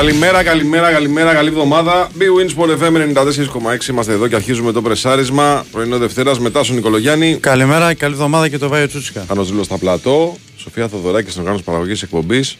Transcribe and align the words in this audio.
Καλημέρα, 0.00 0.42
καλημέρα, 0.42 0.92
καλημέρα, 0.92 1.34
καλή 1.34 1.48
εβδομάδα. 1.48 2.08
Big 2.18 2.56
Wins 2.58 2.78
FM 2.78 2.96
94,6 3.76 3.88
είμαστε 3.88 4.12
εδώ 4.12 4.28
και 4.28 4.34
αρχίζουμε 4.34 4.72
το 4.72 4.82
πρεσάρισμα. 4.82 5.64
Πρωινό 5.70 5.98
Δευτέρας 5.98 6.38
μετά 6.38 6.64
στον 6.64 6.76
Νικολογιάννη. 6.76 7.36
Καλημέρα, 7.40 7.94
καλή 7.94 8.12
εβδομάδα 8.12 8.48
και 8.48 8.58
το 8.58 8.68
Βάιο 8.68 8.88
Τσούτσικα. 8.88 9.24
Χάνος 9.28 9.50
Δήλο 9.50 9.62
στα 9.62 9.78
πλατό. 9.78 10.36
Σοφία 10.56 10.88
Θοδωράκης 10.88 11.30
στον 11.30 11.42
οργάνωση 11.42 11.64
παραγωγής 11.64 12.02
εκπομπής. 12.02 12.56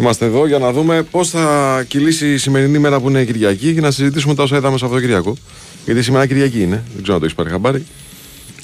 Είμαστε 0.00 0.24
εδώ 0.24 0.46
για 0.46 0.58
να 0.58 0.72
δούμε 0.72 1.02
πώς 1.02 1.30
θα 1.30 1.84
κυλήσει 1.88 2.32
η 2.32 2.36
σημερινή 2.36 2.78
μέρα 2.78 3.00
που 3.00 3.08
είναι 3.08 3.24
Κυριακή 3.24 3.74
και 3.74 3.80
να 3.80 3.90
συζητήσουμε 3.90 4.34
τα 4.34 4.42
όσα 4.42 4.56
είδαμε 4.56 4.78
σε 4.78 4.84
αυτό 4.84 4.96
το 4.96 5.02
Κυριακό. 5.02 5.36
Γιατί 5.84 6.02
σήμερα 6.02 6.26
Κυριακή 6.26 6.62
είναι. 6.62 6.82
Δεν 6.92 7.02
ξέρω 7.02 7.14
αν 7.14 7.18
το 7.20 7.24
έχεις 7.24 7.34
πάρει 7.36 7.50
χαμπάρι. 7.50 7.86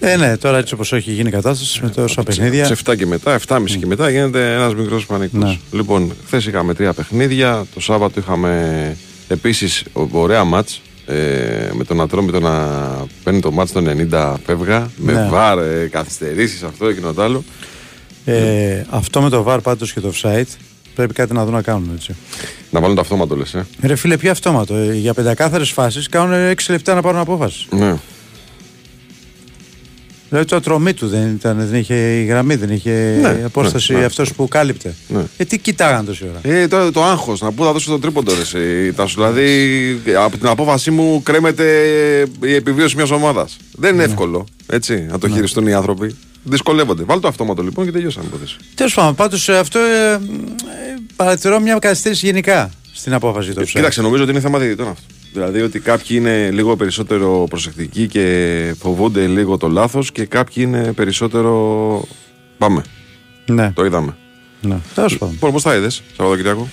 Ε, 0.01 0.17
ναι, 0.17 0.37
τώρα 0.37 0.59
έτσι 0.59 0.75
όπως 0.75 0.93
έχει 0.93 1.13
γίνει 1.13 1.29
η 1.29 1.33
κατάσταση 1.33 1.81
με 1.83 1.89
τόσα 1.91 2.23
παιχνίδια. 2.23 2.65
Σε 2.65 2.77
7 2.85 2.97
και 2.97 3.07
μετά, 3.07 3.39
7.30 3.49 3.65
και 3.79 3.87
μετά 3.87 4.11
γίνεται 4.11 4.55
ένας 4.55 4.75
μικρός 4.75 5.07
πανικός. 5.07 5.43
Ναι. 5.45 5.59
Λοιπόν, 5.79 6.13
χθες 6.27 6.47
είχαμε 6.47 6.75
τρία 6.75 6.93
παιχνίδια. 6.93 7.67
Το 7.75 7.81
Σάββατο 7.81 8.21
είχαμε 8.21 8.97
επίσης 9.29 9.85
ωραία 10.11 10.45
μάτς. 10.45 10.81
Ε, 11.07 11.71
με 11.73 11.85
τον 11.85 12.01
Ατρόμητο 12.01 12.41
να 12.41 12.67
παίρνει 13.25 13.41
το 13.41 13.51
μάτς 13.51 13.73
το 13.73 13.83
90 14.11 14.35
φεύγα 14.47 14.91
με 14.97 15.13
Ναι. 15.13 15.29
βάρ, 15.31 15.59
ε, 15.59 15.89
καθυστερήσεις 15.91 16.63
αυτό 16.63 16.87
εκείνο 16.87 17.13
το 17.13 17.23
άλλο 17.23 17.45
Ε, 18.25 18.83
αυτό 18.91 19.21
με 19.21 19.29
το 19.29 19.45
VAR 19.49 19.59
πάντως 19.63 19.93
και 19.93 20.01
το 20.01 20.13
offside 20.15 20.45
πρέπει 20.95 21.13
κάτι 21.15 21.33
να 21.33 21.45
δουν 21.45 21.53
να 21.55 21.63
κάνουν 21.63 21.91
έτσι. 21.95 22.15
να 22.71 22.81
βάλουν 22.81 22.95
το 22.95 23.01
αυτόματο 23.01 23.37
λες 23.37 23.55
ε. 23.55 23.67
Ρε 23.83 23.95
φίλε, 23.97 24.17
ποιο 24.17 24.31
αυτόματο. 24.31 24.75
Ε, 24.75 24.95
για 24.95 25.15
πεντακάθαρες 25.15 25.71
φάσεις 25.71 26.09
κάνουν 26.09 26.51
6 26.51 26.55
λεπτά 26.69 26.95
να 26.95 27.03
πάρουν 27.03 27.21
απόφαση. 27.21 27.67
ναι. 27.71 27.97
Δηλαδή 30.31 30.49
το 30.49 30.57
ατρωμί 30.57 30.93
του 30.95 31.09
δεν, 31.09 31.29
ήταν, 31.29 31.57
δεν 31.71 31.81
είχε 31.81 31.95
η 31.95 32.25
γραμμή, 32.25 32.55
δεν 32.55 32.71
είχε 32.71 33.19
Ναι, 33.23 33.43
απόσταση 33.45 33.93
ναι, 33.93 33.99
ναι. 33.99 34.05
αυτός 34.05 34.33
που 34.35 34.49
κάλυπτε. 34.49 34.95
Ναι. 35.09 35.23
Ε, 35.37 35.45
τι 35.45 35.59
κοιτάγαν 35.59 36.05
τόση 36.05 36.25
ώρα; 36.31 36.55
Ε, 36.57 36.69
το, 36.69 36.93
το 36.93 37.05
άγχος, 37.05 37.41
να 37.41 37.53
πού 37.53 37.65
θα 37.65 37.73
δώσω 37.73 37.91
το 37.91 37.99
τρίποντο. 37.99 38.35
Ρε, 38.35 38.41
εσύ. 38.41 38.93
Τα 38.93 39.07
σου, 39.07 39.15
δηλαδή, 39.15 40.01
από 40.17 40.37
την 40.39 40.47
απόφασή 40.47 40.91
μου 40.91 41.23
κρέμεται 41.23 41.65
η 42.45 42.55
επιβίωση 42.55 42.97
μιας 42.97 43.11
ομάδας. 43.11 43.57
Δεν 43.73 43.95
Ναι. 43.95 44.03
είναι 44.03 44.13
εύκολο 44.13 44.47
έτσι, 44.67 45.07
να 45.11 45.19
το 45.19 45.29
χειριστούν 45.29 45.67
οι 45.67 45.73
άνθρωποι. 45.73 46.17
Δυσκολεύονται. 46.43 47.03
Βάλει 47.05 47.21
το 47.21 47.29
αυτόματο 47.29 47.63
λοιπόν 47.63 47.85
και 47.85 47.91
τελειώσαμε 47.93 48.25
η 48.25 48.29
υπόθεση. 48.33 48.57
Τέλος 48.75 48.95
πάντων, 48.95 49.15
πάντως 49.15 49.49
αυτό 49.49 49.79
ε, 49.79 50.13
ε, 50.13 50.19
παρατηρώ 51.17 51.61
μια 51.61 51.79
καθυστέρηση 51.79 52.27
γενικά 52.27 52.71
στην 52.93 53.15
απόφαση 53.15 53.53
του 53.53 53.61
offside. 53.63 53.67
Κοίταξε, 53.73 54.03
νομίζω 54.03 54.23
ότι 54.23 54.33
είναι 54.33 54.41
θέμα 54.41 54.59
διαιτητών 54.59 54.89
αυτό. 54.89 55.03
Δηλαδή 55.33 55.61
ότι 55.61 55.81
κάποιοι 55.81 56.17
είναι 56.21 56.51
λίγο 56.51 56.77
περισσότερο 56.77 57.47
προσεκτικοί 57.49 58.07
και 58.07 58.75
φοβούνται 58.79 59.27
λίγο 59.27 59.57
το 59.57 59.69
λάθος 59.69 60.13
και 60.13 60.25
κάποιοι 60.27 60.65
είναι 60.69 60.93
περισσότερο. 60.93 62.05
Πάμε. 62.59 62.83
Ναι, 63.47 63.73
Το 63.75 63.85
είδαμε. 63.85 64.17
ναι. 64.61 64.77
Τέλος 64.95 65.19
πάντων. 65.19 65.39
Πώ 65.39 65.51
πώς 65.53 65.63
τα 65.63 65.75
είδες, 65.77 66.03
Σαββατοκυριακό. 66.17 66.69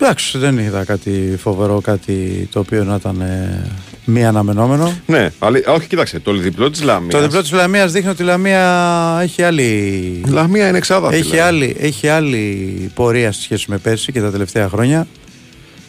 Εντάξει, 0.00 0.38
δεν 0.38 0.58
είδα 0.58 0.84
κάτι 0.84 1.36
φοβερό, 1.38 1.80
κάτι 1.80 2.48
το 2.52 2.58
οποίο 2.58 2.84
να 2.84 2.94
ήταν 2.94 3.20
ε, 3.20 3.66
μη 4.04 4.24
αναμενόμενο. 4.26 4.92
Ναι, 5.06 5.30
αλλά, 5.38 5.58
όχι, 5.66 5.86
κοίταξε. 5.86 6.18
Το 6.18 6.32
διπλό 6.32 6.70
της 6.70 6.82
Λαμίας. 6.82 7.12
Το 7.14 7.20
διπλό 7.20 7.40
της 7.40 7.50
Λαμίας 7.52 7.92
δείχνει 7.92 8.10
ότι 8.10 8.22
η 8.22 8.24
Λαμία 8.24 9.18
έχει 9.22 9.42
άλλη, 9.42 10.22
Λαμία 10.28 10.68
είναι 10.68 10.78
εξάδα. 10.78 11.12
έχει, 11.14 11.22
φίλε. 11.28 11.40
άλλη, 11.42 11.76
έχει 11.78 12.08
άλλη 12.08 12.90
πορεία 12.94 13.32
σε 13.32 13.42
σχέση 13.42 13.64
με 13.68 13.78
πέρσι 13.78 14.12
και 14.12 14.20
τα 14.20 14.30
τελευταία 14.30 14.68
χρόνια. 14.68 15.06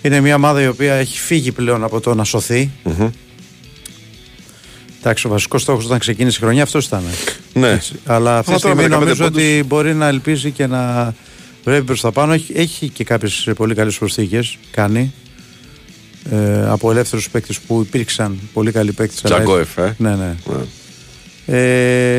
Είναι 0.02 0.20
μια 0.20 0.36
ομάδα 0.36 0.62
η 0.62 0.68
οποία 0.68 0.94
έχει 0.94 1.20
φύγει 1.20 1.52
πλέον 1.52 1.84
από 1.84 2.00
το 2.00 2.16
να 2.16 2.24
σωθεί. 2.24 2.70
Μμμ. 2.84 3.10
Εντάξει, 5.00 5.28
ο 5.28 5.30
βασικός 5.30 5.62
στόχος 5.62 5.86
όταν 5.86 6.00
ξεκίνησε 6.00 6.38
η 6.42 6.44
χρονιά 6.44 6.64
αυτός 6.64 6.86
ήταν. 6.86 7.04
Ναι. 7.54 7.70
Έτσι. 7.70 7.94
Αλλά 8.06 8.38
αυτή 8.38 8.46
τη 8.46 8.52
Αλλά 8.52 8.62
τώρα 8.62 8.76
με 8.76 8.82
στιγμή 8.82 8.96
15 8.96 9.00
νομίζω 9.00 9.24
πόντους. 9.24 9.42
ότι 9.42 9.64
μπορεί 9.68 9.94
να 9.94 10.08
ελπίζει 10.08 10.52
και 10.52 10.68
να 10.68 11.14
βρέπει 11.64 11.84
προς 11.84 12.02
τα 12.02 12.12
πάνω. 12.12 12.34
Έχει, 12.34 12.54
έχει 12.56 12.90
και 12.90 13.04
κάποιες 13.04 13.50
πολύ 13.56 13.76
καλές 13.76 13.98
προσθήκες. 13.98 14.58
Κάνει. 14.72 15.14
Ε, 16.32 16.68
από 16.70 16.92
ελεύθερους 16.92 17.30
παίκτες 17.30 17.60
που 17.60 17.82
υπήρξαν 17.82 18.40
πολύ 18.54 18.72
καλοί 18.72 18.92
παίκτες. 18.92 19.22
Τζαγκόεφ, 19.22 19.78
ε. 19.78 19.96
Ναι, 19.98 20.16
ναι. 20.16 20.36
Ναι. 20.46 20.66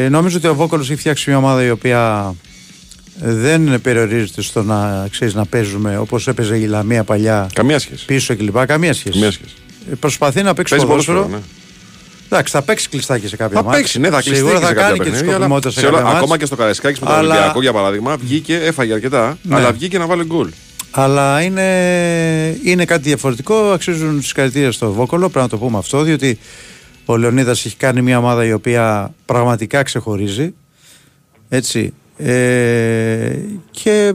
Ε, 0.05 0.09
νομίζω 0.09 0.37
ότι 0.37 0.47
ο 0.47 0.55
Βόκολος 0.55 0.91
έχει 0.91 0.99
φτιάξει 0.99 1.31
μια 1.31 1.39
ομάδα 1.39 1.65
η 1.65 1.71
οποία 1.71 2.35
δεν 3.19 3.81
περιορίζεται 3.81 4.43
στο 4.43 4.63
να, 4.63 5.07
ξέρεις, 5.11 5.35
να 5.35 5.47
παίζουμε 5.47 5.99
όπως 5.99 6.29
έπαιζε 6.29 6.57
η 6.57 6.67
Λαμία 6.67 7.05
παλιά 7.05 7.49
Καμία 7.53 7.79
σχέση. 7.79 8.05
πίσω 8.05 8.37
κλπ. 8.37 8.67
Καμία 8.67 8.93
σχέση. 8.93 9.13
Καμία 9.13 9.31
σχέση. 9.31 9.55
Ε, 9.91 9.95
Προσπαθεί 9.95 10.43
να 10.43 10.55
παίξει 10.55 10.73
Παίζει 10.75 10.87
ποδόσφαιρο. 10.89 11.17
ποδόσφαιρο, 11.17 11.41
ναι. 11.41 11.47
Εντάξει, 12.33 12.53
θα 12.53 12.63
παίξει 12.63 12.89
κλειστάκι 12.89 13.29
σε 13.29 13.37
κάποια 13.37 13.57
Θα 13.57 13.63
μάτια. 13.65 13.79
παίξει, 13.81 13.99
ναι, 13.99 14.09
θα 14.11 14.21
κλειστεί 14.21 14.35
Σίγουρα 14.37 14.55
και 14.55 14.61
θα 14.61 14.67
σε 14.69 14.75
κάνει 14.75 14.87
κάποια 14.89 14.97
και 14.97 15.03
τη 15.05 15.11
παιχνίδια, 15.11 15.35
αλλά 15.37 15.45
σκοπιμότητα 15.45 15.71
σε 15.71 15.81
σε 15.81 15.87
όλα- 15.87 15.95
κάποια 15.97 16.09
μάτς. 16.11 16.19
Ακόμα 16.23 16.39
και 16.39 16.45
στο 16.47 16.57
Καραϊσκάκης 16.57 16.99
με 17.01 17.07
τον 17.07 17.15
Αλλά- 17.15 17.35
Ολυμπιακό 17.35 17.61
για 17.61 17.73
παράδειγμα, 17.73 18.17
βγήκε, 18.17 18.55
έφαγε 18.57 18.93
αρκετά, 18.93 19.39
Ναι. 19.43 19.55
αλλά 19.57 19.73
βγήκε 19.73 19.99
να 19.99 20.07
βάλει 20.07 20.25
γκολ. 20.25 20.49
Αλλά 20.91 21.41
είναι, 21.43 21.67
είναι 22.65 22.85
κάτι 22.85 23.03
διαφορετικό. 23.03 23.55
Αξίζουν 23.55 24.23
συγχαρητήρια 24.23 24.73
στο 24.73 24.93
Βόκολο, 24.93 25.29
πρέπει 25.29 25.45
να 25.45 25.49
το 25.51 25.59
πούμε 25.59 25.79
αυτό, 25.79 26.03
διότι 26.03 26.39
ο 27.05 27.17
Λεωνίδας 27.17 27.65
έχει 27.65 27.77
κάνει 27.77 28.03
μια 28.03 28.19
ομάδα 28.19 28.45
η 28.45 28.53
οποία 28.53 29.15
πραγματικά 29.25 29.83
ξεχωρίζει. 29.83 30.55
Έτσι. 31.49 31.93
Ε, 32.23 33.39
και 33.71 34.15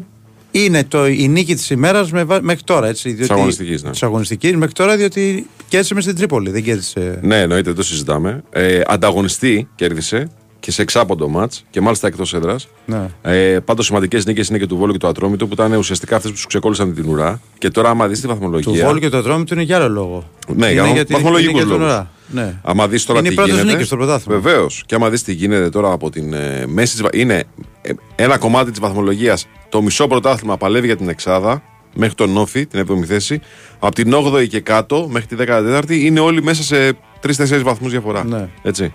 είναι 0.51 0.83
το, 0.83 1.07
η 1.07 1.27
νίκη 1.27 1.55
της 1.55 1.69
ημέρας 1.69 2.11
μέχρι 2.41 2.63
τώρα. 2.63 2.87
Έτσι, 2.87 3.11
διότι, 3.11 3.33
αγωνιστικής, 3.33 3.83
ναι. 3.83 3.91
της 3.91 4.03
αγωνιστικής 4.03 4.55
μέχρι 4.55 4.73
τώρα, 4.73 4.97
διότι 4.97 5.47
κέρδισε 5.67 5.93
μες 5.93 6.03
στην 6.03 6.15
Τρίπολη. 6.15 6.49
Δεν 6.49 6.63
κέρδισε. 6.63 7.19
Ναι, 7.21 7.41
εννοείται, 7.41 7.63
δεν 7.63 7.75
το 7.75 7.83
συζητάμε. 7.83 8.43
Ε, 8.49 8.81
ανταγωνιστή 8.85 9.67
κέρδισε 9.75 10.27
και 10.65 10.71
σε 10.71 10.81
εξάποντο 10.81 11.27
μάτς 11.27 11.63
και 11.69 11.81
μάλιστα 11.81 12.07
εκτός 12.07 12.33
έδρας. 12.33 12.67
Ναι. 12.85 13.09
Ε, 13.21 13.59
Πάντως 13.59 13.85
σημαντικές 13.85 14.25
νίκες 14.25 14.47
είναι 14.47 14.57
και 14.57 14.65
του 14.67 14.77
Βόλου 14.77 14.91
και 14.91 14.97
του 14.97 15.07
Ατρόμητου 15.07 15.47
που 15.47 15.53
ήταν 15.53 15.73
ουσιαστικά 15.73 16.15
αυτές 16.15 16.31
που 16.31 16.37
σου 16.37 16.47
ξεκόλλησαν 16.47 16.93
την 16.95 17.09
ουρά. 17.09 17.41
Και 17.57 17.69
τώρα, 17.69 17.89
άμα 17.89 18.07
δεις 18.07 18.21
τη 18.21 18.27
βαθμολογία. 18.27 18.71
Του 18.71 18.85
Βόλου 18.85 18.99
και 18.99 19.09
το 19.09 19.21
δρόμο 19.21 19.43
του 19.43 19.53
είναι 19.53 19.63
για 19.63 19.75
άλλο 19.75 19.89
λόγο. 19.89 20.29
Ναι, 20.55 20.71
για 20.71 20.87
είναι 20.87 21.03
βαθμολογικούς 21.09 21.53
είναι 21.53 21.61
για 21.61 21.69
τον 21.71 21.79
λόγους. 21.79 21.93
ουρά. 21.93 22.11
Ναι. 22.27 22.59
Άμα 22.63 22.87
δεις 22.87 23.05
τώρα 23.05 23.19
Είναι 23.19 23.27
η 23.27 23.31
τι 23.31 23.35
πρώτη 23.35 23.51
γίνεται. 23.51 23.71
νίκη 23.71 23.83
στο 23.83 23.95
πρωτάθλημα. 23.95 24.39
Βεβαίως. 24.39 24.83
Και 24.85 24.95
άμα 24.95 25.09
δεις 25.09 25.23
τι 25.23 25.33
γίνεται 25.33 25.69
τώρα 25.69 25.91
από 25.91 26.09
την 26.09 26.33
ε, 26.33 26.65
μέση 26.67 26.91
της, 26.93 27.01
βα- 27.01 27.09
Είναι 27.13 27.43
ε, 27.81 27.91
ένα 28.15 28.37
κομμάτι 28.37 28.71
της 28.71 28.79
βαθμολογίας. 28.79 29.47
Το 29.69 29.81
μισό 29.81 30.07
πρωτάθλημα 30.07 30.57
παλεύει 30.57 30.85
για 30.85 30.95
την 30.97 31.09
Εξάδα 31.09 31.61
μέχρι 31.95 32.15
τον 32.15 32.37
Όφη, 32.37 32.65
την 32.65 32.85
7η 32.89 33.03
θέση. 33.05 33.41
Από 33.79 33.95
την 33.95 34.13
8η 34.15 34.47
και 34.47 34.59
κάτω 34.59 35.07
μέχρι 35.11 35.27
τη 35.27 35.35
14η 35.47 35.89
είναι 35.91 36.19
όλοι 36.19 36.43
μέσα 36.43 36.63
σε 36.63 36.97
3-4 37.27 37.61
βαθμούς 37.63 37.91
διαφορά. 37.91 38.23
Ναι. 38.25 38.47
Έτσι. 38.63 38.93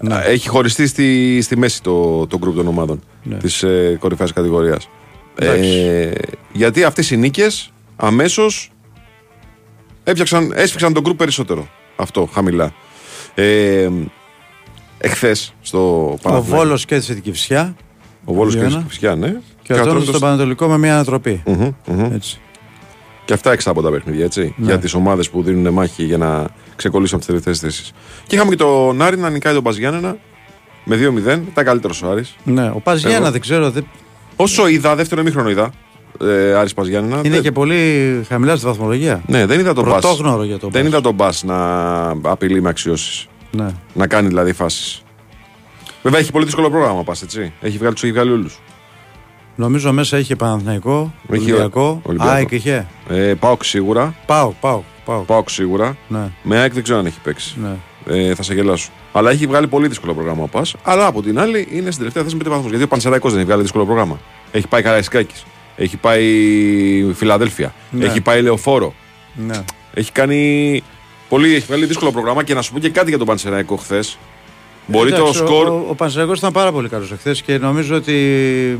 Ναι. 0.00 0.14
Α, 0.14 0.24
Έχει 0.26 0.48
χωριστεί 0.48 0.86
στη, 0.86 1.38
στη 1.42 1.56
μέση 1.56 1.82
το, 1.82 2.26
το 2.26 2.38
γκρουπ 2.38 2.56
των 2.56 2.66
ομάδων 2.66 3.00
Ναι. 3.22 3.36
της 3.36 3.62
ε, 3.62 3.96
κορυφαίας 4.00 4.32
κατηγορίας. 4.32 4.88
Εντάξει. 5.38 5.68
Ε, 5.68 6.12
γιατί 6.52 6.84
αυτές 6.84 7.10
οι 7.10 7.16
νίκες 7.16 7.70
αμέσως 7.96 8.70
έσφιξαν 10.54 10.92
τον 10.92 11.02
γκρουπ 11.02 11.16
περισσότερο. 11.16 11.68
Αυτό 11.96 12.28
χαμηλά. 12.32 12.72
Ε, 13.34 13.88
Εχθές 14.98 15.54
στο 15.60 15.78
Ο 16.12 16.18
Παναθηναϊκό. 16.22 16.56
Βόλος 16.64 16.84
κέρδισε 16.84 17.12
την 17.14 17.22
Κυφσιά 17.22 17.76
Ο 18.24 18.32
Βόλος 18.32 18.54
και 18.54 18.60
Δύο-ένα. 18.60 18.82
η 18.86 18.88
Φυσιά, 18.88 19.14
ναι. 19.14 19.36
και 19.62 19.72
ο 19.72 19.76
Ατρόμητος 19.80 20.08
στον 20.08 20.20
Πανατολικό 20.20 20.66
με 20.68 20.78
μια 20.78 20.94
ανατροπή. 20.94 21.42
Μμμ, 21.46 21.70
μμμ. 21.86 22.12
Έτσι. 22.14 22.38
Και 23.24 23.32
αυτά 23.32 23.52
έξω 23.52 23.70
από 23.70 23.82
τα 23.82 23.90
παιχνίδια, 23.90 24.24
έτσι. 24.24 24.54
Ναι. 24.56 24.66
Για 24.66 24.78
τις 24.78 24.94
ομάδες 24.94 25.30
που 25.30 25.42
δίνουν 25.42 25.72
μάχη 25.72 26.04
για 26.04 26.18
να 26.18 26.46
ξεκολλήσουν 26.76 27.16
από 27.18 27.26
τις 27.26 27.34
τελευταίες 27.34 27.58
θέσεις. 27.58 27.92
Και 28.26 28.34
είχαμε 28.34 28.50
και 28.50 28.56
τον 28.56 29.02
Άρη 29.02 29.16
να 29.18 29.30
νικάει 29.30 29.54
τον 29.54 29.62
Παζιάννενα 29.62 30.16
με 30.84 30.96
2-0. 30.96 31.18
Ήταν 31.48 31.64
καλύτερος 31.64 32.02
ο 32.02 32.10
Άρης. 32.10 32.36
Ναι, 32.44 32.70
ο 32.74 32.80
Πας 32.80 33.00
Γιάννα 33.00 33.16
Εγώ. 33.18 33.30
δεν 33.30 33.40
ξέρω. 33.40 33.70
Δεν... 33.70 33.86
Όσο 34.36 34.66
είδα, 34.68 34.94
δεύτερο 34.94 35.20
ημίχρονο 35.20 35.50
είδα. 35.50 35.70
Ε, 36.20 36.52
Άρης 36.54 36.74
Παζιάννενα. 36.74 37.16
Είναι 37.16 37.28
δεν- 37.28 37.42
και 37.42 37.52
πολύ 37.52 38.22
χαμηλά 38.28 38.56
στη 38.56 38.66
βαθμολογία. 38.66 39.22
Ναι, 39.26 39.46
δεν 39.46 39.58
είδα 39.60 39.74
τον 39.74 39.84
Μπας. 39.84 40.00
Πρωτόγνωρο 40.00 40.42
για 40.44 40.58
τον 40.58 40.70
Δεν 40.70 40.80
Μπας. 40.82 40.90
είδα 40.90 41.00
τον 41.00 41.14
Μπας 41.14 41.42
να 41.44 41.60
απειλεί 42.22 42.62
με 42.62 42.68
αξιώσεις. 42.68 43.26
Ναι. 43.50 43.66
Να 43.94 44.06
κάνει 44.06 44.28
δηλαδή 44.28 44.52
φάσεις. 44.52 45.02
Βέβαια 46.02 46.20
έχει 46.20 46.32
πολύ 46.32 46.44
δύσκολο 46.44 46.70
πρόγραμμα 46.70 47.02
πας, 47.04 47.22
έτσι. 47.22 47.52
Έχει 47.60 47.78
βγάλει 47.78 47.92
τους 47.94 48.02
έχει 48.02 48.12
βγάλει 48.12 48.30
όλους. 48.32 48.58
Νομίζω 49.56 49.92
μέσα 49.92 50.18
είχε 50.18 50.36
Παναθηναϊκό, 50.36 51.12
Έχει 51.30 51.42
Ολυμπιακό, 51.42 52.00
Ολυμπιακό. 52.02 52.30
ΑΕΚ 52.32 52.50
είχε. 52.50 52.86
Ε, 53.08 53.34
Πάοκ 53.38 53.64
σίγουρα. 53.64 54.14
Πάω, 54.26 54.52
πάω, 54.60 54.82
πάω. 55.04 55.20
Πάοκ 55.20 55.50
σίγουρα. 55.50 55.96
Ναι, 56.08 56.30
Με 56.42 56.58
ΑΕΚ 56.58 56.72
δεν 56.72 56.82
ξέρω 56.82 56.98
αν 56.98 57.06
έχει 57.06 57.20
παίξει. 57.22 57.56
ναι. 57.62 57.76
Ε, 58.08 58.34
θα 58.34 58.42
σε 58.42 58.54
γελάσω. 58.54 58.88
Αλλά 59.12 59.30
έχει 59.30 59.46
βγάλει 59.46 59.66
πολύ 59.66 59.88
δύσκολο 59.88 60.14
πρόγραμμα 60.14 60.42
ο 60.42 60.46
Πας. 60.46 60.74
Αλλά 60.82 61.06
από 61.06 61.22
την 61.22 61.38
άλλη 61.38 61.68
είναι 61.70 61.84
στην 61.90 61.96
τελευταία 61.98 62.22
θέση 62.22 62.36
με 62.36 62.42
5 62.44 62.48
βαθμούς. 62.50 62.68
Γιατί 62.70 62.84
ο 62.84 62.88
Πανσεραϊκός 62.88 63.30
δεν 63.30 63.38
έχει 63.38 63.46
βγάλει 63.48 63.62
δύσκολο 63.62 63.84
πρόγραμμα. 63.84 64.18
Έχει 64.52 64.66
πάει 64.68 64.82
Καραϊσκάκη. 64.82 65.34
Έχει 65.76 65.96
πάει 65.96 66.24
Φιλαδέλφια. 67.14 67.74
Ναι. 67.90 68.04
Έχει 68.04 68.20
πάει 68.20 68.42
Λεωφόρο. 68.42 68.94
ναι. 69.34 69.54
Έχει 69.94 70.12
κάνει. 70.12 70.82
Πολύ, 71.28 71.54
έχει 71.54 71.64
βγάλει 71.66 71.84
δύσκολο 71.86 72.12
πρόγραμμα 72.12 72.42
και 72.44 72.54
να 72.54 72.62
σου 72.62 72.72
πω 72.72 72.78
και 72.78 72.90
κάτι 72.90 73.08
για 73.08 73.18
τον 73.18 73.26
Πανσεραϊκό 73.26 73.76
χθες. 73.76 74.18
Μπορεί 74.86 75.10
το 75.10 75.16
Εντάξει, 75.16 75.38
σκορ. 75.38 75.66
Ο, 75.68 75.72
ο, 75.72 75.86
ο 75.90 75.94
Πανσεραϊκός 75.94 76.38
ήταν 76.38 76.52
πάρα 76.52 76.72
πολύ 76.72 76.88
καλός 76.88 77.12
εχθές 77.12 77.42
και 77.42 77.58
νομίζω 77.58 77.94
ότι 77.96 78.14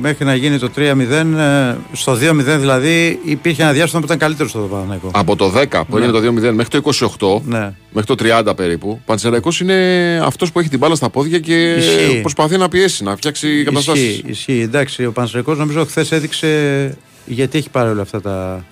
μέχρι 0.00 0.24
να 0.24 0.34
γίνει 0.34 0.58
το 0.58 0.70
3-0, 0.76 0.80
ε, 0.80 1.74
στο 1.92 2.12
2-0 2.12 2.18
δηλαδή, 2.58 3.20
υπήρχε 3.24 3.62
ένα 3.62 3.72
διάστημα 3.72 4.00
που 4.00 4.06
ήταν 4.06 4.18
καλύτερο 4.18 4.48
στο 4.48 4.58
Παναθηναϊκό. 4.58 5.10
Από 5.14 5.36
το 5.36 5.52
10 5.56 5.82
που 5.88 5.96
έγινε 5.96 6.12
το 6.12 6.18
2-0 6.18 6.52
μέχρι 6.54 6.80
το 6.80 6.92
28, 7.38 7.40
Ναι. 7.44 7.72
μέχρι 7.92 8.14
το 8.16 8.40
30 8.48 8.56
περίπου, 8.56 8.90
ο 8.90 9.00
Πανσεραϊκός 9.06 9.60
είναι 9.60 10.20
αυτός 10.24 10.52
που 10.52 10.58
έχει 10.60 10.68
την 10.68 10.78
μπάλα 10.78 10.94
στα 10.94 11.10
πόδια 11.10 11.38
και 11.38 11.72
Ισχύει. 11.74 12.20
προσπαθεί 12.20 12.56
να 12.56 12.68
πιέσει, 12.68 13.04
να 13.04 13.16
φτιάξει 13.16 13.62
καταστάσεις. 13.64 14.04
Ισχύει, 14.08 14.24
ισχύει. 14.30 14.60
Εντάξει, 14.60 15.04
ο 15.06 15.12
Πανσεραϊκός 15.12 15.58
νομίζω 15.58 15.84
χθες 15.84 16.12
έδειξε 16.12 16.96
γιατί 17.26 17.58
έχει 17.58 17.70
πάρει 17.70 17.90
όλα 17.90 18.02
αυτά 18.02 18.20
τα, 18.20 18.64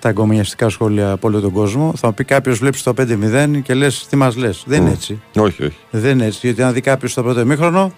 τα 0.00 0.08
εγκομιαστικά 0.08 0.68
σχόλια 0.68 1.10
από 1.10 1.28
όλο 1.28 1.40
τον 1.40 1.52
κόσμο. 1.52 1.92
Θα 1.96 2.06
μου 2.06 2.14
πει 2.14 2.24
κάποιος 2.24 2.58
βλέπεις 2.58 2.82
το 2.82 2.92
5-0 2.98 3.60
και 3.62 3.74
λες 3.74 4.06
τι 4.10 4.16
μας 4.16 4.36
λες. 4.36 4.62
Δεν 4.66 4.80
είναι 4.80 4.90
έτσι. 4.90 5.20
Όχι, 5.36 5.64
όχι. 5.64 5.76
Δεν 5.90 6.10
είναι 6.10 6.26
έτσι. 6.26 6.38
Γιατί 6.42 6.62
αν 6.62 6.72
δει 6.72 6.80
κάποιος 6.80 7.14
το 7.14 7.22
πρώτο 7.22 7.40
ημίχρονο, 7.40 7.92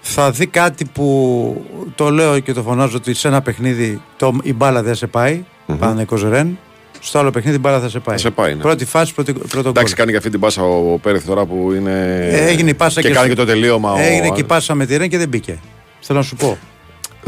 θα 0.00 0.30
δει 0.30 0.46
κάτι 0.46 0.84
που 0.84 1.66
το 1.94 2.10
λέω 2.10 2.38
και 2.38 2.52
το 2.52 2.62
φωνάζω 2.62 2.96
ότι 2.96 3.14
σε 3.14 3.28
ένα 3.28 3.42
παιχνίδι 3.42 4.02
το, 4.16 4.36
η 4.42 4.52
μπάλα 4.52 4.82
δεν 4.82 4.94
σε 4.94 5.06
πάει. 5.06 5.44
Mm-hmm. 5.66 6.04
Ρεν. 6.28 6.58
Στο 7.00 7.18
άλλο 7.18 7.30
παιχνίδι 7.30 7.56
η 7.56 7.60
μπάλα 7.60 7.80
θα 7.80 7.88
σε 7.88 7.98
πάει. 7.98 8.18
σε 8.18 8.30
πάει 8.30 8.54
ναι. 8.54 8.62
Πρώτη 8.62 8.84
φάση, 8.84 9.14
πρώτη, 9.14 9.32
πρώτο 9.32 9.68
Εντάξει, 9.68 9.94
κάνει 9.94 10.10
και 10.10 10.16
αυτή 10.16 10.30
την 10.30 10.40
πάσα 10.40 10.62
ο 10.62 10.98
Πέρεθ 10.98 11.26
τώρα 11.26 11.44
που 11.44 11.72
είναι. 11.72 11.90
Ε, 12.30 12.46
έγινε 12.46 12.70
η 12.70 12.74
πάσα 12.74 13.00
και, 13.00 13.08
και 13.08 13.14
κάνει 13.14 13.28
και 13.28 13.34
το 13.34 13.44
τελείωμα. 13.44 14.00
Έγινε 14.00 14.26
ο... 14.26 14.32
και 14.34 14.40
η 14.40 14.44
πάσα 14.44 14.74
με 14.74 14.86
τη 14.86 14.96
Ρεν 14.96 15.08
και 15.08 15.18
δεν 15.18 15.28
μπήκε. 15.28 15.58
Θέλω 16.00 16.18
να 16.18 16.24
σου 16.24 16.36
πω. 16.36 16.58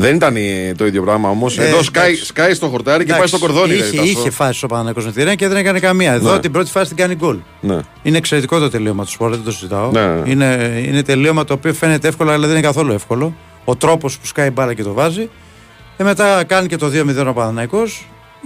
Δεν 0.01 0.15
ήταν 0.15 0.35
το 0.77 0.87
ίδιο 0.87 1.03
πράγμα 1.03 1.29
όμως. 1.29 1.59
Ε, 1.59 1.67
Εδώ 1.67 1.83
σκάει, 1.83 2.15
σκάει 2.15 2.55
στο 2.55 2.69
χορτάρι 2.69 3.05
και 3.05 3.13
πάει 3.13 3.27
στο 3.27 3.39
κορδόνι. 3.39 3.75
Είχε, 3.75 3.85
δηλαδή, 3.85 4.09
είχε 4.09 4.31
φάση 4.31 4.65
ο 4.65 4.69
Παναγιώ 4.69 5.03
με 5.05 5.13
τη 5.13 5.23
Ρεν 5.23 5.37
και 5.37 5.49
δεν 5.49 5.57
έκανε 5.57 5.81
καμία. 5.81 6.13
Εδώ 6.13 6.33
ναι. 6.33 6.41
την 6.41 6.53
πρώτη 6.53 6.71
φάση 6.71 6.89
την 6.89 6.97
κάνει 6.97 7.15
γκολ. 7.15 7.39
Ναι. 7.61 7.79
Είναι 8.03 8.17
εξαιρετικό 8.17 8.59
το 8.59 8.71
τελείωμα 8.71 9.05
του 9.05 9.11
σπορ, 9.11 9.31
δεν 9.31 9.45
το 9.45 9.53
συζητάω. 9.53 9.91
Ναι, 9.91 10.07
ναι. 10.07 10.31
Είναι, 10.31 10.83
είναι 10.87 11.03
τελείωμα 11.03 11.45
το 11.45 11.53
οποίο 11.53 11.75
φαίνεται 11.75 12.09
εύκολο, 12.09 12.31
αλλά 12.31 12.47
δεν 12.47 12.57
είναι 12.57 12.67
καθόλου 12.67 12.93
εύκολο. 12.93 13.35
Ο 13.65 13.77
τρόπος 13.77 14.19
που 14.19 14.27
σκάει 14.27 14.51
μπάλα 14.51 14.75
και 14.75 14.83
το 14.83 14.93
βάζει. 14.93 15.29
Και 15.97 16.05
μετά 16.05 16.45
κάνει 16.45 16.67
και 16.67 16.77
το 16.77 16.87
2-0 16.87 17.27
ο 17.27 17.33
Παναναϊκό 17.33 17.83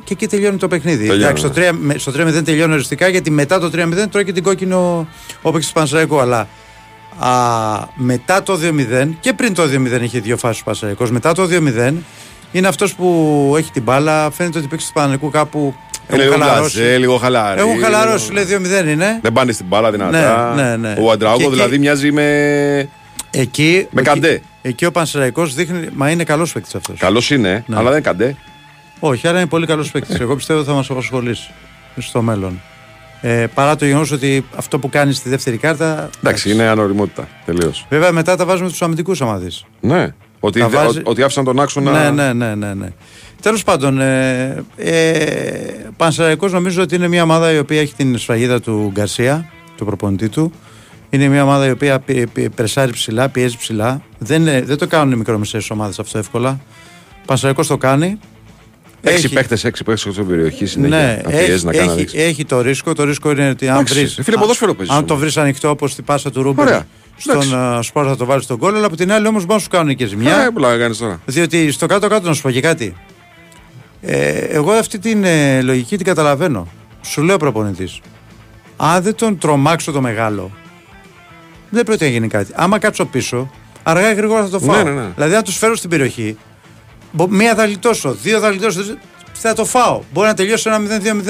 και 0.05 0.13
εκεί 0.13 0.27
τελειώνει 0.27 0.57
το 0.57 0.69
παιχνίδι. 0.69 1.11
Εντάξει, 1.11 1.47
στο 1.47 1.53
3-0 1.57 1.75
ναι. 1.81 1.99
στο 1.99 2.43
τελειώνει 2.45 2.73
οριστικά 2.73 3.09
γιατί 3.09 3.31
μετά 3.31 3.61
το 3.61 3.71
3-0 3.75 4.05
τρώει 4.11 4.25
και 4.25 4.33
την 4.33 4.43
κόκκινο 4.43 5.09
ο 5.43 5.51
παίκτης 5.51 5.69
του 5.69 5.75
Πανσαϊκού. 5.75 6.21
Αλλά 6.21 6.49
α, 7.19 7.31
μετά 7.95 8.43
το 8.43 8.59
2-0 9.03 9.09
και 9.21 9.33
πριν 9.33 9.55
το 9.55 9.63
2-0 9.63 10.01
είχε 10.03 10.21
δύο 10.21 10.37
φάσεις 10.37 10.61
ο 10.61 10.65
Πανσαϊκό. 10.65 11.07
Μετά 11.11 11.33
το 11.33 11.49
2-0 11.51 11.93
είναι 12.53 12.69
αυτός 12.69 12.95
που 12.95 13.55
έχει 13.59 13.71
την 13.71 13.83
μπάλα. 13.83 14.31
Φαίνεται 14.31 14.59
ότι 14.59 14.67
παίξει 14.67 14.87
του 14.87 14.93
Παναναϊκού 14.93 15.31
κάπου 15.31 15.75
είναι 16.13 16.23
λίγο 16.23 16.37
χαλαρώσει. 16.37 16.81
λίγο 16.81 17.17
χαλάρι. 17.17 17.61
Έχουν 17.61 17.81
χαλαρώσει, 17.81 18.33
λέει 18.33 18.45
2-0 18.85 18.89
είναι. 18.89 19.19
Δεν 19.23 19.33
πάνε 19.33 19.53
στην 19.53 19.67
μπάλα 19.67 19.91
δυνατά. 19.91 20.55
Ναι, 20.55 20.63
ναι, 20.63 20.77
ναι. 20.77 20.95
Ο 20.99 21.11
Αντράγκο 21.11 21.51
δηλαδή 21.51 21.79
μοιάζει 21.79 22.13
με. 22.13 22.89
Εκεί, 23.31 23.87
με 23.91 24.03
καντέ. 24.03 24.43
Εκεί 24.63 24.85
ο 24.85 24.91
Πανσεραϊκό 24.91 25.47
δείχνει. 25.47 25.89
Μα 25.93 26.11
είναι 26.11 26.25
καλός 26.25 26.53
παίκτης 26.53 26.75
αυτός. 26.75 26.99
Καλός 26.99 27.31
είναι, 27.31 27.65
ναι. 27.67 27.77
αλλά 27.77 27.91
δεν 27.91 27.93
είναι 27.93 28.01
καντέ. 28.01 28.37
Όχι, 29.01 29.29
άρα 29.29 29.39
είναι 29.39 29.49
πολύ 29.49 29.67
καλός 29.67 29.91
παίκτης. 29.91 30.21
Εγώ 30.21 30.37
πιστεύω 30.37 30.59
ότι 30.59 30.69
θα 30.69 30.75
μας 30.75 30.91
απασχολήσει 30.91 31.51
στο 31.99 32.23
μέλλον. 32.23 32.61
Ε, 33.27 33.47
παρά 33.55 33.77
το 33.77 33.85
γεγονός 33.85 34.11
ότι 34.11 34.45
αυτό 34.57 34.79
που 34.79 34.89
κάνεις 34.89 35.17
στη 35.17 35.29
δεύτερη 35.29 35.57
κάρτα. 35.57 36.11
Εντάξει, 36.19 36.51
είναι 36.51 36.63
ανοριμότητα. 36.63 37.29
Τελείως. 37.45 37.87
Βέβαια 37.89 38.13
μετά 38.13 38.37
τα 38.37 38.45
βάζουμε 38.45 38.69
τους 38.69 38.83
αμυντικούς 38.83 39.23
άμα 39.23 39.43
Ναι. 39.81 40.15
Ότι, 40.41 40.61
δε, 40.61 40.67
βάζει... 40.67 41.01
ότι 41.05 41.23
άφησαν 41.23 41.45
τον 41.45 41.61
άξονα. 41.61 41.91
Ναι, 41.91 42.11
ναι, 42.11 42.33
ναι. 42.33 42.55
ναι, 42.55 42.75
ναι. 42.75 42.89
Τέλος 43.43 43.65
πάντων, 43.65 44.01
ε, 44.01 44.65
ε, 44.77 45.91
νομίζω 46.51 46.83
ότι 46.83 46.95
είναι 46.95 47.09
μια 47.09 47.23
ομάδα 47.23 47.53
η 47.53 47.59
οποία 47.59 47.81
έχει 47.81 47.95
την 47.95 48.19
σφαγίδα 48.19 48.61
του 48.61 48.91
Γκαρσία, 48.93 49.51
του 49.77 49.85
προπονητή 49.85 50.29
του. 50.29 50.53
Είναι 51.11 51.29
μια 51.29 51.43
ομάδα 51.43 51.67
η 51.67 51.71
οποία 51.71 52.03
πρεσάρει 52.55 52.93
ψηλά, 52.93 53.29
πιέζει 53.29 53.57
ψηλά. 53.57 54.03
Δεν, 54.19 54.45
δεν 54.45 54.79
το 54.79 54.87
κάνουν 54.87 55.13
οι 55.13 55.17
μικρομεσαίες 55.17 55.71
ομάδες 55.71 55.99
αυτό 55.99 56.19
εύκολα. 56.19 56.61
Ο 57.27 57.65
το 57.67 57.77
κάνει. 57.77 58.19
Έξι 59.05 59.29
παίχτε, 59.29 59.59
έξι 59.63 59.85
παίχτε 59.85 60.11
στην 60.11 60.27
περιοχή 60.27 60.67
συνέχεια. 60.67 60.97
Ναι, 60.97 61.21
να 61.25 61.39
έχει, 61.39 61.65
να 61.65 61.73
έχει, 61.73 62.19
έχει, 62.19 62.45
το 62.45 62.61
ρίσκο. 62.61 62.93
Το 62.93 63.05
ρίσκο 63.05 63.31
είναι 63.31 63.49
ότι 63.49 63.69
αν 63.69 63.87
βρει. 63.87 64.09
Αν 64.87 65.07
το 65.07 65.17
βρεις 65.17 65.37
ανοιχτό 65.37 65.71
όπως 65.71 65.95
την 65.95 66.05
πάσα 66.05 66.31
του 66.31 66.43
Ρούμπερ 66.43 66.81
στον 67.17 67.43
uh, 67.53 67.79
σπορ 67.83 68.05
θα 68.09 68.17
το 68.17 68.25
βάλεις 68.25 68.45
στον 68.45 68.59
κόλλο, 68.59 68.77
αλλά 68.77 68.87
από 68.87 68.97
την 68.97 69.13
άλλη 69.13 69.27
όμως 69.27 69.43
μπορεί 69.45 69.55
να 69.55 69.63
σου 69.63 69.69
κάνουν 69.69 69.95
και 69.97 70.07
ζημιά. 70.07 70.45
Ε, 70.45 70.51
πολλά 70.51 70.79
κάνεις 70.79 70.99
τώρα. 70.99 71.21
Διότι 71.25 71.71
στο 71.71 71.87
κάτω-κάτω 71.87 72.29
να 72.29 72.35
σου 72.35 72.43
πω 72.43 72.51
και 72.51 72.61
κάτι. 72.61 72.95
Ε, 74.01 74.31
εγώ 74.39 74.73
αυτή 74.73 74.99
την 74.99 75.25
ε, 75.25 75.63
λογική 75.63 75.97
την 75.97 76.07
καταλαβαίνω. 76.07 76.69
Σου 77.03 77.23
λέω 77.23 77.37
προπονητής. 77.37 78.01
Αν 78.77 79.03
δεν 79.03 79.15
τον 79.15 79.39
τρομάξω 79.39 79.93
το 79.93 80.01
μεγάλο, 80.01 80.51
δεν 81.71 81.85
πρόκειται 81.85 82.05
να 82.05 82.11
γίνει 82.11 82.29
κάτι. 82.29 82.53
Άμα 82.55 82.79
κάτσω 82.79 83.05
πίσω, 83.05 83.51
αργά 83.83 84.11
ή 84.11 84.15
γρήγορα 84.15 84.43
θα 84.43 84.49
το 84.49 84.59
φάω. 84.61 84.77
Ναι, 84.77 84.91
ναι, 84.91 85.01
ναι. 85.01 85.09
Δηλαδή, 85.15 85.35
αν 85.35 85.43
τους 85.43 85.57
φέρω 85.57 85.77
στην 85.77 85.91
περιοχή, 85.91 86.37
μία 87.29 87.55
θα 87.55 87.67
λιτώσω, 87.67 88.13
δύο 88.13 88.39
θα 88.39 88.51
λιτώσω, 88.51 88.81
θα 89.33 89.55
το 89.55 89.65
φάω. 89.65 90.01
Μπορεί 90.13 90.27
να 90.27 90.35
τελειώσει 90.35 90.71
ένα 90.71 90.81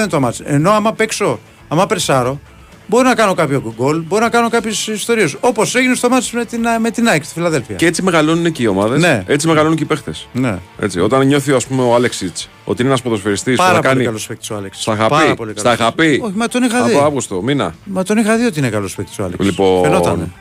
0-2-0 0.05 0.09
το 0.09 0.21
μάτσο. 0.21 0.43
Ενώ 0.47 0.71
άμα 0.71 0.93
παίξω, 0.93 1.39
άμα 1.69 1.87
περσάρω, 1.87 2.41
Μπορεί 2.87 3.05
να 3.05 3.15
κάνω 3.15 3.35
κάποιο 3.35 3.75
γκολ, 3.77 4.01
μπορεί 4.01 4.23
να 4.23 4.29
κάνω 4.29 4.49
κάποιες 4.49 4.87
ιστορίες. 4.87 5.37
Όπως 5.41 5.75
έγινε 5.75 5.95
στο 5.95 6.09
μάτι 6.09 6.29
με 6.33 6.45
την, 6.45 6.61
με 6.81 6.91
την 6.91 7.09
ΑΕΚ 7.09 7.25
στη 7.25 7.35
Φιλαδέλφια. 7.35 7.77
Και 7.77 7.87
έτσι 7.87 8.03
μεγαλώνουν 8.03 8.53
και 8.53 8.63
οι 8.63 8.67
ομάδες. 8.67 9.01
Ναι. 9.01 9.23
Έτσι 9.27 9.47
μεγαλώνουν 9.47 9.77
και 9.77 9.83
οι 9.83 9.87
παίχτες. 9.87 10.29
Ναι. 10.33 10.59
Έτσι, 10.79 11.01
όταν 11.01 11.27
νιώθει 11.27 11.53
ας 11.53 11.67
πούμε, 11.67 11.83
ο 11.83 11.95
Άλεξιτς 11.95 12.49
ότι 12.65 12.81
είναι 12.81 12.91
ένας 12.91 13.03
ποδοσφαιριστής 13.03 13.57
που 13.57 13.63
θα 13.63 13.81
κάνει. 13.81 14.05
καλός 14.05 14.27
παίκτης 14.27 14.51
ο 14.51 14.57
Άλεξιτς. 14.57 14.83
Στα 14.83 14.97
χαπί. 14.97 15.37
Στα 15.55 15.77
χαπί. 15.77 16.21
Όχι, 16.25 16.37
μα 16.37 16.49
τον 16.49 16.63
είχα 16.63 16.83
δει. 16.83 16.95
Από 16.95 17.05
Αύγουστο, 17.05 17.43
μήνα. 17.43 17.75
Μα 17.85 18.03
τον 18.03 18.19
είχα 18.19 18.37
δει 18.37 18.45
ότι 18.45 18.59
είναι 18.59 18.69
καλός 18.69 18.95
παίκτης 18.95 19.19
ο 19.19 19.25
Άλεξιτς. 19.25 19.51
Λοιπόν. 19.51 20.33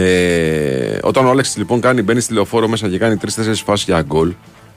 Ε, 0.00 0.98
όταν 1.02 1.26
ο 1.26 1.30
Άλεξιτ 1.30 1.56
λοιπόν 1.56 1.80
κάνει, 1.80 2.02
μπαίνει 2.02 2.20
στη 2.20 2.32
λεωφόρο 2.32 2.68
μέσα 2.68 2.88
και 2.88 2.98
κάνει 2.98 3.16
τρει-τέσσερι 3.16 3.56
φάσεις 3.56 3.84
για 3.84 4.02
γκολ, 4.02 4.34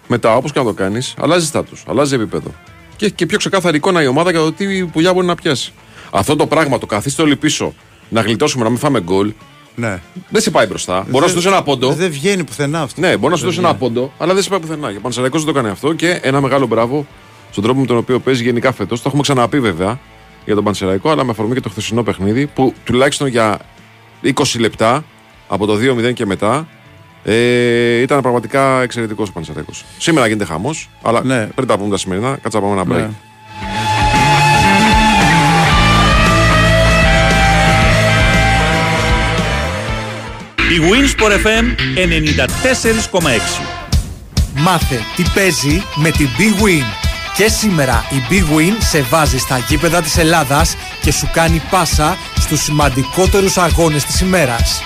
μετά 0.07 0.35
όπως 0.35 0.51
και 0.51 0.59
να 0.59 0.65
το 0.65 0.73
κάνεις, 0.73 1.13
αλλάζει 1.18 1.45
στάτους, 1.45 1.83
αλλάζει 1.88 2.15
επίπεδο. 2.15 2.53
Και, 2.95 3.09
και 3.09 3.25
πιο 3.25 3.38
ξεκάθαρη 3.38 3.77
εικόνα 3.77 4.01
η 4.01 4.07
ομάδα 4.07 4.31
για 4.31 4.39
το 4.39 4.51
τι 4.51 4.85
πουλιά 4.85 5.13
μπορεί 5.13 5.25
να 5.25 5.35
πιάσει. 5.35 5.73
Αυτό 6.12 6.35
το 6.35 6.47
πράγμα, 6.47 6.77
το 6.77 6.85
καθίστε 6.85 7.21
όλοι 7.21 7.35
πίσω, 7.35 7.73
να 8.09 8.21
γλιτώσουμε, 8.21 8.63
να 8.63 8.69
μην 8.69 8.79
φάμε 8.79 9.01
γκολ. 9.01 9.33
Ναι. 9.75 10.01
Δεν 10.30 10.42
σε 10.42 10.51
πάει 10.51 10.66
μπροστά. 10.66 11.06
Μπορεί 11.09 11.23
να 11.23 11.30
σου 11.30 11.35
δώσει 11.35 11.47
ένα 11.47 11.63
πόντο. 11.63 11.94
Δεν 11.94 12.11
βγαίνει 12.11 12.44
πουθενά 12.44 12.81
αυτό. 12.81 13.01
Ναι, 13.01 13.18
μπορεί 13.18 13.31
να 13.31 13.40
σου 13.40 13.45
δώσει 13.45 13.59
ένα 13.59 13.75
πόντο, 13.75 14.13
αλλά 14.18 14.33
δεν 14.33 14.44
σε 14.44 14.49
πάει 14.49 14.59
πουθενά. 14.59 14.92
Και 14.92 14.97
ο 14.97 15.01
Πανσεραϊκός 15.01 15.44
δεν 15.44 15.54
το 15.54 15.59
κάνει 15.59 15.71
αυτό 15.71 15.94
και 15.94 16.19
ένα 16.23 16.42
μεγάλο 16.42 16.66
μπράβο 16.66 17.07
στον 17.51 17.63
τρόπο 17.63 17.80
με 17.80 17.85
τον 17.85 17.97
οποίο 17.97 18.19
παίζει 18.19 18.44
γενικά 18.44 18.71
φέτος. 18.71 18.97
Το 18.97 19.04
έχουμε 19.07 19.21
ξαναπεί 19.21 19.59
βέβαια 19.59 19.99
για 20.45 20.56
τον 20.56 20.63
Πανσεραϊκό, 20.63 21.09
αλλά 21.09 21.23
με 21.23 21.31
αφορμή 21.31 21.54
και 21.54 21.59
το 21.59 21.69
χθεσινό 21.69 22.04
παιχνίδι 22.04 22.47
που 22.47 22.73
τουλάχιστον 22.83 23.28
για 23.28 23.59
20 24.23 24.31
λεπτά 24.59 25.04
από 25.52 25.66
το 25.66 25.74
2-0 25.74 26.14
και 26.14 26.26
μετά 26.26 26.68
ε, 27.24 28.02
ήταν 28.02 28.22
πραγματικά 28.22 28.81
εξαιρετικός 28.81 29.30
ο 29.30 29.31
Πανσεραϊκό. 29.31 29.72
Σήμερα 29.98 30.28
γίνεται 30.28 30.46
χαμός, 30.46 30.90
αλλά 31.02 31.24
ναι. 31.24 31.46
πριν 31.46 31.68
τα 31.68 31.78
πούμε 31.78 31.90
τα 31.90 31.98
σημερινά, 31.98 32.38
κάτσα 32.42 32.62
πάμε 32.62 32.81
ένα 32.81 32.84
break. 32.84 33.00
Ναι. 33.00 33.10
Η 40.76 40.80
Winsport 40.80 41.31
FM 41.46 41.66
94,6 43.20 43.30
Μάθε 44.56 45.00
τι 45.16 45.24
παίζει 45.34 45.84
με 45.96 46.12
την 46.12 46.28
Big 46.38 46.64
Win. 46.64 46.86
Και 47.38 47.48
σήμερα 47.48 48.06
η 48.10 48.24
Big 48.30 48.58
Win 48.58 48.76
σε 48.80 49.02
βάζει 49.02 49.38
στα 49.38 49.58
γήπεδα 49.58 50.02
της 50.02 50.18
Ελλάδας 50.18 50.76
και 51.02 51.12
σου 51.12 51.30
κάνει 51.34 51.62
πάσα 51.70 52.18
στους 52.40 52.62
σημαντικότερους 52.62 53.58
αγώνες 53.58 54.06
της 54.06 54.22
ημέρας. 54.22 54.84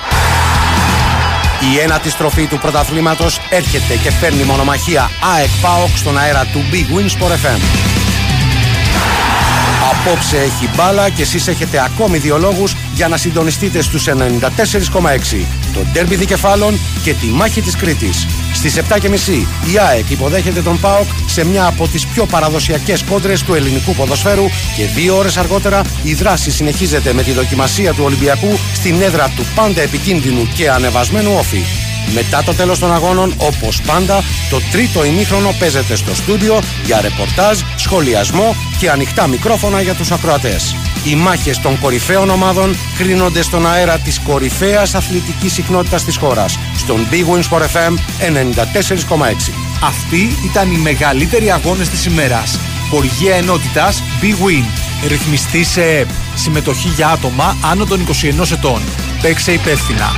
Η 1.59 1.79
ένατη 1.79 2.09
στροφή 2.09 2.47
του 2.47 2.57
πρωταθλήματος 2.57 3.39
έρχεται 3.49 3.95
και 3.95 4.11
φέρνει 4.11 4.43
μονομαχία 4.43 5.09
ΑΕΚ 5.37 5.49
ΠΑΟΚ 5.61 5.97
στον 5.97 6.17
αέρα 6.17 6.45
του 6.45 6.63
Big 6.71 6.97
Win 6.97 7.05
Sport 7.05 7.31
FM. 7.31 7.59
Απόψε 9.91 10.37
έχει 10.37 10.69
μπάλα 10.75 11.09
και 11.09 11.21
εσείς 11.21 11.47
έχετε 11.47 11.83
ακόμη 11.83 12.17
δύο 12.17 12.37
λόγους 12.37 12.75
για 12.93 13.07
να 13.07 13.17
συντονιστείτε 13.17 13.81
στους 13.81 14.07
94,6. 14.07 15.45
Το 15.75 15.85
ντέρμπι 15.91 16.15
δικεφάλων 16.15 16.79
και 17.03 17.13
τη 17.13 17.25
μάχη 17.25 17.61
της 17.61 17.75
Κρήτης. 17.75 18.27
Στις 18.53 18.75
7.30 18.75 19.45
η 19.73 19.77
ΑΕΚ 19.89 20.09
υποδέχεται 20.09 20.61
τον 20.61 20.79
ΠΑΟΚ 20.79 21.07
σε 21.25 21.45
μια 21.45 21.65
από 21.65 21.87
τις 21.87 22.05
πιο 22.05 22.25
παραδοσιακές 22.25 23.03
κόντρες 23.03 23.43
του 23.43 23.53
ελληνικού 23.53 23.95
ποδοσφαίρου 23.95 24.45
και 24.75 24.85
δύο 24.85 25.17
ώρες 25.17 25.37
αργότερα 25.37 25.81
η 26.03 26.13
δράση 26.13 26.51
συνεχίζεται 26.51 27.13
με 27.13 27.23
τη 27.23 27.31
δοκιμασία 27.31 27.93
του 27.93 28.03
Ολυμπιακού 28.03 28.57
στην 28.73 29.01
έδρα 29.01 29.31
του 29.35 29.45
πάντα 29.55 29.81
επικίνδυνου 29.81 30.47
και 30.55 30.69
ανεβασμένου 30.69 31.35
όφη. 31.37 31.61
Μετά 32.13 32.43
το 32.43 32.53
τέλος 32.53 32.79
των 32.79 32.93
αγώνων, 32.93 33.33
όπως 33.37 33.81
πάντα, 33.81 34.23
το 34.49 34.61
τρίτο 34.71 35.05
ημίχρονο 35.05 35.55
παίζεται 35.59 35.95
στο 35.95 36.15
στούντιο 36.15 36.59
για 36.85 37.01
ρεπορτάζ, 37.01 37.59
σχολιασμό 37.75 38.55
και 38.77 38.89
ανοιχτά 38.89 39.27
μικρόφωνα 39.27 39.81
για 39.81 39.93
τους 39.93 40.11
ακροατές. 40.11 40.75
Οι 41.03 41.15
μάχες 41.15 41.59
των 41.59 41.79
κορυφαίων 41.79 42.29
ομάδων 42.29 42.75
κρίνονται 42.97 43.41
στον 43.41 43.67
αέρα 43.67 43.97
της 43.97 44.19
κορυφαίας 44.19 44.95
αθλητικής 44.95 45.53
συχνότητας 45.53 46.03
της 46.03 46.17
χώρας, 46.17 46.59
στον 46.77 47.07
Big 47.11 47.35
Wins 47.35 47.57
for 47.57 47.61
FM 47.61 47.93
94,6. 48.19 49.53
Αυτοί 49.83 50.37
ήταν 50.45 50.71
οι 50.71 50.77
μεγαλύτεροι 50.77 51.51
αγώνες 51.51 51.89
της 51.89 52.05
ημέρας. 52.05 52.59
Χορηγία 52.89 53.35
ενότητας 53.35 54.03
Big 54.21 54.45
Win. 54.45 54.65
Ρυθμιστή 55.07 55.63
σε 55.63 55.81
ΕΠ. 55.81 56.09
Συμμετοχή 56.35 56.87
για 56.87 57.07
άτομα 57.07 57.57
άνω 57.61 57.85
των 57.85 57.99
21 57.99 58.51
ετών. 58.51 58.81
Παίξε 59.21 59.51
υπεύθυνα. 59.51 60.11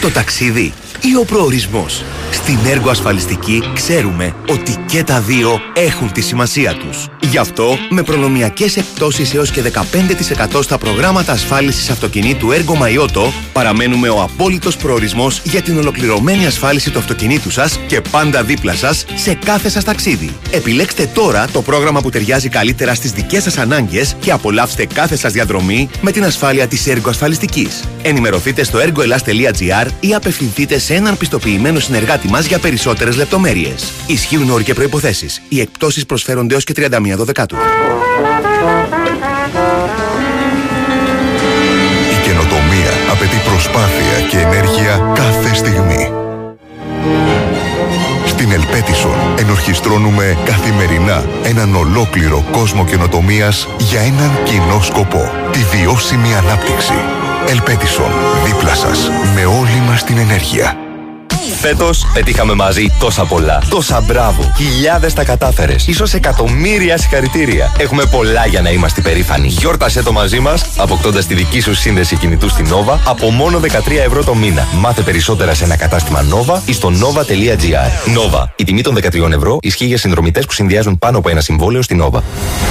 Το 0.00 0.10
ταξίδι 0.10 0.72
ή 1.02 1.16
ο 1.16 1.24
προορισμός. 1.24 2.04
Στην 2.30 2.58
έργο 2.66 2.90
ασφαλιστική 2.90 3.62
ξέρουμε 3.74 4.34
ότι 4.48 4.76
και 4.86 5.04
τα 5.04 5.20
δύο 5.20 5.60
έχουν 5.74 6.12
τη 6.12 6.20
σημασία 6.20 6.74
τους. 6.74 7.08
Γι' 7.30 7.38
αυτό, 7.38 7.78
με 7.90 8.02
προνομιακές 8.02 8.76
εκπτώσεις 8.76 9.34
έως 9.34 9.50
και 9.50 9.62
15% 9.62 10.62
στα 10.62 10.78
προγράμματα 10.78 11.32
ασφάλισης 11.32 11.90
αυτοκινήτου 11.90 12.52
έργο 12.52 12.74
Μαϊότο, 12.74 13.32
παραμένουμε 13.52 14.08
ο 14.08 14.22
απόλυτος 14.22 14.76
προορισμός 14.76 15.40
για 15.44 15.62
την 15.62 15.78
ολοκληρωμένη 15.78 16.46
ασφάλιση 16.46 16.90
του 16.90 16.98
αυτοκινήτου 16.98 17.50
σας 17.50 17.78
και 17.86 18.00
πάντα 18.10 18.42
δίπλα 18.42 18.74
σας 18.74 19.04
σε 19.14 19.34
κάθε 19.34 19.68
σας 19.68 19.84
ταξίδι. 19.84 20.30
Επιλέξτε 20.50 21.06
τώρα 21.14 21.46
το 21.52 21.62
πρόγραμμα 21.62 22.00
που 22.00 22.10
ταιριάζει 22.10 22.48
καλύτερα 22.48 22.94
στις 22.94 23.12
δικές 23.12 23.42
σας 23.42 23.58
ανάγκες 23.58 24.16
και 24.20 24.32
απολαύστε 24.32 24.86
κάθε 24.86 25.16
σας 25.16 25.32
διαδρομή 25.32 25.90
με 26.00 26.10
την 26.10 26.24
ασφάλεια 26.24 26.66
της 26.66 26.86
έργο 26.86 27.10
ασφαλιστικής. 27.10 27.84
Ενημερωθείτε 28.02 28.64
στο 28.64 28.78
ergoelas.gr 28.78 29.86
ή 30.00 30.14
απευθυνθείτε 30.14 30.78
σε 30.78 30.89
έναν 30.94 31.16
πιστοποιημένο 31.16 31.78
συνεργάτη 31.78 32.28
μας 32.28 32.46
για 32.46 32.58
περισσότερες 32.58 33.16
λεπτομέρειες. 33.16 33.92
Ισχύουν 34.06 34.50
όροι 34.50 34.64
και 34.64 34.74
προϋποθέσεις. 34.74 35.42
Οι 35.48 35.60
εκπτώσεις 35.60 36.06
προσφέρονται 36.06 36.54
έως 36.54 36.64
και 36.64 36.72
31 36.72 37.24
Δεκάτου. 37.24 37.56
Η 42.10 42.22
καινοτομία 42.22 42.90
απαιτεί 43.10 43.36
προσπάθεια 43.44 44.26
και 44.30 44.38
ενέργεια 44.38 45.12
κάθε 45.14 45.54
στιγμή. 45.54 46.12
Στην 48.26 48.52
Ελπέτισον 48.52 49.16
ενορχιστρώνουμε 49.38 50.38
καθημερινά 50.44 51.24
έναν 51.44 51.74
ολόκληρο 51.74 52.44
κόσμο 52.50 52.84
καινοτομίας 52.84 53.68
για 53.78 54.00
έναν 54.00 54.30
κοινό 54.44 54.80
σκοπό. 54.82 55.30
Τη 55.52 55.58
βιώσιμη 55.58 56.34
ανάπτυξη. 56.34 57.29
Ελπέτισον, 57.48 58.10
δίπλα 58.44 58.74
σας, 58.74 59.10
με 59.34 59.44
όλη 59.44 59.80
μας 59.86 60.04
την 60.04 60.18
ενέργεια. 60.18 60.89
Φέτος 61.60 62.06
πετύχαμε 62.14 62.54
μαζί 62.54 62.86
τόσα 62.98 63.24
πολλά. 63.24 63.62
Τόσα 63.68 64.00
μπράβο. 64.00 64.52
Χιλιάδες 64.56 65.12
τα 65.12 65.24
κατάφερες. 65.24 65.86
σω 65.94 66.04
εκατομμύρια 66.12 66.98
συγχαρητήρια. 66.98 67.72
Έχουμε 67.78 68.04
πολλά 68.04 68.46
για 68.46 68.60
να 68.60 68.70
είμαστε 68.70 69.00
περήφανοι. 69.00 69.48
Γιόρτασε 69.48 70.02
το 70.02 70.12
μαζί 70.12 70.40
μας, 70.40 70.64
αποκτώντας 70.76 71.26
τη 71.26 71.34
δική 71.34 71.60
σου 71.60 71.74
σύνδεση 71.74 72.16
κινητού 72.16 72.48
στην 72.48 72.66
Nova 72.68 72.98
από 73.04 73.30
μόνο 73.30 73.58
13 73.58 74.02
ευρώ 74.06 74.24
το 74.24 74.34
μήνα. 74.34 74.66
Μάθε 74.78 75.02
περισσότερα 75.02 75.54
σε 75.54 75.64
ένα 75.64 75.76
κατάστημα 75.76 76.24
Nova 76.30 76.58
ή 76.64 76.72
στο 76.72 76.92
nova.gr. 77.00 78.10
Nova. 78.16 78.44
Η 78.56 78.64
τιμή 78.64 78.80
των 78.80 78.94
13 78.94 79.32
ευρώ 79.32 79.58
ισχύει 79.62 79.86
για 79.86 79.98
συνδρομητές 79.98 80.46
που 80.46 80.52
συνδυάζουν 80.52 80.98
πάνω 80.98 81.18
από 81.18 81.28
ένα 81.28 81.40
συμβόλαιο 81.40 81.82
στην 81.82 82.02
Nova. 82.02 82.20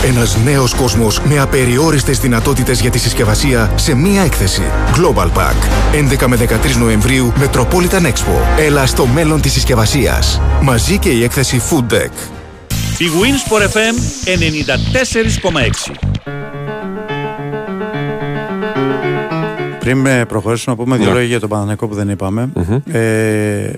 Ένας 0.06 0.38
νέος 0.44 0.74
κόσμος 0.74 1.20
με 1.20 1.40
απεριόριστες 1.40 2.20
δυνατότητες 2.20 2.80
για 2.80 2.90
τη 2.90 3.00
συσκευασία 3.00 3.72
σε 3.76 3.94
μία 3.94 4.22
έκθεση. 4.22 4.62
Global 4.96 5.28
Pack. 5.38 5.56
11 5.94 6.28
με 6.28 6.36
13 6.36 6.76
Νοεμβρίου 6.80 7.34
Metropolitan 7.40 8.06
Expo. 8.06 8.59
Έλα 8.62 8.86
στο 8.86 9.06
μέλλον 9.06 9.42
της 9.42 9.52
συσκευασίας. 9.52 10.42
Μαζί 10.64 10.98
και 10.98 11.10
η 11.10 11.24
έκθεση 11.24 11.62
Food 11.70 11.94
Deck. 11.94 12.12
Η 12.98 13.06
Winsport 13.22 13.64
FM 13.64 13.96
94,6 14.26 15.96
Πριν 19.80 20.06
ε, 20.06 20.26
προχωρήσουμε 20.26 20.76
να 20.78 20.84
πούμε 20.84 20.96
δύο 20.98 21.06
Ναι. 21.06 21.12
λόγια 21.12 21.28
για 21.28 21.40
τον 21.40 21.50
Παναθηναϊκό 21.50 21.88
που 21.88 21.96
δεν 21.96 22.10
ειπαμε 22.10 22.52
Ε, 22.92 23.72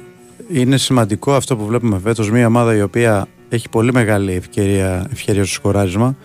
είναι 0.51 0.77
σημαντικό 0.77 1.33
αυτό 1.33 1.55
που 1.57 1.65
βλέπουμε 1.65 1.99
φέτος 2.03 2.31
μια 2.31 2.47
ομάδα 2.47 2.75
η 2.75 2.81
οποία 2.81 3.25
έχει 3.49 3.69
πολύ 3.69 3.93
μεγάλη 3.93 4.33
ευκαιρία, 4.33 5.07
ευκαιρία 5.11 5.43
στο 5.45 5.53
σκοράρισμα 5.53 6.15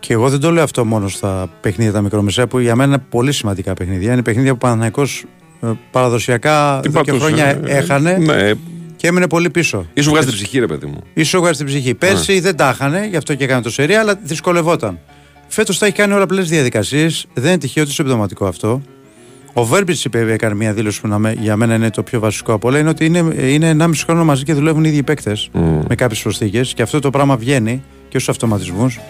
και 0.00 0.12
εγώ 0.12 0.28
δεν 0.28 0.40
το 0.40 0.50
λέω 0.50 0.62
αυτό 0.62 0.84
μόνο 0.84 1.08
στα 1.08 1.48
παιχνίδια 1.60 1.92
τα 1.92 2.00
μικρομεσαία 2.00 2.46
που 2.46 2.58
για 2.58 2.76
μένα 2.76 2.94
είναι 2.94 3.02
πολύ 3.08 3.32
σημαντικά 3.32 3.74
παιχνίδια. 3.74 4.12
Είναι 4.12 4.22
παιχνίδια 4.22 4.50
που 4.50 4.58
ο 4.62 4.66
Παναθηναϊκός 4.66 5.24
ε, 5.24 5.41
παραδοσιακά 5.90 6.78
Τι 6.82 6.88
εδώ 6.88 7.02
και 7.02 7.12
πατούσε, 7.12 7.26
χρόνια 7.32 7.46
ε, 7.46 7.76
έχανε 7.76 8.16
Ναι, 8.16 8.50
και 8.96 9.06
έμεινε 9.06 9.26
πολύ 9.28 9.50
πίσω. 9.50 9.86
ίσως 9.94 10.12
βγάζει 10.12 10.26
την 10.26 10.34
ψυχή, 10.36 10.58
ρε 10.58 10.66
παιδί 10.66 10.86
μου. 10.86 10.98
Ίσως 11.14 11.40
βγάζει 11.40 11.56
την 11.58 11.66
ψυχή. 11.66 11.94
Πέρσι 11.94 12.40
δεν 12.40 12.56
τα 12.56 12.70
είχανε, 12.74 13.06
γι' 13.10 13.16
αυτό 13.16 13.34
και 13.34 13.44
έκανε 13.44 13.62
το 13.62 13.70
σερί, 13.70 13.94
αλλά 13.94 14.14
δυσκολευόταν. 14.22 14.98
Φέτος 15.48 15.78
τα 15.78 15.86
έχει 15.86 15.94
κάνει 15.94 16.12
όλα 16.12 16.26
πλέον 16.26 16.46
διαδικασίες. 16.46 17.26
Δεν 17.34 17.48
είναι 17.50 17.58
τυχαίο, 17.58 17.82
ούτε 17.82 17.92
συμπτωματικό 17.92 18.46
αυτό. 18.46 18.82
Ο 19.52 19.64
Βέρμπιτς 19.64 20.04
είπε, 20.04 20.32
έκανε 20.32 20.54
μια 20.54 20.72
δήλωση 20.72 21.00
που 21.00 21.08
να 21.08 21.18
με- 21.18 21.36
για 21.40 21.56
μένα 21.56 21.74
είναι 21.74 21.90
το 21.90 22.02
πιο 22.02 22.20
βασικό 22.20 22.52
από 22.52 22.68
όλα. 22.68 22.78
Είναι 22.78 22.88
ότι 22.88 23.04
είναι, 23.04 23.18
είναι 23.40 23.68
1,5 23.70 24.04
χρόνο 24.04 24.24
μαζί 24.24 24.42
και 24.44 24.54
δουλεύουν 24.54 24.84
οι 24.84 24.88
ίδιοι 24.88 25.02
παίκτες 25.02 25.48
με 25.88 25.94
κάποιες 25.94 26.22
προσθήκες 26.22 26.74
και 26.74 26.82
αυτό 26.82 26.98
το 26.98 27.10
πράγμα 27.10 27.36
βγαίνει 27.36 27.82
και 28.08 28.18
στους 28.18 28.28
αυτοματισμούς. 28.28 29.00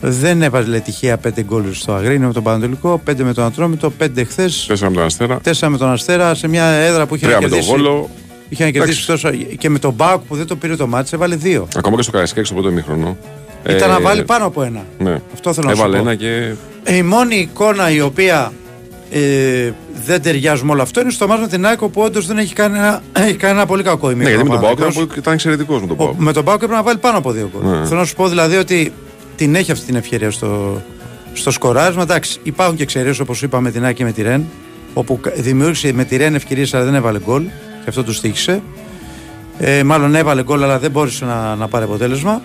Δεν 0.00 0.42
έβαζε 0.42 0.68
λέει, 0.68 0.80
τυχαία 0.80 1.16
5 1.26 1.42
γκολ 1.44 1.62
στο 1.72 1.92
Αγρίνιο 1.92 2.26
με 2.26 2.32
τον 2.32 2.42
Πανατολικό, 2.42 3.02
5 3.10 3.14
με 3.24 3.32
τον 3.34 3.44
Ατρόμητο, 3.44 3.92
5 4.00 4.24
χθες, 4.28 4.64
Πέσαμε 4.68 4.94
τον 4.96 5.04
Αστέρα. 5.04 5.38
4 5.44 5.68
με 5.68 5.76
τον 5.78 5.90
Αστέρα 5.90 6.34
σε 6.34 6.48
μια 6.48 6.64
έδρα 6.64 7.06
που 7.06 7.14
είχε 7.14 7.24
Τρία 7.24 7.36
να 7.36 7.42
με 7.42 7.48
τον 7.48 7.58
κερδίσει. 7.58 7.82
Βόλο. 7.82 8.10
Είχε 8.48 8.64
να 8.64 8.70
κερδίσει 8.70 9.06
τόσο. 9.06 9.30
Και 9.58 9.68
με 9.68 9.78
τον 9.78 9.92
Μπάουκ 9.92 10.22
που 10.28 10.36
δεν 10.36 10.46
το 10.46 10.56
πήρε 10.56 10.76
το 10.76 10.86
μάτι, 10.86 11.10
έβαλε 11.14 11.36
2. 11.44 11.62
Ακόμα 11.76 11.96
και 11.96 12.02
στο 12.02 12.10
Καραϊσκάκι 12.12 12.46
στο 12.46 12.54
πρώτο 12.54 12.70
ημίχρονο. 12.70 13.16
Ήταν 13.68 13.90
Ε, 13.90 13.92
να 13.92 14.00
βάλει 14.00 14.24
πάνω 14.24 14.46
από 14.46 14.62
ένα. 14.62 14.84
Ναι. 14.98 15.20
Αυτό 15.32 15.52
θέλω 15.52 15.68
να 15.68 15.74
σου 15.74 15.80
Έβαλε 15.80 15.96
πω. 15.96 16.02
ένα 16.02 16.14
και. 16.14 16.52
Ε, 16.84 16.96
Η 16.96 17.02
μόνη 17.02 17.36
εικόνα 17.36 17.90
η 17.90 18.00
οποία 18.00 18.52
ε, 19.10 19.70
δεν 20.04 20.22
ταιριάζει 20.22 20.64
με 20.64 20.70
όλο 20.72 20.82
αυτό 20.82 21.00
είναι 21.00 21.10
στο 21.10 21.26
μάτι 21.26 21.40
με 21.40 21.48
την 21.48 21.66
Άικο 21.66 21.88
που 21.88 22.00
όντως 22.00 22.26
δεν 22.26 22.38
έχει 22.38 22.54
κάνει 22.54 22.78
ένα, 22.78 23.02
έχει 23.26 23.36
κάνει 23.36 23.54
ένα 23.54 23.66
πολύ 23.66 23.82
κακό 23.82 24.06
Ναι, 24.06 24.12
ημίχρονο. 24.12 24.36
γιατί 24.36 24.48
με 24.50 24.54
τον 24.54 24.64
Πάοκ 24.64 24.78
Παναθηναϊκός. 24.78 25.04
ήταν, 25.12 25.18
ήταν 25.22 25.32
εξαιρετικός 25.34 25.80
με 25.80 25.86
τον 25.86 25.96
Ο- 25.98 26.04
Πάοκ. 26.04 26.14
με 26.18 26.32
τον 26.32 26.44
Πάοκ 26.44 26.56
έπρεπε 26.62 26.74
να 26.74 26.82
βάλει 26.82 26.98
πάνω 26.98 27.18
από 27.18 27.30
δύο 27.30 27.50
γκολ. 27.56 27.70
Ναι. 27.78 27.86
Θέλω 27.86 28.00
να 28.00 28.06
σου 28.06 28.14
πω 28.14 28.28
δηλαδή 28.28 28.56
ότι 28.56 28.92
την 29.38 29.54
έχει 29.54 29.72
αυτή 29.72 29.86
την 29.86 29.94
ευκαιρία 29.96 30.30
στο, 30.30 30.82
στο 31.32 31.50
σκοράρισμα. 31.50 32.02
Εντάξει, 32.02 32.38
υπάρχουν 32.42 32.76
και 32.76 32.82
εξαιρέσεις 32.82 33.20
όπως 33.20 33.42
είπαμε 33.42 33.62
με 33.62 33.70
την 33.70 33.84
Άκη 33.84 33.94
και 33.94 34.04
με 34.04 34.12
τη 34.12 34.22
Ρεν, 34.22 34.44
όπου 34.94 35.20
κα- 35.20 35.32
δημιούργησε 35.36 35.92
με 35.92 36.04
τη 36.04 36.16
Ρεν 36.16 36.34
ευκαιρίες 36.34 36.74
αλλά 36.74 36.84
δεν 36.84 36.94
έβαλε 36.94 37.18
γκολ 37.24 37.42
και 37.82 37.88
αυτό 37.88 38.02
του 38.04 38.12
στήχησε. 38.12 38.62
Ε, 39.58 39.82
μάλλον 39.82 40.14
έβαλε 40.14 40.42
γκολ 40.42 40.62
αλλά 40.62 40.78
δεν 40.78 40.90
μπόρεσε 40.90 41.24
να, 41.24 41.54
να 41.54 41.68
πάρει 41.68 41.84
αποτέλεσμα. 41.84 42.42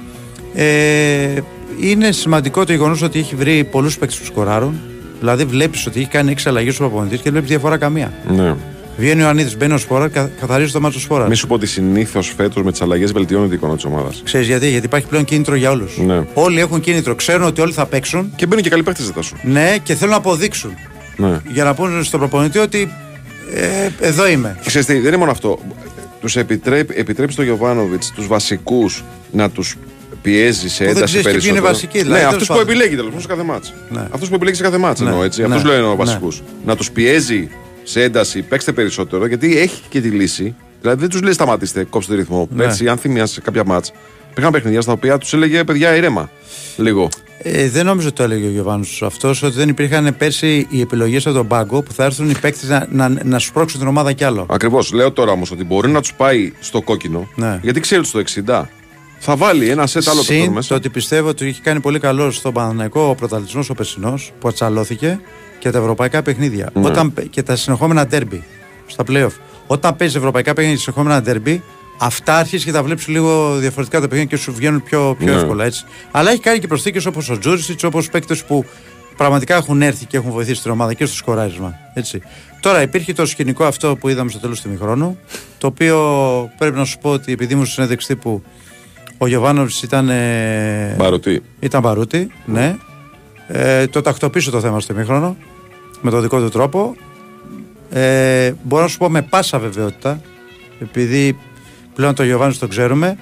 Ε, 0.54 1.40
είναι 1.80 2.12
σημαντικό 2.12 2.66
το 2.66 2.72
γεγονός 2.72 3.02
ότι 3.02 3.20
έχει 3.20 3.36
βρει 3.36 3.64
πολλούς 3.64 3.98
παίκτες 3.98 4.18
που 4.18 4.26
σκοράρουν. 4.26 4.80
Δηλαδή 5.20 5.46
βλέπεις 5.46 5.86
ότι 5.86 6.00
έχει 6.00 6.10
κάνει 6.10 6.34
6 6.38 6.42
αλλαγές 6.46 6.76
ο 6.76 6.78
προπονητή 6.80 7.16
και 7.16 7.22
δεν 7.24 7.32
βλέπεις 7.32 7.50
διαφορά 7.50 7.78
καμία. 7.78 8.14
Ναι. 8.28 8.56
Βγαίνει 8.98 9.24
ο 9.24 9.28
Ανίδης, 9.28 9.58
μπαίνει 9.58 9.74
ο 9.74 9.78
Σπόρα, 9.78 10.08
κα- 10.08 10.30
καθαρίζει 10.40 10.72
το 10.72 10.82
μάτσο 10.82 11.00
Σπόρα. 11.00 11.28
Μη 11.28 11.36
σου 11.36 11.48
πω 11.48 11.54
ότι 11.54 11.66
συνήθως 11.68 12.34
φέτος 12.38 12.64
με 12.64 12.72
τις 12.72 12.82
αλλαγές 12.82 13.12
βελτιώνεται 13.12 13.54
η 13.54 13.56
εικόνα 13.58 13.76
της 13.76 13.86
ομάδας. 13.86 14.22
Ξέρεις 14.26 14.48
γιατί, 14.48 14.70
γιατί 14.70 14.86
υπάρχει 14.86 15.08
πλέον 15.08 15.24
κίνητρο 15.24 15.56
για 15.56 15.72
όλους. 15.72 15.98
Ναι. 15.98 16.22
Όλοι 16.34 16.60
έχουν 16.60 16.80
κίνητρο, 16.80 17.16
ξέρουν 17.16 17.48
ότι 17.48 17.62
όλοι 17.62 17.74
θα 17.74 17.86
παίξουν. 17.86 18.34
Και 18.36 18.46
μπαίνουν 18.46 18.64
και 18.64 18.70
καλοί 18.70 18.84
παίχτε 18.84 19.04
ζητά 19.04 19.22
σου. 19.22 19.36
Ναι, 19.44 19.76
και 19.84 19.96
θέλουν 19.96 20.12
να 20.12 20.18
αποδείξουν. 20.18 20.72
Ναι. 21.18 21.40
Για 21.52 21.64
να 21.64 21.74
πούνε 21.74 22.04
στον 22.04 22.20
προπονητή 22.20 22.58
ότι 22.60 22.92
ε, 23.54 23.90
εδώ 24.08 24.28
είμαι. 24.28 24.58
Και 24.62 24.68
ξέρεις 24.70 24.88
τι, 24.88 24.94
δεν 24.94 25.04
είναι 25.08 25.18
μόνο 25.18 25.32
αυτό. 25.32 25.60
Τους 26.22 26.36
επιτρέπει, 26.36 26.94
επιτρέπει 26.98 27.32
στο 27.32 27.44
Γιωβάνοβιτς 27.44 28.12
τους 28.12 28.28
βασικούς 28.28 29.04
να 29.32 29.50
τους 29.50 29.76
πιέζει 30.22 30.70
σε 30.70 30.84
δεν 30.86 30.96
ένταση 30.96 31.04
ξέρεις 31.06 31.26
και 31.26 31.32
ποιοι 31.32 31.32
περισσότερο. 31.32 31.56
είναι 31.56 31.68
βασικοί, 31.74 31.98
δηλαδή, 32.02 32.14
ναι, 32.22 32.28
τέλος 32.28 32.34
αυτού 32.42 32.46
που 32.54 32.60
πάντων. 32.60 32.70
επιλέγει 32.70 32.96
τέλος 32.96 33.06
πάντων 33.06 33.22
σε 33.22 33.28
κάθε 33.28 33.44
μάτς. 33.44 33.74
Ναι. 33.90 34.08
Αυτούς 34.12 34.30
που 34.30 34.36
επιλέγει 34.36 34.56
σε 34.58 34.64
κάθε 34.64 34.78
μάτς 34.78 35.00
Ναι, 35.00 35.10
εννοώ 35.10 35.24
έτσι. 35.24 35.42
ναι, 35.42 35.48
Αυτούς 35.48 35.64
λέω 35.64 35.74
εννοώ 35.74 35.90
ναι. 35.90 35.96
βασικούς. 35.96 36.42
Να 36.66 36.76
τους 36.76 36.92
πιέζει 36.92 37.50
σε 37.84 38.04
ένταση, 38.04 38.42
παίξτε 38.42 38.72
περισσότερο, 38.72 39.26
γιατί 39.28 39.58
έχει 39.58 39.82
και 39.90 40.02
τη 40.02 40.08
λύση. 40.08 40.56
Δηλαδή 40.82 41.00
δεν 41.00 41.10
τους 41.10 41.22
λέει 41.22 41.34
σταματήστε, 41.34 41.84
κόψτε 41.84 42.12
το 42.14 42.20
ρυθμό. 42.20 42.48
Ναι. 42.52 42.64
Πέρσι, 42.64 42.88
αν 42.88 42.98
θυμάσαι 42.98 43.42
κάποια 43.42 43.64
μάτς, 43.66 43.92
υπήρχαν 44.32 44.52
παιχνιδιά 44.52 44.82
στα 44.82 44.92
οποία 44.92 45.18
τους 45.18 45.34
έλεγε 45.34 45.64
παιδιά 45.64 45.96
ηρέμα. 45.96 46.30
Λίγο. 46.78 47.10
Ε, 47.46 47.70
δεν 47.70 47.86
νομίζω 47.86 48.08
ότι 48.08 48.16
το 48.16 48.24
έλεγε 48.24 48.48
ο 48.48 48.50
Γιωβάνος 48.50 49.02
αυτός, 49.06 49.44
ότι 49.44 49.56
δεν 49.56 49.70
υπήρχαν 49.70 50.16
πέρσι 50.18 50.68
οι 50.70 50.82
επιλογές 50.82 51.26
από 51.26 51.36
τον 51.36 51.48
πάγκο 51.48 51.82
που 51.82 51.94
θα 51.94 52.04
έρθουν 52.04 52.30
οι 52.30 52.36
παίκτες 52.42 52.70
να, 52.70 52.88
να, 52.90 53.10
να 53.24 53.40
σπρώξουν 53.40 53.80
την 53.80 53.88
ομάδα 53.88 54.12
κι 54.14 54.24
άλλο. 54.24 54.46
Ακριβώς. 54.50 54.92
Λέω 54.92 55.12
τώρα 55.12 55.32
όμως 55.32 55.52
ότι 55.52 55.64
μπορεί 55.64 55.90
να 55.92 56.02
τους 56.02 56.14
πάει 56.14 56.54
στο 56.60 56.82
κόκκινο, 56.82 57.28
Ναι. 57.36 57.60
γιατί 57.62 57.80
ξέρει 57.80 58.00
ότι 58.00 58.10
στο 58.30 58.42
60 58.46 58.62
θα 59.20 59.36
βάλει 59.36 59.70
ένα 59.70 59.88
σετ 59.88 60.08
άλλο 60.08 60.20
παίκτων 60.20 60.44
Συν 60.44 60.52
μέσα. 60.52 60.68
το 60.68 60.76
ότι 60.76 60.90
πιστεύω 60.90 61.28
ότι 61.28 61.48
είχε 61.48 61.62
κάνει 61.64 61.80
πολύ 61.80 62.00
καλό 62.00 62.32
στον 62.32 62.54
Παναναναϊκό 62.54 63.02
ο 63.02 63.16
πρωταθλητισμός 63.16 63.70
ο 63.70 63.74
Περσινός 63.74 64.32
που 64.40 64.48
ατσαλώθηκε 64.48 65.20
και 65.64 65.70
τα 65.72 65.78
ευρωπαϊκά 65.78 66.22
παιχνίδια. 66.22 66.70
Ναι. 66.74 66.86
Όταν, 66.88 67.14
πε- 67.14 67.30
και 67.30 67.44
τα 67.44 67.56
συνεχόμενα 67.56 68.08
ντέρμπι 68.08 68.44
στα 68.86 69.04
playoff. 69.08 69.32
Όταν 69.68 69.96
παίζεις 69.96 70.16
ευρωπαϊκά 70.16 70.54
παιχνίδια 70.54 70.76
και 70.78 70.82
συνεχόμενα 70.84 71.22
ντέρμπι, 71.22 71.64
αυτά 71.98 72.38
αρχίζεις 72.38 72.66
και 72.66 72.72
τα 72.72 72.84
βλέπεις 72.84 73.08
λίγο 73.08 73.56
διαφορετικά 73.58 74.00
τα 74.02 74.08
παιχνίδια 74.08 74.30
και 74.38 74.44
σου 74.44 74.54
βγαίνουν 74.54 74.84
πιο, 74.84 75.16
πιο 75.20 75.34
Ναι. 75.34 75.40
εύκολα 75.40 75.66
έτσι. 75.66 75.86
Αλλά 76.12 76.32
έχει 76.32 76.40
κάνει 76.40 76.60
και 76.60 76.68
προσθήκες 76.68 77.06
όπως 77.06 77.30
ο 77.30 77.38
Τζούρισιτ, 77.38 77.84
όπως 77.84 78.10
παίκτες 78.10 78.44
που 78.44 78.66
πραγματικά 79.18 79.56
έχουν 79.56 79.82
έρθει 79.82 80.06
και 80.06 80.18
έχουν 80.18 80.32
βοηθήσει 80.32 80.62
την 80.62 80.72
ομάδα 80.72 80.94
και 80.94 81.06
στο 81.06 81.16
σκοράρισμα. 81.16 81.74
Έτσι. 81.94 82.22
Τώρα 82.60 82.82
υπήρχε 82.82 83.14
το 83.14 83.26
σκηνικό 83.26 83.64
αυτό 83.66 83.96
που 83.96 84.10
είδαμε 84.10 84.30
στο 84.30 84.40
τέλος 84.40 84.62
του 84.62 84.68
ημιχρόνου, 84.68 85.18
το 85.58 85.68
οποίο 85.68 85.98
πρέπει 86.58 86.78
να 86.78 86.86
σου 86.86 86.98
πω 87.02 87.10
ότι 87.10 87.32
επειδή 87.32 87.54
ήμουν 87.54 87.66
στη 87.66 87.74
συνέντευξη 87.74 88.08
τύπου 88.08 88.44
ο 89.18 89.28
Γιωβάνοβιτς 89.28 89.82
ήταν. 89.84 90.10
Ε, 90.10 90.96
Μπαρωτή. 90.98 91.42
Ήταν 91.60 91.82
παρούτη, 91.82 92.32
ναι. 92.46 92.76
Ε, 93.48 93.88
το 93.88 94.02
τακτοποίησε 94.02 94.52
το 94.52 94.60
θέμα 94.60 94.80
στο 94.80 94.94
ημίχρονο 94.94 95.38
με 96.04 96.12
τον 96.12 96.22
δικό 96.22 96.40
του 96.40 96.50
τρόπο. 96.50 96.96
Ε, 97.90 98.52
μπορώ 98.64 98.82
να 98.84 98.88
σου 98.88 98.98
πω 98.98 99.10
με 99.10 99.22
πάσα 99.22 99.60
βεβαιότητα, 99.60 100.22
επειδή 100.82 101.38
πλέον 101.96 102.16
το 102.16 102.24
Γιωβάνης 102.24 102.58
τον 102.58 102.70
ξέρουμε. 102.70 103.18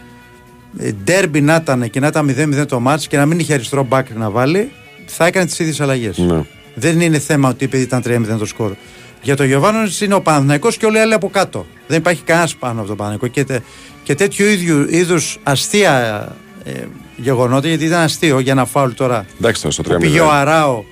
ε, 0.78 0.92
Ντέρμπι 0.92 1.42
να 1.42 1.56
ήταν 1.56 1.90
και 1.90 2.00
να 2.00 2.08
ήταν 2.08 2.36
0-0 2.62 2.66
το 2.68 2.80
μάτς 2.80 3.08
και 3.08 3.18
να 3.18 3.26
μην 3.26 3.40
είχε 3.40 3.54
αριστερό 3.54 3.84
μπακ 3.84 4.08
να 4.10 4.30
βάλει, 4.30 4.72
θα 5.06 5.26
έκανε 5.26 5.46
τις 5.46 5.60
ίδιες 5.60 5.82
αλλαγές. 5.82 6.18
Ναι. 6.18 6.44
Δεν 6.76 7.02
είναι 7.02 7.20
θέμα 7.20 7.50
ότι 7.50 7.66
επειδή 7.66 7.84
ήταν 7.84 8.02
3-0 8.06 8.38
το 8.40 8.46
σκορ. 8.46 8.72
Για 9.22 9.36
το 9.36 9.44
Γιωβάνοβιτ 9.44 10.00
είναι 10.02 10.14
ο 10.14 10.22
Παναθυναϊκό 10.22 10.70
και 10.70 10.86
όλοι 10.86 10.98
οι 10.98 11.00
άλλοι 11.00 11.14
από 11.14 11.30
κάτω. 11.30 11.66
Δεν 11.88 11.98
υπάρχει 11.98 12.22
κανένας 12.24 12.56
πάνω 12.56 12.80
από 12.80 12.88
τον 12.88 12.98
Παναθυναϊκό. 12.98 13.28
Και, 13.34 13.44
τε, 13.44 13.60
και 14.04 14.16
τέτοιου 14.16 14.46
ίδιου 14.46 14.86
είδους 14.90 15.40
αστεία 15.44 16.28
ε, 16.64 16.72
γεγονότα, 17.16 17.68
γιατί 17.68 17.86
ήταν 17.86 18.02
αστείο 18.02 18.40
για 18.40 18.52
ένα 18.52 18.66
φάουλ 18.66 18.92
τώρα. 18.92 19.26
Εντάξει 19.40 19.62
τώρα 19.62 19.74
στο 19.74 19.84
3 19.88 19.88
Που 19.88 19.98
πήγε 19.98 20.20
ο 20.20 20.32
Αράο 20.32 20.78
ε, 20.80 20.84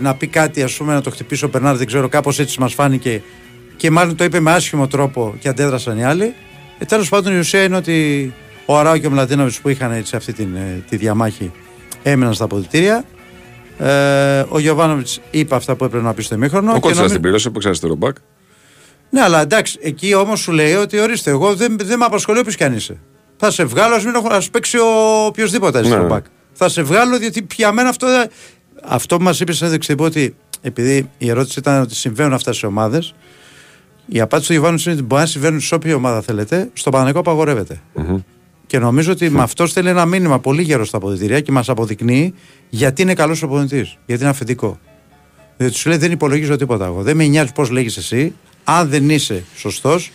να 0.00 0.14
πει 0.14 0.26
κάτι, 0.26 0.62
ας 0.62 0.72
πούμε, 0.76 0.92
να 0.94 1.00
το 1.00 1.10
χτυπήσει 1.10 1.44
ο 1.44 1.48
Μπερνάρ, 1.48 1.76
δεν 1.76 1.86
ξέρω, 1.86 2.08
κάπως 2.08 2.38
έτσι 2.38 2.60
μας 2.60 2.74
φάνηκε. 2.74 3.22
Και 3.76 3.90
μάλλον 3.90 4.16
το 4.16 4.24
είπε 4.24 4.40
με 4.40 4.50
άσχημο 4.52 4.86
τρόπο 4.86 5.34
και 5.40 5.48
αντέδρασαν 5.48 5.98
οι 5.98 6.04
άλλοι. 6.04 6.34
Ε, 6.78 6.84
Τέλος 6.84 7.08
πάντων, 7.08 7.34
η 7.34 7.38
ουσία 7.38 7.62
είναι 7.62 7.76
ότι 7.76 8.32
ο 8.66 8.78
Αράο 8.78 8.98
και 8.98 9.06
ο 9.06 9.10
Μλαντίνοβιτς 9.10 9.60
που 9.60 9.68
είχαν 9.68 9.92
έτσι, 9.92 10.16
αυτή 10.16 10.32
την, 10.32 10.54
ε, 10.56 10.84
τη 10.88 10.96
διαμάχη 10.96 11.52
έμειναν 12.02 12.34
στα 12.34 12.44
αποδητήρια. 12.44 13.04
Ε, 13.78 14.44
ο 14.48 14.58
Γιωβάνοβιτς 14.58 15.20
είπε 15.30 15.54
αυτά 15.54 15.74
που 15.74 15.84
έπρεπε 15.84 16.04
να 16.04 16.14
πει 16.14 16.22
στο 16.22 16.34
ημίχρονο. 16.34 16.70
Ο 16.70 16.74
και 16.74 16.80
κότσιρα 16.80 16.96
νομι- 17.00 17.12
την 17.12 17.20
πλήρωσε 17.22 17.50
που 17.50 17.58
ξέρεις 17.58 17.78
το 17.80 17.88
ρομπάκ. 17.88 18.16
ναι, 19.10 19.20
αλλά 19.20 19.40
εντάξει, 19.40 19.78
εκεί 19.82 20.14
όμως 20.14 20.40
σου 20.40 20.52
λέει 20.52 20.72
ότι 20.74 20.98
ορίστε, 20.98 21.30
εγώ 21.30 21.54
δεν, 21.54 21.76
δεν 21.82 21.98
με 21.98 22.04
απασχολεί 22.04 22.38
όποιος 22.38 22.56
κι 22.56 22.64
αν 22.64 22.72
είσαι. 22.72 22.98
Θα 23.36 23.50
σε 23.50 23.64
βγάλω, 23.64 23.94
ας 23.94 24.04
μην 24.04 24.14
έχω 24.14 24.28
να 24.28 24.40
σου 24.40 24.50
παίξει 24.50 24.78
ο 24.78 25.24
οποιοδήποτε 25.26 25.72
Ναι. 25.72 25.78
αριστερό 25.78 26.06
μπακ. 26.06 26.24
Θα 26.52 26.68
σε 26.68 26.82
βγάλω, 26.82 27.16
γιατί 27.16 27.46
για 27.54 27.72
μένα 27.72 27.88
αυτό. 27.88 28.06
Δεν- 28.80 28.92
Αυτό 28.92 29.16
που 29.16 29.22
μας 29.22 29.40
είπες 29.40 29.54
στην 29.54 29.66
έδειξη 29.66 29.92
είπε 29.92 30.02
ότι 30.02 30.34
επειδή 30.60 31.08
η 31.18 31.30
ερώτηση 31.30 31.58
ήταν 31.58 31.80
ότι 31.82 31.94
συμβαίνουν 31.94 32.32
αυτά 32.32 32.52
σε 32.52 32.66
ομάδες, 32.66 33.14
η 34.06 34.20
απάντηση 34.20 34.48
του 34.48 34.54
Γιωβάνου 34.54 34.78
είναι 34.84 34.92
ότι 34.94 35.02
μπορεί 35.02 35.20
να 35.20 35.26
συμβαίνουν 35.28 35.60
σε 35.60 35.74
όποια 35.74 35.94
ομάδα 35.94 36.20
θέλετε, 36.22 36.70
στο 36.72 36.90
Παναγικό 36.90 37.18
απαγορεύεται. 37.18 37.80
Και 38.66 38.78
νομίζω 38.78 39.12
ότι 39.12 39.30
με 39.30 39.42
αυτό 39.42 39.66
στέλνει 39.66 39.90
ένα 39.90 40.06
μήνυμα 40.06 40.38
πολύ 40.38 40.62
γέρο 40.62 40.84
στα 40.84 40.96
αποδητηρία 40.96 41.40
και 41.40 41.52
μας 41.52 41.68
αποδεικνύει 41.68 42.34
γιατί 42.68 43.02
είναι 43.02 43.14
καλός 43.14 43.38
προπονητή. 43.38 43.88
Γιατί 44.06 44.22
είναι 44.22 44.30
αφεντικό. 44.30 44.78
Διότι 45.56 45.74
σου 45.74 45.88
λέει 45.88 45.98
δεν 45.98 46.12
υπολογίζω 46.12 46.56
τίποτα 46.56 46.84
εγώ. 46.84 47.02
Δεν 47.02 47.16
με 47.16 47.26
νοιάζει 47.26 47.52
πώς 47.52 47.70
λέγεις 47.70 47.96
εσύ. 47.96 48.34
Αν 48.64 48.88
δεν 48.88 49.10
είσαι 49.10 49.44
σωστός, 49.56 50.12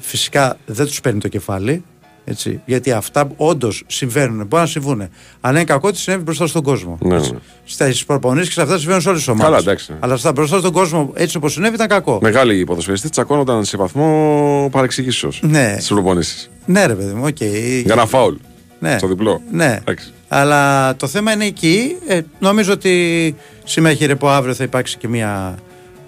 φυσικά 0.00 0.56
δεν 0.66 0.86
τους 0.86 1.00
παίρνει 1.00 1.20
το 1.20 1.28
κεφάλι. 1.28 1.82
Έτσι, 2.30 2.60
γιατί 2.64 2.92
αυτά 2.92 3.30
όντως 3.36 3.84
συμβαίνουν. 3.86 4.46
Μπορεί 4.46 4.62
να 4.62 4.68
συμβούν. 4.68 5.08
Αλλά 5.40 5.56
είναι 5.56 5.64
κακό 5.64 5.88
ότι 5.88 5.98
συνέβη 5.98 6.22
μπροστά 6.22 6.46
στον 6.46 6.62
κόσμο. 6.62 6.98
Ναι, 7.02 7.16
Έτσι. 7.16 7.32
ναι. 7.32 7.38
Στα 7.64 7.92
προπονήσεις 8.06 8.48
και 8.48 8.54
σε 8.54 8.62
αυτά 8.62 8.78
συμβαίνουν 8.78 9.00
σε 9.02 9.08
όλες 9.08 9.20
τις 9.20 9.28
ομάδες. 9.28 9.48
Καλά, 9.50 9.58
εντάξει. 9.58 9.94
Αλλά 10.00 10.16
στα 10.16 10.32
μπροστά 10.32 10.58
στον 10.58 10.72
κόσμο, 10.72 11.12
έτσι 11.14 11.36
όπως 11.36 11.52
συνέβη, 11.52 11.74
ήταν 11.74 11.88
κακό. 11.88 12.18
Μεγάλοι 12.22 12.64
ποδοσφαιριστές 12.64 13.08
τσακώνονταν 13.08 13.64
σε 13.64 13.76
βαθμό 13.76 14.68
παρεξηγήσεως. 14.72 15.40
Ναι. 15.42 15.72
Στις 15.74 15.88
προπονήσεις. 15.88 16.50
Ναι, 16.66 16.86
ρε 16.86 16.94
παιδί 16.94 17.12
μου, 17.12 17.24
οκ. 17.26 17.40
Για 17.82 17.92
ένα 17.92 18.06
φάουλ. 18.06 18.34
Ναι. 18.78 18.98
Στο 18.98 19.06
διπλό. 19.06 19.40
Ναι. 19.50 19.78
Εντάξει. 19.80 20.12
Αλλά 20.28 20.96
το 20.96 21.06
θέμα 21.06 21.32
είναι 21.32 21.44
εκεί. 21.44 21.96
Ε, 22.06 22.20
νομίζω 22.38 22.72
ότι 22.72 23.34
σήμερα 23.64 23.94
χαιρεπώ 23.94 24.28
αύριο 24.28 24.54
θα 24.54 24.64
υπάρξει 24.64 24.96
και 24.98 25.08
μια 25.08 25.58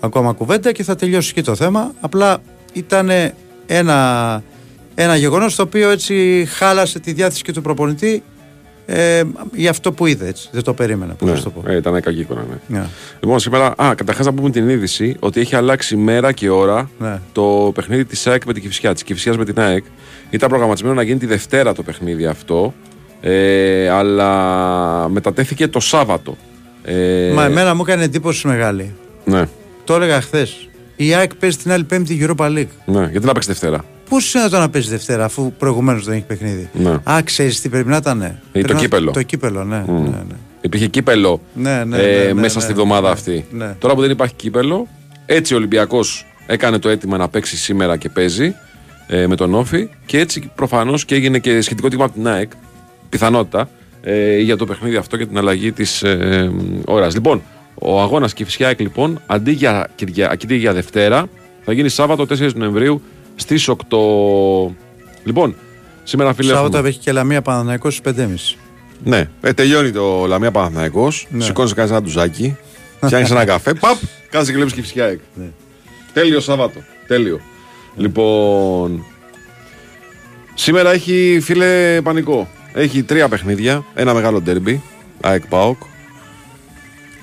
ακόμα 0.00 0.32
κουβέντα 0.32 0.72
και 0.72 0.82
θα 0.82 0.94
τελειώσει 0.94 1.28
εκεί 1.30 1.42
το 1.42 1.54
θέμα. 1.54 1.92
Απλά 2.00 2.38
ήταν 2.72 3.10
ένα, 3.66 4.42
ένα 4.94 5.16
γεγονός 5.16 5.54
το 5.54 5.62
οποίο 5.62 5.90
έτσι 5.90 6.46
χάλασε 6.50 6.98
τη 7.00 7.12
διάθεση 7.12 7.42
και 7.42 7.52
του 7.52 7.62
προπονητή 7.62 8.22
ε, 8.86 9.22
για 9.54 9.70
αυτό 9.70 9.92
που 9.92 10.06
είδε. 10.06 10.26
Έτσι. 10.28 10.48
Δεν 10.52 10.62
το 10.62 10.74
περίμενα. 10.74 11.12
Πώς 11.14 11.26
Ναι, 11.28 11.30
να 11.34 11.38
σου 11.38 11.44
το 11.44 11.50
πω. 11.50 11.70
ε, 11.70 11.76
ήταν 11.76 12.00
κακή 12.00 12.20
εικόνα, 12.20 12.44
ναι. 12.66 12.78
Ναι. 12.78 12.86
Λοιπόν, 13.20 13.38
σήμερα, 13.38 13.66
α, 13.82 13.94
καταρχάς 13.94 14.26
να 14.26 14.32
πούμε 14.32 14.50
την 14.50 14.68
είδηση 14.68 15.16
ότι 15.18 15.40
έχει 15.40 15.56
αλλάξει 15.56 15.96
μέρα 15.96 16.32
και 16.32 16.50
ώρα 16.50 16.90
Ναι. 16.98 17.20
το 17.32 17.70
παιχνίδι 17.74 18.04
της 18.04 18.26
ΑΕΚ 18.26 18.44
με 18.44 18.52
την 18.52 18.62
Κυφσιά. 18.62 18.94
Τη 18.94 19.04
Κυφσιά 19.04 19.34
με 19.36 19.44
την 19.44 19.60
ΑΕΚ. 19.60 19.84
Ήταν 20.30 20.48
προγραμματισμένο 20.48 20.94
να 20.94 21.02
γίνει 21.02 21.18
τη 21.18 21.26
Δευτέρα 21.26 21.72
το 21.72 21.82
παιχνίδι 21.82 22.26
αυτό. 22.26 22.74
Ε, 23.20 23.88
αλλά 23.88 25.08
μετατέθηκε 25.08 25.68
το 25.68 25.80
Σάββατο. 25.80 26.36
Ε, 26.84 27.30
Μα 27.34 27.44
εμένα 27.44 27.74
μου 27.74 27.82
έκανε 27.86 28.04
εντύπωση 28.04 28.46
μεγάλη. 28.46 28.94
Ναι, 29.24 29.44
Το 29.84 29.94
έλεγα 29.94 30.20
χθες. 30.20 30.68
Η 30.96 31.14
ΑΕΚ 31.14 31.34
παίζει 31.34 31.56
την 31.56 31.72
άλλη 31.72 31.84
Πέμπτη 31.84 32.18
Europa 32.26 32.46
League. 32.46 32.66
ναι. 32.84 33.08
Γιατί 33.10 33.26
να 33.26 33.32
παίξει 33.32 33.48
Δευτέρα. 33.48 33.84
Πώς 34.08 34.34
είναι 34.34 34.48
το 34.48 34.58
να 34.58 34.70
παίζεις 34.70 34.90
Δευτέρα, 34.90 35.24
αφού 35.24 35.52
προηγουμένως 35.52 36.04
δεν 36.04 36.14
έχει 36.14 36.24
παιχνίδι. 36.24 36.68
Ναι. 36.72 36.90
Α, 37.10 37.22
ξέρεις 37.24 37.60
τι 37.60 37.68
πρέπει 37.68 37.88
να 37.88 37.96
ήταν. 37.96 38.38
Πρέπει 38.52 38.72
να- 38.72 38.78
κύπελο. 38.78 39.10
Το 39.10 39.22
κύπελο, 39.22 39.64
ναι. 39.64 39.84
ναι, 39.88 39.98
ναι. 40.08 40.36
Υπήρχε 40.60 40.86
κύπελο 40.86 41.40
Ναι, 41.54 41.84
ναι, 41.84 41.96
ε, 41.98 42.18
ναι, 42.18 42.24
ναι, 42.24 42.32
μέσα 42.32 42.42
ναι, 42.42 42.48
στη 42.48 42.72
ναι, 42.72 42.80
εβδομάδα 42.80 43.06
ναι, 43.06 43.12
αυτή. 43.12 43.44
ναι. 43.50 43.74
Τώρα 43.78 43.94
που 43.94 44.00
δεν 44.00 44.10
υπάρχει 44.10 44.34
κύπελο, 44.34 44.86
έτσι 45.26 45.54
ο 45.54 45.56
Ολυμπιακός 45.56 46.26
έκανε 46.46 46.78
το 46.78 46.88
αίτημα 46.88 47.16
να 47.16 47.28
παίξει 47.28 47.56
σήμερα 47.56 47.96
και 47.96 48.08
παίζει 48.08 48.54
ε, 49.06 49.26
με 49.26 49.36
τον 49.36 49.54
Όφη 49.54 49.88
και 50.06 50.18
έτσι 50.18 50.50
προφανώς 50.54 51.04
και 51.04 51.14
έγινε 51.14 51.38
και 51.38 51.60
σχετικό 51.60 51.88
τίγμα 51.88 52.04
από 52.04 52.14
την 52.14 52.28
ΑΕΚ. 52.28 52.50
Πιθανότητα 53.08 53.68
ε, 54.02 54.38
για 54.38 54.56
το 54.56 54.64
παιχνίδι 54.66 54.96
αυτό 54.96 55.16
και 55.16 55.26
την 55.26 55.38
αλλαγή 55.38 55.72
της 55.72 56.02
ε, 56.02 56.50
ώρας. 56.84 57.14
Λοιπόν, 57.14 57.42
ο 57.74 58.00
αγώνας 58.00 58.32
Κυφσιάκ 58.32 58.80
λοιπόν 58.80 59.20
αντί 59.26 59.50
για, 59.52 59.88
Κυρια- 59.94 60.30
αντί 60.30 60.54
για 60.54 60.72
Δευτέρα 60.72 61.26
θα 61.64 61.72
γίνει 61.72 61.88
Σάββατο 61.88 62.26
4 62.38 62.52
Νοεμβρίου 62.54 63.02
στις 63.36 63.68
8. 63.68 63.74
Λοιπόν, 65.24 65.54
σήμερα 66.02 66.34
φίλες. 66.34 66.50
Σάββατο 66.52 66.76
έχουμε- 66.76 66.90
έχει 66.90 66.98
και 66.98 67.12
Λαμία 67.12 67.42
Παναναϊκό 67.42 67.90
στις 67.90 68.00
5.30. 68.00 68.56
ναι, 69.04 69.28
ε, 69.40 69.52
τελειώνει 69.52 69.90
το 69.90 70.26
Λαμία 70.26 70.50
Παναθυναϊκό. 70.50 71.12
Ναι. 71.28 71.44
Σηκώνει, 71.44 71.70
κάνει 71.70 71.90
ένα 71.90 72.02
ντουζάκι, 72.02 72.56
φτιάχνεις 73.00 73.30
ένα 73.30 73.44
καφέ, 73.44 73.74
παπ, 73.80 73.96
κάνει 74.30 74.46
και 74.46 74.52
βλέπεις 74.52 74.72
και 74.72 74.80
φυσικά 74.80 75.04
εκ. 75.04 75.20
Ναι. 75.34 75.46
Τέλειο 76.12 76.40
Σάββατο. 76.40 76.80
Τέλειο. 77.06 77.40
Λοιπόν. 77.96 79.04
Σήμερα 80.54 80.92
έχει 80.92 81.38
φίλε 81.42 82.00
πανικό. 82.02 82.48
Έχει 82.74 83.02
τρία 83.02 83.28
παιχνίδια. 83.28 83.84
Ένα 83.94 84.14
μεγάλο 84.14 84.40
ντέρμπι. 84.40 84.82
ΑΕΚ 85.20 85.46
ΠΑΟΚ. 85.46 85.76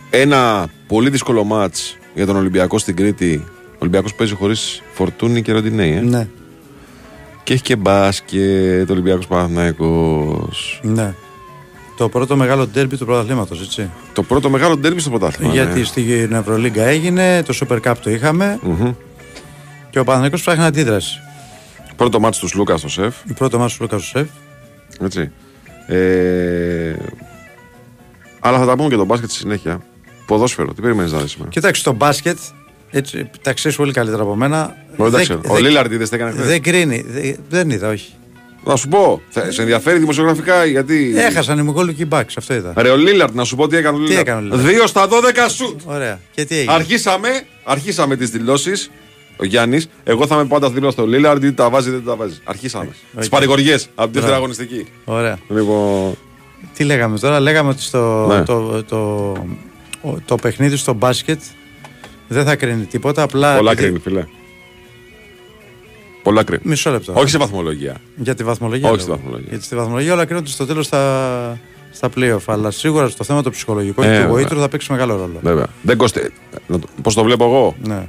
Ένα 0.10 0.68
πολύ 0.88 1.10
δύσκολο 1.10 1.44
μάτς 1.44 1.98
για 2.14 2.26
τον 2.26 2.36
Ολυμπιακό 2.36 2.78
στην 2.78 2.96
Κρήτη. 2.96 3.44
Ο 3.80 3.82
Ολυμπιακός 3.82 4.14
παίζει 4.16 4.34
χωρίς 4.34 4.82
Φορτούνη 4.94 5.42
και 5.42 5.52
Ροντινέη. 5.52 5.92
Ε. 5.96 6.00
Ναι, 6.02 6.28
Και 7.44 7.54
έχει 7.54 7.62
και 7.62 7.76
μπάσκετ. 7.76 8.90
Ολυμπιακός 8.90 9.28
Παναθηναϊκός. 9.28 10.80
ναι. 10.84 11.14
Το 11.98 12.10
πρώτο 12.10 12.36
μεγάλο 12.36 12.68
ντέρμπι 12.68 12.98
του 12.98 13.06
πρωταθλήματος, 13.06 13.62
έτσι. 13.62 13.90
Το 14.14 14.24
πρώτο 14.24 14.50
μεγάλο 14.50 14.78
ντέρμπι 14.78 15.00
στο 15.00 15.10
πρωτάθλημα. 15.10 15.54
Γιατί 15.54 15.80
ναι. 15.80 15.86
στην 15.86 16.34
Ευρωλίγκα 16.34 16.84
έγινε, 16.86 17.44
το 17.44 17.58
Super 17.62 17.80
Cup 17.82 17.94
το 18.04 18.10
είχαμε 18.10 18.60
Μμμ. 18.64 18.92
και 19.90 20.00
ο 20.00 20.04
Παναναϊκό 20.04 20.36
ψάχνει 20.36 20.64
αντίδραση. 20.64 21.20
Πρώτο 21.96 22.20
μάτς 22.20 22.38
του 22.40 22.48
Λούκα 22.56 22.78
στο 22.78 22.90
σεφ. 22.90 23.16
Η 23.30 23.34
πρώτο 23.34 23.60
μάτι 23.60 23.72
του 23.72 23.78
Λούκα 23.82 24.00
Σεφ. 24.00 24.28
Έτσι. 25.02 25.32
Ε, 25.88 26.96
αλλά 28.40 28.58
θα 28.60 28.66
τα 28.66 28.76
πούμε 28.76 28.90
και 28.90 28.96
το 28.96 29.06
μπάσκετ 29.06 29.30
στη 29.30 29.40
συνέχεια. 29.40 29.82
Ποδόσφαιρο, 30.26 30.74
τι 30.74 30.82
περιμένεις 30.82 31.12
να 31.12 31.20
δεις 31.20 31.32
σήμερα; 31.32 31.50
Κοιτάξτε, 31.50 31.90
το 31.90 31.96
μπάσκετ, 31.96 32.38
έτσι, 32.92 33.30
τα 33.42 33.54
ξέρεις 33.54 33.78
πολύ 33.78 33.92
καλύτερα 33.94 34.22
από 34.22 34.36
μένα. 34.36 34.76
Εγώ 35.00 35.10
δεν 35.10 35.22
ξέρω. 35.22 35.42
Ο 35.48 35.54
δεν- 35.54 35.64
Λίλαρντ 35.64 35.92
είδες 35.92 36.10
τι 36.10 36.16
έκανε 36.16 36.32
χθες; 36.32 36.46
Δεν 36.48 36.62
κρίνει. 36.62 37.06
Δεν, 37.08 37.36
δεν 37.50 37.70
είδα, 37.70 37.90
όχι. 37.90 38.14
Να 38.64 38.76
σου 38.76 38.88
πω, 38.88 39.22
θα- 39.30 39.52
σε 39.52 39.62
ενδιαφέρει 39.62 40.00
δημοσιογραφικά 40.00 40.66
γιατί; 40.66 41.14
Έχασαν 41.18 41.58
οι 41.60 41.62
Μογόλου 41.62 41.96
Μπάξ, 42.08 42.38
αυτό 42.38 42.54
είδα. 42.54 42.74
Ρε 42.78 42.90
ο 42.90 42.96
Λίλαρντ, 42.96 43.36
να 43.36 43.44
σου 43.44 43.56
πω 43.56 43.68
τι 43.68 43.76
έκανε 43.78 43.98
ο 43.98 44.00
Λίλαρντ. 44.00 44.20
έκανε 44.28 44.38
ο 44.38 44.42
Λίλαρντ; 44.42 44.66
2 44.66 44.88
στα 44.88 45.08
12 45.08 45.50
σουτ. 45.50 45.80
Ωραία. 45.86 46.20
Και 46.32 46.46
τι 46.46 46.56
έγινε; 46.58 46.74
Αρχίσαμε, 46.74 47.30
αρχίσαμε 47.64 48.16
τις 48.16 48.30
δηλώσεις. 48.30 48.92
Ο 49.38 49.46
Γιάννης, 49.46 49.90
εγώ 50.04 50.28
θα 50.28 50.36
είμαι 50.36 50.46
πάντα 50.46 50.70
δίπλα 50.70 50.92
στο 50.92 51.06
Λίλαρντ, 51.08 51.44
είτε 51.44 51.52
τα 51.54 51.70
βάζει 51.70 51.88
είτε 51.88 51.98
δεν 51.98 52.06
τα 52.06 52.16
βάζει. 52.16 52.40
Αρχίσαμε. 52.44 52.90
Οκ. 53.14 53.20
Τις 53.20 53.30
παρηγοριές 53.30 53.84
από 53.96 53.96
τη 53.96 54.14
δεύτερη 54.14 54.22
Μπράβο. 54.22 54.36
αγωνιστική. 54.36 54.86
Ωραία. 55.06 55.38
Λοιπόν. 55.50 56.18
Τι 56.74 56.84
λέγαμε 56.84 57.20
τώρα, 57.20 57.40
λέγαμε 57.40 57.70
ότι 57.70 57.82
στο, 57.82 58.26
Ναι. 58.28 58.44
το, 58.44 58.84
το, 58.84 58.98
ο- 60.02 60.18
το 60.26 60.36
παιχνίδι 60.36 60.76
στο 60.76 60.94
μπάσκετ 60.94 61.42
δεν 62.30 62.46
θα 62.46 62.56
κρίνει 62.56 62.86
τίποτα. 62.86 63.22
Απλά 63.22 63.56
Πολλά 63.58 63.72
επειδή- 63.72 63.88
κρίνει, 63.88 64.00
φίλε. 64.00 64.26
Πολλά 66.24 66.44
κρίνει. 66.44 66.62
Μισό 66.66 66.92
λεπτό. 66.92 67.14
Όχι 67.16 67.30
σε 67.30 67.38
βαθμολογία. 67.38 67.96
Για 68.16 68.36
τη 68.36 68.44
βαθμολογία. 68.44 68.90
Όχι 68.90 68.96
λέω. 68.98 69.02
στη 69.06 69.12
βαθμολογία. 69.12 69.48
Γιατί 69.50 69.64
στη 69.64 69.76
βαθμολογία 69.76 70.14
όλα 70.14 70.26
κρίνονται 70.26 70.50
στο 70.50 70.66
τέλος 70.66 70.86
στα, 70.86 71.60
στα 71.92 72.10
playoff. 72.16 72.40
Αλλά 72.46 72.72
σίγουρα 72.72 73.08
στο 73.10 73.24
θέμα 73.24 73.42
το 73.44 73.50
ψυχολογικό 73.50 74.02
Ε, 74.02 74.06
και 74.06 74.12
του 74.12 74.18
βέβαια. 74.20 74.34
γοήτρου 74.36 74.60
θα 74.60 74.70
παίξει 74.70 74.92
μεγάλο 74.92 75.16
ρόλο. 75.16 75.40
Βέβαια. 75.44 75.66
Δεν 75.82 75.98
κοστε... 75.98 76.32
Πώς 77.02 77.14
το 77.14 77.24
βλέπω 77.24 77.46
εγώ; 77.46 77.76
Ναι. 77.84 78.08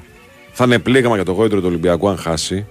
Θα 0.52 0.64
είναι 0.64 0.78
πλήγμα 0.78 1.14
για 1.14 1.24
το 1.24 1.32
γόητρο 1.32 1.60
του 1.60 1.66
Ολυμπιακού 1.66 2.08
αν 2.08 2.16
χάσει. 2.18 2.66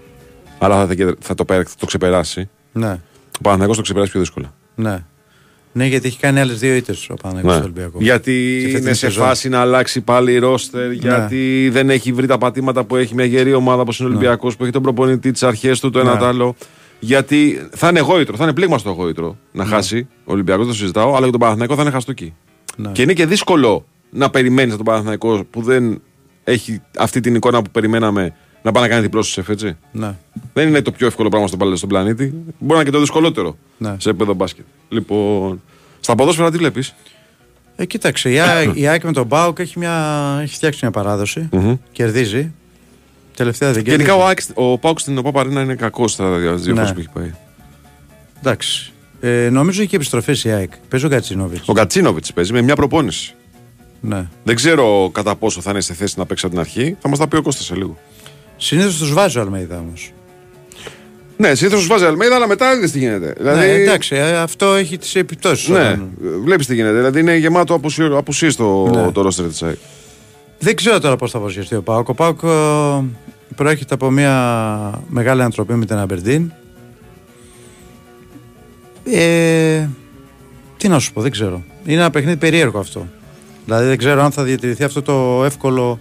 Αλλά 0.58 0.88
θα, 0.88 0.96
θα, 0.96 1.16
θα 1.20 1.36
το, 1.36 1.46
πε- 1.46 1.68
θα 1.68 1.76
το 1.80 1.86
ξεπεράσει. 1.86 2.50
Ναι. 2.72 3.00
Ο 3.38 3.42
Παναθηναϊκός 3.42 3.76
το 3.78 3.84
ξεπεράσει 3.84 4.12
πιο 4.12 4.20
δύσκολα. 4.20 4.54
Ναι. 4.76 5.04
Ναι, 5.72 5.86
γιατί 5.86 6.08
έχει 6.08 6.20
κάνει 6.20 6.40
άλλες 6.40 6.60
δύο 6.60 6.76
ήττες 6.76 7.10
ο 7.10 7.14
Παναγιώτης 7.14 7.50
Ναι. 7.58 7.64
του 7.66 7.70
Ολυμπιακού. 7.74 8.02
Γιατί 8.02 8.58
Και 8.62 8.66
φετινή 8.66 8.80
είναι 8.82 8.94
σε 8.94 9.06
σεζόν. 9.06 9.26
φάση 9.26 9.50
να 9.50 9.60
αλλάξει 9.60 10.02
πάλι 10.02 10.32
η 10.34 10.38
ρόστερ. 10.38 10.88
Ναι. 10.88 10.94
Γιατί 10.94 11.70
δεν 11.72 11.90
έχει 11.90 12.12
βρει 12.14 12.28
τα 12.28 12.38
πατήματα 12.38 12.84
που 12.84 12.96
έχει 12.96 13.16
μια 13.16 13.26
γερή 13.26 13.54
ομάδα 13.54 13.82
όπως 13.82 14.00
είναι 14.00 14.10
ο 14.10 14.12
Ολυμπιακός 14.12 14.56
που 14.58 14.64
έχει 14.64 14.72
τον 14.72 14.82
προπονητή, 14.82 15.32
τι 15.32 15.46
αρχές 15.46 15.80
του, 15.80 15.90
το 15.90 16.00
ένα 16.00 16.14
Ναι. 16.14 16.20
το 16.20 16.26
άλλο. 16.26 16.56
Γιατί 17.00 17.68
θα 17.72 17.88
είναι 17.90 18.00
γόητρο, 18.00 18.36
θα 18.36 18.44
είναι 18.44 18.54
πλήγμα 18.54 18.78
στο 18.78 18.90
γόητρο 18.92 19.38
να 19.52 19.66
χάσει. 19.66 20.08
Ο 20.26 20.32
Ολυμπιακός 20.32 20.68
το 20.68 20.74
συζητάω, 20.74 21.10
αλλά 21.10 21.20
για 21.22 21.32
τον 21.32 21.40
Παναθηναϊκό 21.40 21.76
θα 21.76 21.82
είναι 21.82 21.92
χαστούκι. 21.92 22.34
Ναι. 22.76 22.92
Και 22.92 23.02
είναι 23.02 23.14
και 23.14 23.26
δύσκολο 23.26 23.86
να 24.10 24.30
περιμένεις 24.30 24.74
από 24.74 24.84
τον 24.84 24.86
Παναθηναϊκό 24.94 25.46
που 25.50 25.62
δεν 25.62 26.02
έχει 26.44 26.82
αυτή 26.98 27.20
την 27.20 27.36
εικόνα 27.36 27.62
που 27.62 27.70
περιμέναμε 27.72 28.34
να 28.62 28.72
πάει 28.72 28.84
να 28.84 28.90
κάνει 28.90 29.02
διπλό 29.02 29.22
στου 29.22 29.52
έτσι. 29.52 29.78
Ναι. 29.92 30.16
Δεν 30.54 30.68
είναι 30.68 30.82
το 30.82 30.92
πιο 30.92 31.08
εύκολο 31.08 31.30
πράγμα 31.30 31.48
στον, 31.48 31.78
στον 31.78 31.90
πλανήτη. 31.90 32.24
Μπορεί 32.24 32.56
να 32.60 32.76
είναι 32.76 32.84
και 32.84 32.92
το 32.92 33.00
δυσκολότερο 33.00 33.58
Ναι. 33.78 33.96
σε 34.00 34.10
επίπεδο 34.10 34.34
μπάσκετ. 34.34 34.66
Λοιπόν, 34.90 35.62
στα 36.00 36.16
ποδόσφαιρα 36.16 36.52
τι 36.52 36.58
βλέπεις; 36.58 36.96
Ε, 37.76 37.86
κοίταξε, 37.86 38.30
η, 38.32 38.40
Α- 38.40 38.72
η 38.74 38.88
ΑΕΚ 38.88 39.04
με 39.04 39.12
τον 39.12 39.26
Μπάουκ 39.26 39.60
έχει, 39.60 39.80
μια, 39.80 39.94
έχει 40.42 40.54
φτιάξει 40.56 40.80
μια 40.82 40.92
παράδοση. 40.92 41.50
Μμμ. 41.52 41.76
Κερδίζει. 41.92 42.52
Τελευταία 43.36 43.72
δεν 43.72 43.84
κέρδισε. 43.84 44.08
Γενικά 44.08 44.24
ο, 44.26 44.28
Άκης- 44.30 44.52
ο 44.54 44.78
Πάουκ 44.78 45.00
στην 45.00 45.18
ΟΠΑ 45.18 45.32
Παρίνα 45.32 45.62
είναι 45.62 45.76
κακός 45.76 46.12
στα 46.12 46.38
δύο 46.38 46.58
δύο 46.58 46.74
Ναι. 46.74 46.80
φορές 46.80 46.94
που 46.94 47.00
έχει 47.00 47.10
πάει. 47.14 47.34
Εντάξει. 48.40 48.92
Ε, 49.22 49.50
νομίζω 49.52 49.80
έχει 49.82 49.90
και 49.90 49.96
επιστροφές 49.96 50.44
η 50.44 50.50
ΑΕΚ. 50.52 50.72
Παίζει 50.90 51.06
ο 51.06 51.10
Κατσίνοβιτς. 51.10 51.68
Ο 51.70 51.74
Κατσίνοβιτς 51.74 52.34
παίζει 52.34 52.54
με 52.54 52.62
μια 52.62 52.76
προπόνηση. 52.76 53.34
Ναι. 54.02 54.28
Δεν 54.44 54.56
ξέρω 54.56 55.10
κατά 55.14 55.36
πόσο 55.36 55.62
θα 55.62 55.72
είναι 55.72 55.82
σε 55.82 55.94
θέση 55.94 56.14
να 56.18 56.26
παίξει 56.26 56.46
από 56.46 56.54
την 56.56 56.64
αρχή. 56.64 56.96
Θα 57.00 57.10
μας 57.10 57.18
τα 57.20 57.28
πει 57.28 57.36
ο 57.36 57.42
Κώστας 57.42 57.66
σε 57.66 57.76
λίγο. 57.76 57.98
Συνήθως 58.62 58.98
τους 58.98 59.14
βάζει 59.14 59.38
ο 59.38 59.42
Αλμέιδα 59.42 59.78
όμως. 59.80 60.12
Ναι, 61.38 61.56
συνήθως 61.56 61.80
τους 61.80 61.88
βάζει 61.88 62.06
Αλμέιδα, 62.06 62.36
αλλά 62.36 62.48
μετά 62.48 62.74
είδε 62.74 62.88
τι 62.88 63.00
γίνεται. 63.00 63.34
Δηλαδή, 63.38 63.60
Ναι, 63.60 63.66
εντάξει, 63.74 64.16
ε, 64.16 64.38
αυτό 64.38 64.74
έχει 64.74 64.98
τις 64.98 65.16
επιπτώσεις. 65.16 65.68
Ναι, 65.68 66.00
βλέπεις 66.44 66.68
τι 66.68 66.76
γίνεται. 66.76 66.96
Δηλαδή 66.96 67.20
είναι 67.20 67.36
γεμάτο 67.36 67.80
απουσίες 68.18 68.56
το, 68.56 68.90
Ναι. 68.90 69.12
το 69.12 69.22
ρόστερ 69.22 69.46
της 69.48 69.64
ΑΕΚ. 69.64 69.78
Δεν 70.60 70.76
ξέρω 70.76 71.00
τώρα 71.00 71.16
πώς 71.16 71.32
θα 71.32 71.38
παρουσιαστεί 71.40 71.76
ο 71.76 71.82
Πάουκ. 71.82 72.10
Ο 72.10 72.14
Πάουκ 72.14 72.40
ε, 72.44 73.04
προέρχεται 73.56 73.94
από 73.94 74.10
μια 74.10 75.02
μεγάλη 75.08 75.42
ανατροπή 75.42 75.74
με 75.74 75.86
την 75.86 75.96
Αμπερντίν. 75.96 76.52
Ε, 79.06 79.88
τι 80.78 80.88
να 80.88 81.00
σου 81.00 81.14
πω, 81.14 81.22
δεν 81.22 81.32
ξέρω. 81.32 81.64
Είναι 81.86 82.00
ένα 82.00 82.10
παιχνίδι 82.10 82.38
περίεργο 82.38 82.80
αυτό. 82.80 83.08
Δηλαδή 83.66 83.88
δεν 83.88 83.98
ξέρω 83.98 84.22
αν 84.24 84.32
θα 84.32 84.44
διατηρηθεί 84.44 84.84
αυτό 84.84 85.02
το 85.02 85.44
εύκολο. 85.46 86.00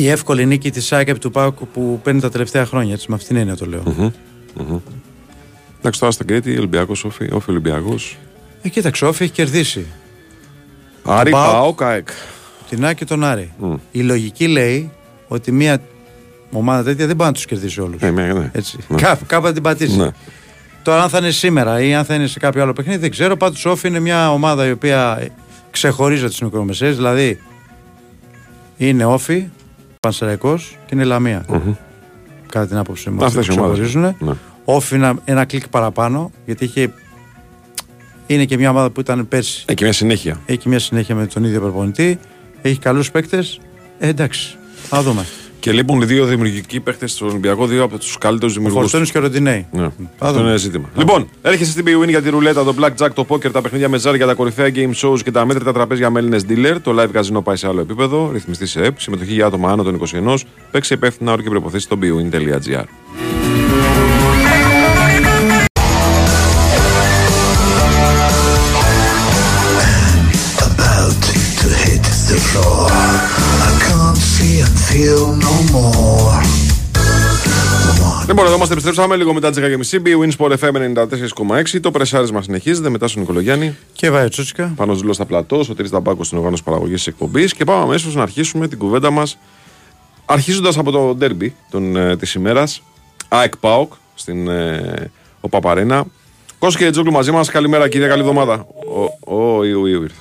Η 0.00 0.08
εύκολη 0.08 0.46
νίκη 0.46 0.70
της 0.70 0.86
ΣΑΚ 0.86 1.08
επί 1.08 1.18
του 1.18 1.30
Πάουκ 1.30 1.58
που 1.72 2.00
παίρνει 2.02 2.20
τα 2.20 2.30
τελευταία 2.30 2.66
χρόνια. 2.66 2.92
Έτσι, 2.92 3.06
με 3.08 3.14
αυτήν 3.14 3.28
την 3.28 3.36
έννοια 3.36 3.56
το 3.56 3.66
λέω. 3.66 4.12
Εντάξει, 5.78 6.00
τώρα 6.00 6.12
στην 6.12 6.26
Κρήτη, 6.26 6.56
Ολυμπιακός, 6.58 7.04
Όφη, 7.04 7.28
Όφη 7.32 7.50
Ολυμπιακός. 7.50 8.16
Ε, 8.62 8.68
κοίταξε, 8.68 9.04
ο 9.04 9.08
Όφη 9.08 9.22
έχει 9.22 9.32
κερδίσει 9.32 9.86
Άρη, 11.02 11.30
Πάοκ. 11.30 11.52
Πάο, 11.52 11.74
ΚΑΕΚ. 11.74 12.08
την 12.68 12.84
Άκη 12.86 12.94
και 12.94 13.04
τον 13.04 13.24
Άρη. 13.24 13.52
Μμ. 13.58 13.74
Η 13.90 14.00
λογική 14.00 14.48
λέει 14.48 14.90
ότι 15.28 15.52
μια 15.52 15.80
ομάδα 16.50 16.82
τέτοια 16.82 17.06
δεν 17.06 17.16
μπορεί 17.16 17.28
να 17.28 17.34
τους 17.34 17.44
κερδίσει 17.44 17.80
όλους. 17.80 18.00
Ναι, 18.00 18.10
ναι, 18.10 18.32
ναι. 18.32 18.50
Έτσι. 18.52 18.78
Ναι. 18.88 19.00
Κάπου, 19.00 19.24
κάπου 19.26 19.46
θα 19.46 19.52
την 19.52 19.62
πατήσει. 19.62 19.96
Ναι. 19.96 20.08
Τώρα, 20.82 21.02
αν 21.02 21.08
θα 21.08 21.18
είναι 21.18 21.30
σήμερα 21.30 21.82
ή 21.82 21.94
αν 21.94 22.04
θα 22.04 22.14
είναι 22.14 22.26
σε 22.26 22.38
κάποιο 22.38 22.62
άλλο 22.62 22.72
παιχνίδι, 22.72 22.98
δεν 22.98 23.10
ξέρω. 23.10 23.36
Πάντως, 23.36 23.64
ο 23.64 23.70
Όφη 23.70 23.88
είναι 23.88 24.00
μια 24.00 24.32
ομάδα 24.32 24.66
η 24.66 24.70
οποία 24.70 25.28
ξεχωρίζει 25.70 26.24
από 26.24 26.34
τι 26.34 26.44
μικρομεσαίες. 26.44 26.96
Δηλαδή, 26.96 27.40
είναι 28.76 29.04
Όφη, 29.04 29.48
Πανσεραϊκός 30.08 30.76
και 30.86 30.94
είναι 30.94 31.04
Λαμία. 31.04 31.44
Κατά 32.48 32.66
την 32.66 32.76
άποψή 32.76 33.10
μου. 33.10 33.24
Αυτές 33.24 33.38
αυτοί 33.40 33.52
οι 33.52 33.56
που 33.56 33.62
ομάδες. 33.64 33.80
ξεχωρίζουν. 33.88 34.16
Ναι. 34.28 34.34
Όφη 34.64 34.94
είναι 34.96 35.14
ένα 35.24 35.44
κλικ 35.44 35.68
παραπάνω, 35.68 36.30
γιατί 36.44 36.64
είχε... 36.64 36.92
είναι 38.26 38.44
και 38.44 38.56
μια 38.56 38.70
ομάδα 38.70 38.90
που 38.90 39.00
ήταν 39.00 39.28
πέρσι. 39.28 39.64
Έχει 39.68 39.82
μια 39.84 39.92
συνέχεια. 39.92 40.40
Έχει 40.46 40.58
και 40.58 40.68
μια 40.68 40.78
συνέχεια 40.78 41.14
με 41.14 41.26
τον 41.26 41.44
ίδιο 41.44 41.60
προπονητή. 41.60 42.18
Έχει 42.62 42.78
καλούς 42.78 43.10
παίκτες. 43.10 43.60
Ε, 43.98 44.08
εντάξει, 44.08 44.56
θα 44.88 45.02
δούμε. 45.02 45.26
Και 45.60 45.72
λείπουν 45.72 46.06
δύο 46.06 46.24
δημιουργικοί 46.24 46.80
παίχτες 46.80 47.12
στο 47.12 47.26
Ολυμπιακό, 47.26 47.66
δύο 47.66 47.82
από 47.82 47.98
τους 47.98 48.18
καλύτερους 48.18 48.56
Ο 48.56 48.58
δημιουργούς. 48.58 48.90
Φορτώνη 48.90 49.10
και 49.10 49.18
ο 49.18 49.20
Ροντινέη. 49.20 49.66
Ναι. 49.72 49.80
Θα 49.80 50.26
Αυτό 50.26 50.38
δούμε. 50.38 50.48
είναι 50.48 50.58
ζήτημα. 50.58 50.88
Λοιπόν, 50.96 51.28
έρχεσαι 51.42 51.70
στην 51.70 51.84
BWIN 51.86 52.08
για 52.08 52.22
τη 52.22 52.30
ρουλέτα, 52.30 52.64
το 52.64 52.74
blackjack, 52.80 53.08
το 53.14 53.26
poker, 53.28 53.50
τα 53.52 53.60
παιχνίδια 53.60 53.88
με 53.88 53.98
ζάρια, 53.98 54.26
τα 54.26 54.34
κορυφαία 54.34 54.70
game 54.74 54.92
shows 54.94 55.18
και 55.24 55.30
τα 55.30 55.46
μέτρητα 55.46 55.72
τραπέζια 55.72 56.10
με 56.10 56.18
Έλληνες 56.18 56.44
dealer. 56.48 56.76
Το 56.82 57.02
live 57.02 57.08
καζίνο 57.12 57.42
πάει 57.42 57.56
σε 57.56 57.66
άλλο 57.66 57.80
επίπεδο. 57.80 58.30
Ρυθμιστή 58.32 58.66
σε 58.66 58.80
ΕΠ. 58.80 59.00
Συμμετοχή 59.00 59.32
για 59.32 59.46
άτομα 59.46 59.70
άνω 59.70 59.82
των 59.82 59.94
21. 59.94 60.34
Παίξει 60.70 60.94
υπεύθυνα 60.94 61.32
όρια 61.32 61.44
και 61.44 61.50
προποθέσει 61.50 61.84
στο 61.84 61.98
bwin.gr. 62.02 62.84
Λοιπόν, 78.26 78.44
εδώ 78.44 78.54
είμαστε, 78.54 78.72
επιστρέψαμε 78.72 79.16
λίγο 79.16 79.32
μετά 79.32 79.50
τι 79.50 79.60
10.30. 79.90 79.96
BWIN 80.06 80.30
Sport 80.38 80.52
FM 80.58 80.96
94,6. 81.72 81.80
Το 81.80 81.90
πρεσάρισμα 81.90 82.42
συνεχίζεται 82.42 82.88
μετά 82.88 83.08
στον 83.08 83.20
Νικολογιάννη. 83.20 83.76
Και 83.92 84.10
βάει 84.10 84.28
Τσούτσικα. 84.28 84.72
Πάνω 84.76 84.94
ζηλό 84.94 85.12
στα 85.12 85.24
πλατό, 85.24 85.64
ο 85.70 85.74
Τύρι 85.74 85.90
Ταμπάκο 85.90 86.24
στην 86.24 86.38
οργάνωση 86.38 86.62
παραγωγή 86.62 86.94
τη 86.94 87.02
εκπομπή. 87.06 87.44
Και 87.44 87.64
πάμε 87.64 87.82
αμέσω 87.82 88.10
να 88.12 88.22
αρχίσουμε 88.22 88.68
την 88.68 88.78
κουβέντα 88.78 89.10
μα. 89.10 89.26
Αρχίζοντα 90.24 90.72
από 90.76 90.90
το 90.90 91.14
ντέρμπι 91.14 91.54
τη 92.18 92.32
ημέρα. 92.36 92.64
ΑΕΚ 93.28 93.56
ΠΑΟΚ 93.56 93.92
στην 94.14 94.48
ε, 94.48 95.10
ο 95.40 95.48
Παπαρένα. 95.48 96.04
Κώσο 96.58 96.78
και 96.78 96.90
Τζόγλου 96.90 97.12
μαζί 97.12 97.30
μα. 97.30 97.44
Καλημέρα 97.44 97.88
κύριε, 97.88 98.08
καλή 98.08 98.20
εβδομάδα. 98.20 98.66
Ο, 99.26 99.36
ο, 99.36 99.64
Ιου, 99.64 99.86
Ιου 99.86 100.02
ήρθε. 100.02 100.16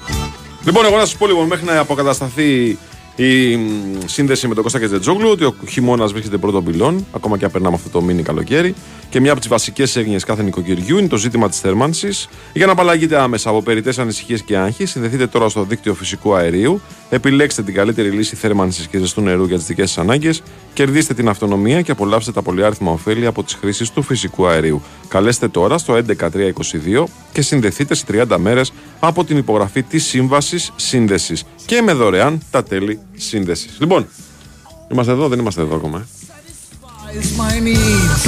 Λοιπόν, 0.66 0.86
εγώ 0.86 0.98
να 0.98 1.06
σα 1.06 1.18
πω 1.18 1.28
λοιπόν 1.28 1.48
μέχρι 1.48 1.66
να 1.66 1.80
αποκατασταθεί 1.80 2.78
η 3.20 3.56
μ, 3.56 3.98
σύνδεση 4.06 4.48
με 4.48 4.54
τον 4.54 4.64
Κώστα 4.64 4.80
και 4.80 4.86
Τζετζόγλου 4.86 5.30
ότι 5.30 5.44
ο 5.44 5.56
χειμώνας 5.70 6.12
βρίσκεται 6.12 6.38
πρώτον 6.38 6.64
πυλών, 6.64 7.06
ακόμα 7.12 7.38
και 7.38 7.46
αν 7.46 7.52
περνάμε 7.52 7.76
αυτό 7.76 7.90
το 7.90 8.02
μίνι 8.02 8.22
καλοκαίρι. 8.22 8.76
Και 9.10 9.20
μια 9.20 9.32
από 9.32 9.40
τις 9.40 9.50
βασικές 9.50 9.96
έγνοιε 9.96 10.18
κάθε 10.26 10.44
νοικοκυριού 10.44 10.98
είναι 10.98 11.08
το 11.08 11.18
ζήτημα 11.18 11.50
της 11.50 11.60
θέρμανσης. 11.60 12.30
Για 12.54 12.66
να 12.66 12.72
απαλλαγείτε 12.72 13.18
άμεσα 13.18 13.50
από 13.50 13.62
περιττές 13.62 14.00
ανησυχίες 14.00 14.42
και 14.42 14.58
άγχη, 14.58 14.86
συνδεθείτε 14.86 15.28
τώρα 15.28 15.50
στο 15.50 15.64
δίκτυο 15.64 15.94
φυσικού 15.94 16.36
αερίου, 16.36 16.82
επιλέξτε 17.10 17.64
την 17.64 17.74
καλύτερη 17.74 18.10
λύση 18.10 18.36
θέρμανσης 18.36 18.88
και 18.88 18.98
ζεστού 18.98 19.22
νερού 19.22 19.46
για 19.46 19.58
τις 19.58 19.66
δικές 19.66 19.92
σας 19.92 20.04
ανάγκες, 20.04 20.42
κερδίστε 20.78 21.14
την 21.14 21.30
αυτονομία 21.30 21.82
και 21.82 21.92
απολαύστε 21.92 22.32
τα 22.32 22.42
πολυάριθμα 22.42 22.92
ωφέλη 22.92 23.26
από 23.26 23.44
τις 23.44 23.54
χρήσεις 23.54 23.92
του 23.92 24.02
φυσικού 24.02 24.48
αερίου. 24.48 24.82
Καλέστε 25.08 25.48
τώρα 25.48 25.78
στο 25.78 25.94
11322 25.94 27.04
και 27.32 27.42
συνδεθείτε 27.42 27.96
σε 27.96 28.06
30 28.12 28.38
μέρες 28.38 28.74
από 29.00 29.24
την 29.24 29.38
υπογραφή 29.38 29.84
της 29.84 30.06
σύμβασης 30.06 30.72
σύνδεσης 30.76 31.44
και 31.66 31.82
με 31.82 31.94
δωρεάν 31.94 32.42
τα 32.52 32.64
τέλη 32.64 33.00
σύνδεσης. 33.16 33.78
Λοιπόν, 33.80 34.08
είμαστε 34.92 35.12
εδώ, 35.12 35.28
δεν 35.28 35.40
είμαστε 35.40 35.62
εδώ 35.62 35.76
ακόμα. 35.76 35.98
ε. 36.00 37.20
My 37.38 37.64
needs. 37.68 38.26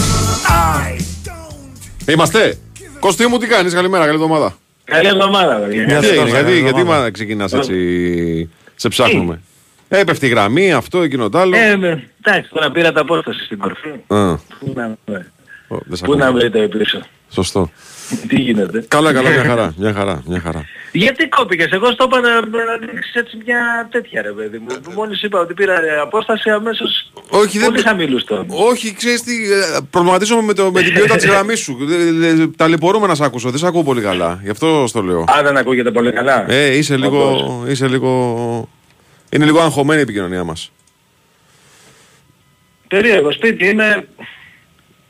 I 2.08 2.12
Είμαστε! 2.12 2.58
Κωστή 3.00 3.28
μου, 3.28 3.38
τι 3.38 3.48
κάνεις, 3.48 3.74
καλημέρα, 3.74 4.04
καλή 4.06 4.16
εβδομάδα. 4.16 4.58
Καλή 4.84 5.08
εβδομάδα, 5.08 5.56
παιδιά. 5.56 5.84
Γεια 5.84 6.00
Τι 6.00 6.06
σας, 6.06 6.16
έγινε, 6.16 6.32
καλή 6.32 6.46
γιατί, 6.46 6.62
γιατί 6.62 6.80
εβδομάδα. 6.80 7.04
μα 7.04 7.10
ξεκινάς 7.10 7.54
έτσι, 7.54 8.50
σε 8.76 8.88
ψάχνουμε; 8.88 9.42
Έπεφτε 9.90 10.26
η 10.26 10.30
γραμμή, 10.30 10.74
αυτό, 10.74 11.02
εκείνο 11.02 11.30
το 11.30 11.38
άλλο. 11.40 11.56
Ε, 11.58 11.76
με- 11.76 12.10
εντάξει, 12.24 12.50
τώρα 12.54 12.72
πήρα 12.72 12.92
τα 12.92 13.02
απόσταση 13.02 13.44
στην 13.46 13.58
κορφή. 13.58 13.90
Α, 14.08 14.36
Πού 14.38 14.74
να, 14.76 14.98
ω, 15.68 15.78
δεν 15.86 15.98
σ' 15.98 16.02
πού 16.02 16.16
να 16.16 16.26
ακούω. 16.28 16.40
βρείτε 16.40 16.68
πίσω. 16.68 17.00
Σωστό. 17.32 17.72
Τι 18.28 18.36
γίνεται. 18.42 18.86
Καλά, 18.88 19.14
καλά, 19.14 19.30
μια 19.30 19.44
χαρά, 19.44 19.74
μια 19.78 19.94
χαρά, 19.94 20.24
μια 20.26 20.40
χαρά. 20.40 20.66
Γιατί 20.92 21.28
κόπηκες, 21.28 21.72
εγώ 21.72 21.92
στο 21.92 22.04
είπα 22.04 22.20
να, 22.20 22.30
να 22.34 22.78
δείξεις 22.80 23.14
έτσι 23.16 23.38
μια 23.46 23.88
τέτοια 23.92 24.22
ρε 24.22 24.32
παιδί 24.32 24.58
μου. 24.58 24.94
Μόλις 24.96 25.24
είπα 25.24 25.40
ότι 25.40 25.54
πήρα 25.54 25.80
ρε, 25.80 26.00
απόσταση 26.00 26.50
αμέσως 26.50 27.12
Όχι, 27.30 27.60
πολύ 27.60 27.76
δεν... 27.76 27.84
χαμηλούς 27.86 28.24
τόνους. 28.24 28.56
Όχι, 28.70 28.94
ξέρεις 28.94 29.22
τι, 29.24 29.32
ε, 29.52 29.78
προβληματίζομαι 29.90 30.42
με, 30.42 30.54
το, 30.54 30.72
με 30.72 30.82
την 30.82 30.94
ποιότητα 30.94 31.16
της 31.16 31.26
γραμμής 31.32 31.60
σου. 31.60 31.78
Ε, 32.22 32.28
ε, 32.28 32.48
Ταλαιπωρούμε 32.58 33.08
να 33.08 33.16
σε 33.16 33.24
ακούσω, 33.26 33.50
δεν 33.50 33.60
σε 33.60 33.68
ακούω 33.68 33.84
πολύ 33.84 34.02
καλά. 34.02 34.40
Γι' 34.44 34.50
αυτό 34.50 34.84
στο 34.88 35.02
λέω. 35.02 35.20
Α, 35.22 35.42
δεν 35.44 35.58
ακούγεται 35.58 35.92
πολύ 35.92 36.12
καλά. 36.12 36.52
Ε, 36.52 36.78
είσαι 36.78 36.98
λίγο, 36.98 37.30
Όντως. 37.32 37.72
είσαι 37.72 37.88
λίγο... 37.88 38.70
Είναι 39.30 39.46
λίγο 39.46 39.60
αγχωμένη 39.60 40.00
η 40.00 40.04
επικοινωνία 40.04 40.44
μας. 40.44 40.72
Περίεργο 42.88 43.32
σπίτι 43.32 43.68
είναι, 43.70 44.08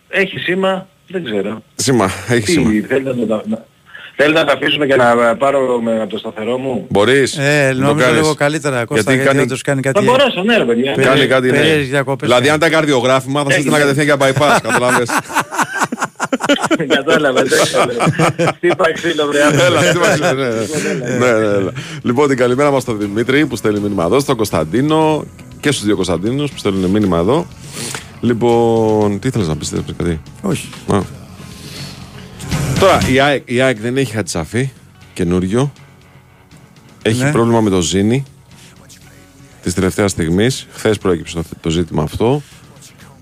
έχει 0.09 0.37
σήμα, 0.39 0.87
δεν 1.07 1.23
ξέρω. 1.23 1.63
Σήμα, 1.75 2.09
έχει 2.29 2.41
Τι, 2.45 2.51
σήμα. 2.51 2.69
θέλετε 2.87 3.15
να, 3.19 3.25
τα- 3.27 3.43
να, 3.47 3.65
θέλετε 4.15 4.39
να 4.39 4.45
τα 4.45 4.53
αφήσουμε 4.53 4.85
και 4.85 4.95
να 4.95 5.35
πάρω 5.37 5.79
με, 5.81 6.01
από 6.01 6.09
το 6.09 6.17
σταθερό 6.17 6.57
μου; 6.57 6.85
Μπορείς 6.89 7.37
Ε, 7.37 7.67
να 7.67 7.75
το 7.75 7.81
νομίζω 7.85 8.05
κάνεις. 8.05 8.21
λίγο 8.21 8.33
καλύτερα. 8.33 8.85
Κώστα, 8.85 8.93
Γιατί 8.95 9.11
γιατί, 9.13 9.27
κάνει- 9.27 9.41
όντως 9.41 9.61
κάνει 9.61 9.81
κάτι. 9.81 9.99
Θα 10.05 10.11
μπορέσω, 10.11 10.43
ναι 10.43 10.57
ρε 10.57 10.65
παιδιά. 10.65 10.93
Περί- 10.93 11.07
Κάνει 11.07 11.27
κάτι, 11.27 11.47
ναι. 11.51 11.57
περίεργες 11.57 11.89
διακοπές 11.89 12.27
Δηλαδή, 12.27 12.47
κάνει. 12.47 12.49
αν 12.49 12.55
ήταν 12.57 12.69
καρδιογράφημα, 12.79 13.43
θα 13.43 13.49
σου 13.49 13.55
Έγινε. 13.59 13.75
έστειλα 13.75 13.91
κατευθείαν 13.91 14.17
για 14.17 14.27
bypass. 14.27 14.59
Καταλάβες. 14.67 15.09
Κατάλαβα, 16.87 17.41
Χτύπα 18.55 18.91
ξύλο 18.93 19.25
βρε 19.27 19.39
Έλα, 19.39 19.79
άνθρωπο. 19.79 19.91
τι 19.91 19.97
μας 19.97 20.15
είπε, 20.15 20.33
ναι, 20.33 20.49
ναι. 20.49 21.09
Ναι, 21.09 21.17
ναι, 21.17 21.45
έλα. 21.45 21.71
Λοιπόν, 22.01 22.27
την 22.27 22.37
καλημέρα 22.37 22.71
μας 22.71 22.81
στον 22.81 22.99
Δημήτρη 22.99 23.45
που 23.45 23.55
στέλνει 23.55 23.79
μήνυμα 23.79 24.03
εδώ, 24.03 24.19
στον 24.19 24.35
Κωνσταντίνο 24.35 25.25
και 25.59 25.71
στους 25.71 25.85
δύο 25.85 25.95
Κωνσταντίνους 25.95 26.51
που 26.51 26.57
στέλνουν 26.57 26.89
μήνυμα 26.89 27.17
εδώ. 27.17 27.47
Λοιπόν, 28.21 29.19
τι 29.19 29.27
ήθελες 29.27 29.47
να 29.47 29.55
πεις, 29.55 29.69
θέλεις 29.69 29.85
κάτι; 29.97 30.21
Όχι. 30.41 30.69
Α. 30.87 30.99
Τώρα, 32.79 32.99
η 33.11 33.19
ΑΕΚ, 33.19 33.41
η 33.45 33.61
ΑΕΚ 33.61 33.79
δεν 33.79 33.97
έχει 33.97 34.13
χατσαφή, 34.13 34.69
καινούριο. 35.13 35.71
Έχει 37.01 37.23
Ναι. 37.23 37.31
πρόβλημα 37.31 37.61
με 37.61 37.69
το 37.69 37.81
Ζήνη 37.81 38.23
της 39.63 39.73
τελευταίας 39.73 40.11
στιγμής. 40.11 40.67
Χθες 40.71 40.97
προέκυψε 40.97 41.35
το, 41.35 41.43
το 41.61 41.69
ζήτημα 41.69 42.03
αυτό. 42.03 42.41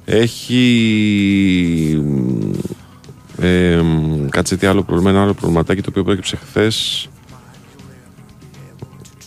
Έχει... 0.06 0.62
Ε, 3.40 3.82
κάτσε 4.30 4.58
τι 4.58 4.68
άλλο 4.68 4.84
πρόβλημα, 4.84 5.10
ένα 5.10 5.22
άλλο 5.22 5.34
προβληματάκι 5.34 5.82
το 5.82 5.90
οποίο 5.90 6.04
προέκυψε 6.04 6.36
χθες. 6.36 7.10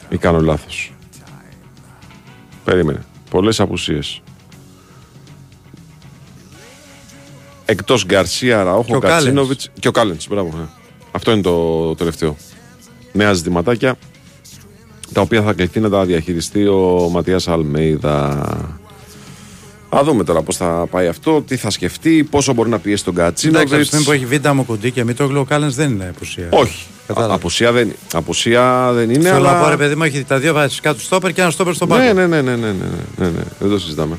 Ή 0.08 0.16
κάνω 0.16 0.40
λάθος. 0.40 0.94
Περίμενε. 2.64 3.04
Πολλές 3.30 3.60
απουσίες. 3.60 4.22
Εκτός 7.64 8.06
Γκαρσία, 8.06 8.56
Και 8.56 8.62
Ραόχο, 8.62 8.96
ο 8.96 8.98
Κάλενς. 8.98 9.22
Κατσίνοβιτς 9.22 9.70
και 9.80 9.88
ο 9.88 9.90
Κάλενς. 9.90 10.28
Μπράβο. 10.28 10.58
ναι. 10.58 10.64
Αυτό 11.12 11.32
είναι 11.32 11.42
το 11.42 11.94
τελευταίο. 11.94 12.36
νέα 13.12 13.32
ζητηματάκια 13.32 13.96
τα 15.12 15.20
οποία 15.20 15.42
θα 15.42 15.52
κληθεί 15.52 15.80
να 15.80 15.88
τα 15.88 16.04
διαχειριστεί 16.04 16.66
ο 16.66 17.08
Ματίας 17.12 17.48
Αλμέιδα. 17.48 18.79
Α 19.96 20.02
δούμε 20.04 20.24
τώρα 20.24 20.42
πώς 20.42 20.56
θα 20.56 20.86
πάει 20.90 21.06
αυτό, 21.06 21.42
τι 21.42 21.56
θα 21.56 21.70
σκεφτεί, 21.70 22.24
πόσο 22.30 22.52
μπορεί 22.52 22.68
να 22.68 22.78
πιέσει 22.78 23.04
τον 23.04 23.14
Κατσίνο. 23.14 23.56
Εντάξει, 23.56 23.74
από 23.74 23.82
τη 23.82 23.88
στιγμή 23.88 24.04
που 24.04 24.12
έχει 24.12 24.24
βίντεο 24.24 24.54
μου 24.54 24.66
κοντή 24.66 24.90
και 24.90 25.04
Μητόγλου, 25.04 25.40
ο 25.40 25.44
Κάλενς 25.44 25.74
δεν 25.74 25.90
είναι 25.90 26.12
απουσία. 26.14 26.48
Όχι. 26.50 26.86
Κατάλαβα. 27.06 27.34
Απουσία 27.34 27.72
δεν, 27.72 27.92
απουσία 28.12 28.90
δεν 28.92 29.10
είναι. 29.10 29.22
Θέλω 29.22 29.34
αλλά... 29.34 29.52
να 29.52 29.62
πω 29.62 29.68
ρε 29.68 29.76
παιδί 29.76 29.94
μου, 29.94 30.02
έχει 30.02 30.24
τα 30.24 30.38
δύο 30.38 30.52
βασικά 30.52 30.94
του 30.94 31.00
στόπερ 31.00 31.32
και 31.32 31.40
ένα 31.40 31.50
στόπερ 31.50 31.74
στον 31.74 31.88
πάγκο. 31.88 32.02
Ναι, 32.02 32.12
ναι, 32.12 32.26
ναι, 32.26 32.40
ναι, 32.40 32.56
ναι, 32.56 32.66
ναι, 32.66 32.72
ναι, 33.16 33.26
ναι, 33.26 33.42
δεν 33.58 33.70
το 33.70 33.78
συζητάμε. 33.78 34.18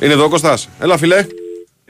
Είναι 0.00 0.12
εδώ 0.12 0.24
ο 0.24 0.28
Κωστάς. 0.28 0.68
Έλα 0.80 0.96
φιλέ. 0.96 1.26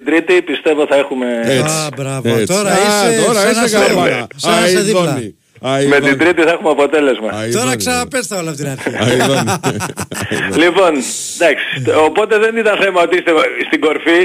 Τρίτη 0.05 0.43
πιστεύω 0.43 0.87
θα 0.87 0.97
έχουμε... 0.97 1.27
Έτσι. 1.43 1.75
Α, 1.75 1.89
μπράβο. 1.97 2.29
Έτσι. 2.29 2.47
Τώρα, 2.47 2.71
Α, 2.71 2.75
είσαι, 2.75 3.25
τώρα 3.27 3.51
είσαι, 3.51 3.65
είσαι 3.65 3.79
καλά. 3.87 4.27
Σαν 4.37 4.61
να 4.61 4.67
σε 4.67 4.81
δίπλα. 4.81 5.23
Αηδόνι. 5.61 5.88
Με 5.88 5.95
Αηδόνι. 5.95 6.11
την 6.16 6.19
τρίτη 6.25 6.42
θα 6.42 6.51
έχουμε 6.51 6.71
αποτέλεσμα. 6.71 7.29
Τώρα 7.31 7.37
Αηδόνι. 7.42 7.77
ξαναπες 7.77 8.27
τα 8.27 8.37
όλα 8.38 8.49
από 8.51 8.59
την 8.59 8.69
αρχή. 8.69 8.88
Αηδόνι. 9.09 9.51
Λοιπόν, 10.64 10.92
εντάξει, 11.38 11.66
οπότε 12.07 12.38
δεν 12.38 12.57
ήταν 12.57 12.75
θέμα 12.83 13.01
ότι 13.03 13.16
είστε 13.16 13.31
στην 13.66 13.81
κορφή 13.81 14.19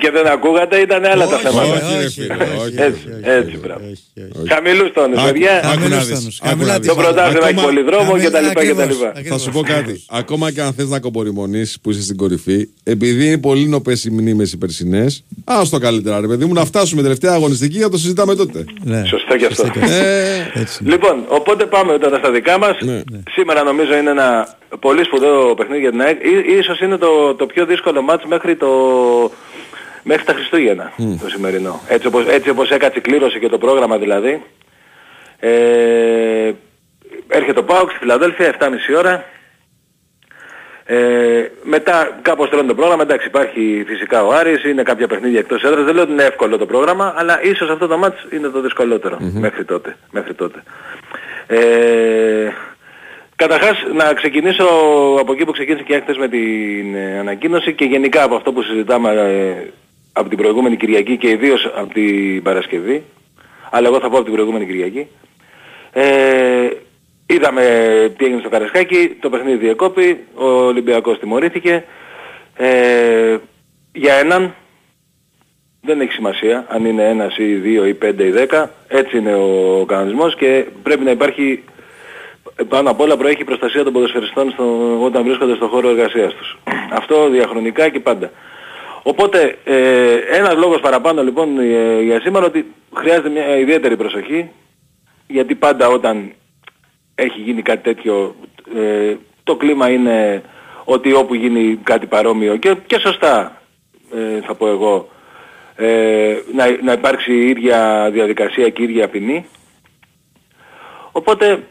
και 0.00 0.10
δεν 0.10 0.26
ακούγατε, 0.26 0.76
ήταν 0.78 1.04
άλλα 1.04 1.26
τα 1.26 1.34
Όχι, 1.36 1.44
θέματα. 1.46 1.74
Όχι, 1.74 1.98
ρε 1.98 2.04
όχι, 2.04 2.20
φίλε, 2.20 2.34
όχι, 2.34 2.56
όχι. 2.66 2.74
Έτσι, 2.86 3.02
έτσι, 3.22 3.54
μπράβο. 3.62 3.84
Χαμηλούς 4.52 4.92
τόνους, 4.92 5.18
Άκου- 5.18 5.30
παιδιά. 5.32 5.52
άκου 5.56 5.64
να 5.66 5.70
Χαμηλούς 5.72 6.06
δεις. 6.06 6.18
τόνους. 6.18 6.36
Άκου 6.40 6.48
Χαμηλά 6.50 6.72
να 6.72 6.78
τις 6.78 6.88
δεις. 6.88 6.96
Το 6.96 7.02
πρωτάθλημα 7.02 7.46
έχει 7.48 7.52
Ακόμα- 7.58 7.66
πολύ 7.68 7.82
δρόμο 7.82 8.18
και 8.18 8.30
τα 8.30 8.40
λοιπά 8.40 8.60
και 8.64 8.74
τα 8.74 8.82
Ακριβώς, 8.82 8.96
λοιπά. 8.98 9.10
Θα 9.12 9.18
ακριβώς, 9.18 9.42
σου 9.42 9.50
πω 9.50 9.60
κάτι. 9.60 9.78
ακριβώς. 9.78 10.06
Ακόμα 10.10 10.50
και 10.50 10.60
αν 10.62 10.72
θες 10.72 10.88
να 10.88 10.98
κομπορημονήσει 11.00 11.80
που 11.80 11.90
είσαι 11.90 12.02
στην 12.02 12.16
κορυφή, 12.16 12.68
επειδή 12.84 13.26
είναι 13.26 13.38
πολύ 13.38 13.66
νοπές 13.68 14.04
οι 14.04 14.10
μνήμες 14.10 14.52
οι 14.52 14.56
περσινές, 14.58 15.24
α 15.44 15.60
το 15.70 15.78
καλύτερα, 15.78 16.20
ρε 16.20 16.26
παιδί 16.26 16.44
μου, 16.44 16.52
να 16.52 16.64
φτάσουμε 16.64 17.02
τελευταία 17.02 17.32
αγωνιστική 17.32 17.76
για 17.76 17.84
να 17.84 17.90
το 17.90 17.98
συζητάμε 17.98 18.34
τότε. 18.34 18.64
Ναι. 18.84 19.02
Σωστό 19.06 19.36
και 19.36 19.46
αυτό. 19.46 19.64
Σωστό 20.76 20.84
και 20.84 20.94
αυτό. 20.94 21.14
Ε, 21.14 21.18
Έτσι. 21.18 21.24
είναι. 21.24 21.24
Λοιπόν, 21.24 21.24
οπότε 21.28 21.66
πάμε 21.66 21.98
τώρα 21.98 22.18
στα 22.18 22.30
δικά 22.30 22.58
μας. 22.58 22.76
Ναι. 22.80 23.02
Σήμερα 23.30 23.62
νομίζω 23.62 23.96
είναι 23.96 24.10
ένα 24.10 24.48
πολύ 24.80 25.04
σπουδαίο 25.04 25.54
παιχνίδι 25.54 25.80
για 25.80 25.90
την 25.90 26.00
ΑΕΚ. 26.00 26.24
Ή- 26.24 26.52
Ίσως 26.58 26.80
είναι 26.80 26.96
το, 26.96 27.34
το 27.34 27.46
πιο 27.46 27.66
δύσκολο 27.66 28.02
μάτς 28.02 28.24
μέχρι, 28.24 28.56
το, 28.56 28.68
μέχρι 30.02 30.24
τα 30.24 30.32
Χριστούγεννα 30.32 30.92
το 31.22 31.28
σημερινό. 31.28 31.80
Έτσι 31.88 32.06
όπως, 32.06 32.26
έτσι 32.26 32.48
όπως 32.50 32.70
έκατσε 32.70 32.98
η 32.98 33.02
κλήρωση 33.02 33.38
και 33.38 33.48
το 33.48 33.58
πρόγραμμα 33.58 33.98
δηλαδή. 33.98 34.42
Ε, 35.40 36.52
έρχεται 37.28 37.58
ο 37.58 37.64
ΠΑΟΚ 37.64 37.90
στη 37.90 37.98
Φιλαδέλφια 37.98 38.56
7.30 38.60 38.68
ώρα. 38.98 39.24
Ε, 40.86 41.50
μετά 41.62 42.18
κάπως 42.22 42.48
τρώνε 42.48 42.66
το 42.66 42.74
πρόγραμμα, 42.74 43.02
εντάξει 43.02 43.26
υπάρχει 43.26 43.84
φυσικά 43.86 44.24
ο 44.24 44.32
Άρης, 44.32 44.64
είναι 44.64 44.82
κάποια 44.82 45.06
παιχνίδια 45.06 45.38
εκτός 45.38 45.62
έδρας, 45.62 45.84
δεν 45.84 45.94
λέω 45.94 46.02
ότι 46.02 46.12
είναι 46.12 46.22
εύκολο 46.22 46.58
το 46.58 46.66
πρόγραμμα, 46.66 47.14
αλλά 47.16 47.42
ίσως 47.42 47.70
αυτό 47.70 47.86
το 47.86 47.98
μάτς 47.98 48.26
είναι 48.30 48.48
το 48.48 48.60
δυσκολότερο 48.60 49.18
μέχρι 49.20 49.64
τότε. 49.64 49.96
Μέχρι 50.10 50.34
τότε. 50.34 50.62
Ε, 51.46 52.52
καταρχάς 53.36 53.84
να 53.94 54.12
ξεκινήσω 54.12 54.64
από 55.20 55.32
εκεί 55.32 55.44
που 55.44 55.52
ξεκίνησε 55.52 55.84
και 55.84 55.92
η 55.92 55.96
έκθεση 55.96 56.18
με 56.18 56.28
την 56.28 56.94
ε, 56.94 57.18
ανακοίνωση 57.18 57.72
και 57.72 57.84
γενικά 57.84 58.22
από 58.22 58.34
αυτό 58.34 58.52
που 58.52 58.62
συζητάμε 58.62 59.10
ε, 59.10 59.70
από 60.12 60.28
την 60.28 60.38
προηγούμενη 60.38 60.76
Κυριακή 60.76 61.16
και 61.16 61.30
ιδίως 61.30 61.70
από 61.74 61.92
την 61.92 62.42
Παρασκευή, 62.42 63.04
αλλά 63.70 63.88
εγώ 63.88 64.00
θα 64.00 64.08
πω 64.08 64.14
από 64.14 64.24
την 64.24 64.32
προηγούμενη 64.32 64.66
Κυριακή. 64.66 65.06
Ε, 65.92 66.68
είδαμε 67.26 67.62
τι 68.16 68.24
έγινε 68.24 68.40
στο 68.40 68.48
Καρασκάκι, 68.48 69.16
το 69.20 69.30
παιχνίδι 69.30 69.56
διεκόπη, 69.56 70.24
ο 70.34 70.46
Ολυμπιακός 70.46 71.18
τιμωρήθηκε. 71.18 71.84
Ε, 72.56 73.36
για 73.92 74.14
έναν 74.14 74.54
δεν 75.80 76.00
έχει 76.00 76.12
σημασία 76.12 76.66
αν 76.68 76.84
είναι 76.84 77.08
ένας 77.08 77.36
ή 77.38 77.54
δύο 77.54 77.86
ή 77.86 77.94
πέντε 77.94 78.26
ή 78.26 78.30
δέκα, 78.30 78.70
έτσι 78.88 79.18
είναι 79.18 79.34
ο 79.34 79.84
κανονισμός 79.86 80.36
και 80.36 80.66
πρέπει 80.82 81.04
να 81.04 81.10
υπάρχει 81.10 81.64
πάνω 82.68 82.90
απ' 82.90 83.00
όλα 83.00 83.16
προέχει 83.16 83.40
η 83.40 83.44
προστασία 83.44 83.84
των 83.84 83.92
ποδοσφαιριστών 83.92 84.50
στο, 84.50 84.98
όταν 85.02 85.24
βρίσκονται 85.24 85.54
στον 85.54 85.68
χώρο 85.68 85.88
εργασίας 85.88 86.34
τους. 86.34 86.58
Αυτό 86.92 87.28
διαχρονικά 87.28 87.88
και 87.88 88.00
πάντα. 88.00 88.30
Οπότε 89.02 89.58
ε, 89.64 90.14
ένας 90.14 90.54
λόγος 90.56 90.80
παραπάνω 90.80 91.22
λοιπόν 91.22 91.58
ε, 91.58 92.00
για 92.00 92.20
σήμερα 92.20 92.46
ότι 92.46 92.72
χρειάζεται 92.96 93.28
μια 93.28 93.56
ιδιαίτερη 93.56 93.96
προσοχή 93.96 94.50
γιατί 95.26 95.54
πάντα 95.54 95.88
όταν 95.88 96.32
έχει 97.14 97.40
γίνει 97.40 97.62
κάτι 97.62 97.82
τέτοιο 97.82 98.34
ε, 98.76 99.14
το 99.44 99.56
κλίμα 99.56 99.88
είναι 99.90 100.42
ότι 100.84 101.12
όπου 101.12 101.34
γίνει 101.34 101.78
κάτι 101.82 102.06
παρόμοιο 102.06 102.56
και, 102.56 102.76
και 102.86 102.98
σωστά 102.98 103.62
ε, 104.14 104.40
θα 104.46 104.54
πω 104.54 104.68
εγώ 104.68 105.08
ε, 105.76 106.36
να, 106.54 106.64
να 106.82 106.92
υπάρξει 106.92 107.32
η 107.32 107.48
ίδια 107.48 108.10
διαδικασία 108.12 108.68
και 108.68 108.82
η 108.82 108.84
ίδια 108.84 109.08
ποινή. 109.08 109.46
Οπότε 111.12 111.62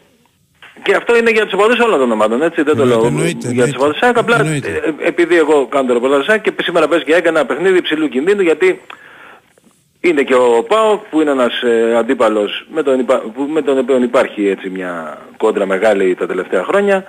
και 0.82 0.94
αυτό 0.94 1.16
είναι 1.16 1.30
για 1.30 1.44
τους 1.44 1.52
οπαδούς 1.52 1.78
όλων 1.78 1.98
των 1.98 2.10
ομάδων, 2.12 2.42
έτσι, 2.42 2.62
δεν 2.62 2.76
το 2.76 2.84
Ναι, 2.84 2.88
λέω 2.94 3.06
εννοείται, 3.06 3.28
για 3.30 3.38
τους 3.40 3.50
εννοείται. 3.50 3.76
οπαδούς 3.76 4.00
ΑΕΚ, 4.00 4.18
απλά 4.18 4.40
Εννοείται. 4.40 4.68
ε, 5.00 5.06
επειδή 5.08 5.36
εγώ 5.36 5.66
κάνω 5.66 5.86
το 5.86 5.92
ρεπορτάζ 5.92 6.28
ΑΕΚ 6.28 6.40
και 6.42 6.52
σήμερα 6.62 6.88
παίζει 6.88 7.04
και 7.04 7.14
έκανα 7.14 7.38
ένα 7.38 7.48
παιχνίδι 7.48 7.78
υψηλού 7.78 8.08
κινδύνου 8.08 8.42
γιατί 8.42 8.80
είναι 10.08 10.22
και 10.22 10.34
ο 10.34 10.64
ΠΑΟ 10.68 10.96
που 11.10 11.20
είναι 11.20 11.30
ένας 11.30 11.62
ε, 11.62 11.96
αντίπαλος 11.96 12.66
με 12.74 12.82
τον, 12.82 12.98
υπα- 12.98 13.18
που- 13.34 13.48
με 13.52 13.62
τον 13.62 13.78
οποίο 13.78 14.02
υπάρχει 14.02 14.46
έτσι 14.48 14.68
μια 14.70 15.18
κόντρα 15.36 15.66
μεγάλη 15.66 16.14
τα 16.14 16.26
τελευταία 16.26 16.64
χρόνια. 16.64 17.04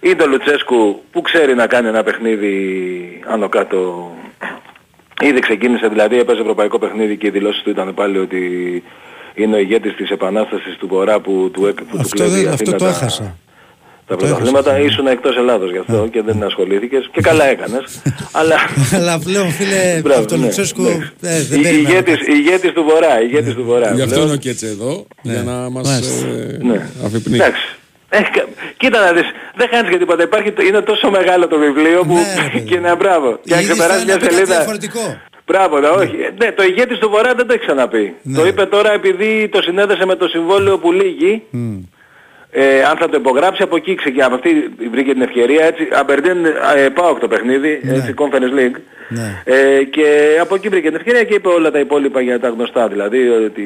Είναι 0.00 0.14
το 0.14 0.26
Λουτσέσκου 0.26 1.02
που 1.10 1.20
ξέρει 1.20 1.54
να 1.54 1.66
κάνει 1.66 1.88
ένα 1.88 2.02
παιχνίδι 2.02 3.20
άνω 3.26 3.48
κάτω. 3.48 4.10
Ήδη 5.22 5.38
ξεκίνησε 5.40 5.88
δηλαδή, 5.88 6.18
έπαιζε 6.18 6.40
ευρωπαϊκό 6.40 6.78
παιχνίδι 6.78 7.16
και 7.16 7.26
οι 7.26 7.30
δηλώσεις 7.30 7.62
του 7.62 7.70
ήταν 7.70 7.94
πάλι 7.94 8.18
ότι 8.18 8.42
είναι 9.34 9.56
ο 9.56 9.58
ηγέτης 9.58 9.94
της 9.96 10.10
επανάστασης 10.10 10.76
του 10.76 10.86
Βορρά 10.88 11.20
που 11.20 11.50
του, 11.52 11.66
έκ- 11.66 11.76
που 11.82 11.84
του 11.96 11.98
Αυτό, 12.00 12.16
κλέβει 12.16 12.30
δεν, 12.30 12.42
η 12.42 12.46
αυτό 12.46 12.52
Αθήνα 12.62 12.76
το 12.76 12.84
τα- 12.84 12.90
έχασα. 12.90 13.36
Τα 14.06 14.16
Το 14.16 14.24
έχασα 14.24 14.34
πρωταθλήματα 14.34 14.70
αυτό. 14.70 14.84
ήσουν 14.84 15.06
εκτός 15.06 15.36
Ελλάδος 15.36 15.70
γι' 15.70 15.78
αυτό 15.78 16.08
και 16.12 16.22
δεν 16.22 16.42
ασχολήθηκες 16.42 17.08
και 17.12 17.20
καλά 17.20 17.44
έκανες. 17.48 17.82
αλλά 18.40 18.56
Αλλά 18.94 19.18
πλέον 19.18 19.50
φίλε 19.50 20.00
Μπράβο, 20.02 20.18
από 20.20 20.28
τον 20.28 20.38
ναι, 20.38 20.44
Λουτσέσκου 20.44 20.82
ναι. 20.82 20.90
ε, 21.30 21.42
δεν 21.42 21.60
Η- 21.60 21.62
περίμενα 21.62 21.88
ηγέτης, 21.90 22.18
κάτι. 22.18 22.32
ηγέτης 22.32 22.72
του 22.72 22.84
Βορρά, 22.84 23.22
ηγέτης 23.22 23.54
του 23.54 23.64
Βορρά. 23.64 23.92
Γι' 23.94 24.00
αυτό 24.00 24.14
Πλέον- 24.14 24.26
είναι 24.26 24.36
ο 24.36 24.38
Κέτσε 24.38 24.66
εδώ, 24.66 25.06
για 25.22 25.42
να 25.42 25.52
μας 25.70 25.88
Μάλιστα. 25.88 26.26
ε, 26.26 26.58
Ναι. 26.62 26.88
αφυπνεί. 27.04 27.34
Εντάξει. 27.36 27.62
Ε, 28.08 28.18
κα- 28.18 28.48
κοίτα 28.76 29.00
να 29.04 29.12
δεις, 29.12 29.26
δεν 29.56 29.68
χάνεις 29.70 29.90
και 29.90 29.98
τίποτα. 29.98 30.22
Υπάρχει, 30.22 30.52
το- 30.52 30.62
είναι 30.62 30.80
τόσο 30.80 31.10
μεγάλο 31.10 31.46
το 31.48 31.58
βιβλίο 31.58 32.00
που 32.04 32.12
Ναι, 32.14 32.20
ρε 32.42 32.50
παιδί. 32.50 32.64
και 32.70 32.78
να 32.80 32.94
μπράβο. 32.96 33.38
Και 33.44 33.54
αν 33.54 33.60
Ήδη 33.60 33.68
ξεπεράσει 33.70 33.98
θα 33.98 34.04
μια 34.04 34.14
είναι 34.14 34.22
κάτι 34.22 34.34
σελίδα. 34.34 34.54
διαφορετικό. 34.56 35.20
Μπράβο, 35.46 35.78
ναι, 35.78 35.88
όχι. 35.88 36.16
Ε, 36.16 36.44
Ναι, 36.44 36.52
το 36.52 36.62
ηγέτης 36.62 36.98
του 36.98 37.08
Βορρά 37.10 37.34
δεν 37.34 37.46
το 37.46 37.52
έχει 37.52 37.62
ξαναπεί. 37.62 38.14
Ναι. 38.22 38.38
Το 38.38 38.46
είπε 38.46 38.66
τώρα 38.66 38.92
επειδή 38.92 39.48
το 39.52 39.62
συνέδεσε 39.62 40.06
με 40.06 40.14
το 40.16 40.28
συμβόλαιο 40.28 40.78
που 40.78 40.92
λύγει. 40.92 41.42
Ε, 42.56 42.84
αν 42.84 42.96
θα 42.96 43.08
το 43.08 43.16
υπογράψει 43.16 43.62
από 43.62 43.76
εκεί 43.76 43.94
ξεκινά. 43.94 44.26
Από 44.26 44.34
αυτή 44.34 44.50
βρήκε 44.90 45.12
την 45.12 45.22
ευκαιρία 45.22 45.64
έτσι. 45.64 45.88
Αμπερντίν 45.92 46.44
ε, 46.44 46.88
πάω 46.94 47.14
το 47.14 47.28
παιχνίδι, 47.28 47.80
έτσι, 47.84 48.14
Conference 48.16 48.58
League. 48.58 48.78
Ναι. 49.08 49.42
Ε, 49.44 49.84
και 49.84 50.38
από 50.40 50.54
εκεί 50.54 50.68
βρήκε 50.68 50.86
την 50.86 50.96
ευκαιρία 50.96 51.24
και 51.24 51.34
είπε 51.34 51.48
όλα 51.48 51.70
τα 51.70 51.78
υπόλοιπα 51.78 52.20
για 52.20 52.40
τα 52.40 52.48
γνωστά. 52.48 52.88
Δηλαδή 52.88 53.28
ότι 53.28 53.62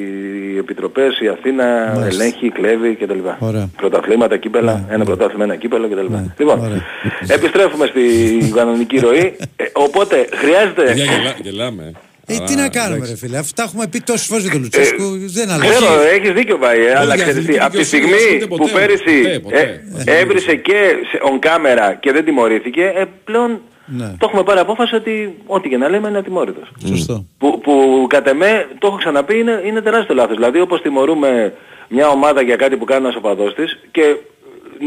οι 0.55 0.59
επιτροπές, 0.59 1.21
η 1.21 1.29
Αθήνα 1.29 1.65
ελέγχει, 2.11 2.51
κλέβει 2.51 2.95
κτλ. 2.95 3.19
Ωραία. 3.39 3.69
Πρωταθλήματα, 3.77 4.37
κύπελα, 4.37 4.87
ένα 4.91 5.05
πρωτάθλημα, 5.05 5.45
ένα 5.45 5.57
κύπελο 5.57 5.89
κτλ. 5.89 6.15
Λοιπόν, 6.39 6.61
Ωραία. 6.61 6.85
επιστρέφουμε 7.29 7.87
στη 7.87 8.03
κανονική 8.59 8.99
ροή. 8.99 9.37
Ε, 9.57 9.65
οπότε 9.73 10.29
χρειάζεται... 10.33 10.93
Για 10.93 11.05
γελά, 11.05 11.35
γελάμε. 11.43 11.93
Ε, 12.31 12.37
Αλλά, 12.37 12.47
τι 12.47 12.55
να 12.55 12.69
κάνουμε 12.69 12.95
εντάξει. 12.97 13.13
ρε 13.13 13.19
φίλε, 13.19 13.39
αυτά 13.39 13.63
έχουμε 13.63 13.87
πει 13.89 14.01
τόσες 14.01 14.27
φορές 14.27 14.43
για 14.43 14.53
τον 14.53 14.61
Λουτσέσκου, 14.63 15.05
δεν 15.39 15.51
αλλάζει. 15.51 15.71
Ξέρω, 15.71 16.01
έχεις 16.17 16.33
δίκιο 16.33 16.59
πάει, 16.59 16.81
ε, 16.87 16.95
αλλά 16.99 17.15
για 17.15 17.25
ξέρεις 17.25 17.35
τι, 17.35 17.41
εθνική 17.53 17.61
από 17.65 17.77
τη 17.77 17.83
δικαιοσύνη 17.83 18.03
στιγμή 18.03 18.09
δεν 18.11 18.19
ασχολείται 18.19 18.47
που 18.47 18.57
ποτέ, 18.57 18.73
πέρυσι 18.73 19.41
ποτέ, 19.41 19.83
ποτέ. 19.95 20.13
ε, 20.13 20.19
έβρισε 20.21 20.55
και 20.55 20.79
σε 21.11 21.19
on 21.31 21.47
camera 21.47 21.95
και 22.01 22.13
δεν 22.13 22.25
τιμωρήθηκε, 22.25 22.93
ε, 22.97 23.05
πλέον 23.25 23.61
Ναι. 23.87 24.07
το 24.19 24.27
έχουμε 24.29 24.43
πάρει 24.43 24.59
απόφαση 24.61 24.95
ότι 24.95 25.35
ό,τι 25.47 25.69
και 25.69 25.77
να 25.77 25.89
λέμε 25.89 26.09
είναι 26.09 26.19
ατιμόρυτος. 26.19 26.71
Σωστό. 26.87 27.25
Που, 27.39 27.61
που 27.61 28.07
κατ' 28.09 28.27
εμέ, 28.27 28.67
το 28.79 28.87
έχω 28.87 28.97
ξαναπεί, 28.97 29.39
είναι, 29.39 29.63
είναι 29.67 29.81
τεράστιο 29.81 30.15
λάθος. 30.15 30.37
Δηλαδή 30.37 30.61
όπως 30.61 30.83
τιμωρούμε 30.83 31.53
μια 31.89 32.09
ομάδα 32.09 32.43
για 32.43 32.57
κάτι 32.57 32.77
που 32.77 32.85
κάνει 32.85 33.03
ένας 33.05 33.17
οπαδός 33.17 33.55
της 33.55 33.79
και 33.91 34.17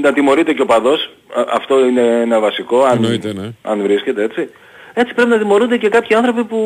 να 0.02 0.14
τιμωρείται 0.14 0.54
και 0.54 0.62
ο 0.62 0.64
οπαδός, 0.70 1.10
α- 1.36 1.46
αυτό 1.56 1.86
είναι 1.86 2.02
ένα 2.22 2.40
βασικό, 2.40 2.84
αν, 2.84 2.96
Εννοείται, 2.96 3.34
ναι. 3.34 3.50
αν 3.62 3.82
βρίσκεται 3.82 4.24
έτσι. 4.24 4.50
Έτσι 4.94 5.14
πρέπει 5.14 5.30
να 5.30 5.38
τιμωρούνται 5.38 5.78
και 5.78 5.90
κάποιοι 5.90 6.16
άνθρωποι 6.16 6.44
που 6.44 6.60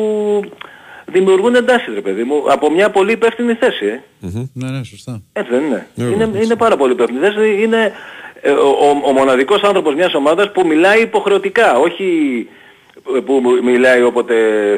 δημιουργούν 1.12 1.54
εντάσεις 1.54 1.94
ρε 1.94 2.00
παιδί 2.00 2.22
μου, 2.24 2.42
από 2.48 2.70
μια 2.70 2.90
πολύ 2.90 3.12
υπεύθυνη 3.12 3.52
θέση. 3.54 3.86
Ε. 3.86 4.00
Ναι, 4.52 4.70
ναι, 4.70 4.84
σωστά. 4.84 5.22
Έτσι 5.32 5.50
δεν 5.50 5.64
είναι. 5.64 5.86
Ναι, 5.94 6.04
είναι, 6.04 6.24
βέβαια. 6.24 6.42
είναι 6.42 6.56
πάρα 6.56 6.76
πολύ 6.76 6.92
υπεύθυνη 6.92 7.18
θέση. 7.18 7.62
Είναι 7.62 7.92
ε, 8.40 8.50
ο, 8.50 8.68
ο, 8.68 9.08
ο 9.08 9.12
μοναδικός 9.12 9.62
άνθρωπος 9.62 9.94
μιας 9.94 10.14
ομάδας 10.14 10.52
που 10.52 10.66
μιλάει 10.66 11.02
υποχρεωτικά, 11.02 11.78
όχι 11.78 12.08
ε, 13.16 13.20
που 13.20 13.42
μιλάει 13.62 14.02
όποτε 14.02 14.34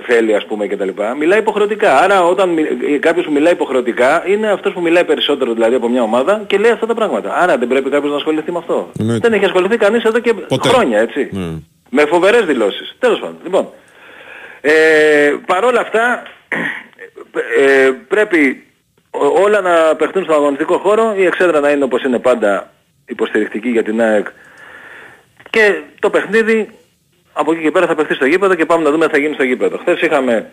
θέλει 0.06 0.34
ας 0.34 0.46
πούμε 0.46 0.66
κτλ. 0.66 0.88
Μιλάει 1.18 1.38
υποχρεωτικά. 1.38 1.98
Άρα 1.98 2.24
όταν 2.24 2.48
μι- 2.48 2.66
ε, 2.94 2.96
κάποιος 2.98 3.24
που 3.24 3.32
μιλάει 3.32 3.52
υποχρεωτικά 3.52 4.24
είναι 4.28 4.50
αυτός 4.50 4.72
που 4.72 4.80
μιλάει 4.80 5.04
περισσότερο 5.04 5.52
δηλαδή 5.52 5.74
από 5.74 5.88
μια 5.88 6.02
ομάδα 6.02 6.44
και 6.46 6.58
λέει 6.58 6.70
αυτά 6.70 6.86
τα 6.86 6.94
πράγματα. 6.94 7.34
Άρα 7.34 7.58
δεν 7.58 7.68
πρέπει 7.68 7.90
κάποιος 7.90 8.10
να 8.10 8.16
ασχοληθεί 8.16 8.52
με 8.52 8.58
αυτό. 8.58 8.90
Εννοείται. 8.98 9.28
Δεν 9.28 9.36
έχει 9.38 9.44
ασχοληθεί 9.44 9.76
κανείς 9.76 10.02
εδώ 10.04 10.18
και 10.18 10.34
Ποτέ. 10.34 10.68
χρόνια 10.68 10.98
έτσι. 10.98 11.28
Ναι. 11.32 11.46
Με 11.90 12.06
φοβερές 12.06 12.44
δηλώσεις. 12.44 12.96
Τέλος 12.98 13.18
πάντων. 13.18 13.36
Λοιπόν, 13.42 13.68
ε, 14.60 15.34
παρόλα 15.46 15.80
αυτά 15.80 16.22
ε, 17.58 17.90
πρέπει 18.08 18.66
ό- 19.10 19.40
όλα 19.42 19.60
να 19.60 19.96
παιχτούν 19.96 20.22
στον 20.22 20.34
αγωνιστικό 20.34 20.78
χώρο, 20.78 21.14
η 21.16 21.24
εξέδρα 21.24 21.60
να 21.60 21.70
είναι 21.70 21.84
όπως 21.84 22.02
είναι 22.02 22.18
πάντα 22.18 22.70
υποστηρικτική 23.06 23.68
για 23.68 23.82
την 23.82 24.00
ΑΕΚ 24.02 24.26
και 25.50 25.80
το 26.00 26.10
παιχνίδι 26.10 26.70
από 27.32 27.52
εκεί 27.52 27.62
και 27.62 27.70
πέρα 27.70 27.86
θα 27.86 27.94
παιχτεί 27.94 28.14
στο 28.14 28.26
γήπεδο 28.26 28.54
και 28.54 28.66
πάμε 28.66 28.82
να 28.84 28.90
δούμε 28.90 29.06
τι 29.06 29.12
θα 29.12 29.18
γίνει 29.18 29.34
στο 29.34 29.42
γήπεδο. 29.42 29.78
Χθες 29.78 30.00
είχαμε 30.00 30.50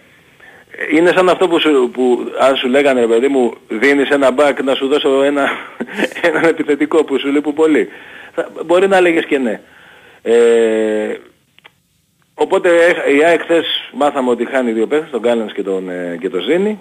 είναι 0.92 1.12
σαν 1.16 1.30
αυτό 1.30 1.48
που, 1.48 1.60
σου, 1.60 1.90
που 1.94 2.32
αν 2.40 2.56
σου 2.56 2.68
λέγανε 2.68 3.00
ρε 3.00 3.08
παιδί 3.08 3.28
μου 3.28 3.58
δίνεις 3.68 4.10
ένα 4.10 4.32
μπακ 4.32 4.64
να 4.64 4.76
σου 4.76 4.88
δώσω 4.88 5.24
ένα, 5.24 5.50
ένα 6.30 6.48
επιθετικό 6.48 7.04
που 7.04 7.20
σου 7.20 7.28
λείπουν 7.32 7.54
πολύ. 7.54 7.90
Θα, 8.36 8.50
μπορεί 8.66 8.88
να 8.88 8.98
έλεγες 8.98 9.26
και 9.26 9.38
ναι. 9.38 9.60
Ε, 10.28 11.18
οπότε 12.34 12.70
ε, 13.06 13.16
η 13.16 13.24
ΑΕΚ 13.24 13.42
χθες 13.42 13.66
μάθαμε 13.94 14.30
ότι 14.30 14.46
χάνει 14.46 14.72
δύο 14.72 14.88
παίχτες, 14.88 15.10
τον 15.10 15.22
Κάλενς 15.22 15.54
και 15.54 15.64
τον, 15.64 15.90
ε, 15.90 16.18
και 16.22 16.30
τον 16.30 16.42
Ζήνη 16.42 16.80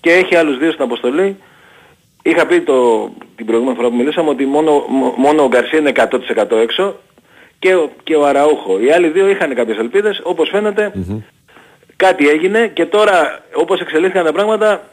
και 0.00 0.10
έχει 0.12 0.36
άλλους 0.36 0.58
δύο 0.58 0.70
στην 0.72 0.84
αποστολή. 0.84 1.36
Είχα 2.22 2.46
πει 2.46 2.60
το, 2.60 3.08
την 3.36 3.46
προηγούμενη 3.46 3.76
φορά 3.76 3.88
που 3.88 3.96
μιλήσαμε 3.96 4.28
ότι 4.28 4.44
μόνο, 4.44 4.84
μο- 4.88 5.14
μόνο 5.16 5.42
ο 5.42 5.48
Γκαρσία 5.48 5.78
είναι 5.78 5.92
100% 5.94 6.56
έξω 6.62 7.00
και 7.58 7.74
ο, 7.74 7.90
και 8.02 8.14
ο 8.16 8.26
Αραούχο. 8.26 8.80
Οι 8.80 8.90
άλλοι 8.92 9.08
δύο 9.08 9.28
είχαν 9.28 9.54
κάποιες 9.54 9.78
ελπίδες, 9.78 10.20
όπως 10.22 10.48
φαίνεται 10.48 10.92
κάτι 11.96 12.28
έγινε 12.28 12.70
και 12.74 12.86
τώρα 12.86 13.44
όπως 13.54 13.80
εξελίχθηκαν 13.80 14.24
τα 14.24 14.32
πράγματα 14.32 14.88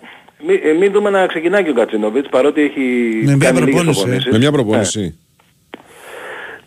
μην, 0.47 0.59
ε, 0.63 0.71
μην 0.73 0.91
δούμε 0.91 1.09
να 1.09 1.25
ξεκινάει 1.25 1.63
και 1.63 1.69
ο 1.69 1.73
Κατσίνοβιτς 1.73 2.29
παρότι 2.29 2.61
έχει 2.61 2.79
Με 3.25 3.35
μια 3.35 3.51
κάνει 3.51 3.59
λίγες 3.59 3.73
προπόνηση, 3.73 3.99
ε. 3.99 4.03
προπονήσεις. 4.03 4.31
Με 4.31 4.37
μια 4.37 4.51
προπόνηση. 4.51 5.19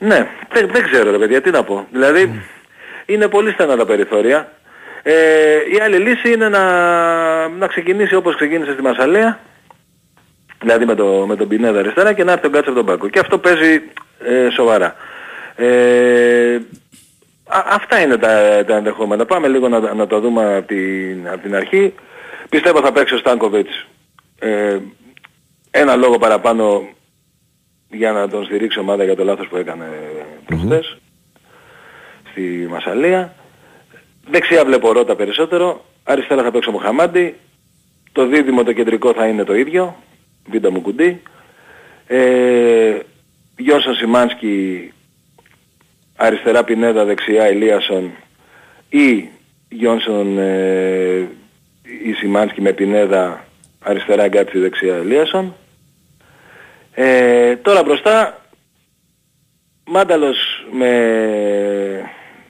Ναι, 0.05 0.27
δεν, 0.53 0.69
δεν 0.73 0.83
ξέρω 0.83 1.11
ρε 1.11 1.19
παιδιά, 1.19 1.41
τι 1.41 1.51
να 1.51 1.65
πω. 1.65 1.87
Δηλαδή, 1.91 2.43
είναι 3.07 3.29
πολύ 3.29 3.51
στενά 3.51 3.77
τα 3.77 3.87
περιθώρια. 3.87 4.53
Ε, 5.03 5.13
η 5.75 5.81
άλλη 5.83 5.97
λύση 5.97 6.33
είναι 6.33 6.49
να, 6.49 7.49
να 7.49 7.67
ξεκινήσει 7.67 8.15
όπως 8.15 8.35
ξεκίνησε 8.35 8.73
στη 8.73 8.83
Μασαλέα, 8.83 9.41
δηλαδή 10.61 10.85
με, 10.85 10.95
το, 10.95 11.25
με 11.27 11.37
τον 11.37 11.49
Πινέδα 11.49 11.79
αριστερά 11.79 12.13
και 12.13 12.25
να 12.25 12.33
έρθει 12.33 12.43
τον 12.43 12.53
Κάτσε 12.53 12.71
από 12.71 12.79
τον 12.79 12.87
Πάκο. 12.87 13.09
Και 13.09 13.19
αυτό 13.19 13.39
παίζει 13.39 13.83
ε, 14.25 14.51
σοβαρά. 14.51 14.97
Ε, 15.57 16.55
α, 17.47 17.63
αυτά 17.69 18.01
είναι 18.01 18.17
τα, 18.17 18.65
τα 18.67 18.77
ενδεχόμενα. 18.77 19.25
Πάμε 19.25 19.49
λίγο 19.49 19.69
να, 19.69 19.95
να 19.95 20.07
το 20.07 20.21
δούμε 20.21 20.57
από 20.57 20.67
την, 20.67 21.29
απ' 21.33 21.43
την 21.43 21.55
αρχή. 21.55 21.95
Πιστεύω 22.49 22.81
θα 22.81 22.93
παίξει 22.93 23.15
ο 23.15 23.19
Στάνκοβιτς 23.19 23.87
ε, 24.39 24.79
ένα 25.71 25.97
λόγο 25.97 26.19
παραπάνω 26.19 26.89
για 27.97 28.13
να 28.13 28.29
τον 28.29 28.45
στηρίξει 28.45 28.79
η 28.79 28.83
ομάδα 28.83 29.05
για 29.05 29.17
το 29.17 29.25
λάθος 29.25 29.49
που 29.49 29.57
έκανε 29.57 29.87
προχθές 30.47 30.97
στη 32.31 32.67
Μασαλία. 32.71 33.35
Δεξιά 34.31 34.65
βλέπω 34.65 34.93
Ρώτα 34.93 35.17
περισσότερο. 35.17 35.85
Αριστερά 36.05 36.43
θα 36.43 36.51
παίξω 36.51 36.71
Μοχαμάντι. 36.71 37.35
Το 38.13 38.27
δίδυμο 38.27 38.63
το 38.63 38.73
κεντρικό 38.73 39.13
θα 39.13 39.27
είναι 39.27 39.45
το 39.45 39.55
ίδιο. 39.55 39.97
Βίντα 40.51 40.71
μου 40.71 40.81
κουντί. 40.81 41.23
Ε, 42.07 42.99
Γιώσον 43.57 43.95
Σιμάνσκι 43.95 44.93
αριστερά 46.17 46.65
Πινέδα, 46.65 47.05
δεξιά 47.05 47.45
Ελίασον 47.45 48.11
ή 48.89 49.29
Γιόνσον 49.69 50.39
ε, 50.39 51.29
ή 52.05 52.13
Σιμάνσκι 52.13 52.61
με 52.61 52.73
Πινέδα, 52.73 53.45
αριστερά 53.81 54.29
Γκάτσι, 54.29 54.59
δεξιά 54.59 54.95
Ελίασον. 54.95 55.55
Ε, 56.95 57.57
τώρα 57.57 57.83
μπροστά 57.83 58.39
Μάνταλος 59.87 60.67
με, 60.71 60.91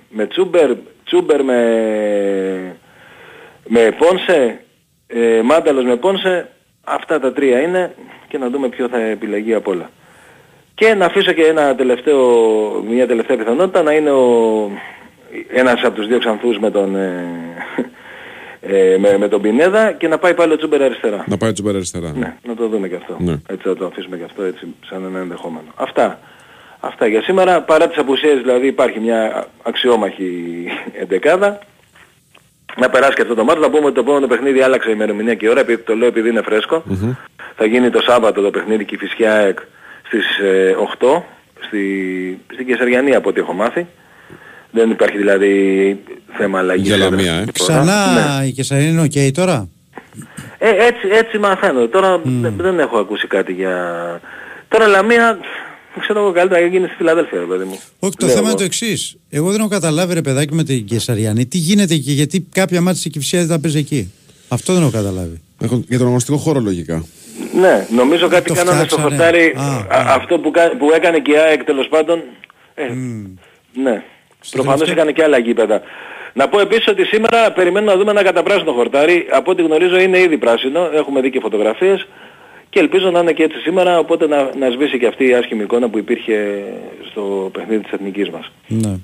με 0.09 0.27
Τσούμπερ, 0.27 0.71
Τσούμπερ 1.05 1.45
με, 1.45 2.77
με 3.67 3.97
Πόνσε, 3.99 4.61
ε, 5.07 5.41
Μάνταλος 5.43 5.85
με 5.85 5.97
Πόνσε, 5.97 6.49
αυτά 6.85 7.21
τα 7.21 7.33
τρία 7.33 7.61
είναι 7.61 7.95
και 8.29 8.39
να 8.39 8.49
δούμε 8.49 8.69
ποιο 8.69 8.89
θα 8.89 9.01
επιλεγεί 9.01 9.55
από 9.55 9.71
όλα. 9.71 9.91
Και 10.75 10.95
να 10.95 11.07
αφήσω 11.07 11.33
και 11.33 11.47
ένα 11.47 11.75
τελευταίο, 11.75 12.29
μια 12.89 13.07
τελευταία 13.07 13.37
πιθανότητα 13.37 13.83
να 13.83 13.93
είναι 13.93 14.11
ο, 14.11 14.71
ένας 15.49 15.83
από 15.83 15.95
τους 15.95 16.07
δύο 16.07 16.19
ξανθούς 16.19 16.59
με 16.59 16.71
τον, 16.71 16.97
ε, 16.97 17.54
ε, 18.67 18.97
με, 18.99 19.19
με 19.19 19.29
τον 19.29 19.41
Πινέδα 19.43 19.93
και 19.93 20.09
να 20.09 20.19
πάει 20.19 20.35
πάλι 20.35 20.53
ο 20.53 20.57
Τσούμπερ 20.57 20.83
αριστερά. 20.83 21.25
Να 21.29 21.37
πάει 21.37 21.53
τσουπέρα 21.53 21.77
αριστερά. 21.77 22.13
Ναι, 22.17 22.37
να 22.47 22.55
το 22.55 22.69
δούμε 22.69 22.89
και 22.89 22.95
αυτό. 22.97 23.17
Ναι. 23.19 23.33
Έτσι 23.33 23.69
θα 23.69 23.77
το 23.77 23.87
αφήσουμε 23.87 24.17
και 24.17 24.25
αυτό 24.25 24.43
έτσι 24.43 24.67
σαν 24.89 25.05
ένα 25.05 25.19
ενδεχόμενο. 25.19 25.67
Αυτά. 25.75 26.19
Αυτά 26.81 27.07
για 27.07 27.23
σήμερα. 27.23 27.61
Παρά 27.63 27.89
τις 27.89 27.99
απουσίες 27.99 28.39
δηλαδή 28.41 28.67
υπάρχει 28.67 29.01
μια 29.01 29.47
αξιόμαχη 29.63 30.29
εντεκάδα. 31.01 31.59
Να 32.77 32.91
περάσει 32.91 33.15
και 33.15 33.23
αυτό 33.23 33.35
το 33.35 33.45
μάτι. 33.45 33.61
Να 33.61 33.71
πούμε 33.71 33.85
ότι 33.85 33.95
το 33.95 34.01
επόμενο 34.01 34.27
παιχνίδι 34.27 34.61
άλλαξε 34.61 34.89
η 34.89 34.93
ημερομηνία 34.95 35.35
και 35.35 35.47
η 35.47 35.49
ώρα. 35.49 35.61
επειδή- 35.61 35.83
Το 35.83 35.95
λέω 35.97 36.09
επειδή 36.09 36.29
είναι 36.29 36.43
φρέσκο. 36.43 36.83
Θα 37.57 37.65
γίνει 37.67 37.91
το 37.91 38.01
Σάββατο 38.03 38.41
το 38.43 38.51
παιχνίδι 38.51 38.85
και 38.85 38.95
η 38.95 38.99
Φυσιά 38.99 39.33
ΑΕΚ 39.35 39.59
στις 40.07 40.39
ε, 40.39 40.77
8 40.99 41.23
στη, 41.67 42.41
στην 42.53 42.67
Καισαριανή 42.67 43.15
από 43.15 43.29
ό,τι 43.29 43.41
έχω 43.41 43.53
μάθει. 43.53 43.87
Δεν 44.75 44.91
υπάρχει 44.91 45.17
δηλαδή 45.17 45.53
θέμα 46.37 46.59
αλλαγής. 46.59 46.87
Για 46.87 46.95
έδρας 46.95 47.11
Λαμία, 47.11 47.33
ε. 47.35 47.45
και 47.45 47.53
τίποτα. 47.53 47.73
Ξανά 47.73 48.39
Ναι. 48.41 48.47
η 48.47 48.53
Κεσαρίνη 48.53 48.89
είναι 48.91 49.03
οκ 49.03 49.33
τώρα; 49.35 49.69
Ε, 50.59 50.69
έτσι, 50.69 51.09
έτσι 51.13 51.39
μαθαίνω. 51.39 51.87
Τώρα 51.89 52.21
δεν, 52.25 52.55
δεν 52.57 52.79
έχω 52.79 52.99
ακούσει 52.99 53.27
κάτι 53.27 53.53
για... 53.53 53.77
Τώρα 54.69 54.87
Λαμία, 54.87 55.39
ξέρω 56.01 56.21
εγώ 56.21 56.33
καλύτερα 56.33 56.61
να 56.61 56.67
γίνει 56.67 56.87
στη 56.87 56.95
Φιλαδέλφια, 56.97 57.39
ρε 57.39 57.45
παιδί 57.45 57.65
μου. 57.65 57.79
Όχι, 57.99 58.17
το 58.17 58.27
Λέω 58.27 58.35
θέμα 58.35 58.41
εγώ. 58.41 58.49
είναι 58.49 58.59
το 58.59 58.65
εξής. 58.65 59.17
Εγώ 59.31 59.51
δεν 59.51 59.61
έχω 59.61 59.69
καταλάβει, 59.69 60.15
ρε 60.15 60.21
παιδάκι, 60.23 60.55
με 60.55 60.65
την 60.65 60.85
Καισαριανή, 60.85 61.47
τι 61.47 61.59
γίνεται 61.59 61.95
εκεί, 61.95 62.13
γιατί 62.13 62.47
κάποια 62.53 62.81
ματς 62.81 63.03
η 63.03 63.09
Κηφισιά 63.11 63.39
δεν 63.39 63.49
τα 63.49 63.59
παίζει 63.59 63.79
εκεί. 63.79 64.13
Αυτό 64.49 64.73
δεν 64.73 64.83
έχω 64.83 64.91
καταλάβει. 64.91 65.41
Έχω, 65.61 65.85
για 65.89 65.97
τον 65.99 66.07
αγωνιστικό 66.07 66.37
χώρο 66.37 66.61
λογικά. 66.61 67.05
Ναι, 67.61 67.87
νομίζω 67.97 68.29
κάτι 68.29 68.49
Το 68.49 68.55
κάνανε 68.55 68.85
στο 68.85 68.97
φτιάξανε. 68.97 69.17
χορτάρι, 69.17 69.55
Α, 69.57 69.97
α, 69.99 70.01
α. 70.01 70.15
αυτό 70.15 70.39
που, 70.39 70.51
κα- 70.51 70.77
που 70.79 70.91
έκανε 70.95 71.19
και 71.19 71.33
η 71.33 71.37
ΑΕΚ 71.37 71.65
τέλος 71.65 71.89
πάντων. 71.89 72.23
Ε, 72.75 72.83
Ναι, 73.83 74.03
προφανώς 74.51 74.79
τελευταίο. 74.79 74.95
έκανε 75.03 75.13
και 75.13 75.23
άλλα 75.23 75.39
γήπεδα. 75.39 75.81
Να 76.33 76.49
πω 76.49 76.61
επίσης 76.61 76.87
ότι 76.89 77.05
σήμερα 77.05 77.53
περιμένουμε 77.53 77.93
να 77.93 77.99
δούμε 77.99 78.11
ένα 78.11 78.23
καταπράσινο 78.23 78.73
χορτάρι. 78.73 79.27
Από 79.31 79.51
ό,τι 79.51 79.63
γνωρίζω 79.63 79.99
είναι 80.01 80.19
ήδη 80.19 80.37
πράσινο, 80.39 80.89
έχουμε 80.95 81.21
δει 81.21 81.31
και 81.31 81.41
φωτογραφίες. 81.41 82.07
Και 82.71 82.81
ελπίζω 82.81 83.11
να 83.11 83.21
είναι 83.21 83.33
και 83.33 83.43
έτσι 83.43 83.59
σήμερα, 83.59 83.99
οπότε 83.99 84.27
να, 84.27 84.51
να 84.59 84.71
σβήσει 84.71 84.99
και 84.99 85.07
αυτή 85.07 85.29
η 85.29 85.35
άσχημη 85.35 85.63
εικόνα 85.63 85.89
που 85.89 85.99
υπήρχε 85.99 86.63
στο 87.11 87.51
παιχνίδι 87.53 87.83
της 87.83 87.93
εθνικής 87.93 88.31
μας. 88.31 88.51
Ναι. 88.67 88.99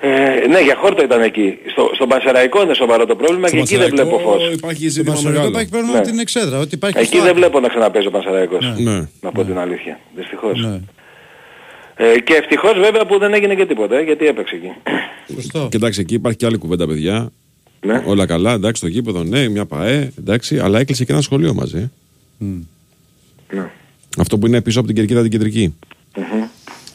Ε, 0.00 0.46
ναι, 0.48 0.60
για 0.60 0.74
χόρτο 0.76 1.02
ήταν 1.02 1.22
εκεί. 1.22 1.58
Στο, 1.70 1.90
στον 1.94 2.08
Πανσεραϊκό 2.08 2.62
είναι 2.62 2.74
σοβαρό 2.74 3.06
το 3.06 3.16
πρόβλημα 3.16 3.50
και 3.50 3.58
εκεί 3.58 3.76
δεν 3.76 3.88
βλέπω 3.90 4.18
φως. 4.18 4.52
Υπάρχει 4.52 4.84
Το 4.84 4.90
ζήτημα 4.90 5.12
Πασαρικό 5.14 5.32
μεγάλο. 5.38 5.50
υπάρχει 5.54 5.70
πρόβλημα 5.70 5.92
με 5.92 5.98
Ναι. 5.98 6.04
την 6.04 6.18
εξέδρα. 6.18 6.58
Ότι 6.58 6.74
υπάρχει 6.74 6.96
και 6.96 7.02
Εκεί 7.02 7.08
στο 7.14 7.18
δεν 7.20 7.30
Άκη. 7.30 7.38
βλέπω 7.40 7.60
να 7.60 7.68
ξαναπέζει 7.68 8.06
ο 8.06 8.10
Πανσεραϊκός. 8.10 8.72
Ναι. 8.78 9.08
Να 9.20 9.30
πω 9.32 9.44
την 9.44 9.58
αλήθεια. 9.58 9.98
Δυστυχώς. 10.16 10.60
Ναι. 10.64 10.80
Ε, 11.96 12.20
και 12.20 12.34
ευτυχώς 12.34 12.72
βέβαια 12.80 13.06
που 13.06 13.18
δεν 13.18 13.34
έγινε 13.34 13.54
και 13.54 13.66
τίποτα, 13.66 13.96
ε, 13.98 14.02
γιατί 14.02 14.26
έπαιξε 14.26 14.54
εκεί. 14.54 14.72
Σωστό. 15.34 15.66
Και 15.70 15.76
εντάξει, 15.76 16.00
εκεί 16.00 16.14
υπάρχει 16.14 16.38
και 16.38 16.46
άλλη 16.46 16.56
κουβέντα, 16.56 16.86
παιδιά. 16.86 17.32
Ναι. 17.80 18.02
Όλα 18.06 18.26
καλά, 18.26 18.52
εντάξει, 18.52 18.80
το 18.82 18.88
γήπεδο, 18.88 19.24
ναι, 19.24 19.48
μια 19.48 19.64
ΠαΕ, 19.66 20.12
εντάξει, 20.18 20.58
αλλά 20.58 20.78
έκλεισε 20.78 21.04
και 21.04 21.12
ένα 21.12 21.20
σχολείο 21.20 21.54
μαζί. 21.54 21.90
ε. 22.40 22.44
Ναι. 23.54 23.70
Αυτό 24.18 24.38
που 24.38 24.46
είναι 24.46 24.60
πίσω 24.62 24.78
από 24.78 24.86
την 24.88 24.96
κερκίδα 24.96 25.22
την 25.22 25.30
κεντρική. 25.30 25.74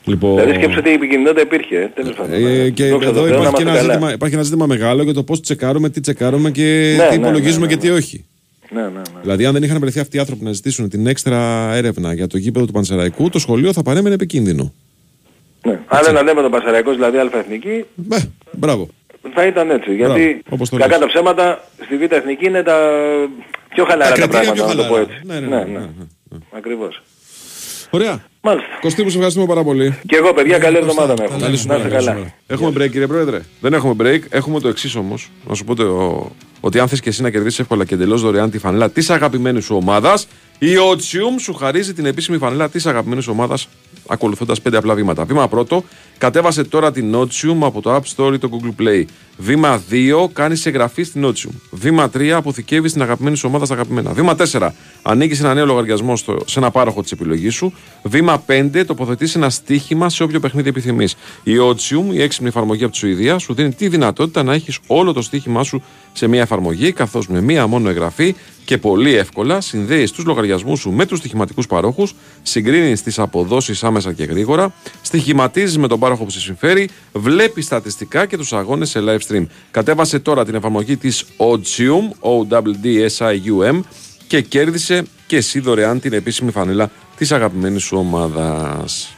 Λοιπόν, 0.06 0.36
Δηλαδή 0.36 0.54
σκέψτε 0.54 0.80
ότι 0.80 0.90
η 0.90 0.94
επικοινωνία 0.94 1.42
υπήρχε. 1.42 1.76
ε, 1.78 1.88
Τέλος 1.96 2.16
πάντων. 2.16 2.34
ε, 2.34 2.70
και 2.70 2.86
Δόξα 2.90 3.12
τω 3.14 3.20
εδώ 3.20 3.28
Θεώ, 3.28 3.38
να 3.38 3.50
υπάρχει 3.50 3.56
και, 3.56 3.62
είμαστε 3.62 3.70
ένα 3.70 3.72
καλά. 3.80 3.92
ζήτημα, 3.94 4.14
υπάρχει 4.14 4.34
ένα 4.36 4.44
ζήτημα 4.44 4.66
μεγάλο 4.66 5.04
για 5.04 5.14
το 5.14 5.24
πώς 5.24 5.42
τσεκάρουμε, 5.42 5.90
τι 5.90 6.00
τσεκάρουμε 6.00 6.52
και 6.52 6.96
Ναι, 6.98 7.04
τι 7.04 7.18
ναι, 7.18 7.22
υπολογίζουμε 7.24 7.66
ναι, 7.66 7.72
ναι, 7.74 7.74
και 7.74 7.80
τι 7.82 7.88
ναι. 7.88 7.94
όχι. 7.98 8.26
Ναι, 8.72 8.82
ναι, 8.82 8.88
ναι. 8.88 9.02
Δηλαδή, 9.22 9.46
αν 9.46 9.54
δεν 9.54 9.64
είχαν 9.64 9.80
βρεθεί 9.80 10.00
αυτοί 10.00 10.18
οι 10.18 10.20
άνθρωποι 10.20 10.44
να 10.44 10.52
ζητήσουν 10.52 10.90
την 10.90 11.08
έξτρα 11.08 11.72
έρευνα 11.76 12.14
για 12.14 12.28
το 12.28 12.38
γήπεδο 12.38 12.66
του 12.66 12.72
Πανσεραϊκού, 12.72 13.30
το 13.30 13.40
σχολείο 13.40 13.74
θα 13.74 13.82
παρέμενε 13.82 14.16
επικίνδυνο. 14.16 14.74
Ναι. 15.70 15.80
Αν 15.88 16.04
δεν 16.04 16.18
ανέβαινε 16.18 16.42
τον 16.42 16.52
Πασαραϊκός, 16.52 16.96
δηλαδή 16.96 17.18
αλφα-εθνική, 17.18 17.86
Μπε, 17.96 18.18
μπράβο. 18.52 18.88
θα 19.34 19.46
ήταν 19.46 19.70
έτσι. 19.70 19.96
Γιατί 19.96 20.42
όπως 20.50 20.70
το 20.70 20.78
κακά 20.78 20.90
λες. 20.90 21.00
τα 21.00 21.08
ψέματα 21.08 21.64
στη 21.86 21.98
Β' 21.98 22.12
Εθνική 22.12 22.46
είναι 22.46 22.64
τα 22.64 22.78
πιο 23.70 23.86
χαλαρά 23.86 24.16
τα, 24.16 24.16
κριτήρια 24.16 24.54
πράγματα, 24.54 24.66
πιο 24.66 24.76
να 24.76 24.84
το 24.84 24.88
πω 24.90 24.94
χαλαρά. 24.96 25.12
έτσι. 25.14 25.26
Ναι, 25.26 25.40
ναι, 25.40 25.48
ναι, 25.48 25.64
ναι, 25.64 25.80
ναι. 25.80 26.38
Ακριβώς. 26.52 27.02
Ωραία. 27.92 28.24
Μάλιστα. 28.42 28.68
Κωστή 28.82 29.04
μου, 29.04 29.10
σε 29.10 29.16
ευχαριστούμε 29.16 29.46
πάρα 29.48 29.64
πολύ. 29.64 29.98
Και 30.08 30.16
εγώ 30.16 30.34
παιδιά 30.34 30.58
καλή 30.58 30.78
εβδομάδα 30.78 31.14
να 31.18 31.24
έχουμε. 31.24 31.40
Καλή 31.42 31.58
σου 31.58 31.68
Να 31.68 31.74
μέρα, 31.78 31.86
είστε 31.88 31.96
καλή 31.96 32.08
σου 32.08 32.14
καλά. 32.14 32.20
μέρα. 32.20 32.34
Έχουμε 32.48 32.70
break, 32.70 32.92
κύριε 32.92 33.08
Πρόεδρε. 33.08 33.40
Δεν 33.62 33.74
έχουμε 33.74 33.96
break. 34.00 34.20
Έχουμε 34.30 34.60
το 34.60 34.68
εξής 34.68 34.96
όμως. 34.96 35.30
Να 35.48 35.56
σου 35.56 35.64
πω 35.66 35.76
το, 35.76 36.32
ότι 36.60 36.80
αν 36.80 36.88
θες 36.88 37.00
και 37.00 37.10
εσύ 37.10 37.22
να 37.22 37.30
κερδίσεις 37.30 37.60
εύκολα 37.60 37.86
και 37.86 37.94
εντελώς 37.94 38.22
δωρεάν 38.22 38.50
τη 38.52 38.58
φανέλα 38.58 38.90
της 38.90 39.10
αγαπημένης 39.10 39.66
σου 39.66 39.76
ομάδας, 39.76 40.28
η 40.60 40.68
Otium 40.92 41.40
σου 41.42 41.54
χαρίζει 41.54 41.94
την 41.94 42.06
επίσημη 42.06 42.38
φανέλα 42.38 42.70
της 42.70 42.86
αγαπημένης 42.86 43.28
ομάδας 43.28 43.68
ακολουθώντας 44.10 44.62
πέντε 44.62 44.78
απλά 44.78 44.94
βήματα. 44.94 45.26
Βήμα 45.26 45.48
πρώτο, 45.48 45.84
κατέβασε 46.18 46.64
τώρα 46.64 46.92
την 46.92 47.16
Otium 47.16 47.58
από 47.62 47.82
το 47.82 47.96
App 47.96 48.16
Store 48.16 48.34
ή 48.34 48.38
το 48.38 48.50
Google 48.52 48.82
Play. 48.82 49.04
Βήμα 49.38 49.84
2, 49.90 50.30
κάνει 50.34 50.62
εγγραφή 50.64 51.04
στην 51.04 51.26
Otium. 51.26 51.52
Βήμα 51.72 52.10
3, 52.14 52.28
αποθηκεύεις 52.28 52.94
την 52.94 53.02
αγαπημένη 53.02 53.38
σου 53.38 53.46
ομάδα 53.48 53.66
στα 53.66 53.74
αγαπημένα. 53.74 54.14
Βήμα 54.14 54.36
4, 54.52 54.70
ανοίγεις 55.02 55.40
ένα 55.40 55.54
νέο 55.54 55.66
λογαριασμό 55.66 56.16
στο, 56.16 56.38
σε 56.46 56.60
ένα 56.60 56.72
πάροχο 56.72 57.02
της 57.02 57.12
επιλογής 57.12 57.54
σου. 57.54 57.74
Βήμα 58.04 58.44
5, 58.48 58.84
τοποθετείς 58.86 59.36
ένα 59.36 59.50
στοίχημα 59.50 60.10
σε 60.10 60.24
όποιο 60.24 60.40
παιχνίδι 60.40 60.70
επιθυμείς. 60.70 61.16
Η 61.44 61.52
Otium, 61.70 62.14
η 62.14 62.22
έξυπνη 62.22 62.48
εφαρμογή 62.48 62.84
από 62.84 62.92
τη 62.92 62.98
Σουηδία, 62.98 63.38
σου 63.38 63.54
δίνει 63.54 63.74
τη 63.74 63.88
δυνατότητα 63.88 64.44
να 64.44 64.54
έχεις 64.54 64.80
όλο 64.88 65.14
το 65.14 65.22
στοίχημά 65.22 65.64
σου 65.64 65.82
σε 66.20 66.28
μια 66.28 66.42
εφαρμογή, 66.42 66.92
καθώς 66.92 67.28
με 67.28 67.42
μία 67.42 67.68
μόνο 67.68 67.90
εγγραφή 67.90 68.36
και 68.66 68.78
πολύ 68.78 69.16
εύκολα 69.16 69.62
συνδέει 69.62 70.10
του 70.10 70.24
λογαριασμούς 70.26 70.80
σου 70.80 70.92
με 70.92 71.06
τους 71.06 71.20
στοιχηματικούς 71.20 71.68
παρόχους, 71.68 72.16
συγκρίνεις 72.42 73.04
τις 73.04 73.20
αποδόσεις 73.20 73.84
άμεσα 73.84 74.14
και 74.14 74.24
γρήγορα, 74.24 74.74
στοιχηματίζεις 75.02 75.78
με 75.78 75.88
τον 75.88 76.00
πάροχο 76.00 76.24
που 76.24 76.30
σε 76.30 76.40
συμφέρει, 76.40 76.90
βλέπεις 77.14 77.66
στατιστικά 77.66 78.26
και 78.26 78.38
τους 78.38 78.54
αγώνες 78.54 78.90
σε 78.90 79.00
live 79.00 79.20
stream. 79.28 79.46
Κατέβασε 79.72 80.20
τώρα 80.20 80.46
την 80.46 80.56
εφαρμογή 80.56 80.98
της 80.98 81.26
Odsium, 81.38 82.16
O-W-D-S-I-U-M, 82.20 83.80
και 84.28 84.42
κέρδισε 84.42 85.04
και 85.28 85.36
εσύ 85.36 85.60
δωρεάν 85.60 86.00
την 86.00 86.14
επίσημη 86.14 86.52
φανέλα 86.52 86.92
της 87.18 87.32
αγαπημένης 87.32 87.84
σου 87.84 87.98
ομάδας. 87.98 89.16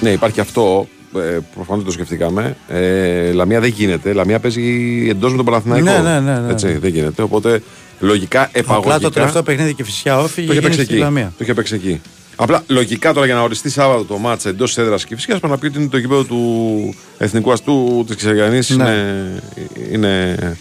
Ναι, 0.00 0.10
υπάρχει 0.10 0.40
αυτό. 0.40 0.88
Ε, 1.16 1.38
Προφανώς 1.54 1.84
το 1.84 1.90
σκεφτήκαμε. 1.90 2.56
Ε, 2.68 3.32
Λαμία 3.32 3.60
δεν 3.60 3.70
γίνεται. 3.70 4.12
Λαμία 4.12 4.38
παίζει 4.40 5.06
εντός 5.10 5.30
με 5.30 5.36
τον 5.36 5.44
Παναθηναϊκό. 5.44 5.90
Ναι, 5.90 5.98
ναι, 5.98 6.20
ναι, 6.20 6.38
ναι, 6.38 6.50
Έτσι, 6.50 6.66
ναι. 6.66 6.78
δεν 6.78 6.90
γίνεται. 6.90 7.22
Οπότε 7.22 7.62
λογικά 8.00 8.48
επαγωγικά. 8.52 8.94
Απλά 8.94 9.08
το 9.08 9.14
τελευταίο 9.14 9.42
παιχνίδι 9.42 9.74
και 9.74 9.84
φυσικά 9.84 10.18
όφη 10.20 10.46
Το 10.46 10.52
είχε 10.52 10.60
παίξει 10.60 10.70
γίνει 10.70 10.84
στη 10.84 10.94
εκεί. 10.94 11.02
Λαμία. 11.02 11.32
Το 11.38 11.44
είχε 11.44 11.54
παίξει 11.54 11.74
εκεί. 11.74 12.00
Απλά 12.36 12.62
λογικά 12.66 13.12
τώρα 13.12 13.26
για 13.26 13.34
να 13.34 13.42
οριστεί 13.42 13.70
Σάββατο 13.70 14.04
το 14.04 14.18
μάτσα 14.18 14.48
εντός 14.48 14.78
έδρας 14.78 15.04
και 15.04 15.14
φυσικά 15.14 15.38
πρέπει 15.38 15.52
να 15.52 15.58
πει 15.58 15.66
ότι 15.66 15.78
είναι 15.78 15.88
το 15.88 15.98
γήπεδο 15.98 16.24
του 16.24 16.94
εθνικού 17.18 17.52
αστού 17.52 18.04
της 18.06 18.16
Ξεργιανή. 18.16 18.58
Ναι. 18.68 18.74
Είναι, 18.74 19.34
είναι 19.92 20.56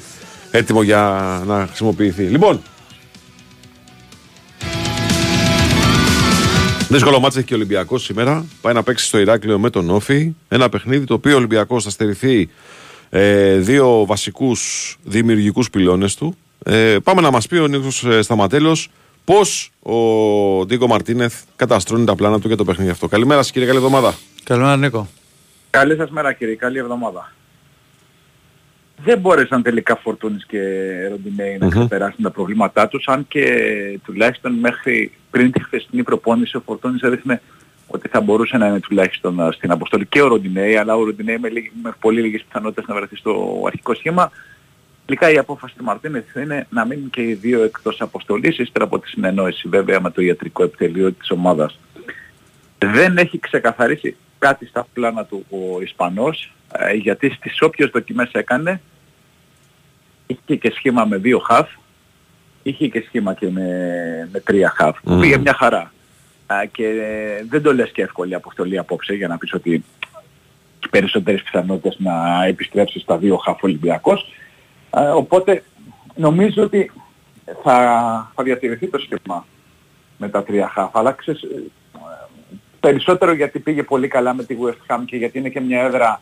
έτοιμο 0.52 0.84
για 0.84 1.44
να 1.46 1.66
χρησιμοποιηθεί. 1.68 2.24
Λοιπόν. 2.24 2.62
Δύσκολο 6.90 7.20
μάτσα 7.20 7.40
έχει 7.40 7.48
και 7.48 7.54
ο 7.54 7.58
Ολυμπιακός 7.58 8.04
σήμερα. 8.04 8.46
Πάει 8.62 8.74
να 8.74 8.84
παίξει 8.84 9.06
στο 9.06 9.18
Ηράκλειο 9.20 9.60
με 9.60 9.70
τον 9.70 9.90
Όφη. 9.90 10.36
Ένα 10.48 10.70
παιχνίδι 10.70 11.06
το 11.06 11.14
οποίο 11.14 11.34
ο 11.34 11.38
Ολυμπιακός 11.38 11.84
θα 11.84 11.90
στερηθεί 11.90 12.50
ε, 13.10 13.58
δύο 13.58 14.06
βασικούς 14.06 14.96
δημιουργικούς 15.04 15.70
πυλώνες 15.70 16.16
του. 16.16 16.38
Ε, 16.66 16.98
πάμε 17.04 17.22
να 17.22 17.32
μας 17.32 17.48
πει 17.48 17.58
ο 17.58 17.68
Νίκος 17.68 18.06
Σταματέλος 18.20 18.90
πώς 19.24 19.72
ο 19.82 19.96
Ντίκο 20.66 20.88
Μαρτίνεθ 20.88 21.42
καταστρώνει 21.56 22.06
τα 22.06 22.16
πλάνα 22.16 22.40
του 22.40 22.48
για 22.48 22.58
το 22.58 22.64
παιχνίδι 22.64 22.90
αυτό. 22.90 23.08
Καλημέρα 23.08 23.42
σας, 23.42 23.52
κύριε, 23.52 23.68
καλή 23.68 23.80
εβδομάδα. 23.80 24.14
Καλημέρα 24.44 24.78
Νίκο. 24.78 25.08
Καλή 25.70 25.96
σας 25.96 26.10
μέρα 26.10 26.34
κύριε, 26.34 26.56
καλή 26.56 26.78
εβδομάδα. 26.78 27.34
Δεν 29.04 29.20
μπόρεσαν 29.20 29.62
τελικά 29.62 29.96
Φορτούνης 29.96 30.46
και 30.46 30.60
Ροντινέη 31.10 31.58
να 31.58 31.66
Μμμ. 31.66 31.72
ξεπεράσουν 31.72 32.24
τα 32.24 32.32
προβλήματά 32.32 32.88
τους, 32.88 33.08
αν 33.08 33.26
και 33.28 33.50
τουλάχιστον 34.04 34.54
μέχρι 34.54 35.12
πριν 35.36 35.52
τη 35.52 35.64
χθεσινή 35.64 36.04
προπόνηση 36.04 36.58
ο 36.58 36.62
Φορτούνης 36.66 37.02
έδειχνε 37.02 37.42
ότι 37.88 38.08
θα 38.08 38.22
μπορούσε 38.22 38.58
να 38.58 38.68
είναι 38.68 38.80
τουλάχιστον 38.80 39.42
α, 39.42 39.52
στην 39.52 39.72
αποστολή 39.72 40.06
και 40.06 40.22
ο 40.22 40.28
Ροντινέη, 40.28 40.76
αλλά 40.76 40.96
ο 40.96 41.04
Ροντινέη 41.04 41.38
με, 41.38 41.50
λίγη- 41.50 41.72
με 41.84 41.94
πολύ 42.00 42.22
λίγες 42.22 42.44
πιθανότητες 42.44 42.86
να 42.88 42.96
βρεθεί 42.96 43.16
στο 43.16 43.64
αρχικό 43.66 43.94
σχήμα. 43.94 44.32
Τελικά 45.06 45.32
η 45.32 45.38
απόφαση 45.38 45.76
του 45.78 45.84
Μαρτίνεθ 45.84 46.36
είναι 46.36 46.68
να 46.70 46.86
μείνουν 46.86 47.10
και 47.10 47.22
οι 47.22 47.34
δύο 47.34 47.64
εκτός 47.64 48.02
αποστολής, 48.02 48.58
ύστερα 48.58 48.86
από 48.86 49.00
τη 49.00 49.08
συνεννόηση 49.08 49.68
βέβαια 49.68 50.02
με 50.02 50.12
το 50.12 50.22
ιατρικό 50.22 50.64
επιτελείο 50.64 51.12
της 51.12 51.32
ομάδας. 51.32 51.80
Δεν 52.78 53.18
έχει 53.18 53.40
ξεκαθαρίσει 53.40 54.16
κάτι 54.40 54.66
στα 54.66 54.88
πλάνα 54.94 55.26
του 55.26 55.46
ο 55.50 55.82
Ισπανός, 55.82 56.54
ε, 56.72 56.94
γιατί 56.94 57.30
στις 57.30 57.62
όποιες 57.62 57.90
δοκιμές 57.90 58.30
έκανε, 58.32 58.82
είχε 60.28 60.56
και 60.56 60.72
σχήμα 60.76 61.06
με 61.06 61.18
δύο 61.18 61.40
χαφ, 61.40 61.70
είχε 62.68 62.88
και 62.88 63.04
σχήμα 63.08 63.34
και 63.34 63.50
με, 63.50 63.68
με 64.32 64.40
τρία 64.40 64.74
χαφ, 64.76 65.02
που 65.02 65.12
Μμμ. 65.12 65.20
πήγε 65.20 65.38
μια 65.38 65.54
χαρά. 65.54 65.92
Α, 66.48 66.66
και 66.72 66.94
δεν 67.50 67.62
το 67.62 67.74
λες 67.74 67.92
και 67.92 68.02
εύκολη 68.02 68.36
αποστολή 68.36 68.78
απόψε 68.78 69.14
για 69.14 69.28
να 69.28 69.38
πεις 69.38 69.54
ότι 69.54 69.74
έχει 69.74 70.90
περισσότερες 70.90 71.42
πιθανότητες 71.42 71.96
να 72.00 72.46
επιστρέψεις 72.46 73.02
στα 73.02 73.18
δύο 73.18 73.38
χαφ 73.38 73.64
Ολυμπιακός. 73.64 74.34
Α, 74.90 75.14
οπότε 75.14 75.64
νομίζω 76.16 76.64
ότι 76.64 76.92
θα, 77.64 77.76
θα 78.36 78.44
διατηρηθεί 78.44 78.88
το 78.88 78.98
σχήμα 78.98 79.46
με 80.18 80.30
τα 80.30 80.44
τρία 80.44 80.68
χαφ, 80.68 80.96
αλλά 80.96 81.12
ξέρεις, 81.12 81.42
ε, 81.42 81.64
περισσότερο 82.80 83.34
γιατί 83.34 83.60
πήγε 83.60 83.84
πολύ 83.84 84.08
καλά 84.08 84.34
με 84.34 84.44
τη 84.44 84.58
West 84.64 84.96
Ham 84.96 85.00
και 85.06 85.18
γιατί 85.18 85.38
είναι 85.38 85.50
και 85.50 85.62
μια 85.62 85.82
έδρα 85.82 86.22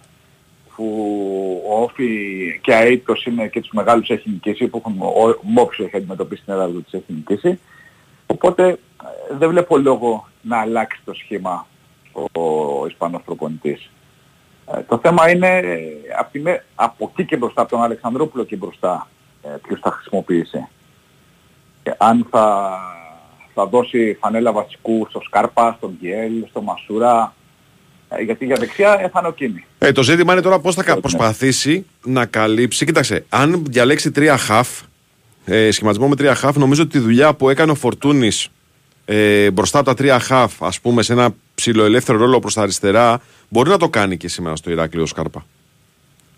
που 0.76 1.64
ο 1.70 1.82
Όφη 1.82 2.10
και 2.62 2.74
αίτητος 2.74 3.26
είναι 3.26 3.48
και 3.48 3.62
τους 3.62 3.72
μεγάλους 3.72 4.10
έχει 4.10 4.30
νικήσει, 4.30 4.68
που 4.68 4.78
έχουν, 4.78 5.02
ο 5.02 5.40
Μόψο 5.42 5.84
έχει 5.84 5.96
αντιμετωπίσει 5.96 6.44
την 6.44 6.54
έδρα 6.54 6.68
τους 6.68 6.84
της 6.84 6.94
έχει 6.94 7.14
νικήσει. 7.14 7.60
Οπότε 8.28 8.68
ε, 8.68 8.78
δεν 9.38 9.50
βλέπω 9.50 9.78
λόγο 9.78 10.28
να 10.42 10.60
αλλάξει 10.60 11.02
το 11.06 11.14
σχήμα 11.14 11.68
ο, 12.12 12.42
ο 12.80 12.86
Ισπανός 12.88 13.22
προπονητής. 13.26 13.90
Ε, 14.74 14.82
το 14.82 14.98
θέμα 14.98 15.30
είναι 15.30 15.58
ε, 15.58 15.80
από, 16.20 16.32
τη, 16.32 16.40
με- 16.40 16.66
από 16.76 17.10
εκεί 17.12 17.26
και 17.26 17.38
μπροστά, 17.38 17.62
από 17.62 17.70
τον 17.72 17.84
Αλεξανδρόπουλο 17.84 18.44
και 18.44 18.56
μπροστά, 18.56 19.08
ε, 19.44 19.50
ποιος 19.68 19.80
θα 19.80 19.92
χρησιμοποιήσει. 19.92 20.68
Και 21.84 21.94
αν 21.98 22.28
θα, 22.30 22.78
θα 23.54 23.66
δώσει 23.66 24.18
φανέλα 24.22 24.52
βασικού 24.52 25.06
στο 25.10 25.22
Σκάρπα, 25.22 25.74
στον 25.78 25.96
Γκιέλ, 26.00 26.46
στο 26.50 26.62
Μασούρα, 26.62 27.34
ε, 27.34 27.43
γιατί 28.26 28.46
για 28.46 28.56
δεξιά 28.60 28.94
ε, 29.02 29.10
θα 29.10 29.20
είναι 29.20 29.28
ο 29.28 29.32
Κίνη. 29.32 29.66
Ε, 29.80 29.92
το 29.92 30.04
ζήτημα 30.04 30.34
είναι 30.34 30.42
τώρα 30.42 30.60
πώς 30.60 30.76
θα 30.76 30.84
κα- 30.84 31.00
προσπαθήσει 31.00 31.86
να 32.06 32.26
καλύψει. 32.26 32.86
Κοίταξε, 32.86 33.26
αν 33.30 33.64
διαλέξει 33.70 34.12
τρία 34.12 34.38
χαφ, 34.38 34.68
ε, 35.46 35.72
σχηματισμό 35.72 36.08
με 36.08 36.16
τρία 36.16 36.36
χαφ, 36.36 36.56
νομίζω 36.56 36.82
ότι 36.82 36.92
τη 36.92 37.00
δουλειά 37.00 37.34
που 37.34 37.50
έκανε 37.50 37.72
ο 37.72 37.76
Φορτούνης 37.76 38.48
ε, 39.06 39.52
μπροστά 39.52 39.78
από 39.78 39.88
τα 39.88 39.94
τρία 39.94 40.20
χαφ, 40.20 40.64
ας 40.64 40.80
πούμε, 40.80 41.02
σε 41.04 41.14
ένα 41.14 41.30
ψηλοελεύθερο 41.56 42.18
ρόλο 42.18 42.40
προς 42.40 42.54
τα 42.54 42.62
αριστερά, 42.62 43.22
μπορεί 43.50 43.70
να 43.70 43.78
το 43.78 43.90
κάνει 43.90 44.18
και 44.18 44.28
σήμερα 44.28 44.56
στο 44.56 44.72
Ηράκλειο 44.72 45.06
Σκάρπα. 45.06 45.46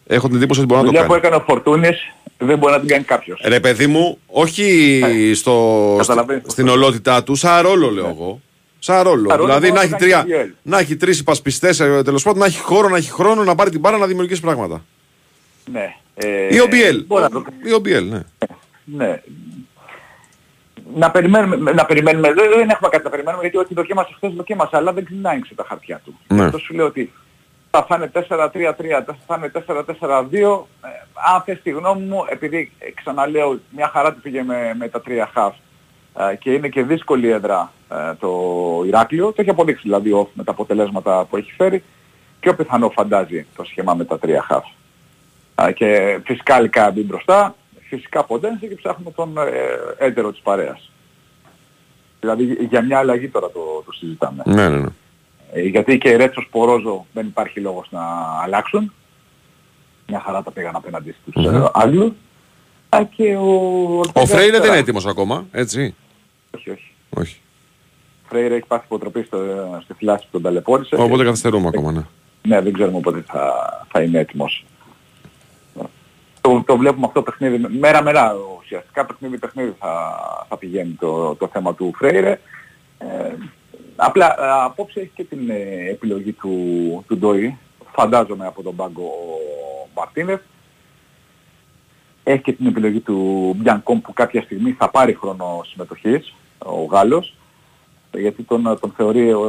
Έχω 0.07 0.28
την 0.28 0.36
εντύπωση 0.36 0.59
ότι 0.59 0.67
μπορεί 0.73 0.80
να 0.82 0.86
το 0.86 0.91
δουλειά 0.93 1.07
κάνει. 1.07 1.19
που 1.19 1.26
έκανε 1.28 1.41
ο 1.41 1.45
Φορτούνης 1.47 1.97
δεν 2.38 2.57
μπορεί 2.57 2.73
να 2.73 2.80
την 2.80 2.88
κάνει 2.89 3.03
κάποιος. 3.03 3.41
Ρε 3.45 3.59
παιδί 3.59 3.88
μου, 3.88 4.17
όχι 4.26 5.01
στο, 5.36 5.95
Καταλαβαίνεις 5.97 6.41
στη- 6.41 6.51
στην 6.51 6.67
ολότητά 6.67 7.23
του, 7.23 7.36
σαν 7.36 7.61
ρόλο 7.61 7.89
λέω 7.89 8.07
εγώ. 8.07 8.41
Σαν 8.86 9.02
ρόλο. 9.02 9.30
Σαν 9.30 9.38
ρόλο 9.38 9.46
δηλαδή 9.46 9.68
μπορεί 9.68 9.72
να 9.72 9.78
να 9.78 9.82
έχει, 9.82 9.92
κάνει 9.92 10.04
τρία, 10.04 10.24
και 10.24 10.34
ο 10.34 10.38
Βιέλ. 10.38 10.52
να 10.62 10.80
έχει 10.80 10.96
τρεις 10.96 11.20
υπασπιστές, 11.20 11.78
τέλος 11.78 12.24
πάντων, 12.24 12.40
να 12.40 12.46
έχει 12.46 12.60
χώρο, 12.60 12.90
να 12.90 12.98
έχει 12.98 13.12
χρόνο, 13.12 13.44
να 13.44 13.56
έχει 13.66 13.80
μπάρα 13.80 13.98
να 13.98 14.08
δημιουργήσει 14.08 14.42
πράγματα. 14.42 14.86
Ναι. 15.72 15.96
Ε, 16.16 16.56
Ή 16.56 16.60
ο 16.60 16.66
Μπιέλ. 16.68 17.04
μπορεί 17.06 17.22
να 17.22 17.30
το 17.30 17.46
Ή 17.64 17.74
ο 17.74 17.80
Μπιέλ, 17.80 18.10
ναι. 18.10 18.20
Ναι. 18.84 19.22
Να 20.96 21.12
περιμένουμε, 21.12 21.72
να 21.72 21.86
περιμένουμε, 21.86 22.34
δεν, 22.34 22.50
δεν 22.56 22.70
έχουμε 22.70 22.90
κάτι 22.90 23.04
να 23.04 23.10
περιμένουμε 23.10 23.42
γιατί 23.42 23.58
ό,τι 23.58 23.74
δοκίμασε 23.74 24.14
χθες 24.16 24.34
δοκίμασε, 24.34 24.78
αλλά 24.78 24.94
δεν 24.94 25.06
ξανάγιξε 25.06 25.56
τα 25.56 25.66
χαρτιά 25.68 26.02
του. 26.06 26.20
Ναι. 26.28 26.44
Αυτό 26.44 26.58
σου 26.58 26.74
λέω 26.74 26.86
ότι 26.86 27.12
θα 27.72 27.86
φάνε 27.86 28.12
4-3-3, 28.14 28.20
θα 29.28 29.36
είναι 29.38 29.52
4-4-2. 30.00 30.66
Ε, 30.82 30.88
αν 31.34 31.42
θες 31.46 31.62
τη 31.64 31.70
γνώμη 31.70 32.02
μου, 32.02 32.26
επειδή 32.30 32.72
ε, 32.80 32.92
ξαναλέω 32.92 33.60
μια 33.70 33.88
χαρά 33.94 34.14
του 34.14 34.22
πήγε 34.22 34.44
με, 34.44 34.76
με 34.78 34.88
τα 34.88 35.02
τρία 35.02 35.30
χαφ 35.34 35.54
ε, 35.54 35.60
και 36.39 36.51
είναι 36.53 36.70
και 36.70 36.84
δύσκολη 36.84 37.30
έδρα 37.30 37.72
ε, 37.91 38.13
το 38.20 38.30
Ηράκλειο, 38.86 39.28
το 39.28 39.36
έχει 39.38 39.49
αποδείξει 39.49 39.82
δηλαδή 39.84 40.11
ο, 40.11 40.30
με 40.34 40.43
τα 40.43 40.51
αποτελέσματα 40.51 41.26
που 41.30 41.38
έχει 41.38 41.51
φέρει, 41.51 41.84
πιο 42.39 42.55
πιθανό 42.55 42.89
φαντάζει 42.89 43.45
το 43.55 43.63
σχήμα 43.63 43.93
με 43.93 44.05
τα 44.05 44.20
τρία 44.20 44.41
χαφ. 44.41 44.66
Α, 45.55 45.72
και 45.72 46.20
φυσικά 46.26 46.59
Λικάμπι 46.59 47.01
μπροστά, 47.01 47.55
φυσικά 47.82 48.24
Ποντένσε 48.24 48.68
και 48.68 48.76
ψάχνουμε 48.76 49.11
τον 49.11 49.38
ε, 49.38 50.05
έτερο 50.05 50.32
της 50.32 50.39
παρέας. 50.39 50.91
Δηλαδή 52.20 52.57
για 52.70 52.82
μια 52.82 52.97
αλλαγή 52.97 53.28
τώρα 53.30 53.49
το, 53.49 53.84
το 53.86 53.91
συζητάμε. 53.91 54.43
Ναι, 54.45 54.70
ναι, 54.70 54.78
ναι. 54.78 54.89
Ε, 55.53 55.61
γιατί 55.61 55.97
και 55.97 56.16
Ρέτσος 56.16 56.47
Πορόζο 56.51 57.05
δεν 57.13 57.26
υπάρχει 57.26 57.59
λόγος 57.59 57.88
να 57.89 58.01
αλλάξουν. 58.43 58.93
Μια 60.07 60.20
χαρά 60.20 60.43
τα 60.43 60.51
πήγαν 60.51 60.76
απέναντι 60.76 61.16
στους 61.22 61.45
Μμμ. 61.45 61.55
ε, 61.55 61.70
Άγγλους. 61.74 62.11
Α, 62.89 63.03
και 63.16 63.36
ο... 63.36 63.99
Ο 64.13 64.26
Φρέιρε 64.26 64.51
δεν 64.51 64.59
είναι 64.59 64.68
είναι 64.68 64.78
έτοιμος 64.78 65.05
ακόμα, 65.05 65.45
έτσι. 65.51 65.95
Όχι, 66.56 66.70
όχι. 66.70 66.91
Όχι. 67.10 67.39
Ο 68.24 68.28
Φρέιρε 68.28 68.56
έχει 68.56 68.66
πάθει 68.68 68.86
υποτροπή 68.86 69.24
στο, 69.24 69.38
στη 69.84 69.93
φυλάση 69.93 70.24
που 70.24 70.30
τον 70.32 70.41
ταλαιπώρησε. 70.41 70.95
Οπότε 70.95 71.18
Και- 71.18 71.24
καθυστερούμε 71.24 71.68
ακόμα, 71.68 71.91
ναι. 71.91 72.01
Ναι, 72.47 72.62
δεν 72.62 72.74
ξέρουμε 72.74 72.99
πότε 72.99 73.24
θα, 73.28 73.53
θα 73.91 74.01
είναι 74.01 74.20
έτοιμος. 74.20 74.66
Το, 76.41 76.64
το 76.66 76.78
βλέπουμε 76.78 77.06
αυτό 77.06 77.22
το 77.22 77.32
παιχνίδι, 77.32 77.78
μέρα 77.80 78.03
μέρα 78.03 78.34
ουσιαστικά 78.60 79.06
παιχνίδι 79.06 79.38
παιχνίδι 79.38 79.76
θα, 79.80 80.18
θα 80.49 80.58
πηγαίνει 80.58 80.95
το, 80.99 81.36
το 81.36 81.47
θέμα 81.47 81.76
του 81.76 81.93
Φρέιρε. 81.95 82.39
Ε, 82.97 83.34
απλά 83.95 84.26
ε, 84.26 84.64
απόψε 84.64 84.99
έχει 84.99 85.12
και 85.16 85.24
την 85.24 85.49
ε, 85.49 85.89
επιλογή 85.89 86.32
του, 86.32 87.03
του 87.08 87.18
Ντόι, 87.18 87.58
φαντάζομαι 87.91 88.45
από 88.45 88.64
τον 88.64 88.76
πάγκο 88.76 89.03
ο 89.03 89.88
Μαρτίνεφ. 89.95 90.41
Έχει 92.24 92.41
και 92.41 92.53
την 92.53 92.68
επιλογή 92.68 92.99
του 92.99 93.53
Μπιανκόμ 93.58 94.01
που 94.01 94.14
κάποια 94.14 94.41
στιγμή 94.41 94.72
θα 94.72 94.89
πάρει 94.89 95.14
χρόνο 95.14 95.62
συμμετοχής, 95.72 96.34
ο 96.66 96.84
Γάλλος 96.84 97.36
γιατί 98.18 98.43
τον, 98.43 98.78
τον 98.82 98.93
θεωρεί 98.97 99.34
ο, 99.34 99.39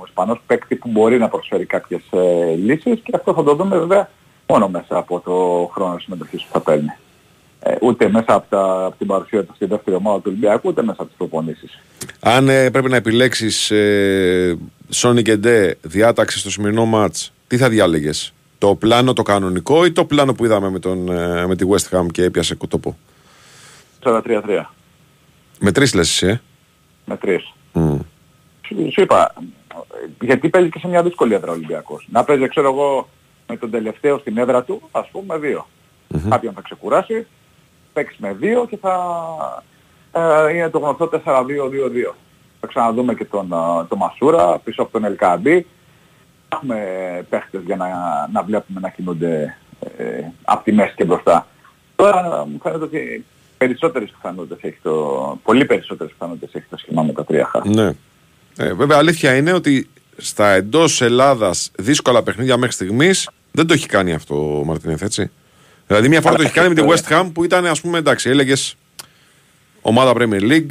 ο 0.00 0.04
Ισπανός 0.06 0.40
παίκτη 0.46 0.74
που 0.74 0.88
μπορεί 0.88 1.18
να 1.18 1.28
προσφέρει 1.28 1.64
κάποιες 1.64 2.02
ε, 2.10 2.54
λύσεις 2.54 3.00
και 3.00 3.12
αυτό 3.14 3.34
θα 3.34 3.42
το 3.42 3.54
δούμε 3.54 3.78
βέβαια 3.78 4.10
μόνο 4.46 4.68
μέσα 4.68 4.96
από 4.96 5.20
το 5.20 5.66
χρόνο 5.74 5.98
συμμετοχής 5.98 6.42
που 6.42 6.48
θα 6.52 6.60
παίρνει. 6.60 6.92
Ε, 7.62 7.74
ούτε 7.80 8.08
μέσα 8.08 8.34
από, 8.34 8.46
τα, 8.48 8.84
από 8.84 8.96
την 8.98 9.06
παρουσία 9.06 9.44
του 9.44 9.52
στη 9.54 9.66
δεύτερη 9.66 9.96
ομάδα 9.96 10.16
του 10.16 10.24
Ολυμπιακού, 10.26 10.68
ούτε 10.68 10.82
μέσα 10.82 10.96
από 10.98 11.06
τις 11.06 11.16
προπονήσεις. 11.16 11.78
Αν 12.20 12.48
ε, 12.48 12.70
πρέπει 12.70 12.88
να 12.88 12.96
επιλέξεις 12.96 13.70
ε, 13.70 14.58
Sony 14.94 15.22
και 15.22 15.36
Ντε 15.36 15.74
διάταξη 15.82 16.38
στο 16.38 16.50
σημερινό 16.50 16.84
μάτς, 16.84 17.32
τι 17.46 17.56
θα 17.56 17.68
διάλεγες. 17.68 18.32
Το 18.58 18.74
πλάνο 18.74 19.12
το 19.12 19.22
κανονικό 19.22 19.84
ή 19.84 19.92
το 19.92 20.04
πλάνο 20.04 20.34
που 20.34 20.44
είδαμε 20.44 20.70
με, 20.70 20.78
τον, 20.78 21.08
ε, 21.08 21.46
με 21.46 21.56
τη 21.56 21.64
West 21.70 21.98
Ham 21.98 22.06
και 22.10 22.24
έπιασε 22.24 22.54
κουτόπο. 22.54 22.96
4-3-3. 24.02 24.20
Με 25.58 25.72
τρεις 25.72 25.94
λες, 25.94 26.08
εσύ, 26.08 26.26
ε. 26.26 26.40
Με 27.10 27.16
τρεις. 27.16 27.52
Μμ. 27.72 27.98
Σου, 28.66 28.92
σου 28.92 29.00
είπα, 29.00 29.34
γιατί 30.20 30.48
παίζει 30.48 30.68
και 30.68 30.78
σε 30.78 30.88
μια 30.88 31.02
δύσκολη 31.02 31.34
έδρα 31.34 31.50
ο 31.50 31.54
Ολυμπιακός. 31.54 32.08
Να 32.10 32.24
παίζει, 32.24 32.48
ξέρω 32.48 32.68
εγώ, 32.68 33.08
με 33.46 33.56
τον 33.56 33.70
τελευταίο 33.70 34.18
στην 34.18 34.38
έδρα 34.38 34.62
του, 34.62 34.82
ας 34.90 35.08
πούμε, 35.12 35.38
δύο. 35.38 35.66
Κάποιον 36.28 36.54
θα 36.54 36.60
ξεκουράσει, 36.60 37.26
παίξει 37.92 38.16
με 38.18 38.32
δύο 38.32 38.66
και 38.66 38.76
θα 38.76 38.94
ε, 40.12 40.52
είναι 40.52 40.68
το 40.68 40.78
γνωστό 40.78 41.10
4-2-2-2. 41.12 41.20
Θα 42.60 42.66
ξαναδούμε 42.66 43.14
και 43.14 43.24
τον, 43.24 43.52
ε, 43.52 43.84
τον 43.88 43.98
Μασούρα 43.98 44.58
πίσω 44.58 44.82
από 44.82 44.92
τον 44.92 45.04
Ελκαμπή. 45.04 45.66
Έχουμε 46.48 46.78
παίχτες 47.28 47.62
για 47.62 47.76
να, 47.76 47.88
να 48.32 48.42
βλέπουμε 48.42 48.80
να 48.80 48.88
κινούνται 48.88 49.56
ε, 49.96 50.24
από 50.44 50.64
τη 50.64 50.72
μέση 50.72 50.94
και 50.96 51.04
μπροστά. 51.04 51.46
Τώρα 51.96 52.46
μου 52.46 52.58
φαίνεται 52.62 52.84
ότι 52.84 53.24
περισσότερες 53.60 54.10
πιθανότητες 54.10 54.58
έχει 54.60 54.78
το, 54.82 55.38
πολύ 55.42 55.64
περισσότερες 55.64 56.12
πιθανότητες 56.12 56.54
έχει 56.54 56.66
το 56.70 56.76
σχήμα 56.76 57.02
με 57.02 57.12
τα 57.12 57.24
τρία 57.24 57.46
χα. 57.46 57.68
Ναι. 57.68 57.92
Ε, 58.56 58.72
βέβαια, 58.74 58.98
αλήθεια 58.98 59.36
είναι 59.36 59.52
ότι 59.52 59.88
στα 60.16 60.50
εντός 60.50 61.00
Ελλάδας 61.00 61.70
δύσκολα 61.76 62.22
παιχνίδια 62.22 62.56
μέχρι 62.56 62.74
στιγμής 62.74 63.30
δεν 63.52 63.66
το 63.66 63.72
έχει 63.72 63.86
κάνει 63.86 64.12
αυτό 64.12 64.58
ο 64.58 64.64
Μαρτίνεθ, 64.64 65.02
έτσι. 65.02 65.30
Δηλαδή, 65.86 66.08
μια 66.08 66.20
φορά 66.20 66.34
το 66.34 66.42
έχει 66.42 66.52
κάνει 66.52 66.68
με 66.68 66.74
τη 66.74 66.82
West 66.88 67.12
Ham 67.12 67.30
που 67.32 67.44
ήταν, 67.44 67.66
ας 67.66 67.80
πούμε, 67.80 67.98
εντάξει, 67.98 68.28
έλεγες 68.28 68.76
ομάδα 69.80 70.12
Premier 70.16 70.42
League. 70.50 70.70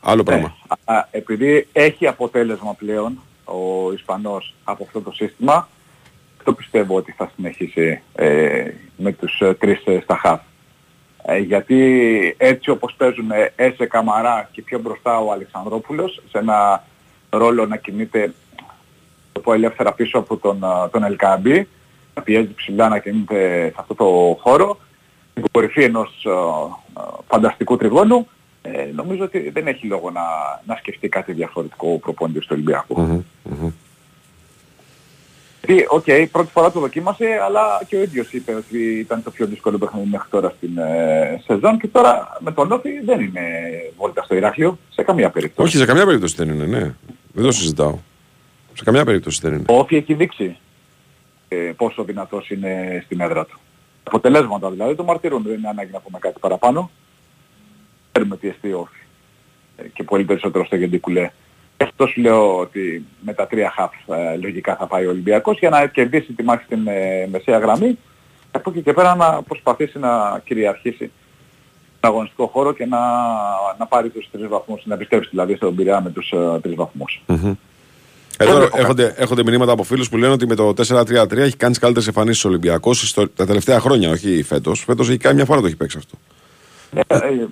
Άλλο 0.00 0.22
πράγμα. 0.22 0.56
Α, 0.84 0.94
α, 0.94 1.08
επειδή 1.10 1.68
έχει 1.72 2.06
αποτέλεσμα 2.06 2.74
πλέον 2.74 3.20
ο 3.44 3.92
Ισπανός 3.92 4.54
από 4.64 4.84
αυτό 4.84 5.00
το 5.00 5.12
σύστημα, 5.12 5.68
το 6.44 6.52
πιστεύω 6.52 6.96
ότι 6.96 7.14
θα 7.16 7.30
συνεχίσει 7.36 8.02
ε, 8.14 8.64
με 8.96 9.12
τους 9.12 9.40
ε, 9.40 9.54
τρεις 9.54 9.82
ε, 9.84 10.00
στα 10.02 10.16
χαφ. 10.16 10.40
Ε, 11.22 11.38
γιατί 11.38 11.78
έτσι 12.38 12.70
όπως 12.70 12.94
παίζουν 12.96 13.30
ε, 13.30 13.52
Έσε 13.56 13.86
Καμαρά 13.86 14.48
και 14.52 14.62
πιο 14.62 14.78
μπροστά 14.78 15.18
ο 15.18 15.32
Αλεξανδρόπουλος 15.32 16.22
σε 16.30 16.38
ένα 16.38 16.84
ρόλο 17.30 17.66
να 17.66 17.76
κινείται 17.76 18.32
το 19.32 19.40
πω 19.40 19.52
ελεύθερα 19.52 19.92
πίσω 19.92 20.18
από 20.18 20.36
τον, 20.36 20.64
α, 20.64 20.88
τον 20.90 21.04
Ελ 21.04 21.20
Κααμπί 21.20 21.68
να 22.14 22.22
πιέζει 22.22 22.54
ψηλά 22.54 22.88
να 22.88 22.98
κινείται 22.98 23.68
σε 23.68 23.76
αυτό 23.76 23.94
το 23.94 24.38
χώρο 24.40 24.78
στην 25.30 25.44
κορυφή 25.52 25.82
ενός 25.82 26.26
α, 26.26 26.32
α, 27.00 27.06
φανταστικού 27.28 27.76
τριγώνου 27.76 28.28
ε, 28.62 28.90
νομίζω 28.94 29.24
ότι 29.24 29.50
δεν 29.50 29.66
έχει 29.66 29.86
λόγο 29.86 30.10
να, 30.10 30.22
να 30.66 30.76
σκεφτεί 30.76 31.08
κάτι 31.08 31.32
διαφορετικό 31.32 31.92
ο 31.92 31.98
προπονητής 31.98 32.42
του 32.42 32.52
Ολυμπιακού. 32.52 33.00
Μμμ, 33.00 33.22
μμμ. 33.42 33.70
Γιατί, 35.64 35.86
οκ, 35.88 36.04
πρώτη 36.30 36.50
φορά 36.50 36.70
το 36.70 36.80
δοκίμασε, 36.80 37.26
αλλά 37.44 37.82
και 37.88 37.96
ο 37.96 38.02
ίδιος 38.02 38.32
είπε 38.32 38.54
ότι 38.54 38.78
ήταν 38.78 39.22
το 39.22 39.30
πιο 39.30 39.46
δύσκολο 39.46 39.78
παιχνίδι 39.78 40.08
μέχρι 40.10 40.28
τώρα 40.30 40.52
στην 40.56 40.78
ε, 40.78 41.42
σεζόν 41.46 41.78
και 41.78 41.88
τώρα 41.88 42.38
με 42.40 42.52
τον 42.52 42.72
ΟΦΗ 42.72 42.90
δεν 43.04 43.20
είναι 43.20 43.40
βόλτα 43.96 44.22
στο 44.22 44.34
Ηράκλειο, 44.34 44.78
σε 44.90 45.02
καμία 45.02 45.30
περίπτωση. 45.30 45.68
Όχι, 45.68 45.76
σε 45.76 45.84
καμιά 45.84 46.04
περίπτωση 46.04 46.34
δεν 46.36 46.48
είναι, 46.48 46.66
ναι. 46.66 46.94
Δεν 47.32 47.44
το 47.44 47.52
συζητάω. 47.52 47.98
Σε 48.74 48.84
καμιά 48.84 49.04
περίπτωση 49.04 49.40
δεν 49.42 49.52
είναι. 49.52 49.64
Ο 49.68 49.78
Όφη 49.78 49.96
έχει 49.96 50.14
δείξει 50.14 50.56
ε, 51.48 51.56
πόσο 51.56 52.04
δυνατός 52.04 52.50
είναι 52.50 53.02
στην 53.04 53.20
έδρα 53.20 53.44
του. 53.44 53.58
Αποτελέσματα 54.02 54.70
δηλαδή 54.70 54.94
το 54.94 55.04
μαρτυρούν, 55.04 55.42
δεν 55.42 55.58
είναι 55.58 55.68
ανάγκη 55.68 55.92
να 55.92 56.00
πούμε 56.00 56.18
κάτι 56.18 56.38
παραπάνω. 56.40 56.90
Ξέρουμε 58.12 58.36
τι 58.36 58.48
εστί 58.48 58.72
ο 58.72 58.78
Όφη. 58.78 59.00
Ε, 59.76 59.88
και 59.88 60.02
πολύ 60.02 60.24
περισσότερο 60.24 60.64
στο 60.64 60.76
Γεντικουλέ. 60.76 61.30
Γι' 61.80 61.86
αυτό 61.86 62.06
σου 62.06 62.20
λέω 62.20 62.58
ότι 62.58 63.06
με 63.20 63.32
τα 63.32 63.46
τρία 63.46 63.72
χαφ 63.76 63.92
ε, 64.18 64.36
λογικά 64.36 64.76
θα 64.76 64.86
πάει 64.86 65.06
ο 65.06 65.10
Ολυμπιακός 65.10 65.58
για 65.58 65.70
να 65.70 65.86
κερδίσει 65.86 66.32
τη 66.32 66.42
μάχη 66.42 66.64
στην 66.64 66.86
ε, 66.86 67.26
μεσαία 67.30 67.58
γραμμή 67.58 67.98
και 68.50 68.56
από 68.56 68.70
εκεί 68.70 68.82
και 68.82 68.92
πέρα 68.92 69.14
να 69.14 69.42
προσπαθήσει 69.42 69.98
να 69.98 70.40
κυριαρχήσει 70.44 71.10
τον 72.00 72.10
αγωνιστικό 72.10 72.46
χώρο 72.46 72.72
και 72.72 72.86
να, 72.86 72.98
να 73.78 73.86
πάρει 73.86 74.08
τους 74.08 74.28
τρεις 74.32 74.48
βαθμούς, 74.48 74.82
να 74.84 74.94
επιστρέψει 74.94 75.28
δηλαδή 75.30 75.54
στον 75.54 75.74
Πειραιά 75.74 76.00
με 76.00 76.10
τους 76.10 76.30
ε, 76.30 76.58
τρεις 76.62 76.74
βαθμούς. 76.74 77.22
Μμμ. 77.26 77.54
Εδώ 78.38 78.68
έχονται, 78.74 79.14
έχονται 79.16 79.42
μηνύματα 79.42 79.72
από 79.72 79.82
φίλους 79.82 80.08
που 80.08 80.16
λένε 80.16 80.32
ότι 80.32 80.46
με 80.46 80.54
το 80.54 80.74
4-3-3 80.76 81.36
έχει 81.36 81.56
κάνει 81.56 81.72
τις 81.72 81.78
καλύτερες 81.78 82.06
εμφανίσεις 82.06 82.44
ο 82.44 82.48
Ολυμπιακός 82.48 83.14
τα 83.14 83.46
τελευταία 83.46 83.80
χρόνια, 83.80 84.10
όχι 84.10 84.42
φέτος. 84.42 84.84
Φέτος 84.84 85.08
έχει 85.08 85.18
κάνει 85.18 85.34
μια 85.34 85.44
φορά 85.44 85.60
το 85.60 85.66
έχει 85.66 85.76
παίξει 85.76 85.98
αυτό. 85.98 86.18
Ε, 86.94 87.00
ε, 87.10 87.46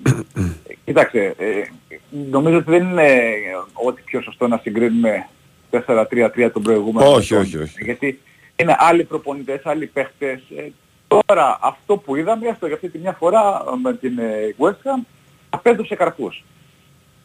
Κοιτάξτε, 0.85 1.35
ε, 1.37 1.63
νομίζω 2.09 2.57
ότι 2.57 2.71
δεν 2.71 2.83
είναι 2.83 3.31
ό,τι 3.73 4.01
πιο 4.01 4.21
σωστό 4.21 4.47
να 4.47 4.57
συγκρίνουμε 4.57 5.27
4-3-3 5.71 6.49
τον 6.53 6.61
προηγούμενο. 6.63 7.11
Όχι, 7.11 7.33
ετών. 7.33 7.45
όχι, 7.45 7.57
όχι. 7.57 7.83
Γιατί 7.83 8.19
είναι 8.55 8.75
άλλοι 8.77 9.03
προπονητές, 9.03 9.65
άλλοι 9.65 9.85
παίχτες. 9.85 10.39
Ε, 10.57 10.71
τώρα 11.07 11.57
αυτό 11.61 11.97
που 11.97 12.15
είδαμε, 12.15 12.47
αυτό 12.47 12.65
για 12.65 12.75
αυτή 12.75 12.89
τη 12.89 12.97
μια 12.97 13.13
φορά 13.13 13.63
με 13.81 13.93
την 13.93 14.19
ε, 14.19 14.55
West 14.57 14.69
Ham, 14.69 15.05
απέδωσε 15.49 15.95
καρπούς. 15.95 16.43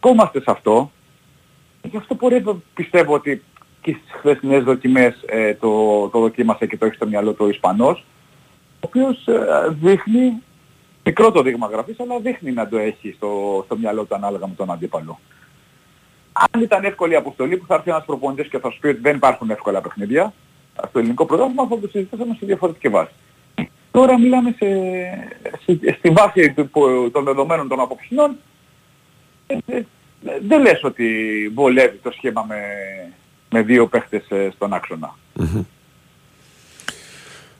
Κόμαστε 0.01 0.41
σε 0.41 0.51
αυτό. 0.51 0.91
Γι' 1.83 1.97
αυτό 1.97 2.15
μπορεί 2.15 2.45
πιστεύω 2.75 3.15
ότι 3.15 3.43
και 3.81 3.97
στις 4.01 4.13
χθεσινές 4.19 4.63
δοκιμές 4.63 5.23
ε, 5.27 5.55
το, 5.55 6.09
το 6.09 6.21
δοκίμασε 6.21 6.67
και 6.67 6.77
το 6.77 6.87
έχει 6.87 6.95
στο 6.95 7.07
μυαλό 7.07 7.33
του 7.33 7.45
ο 7.45 7.49
Ισπανός, 7.49 8.05
ο 8.75 8.87
οποίος 8.87 9.27
ε, 9.27 9.77
δείχνει 9.81 10.43
μικρό 11.05 11.31
το 11.33 11.43
δείγμα 11.43 11.67
γραφής, 11.67 12.01
αλλά 12.01 12.19
δείχνει 12.21 12.53
να 12.53 12.69
το 12.69 12.79
έχει 12.79 13.13
στο, 13.17 13.63
στο 13.65 13.77
μυαλό 13.77 14.05
του 14.05 14.15
ανάλογα 14.15 14.47
με 14.47 14.55
τον 14.57 14.71
αντίπαλο. 14.71 15.21
Αν 16.53 16.63
ήταν 16.63 16.85
εύκολη 16.85 17.13
η 17.13 17.17
αποστολή 17.17 17.57
που 17.57 17.67
θα 17.67 17.75
έρθει 17.75 17.91
ένας 17.91 18.05
προπονητής 18.05 18.49
και 18.49 18.59
θα 18.59 18.71
σου 18.71 18.79
πει 18.81 18.87
ότι 18.87 19.01
δεν 19.01 19.17
υπάρχουν 19.17 19.51
εύκολα 19.51 19.81
παιχνίδια, 19.81 20.33
στο 20.89 20.99
ελληνικό 20.99 21.27
πρωτάθλημα 21.27 21.67
θα 21.67 21.79
το 21.79 21.89
συζητήσουμε 21.89 22.37
σε 22.39 22.47
διαφορετική 22.47 22.89
βάση. 22.89 23.13
Τώρα 23.91 24.19
μιλάμε 24.19 24.55
σε, 24.59 24.67
σε, 25.65 25.95
στη 25.99 26.11
βάση 26.11 26.53
του, 26.53 26.69
που- 26.69 27.11
των 27.13 27.25
δεδομένων 27.25 27.69
των 27.69 27.81
απόψινών. 27.81 28.37
Ε, 29.47 29.57
ε, 29.67 29.83
δεν 30.47 30.61
λες 30.61 30.85
ότι 30.85 31.09
βολεύει 31.55 31.97
το 31.97 32.11
σχήμα 32.11 32.45
με, 32.49 32.59
με 33.51 33.63
δύο 33.63 33.87
παίχτες 33.87 34.31
ε, 34.31 34.51
στον 34.55 34.73
άξονα. 34.73 35.17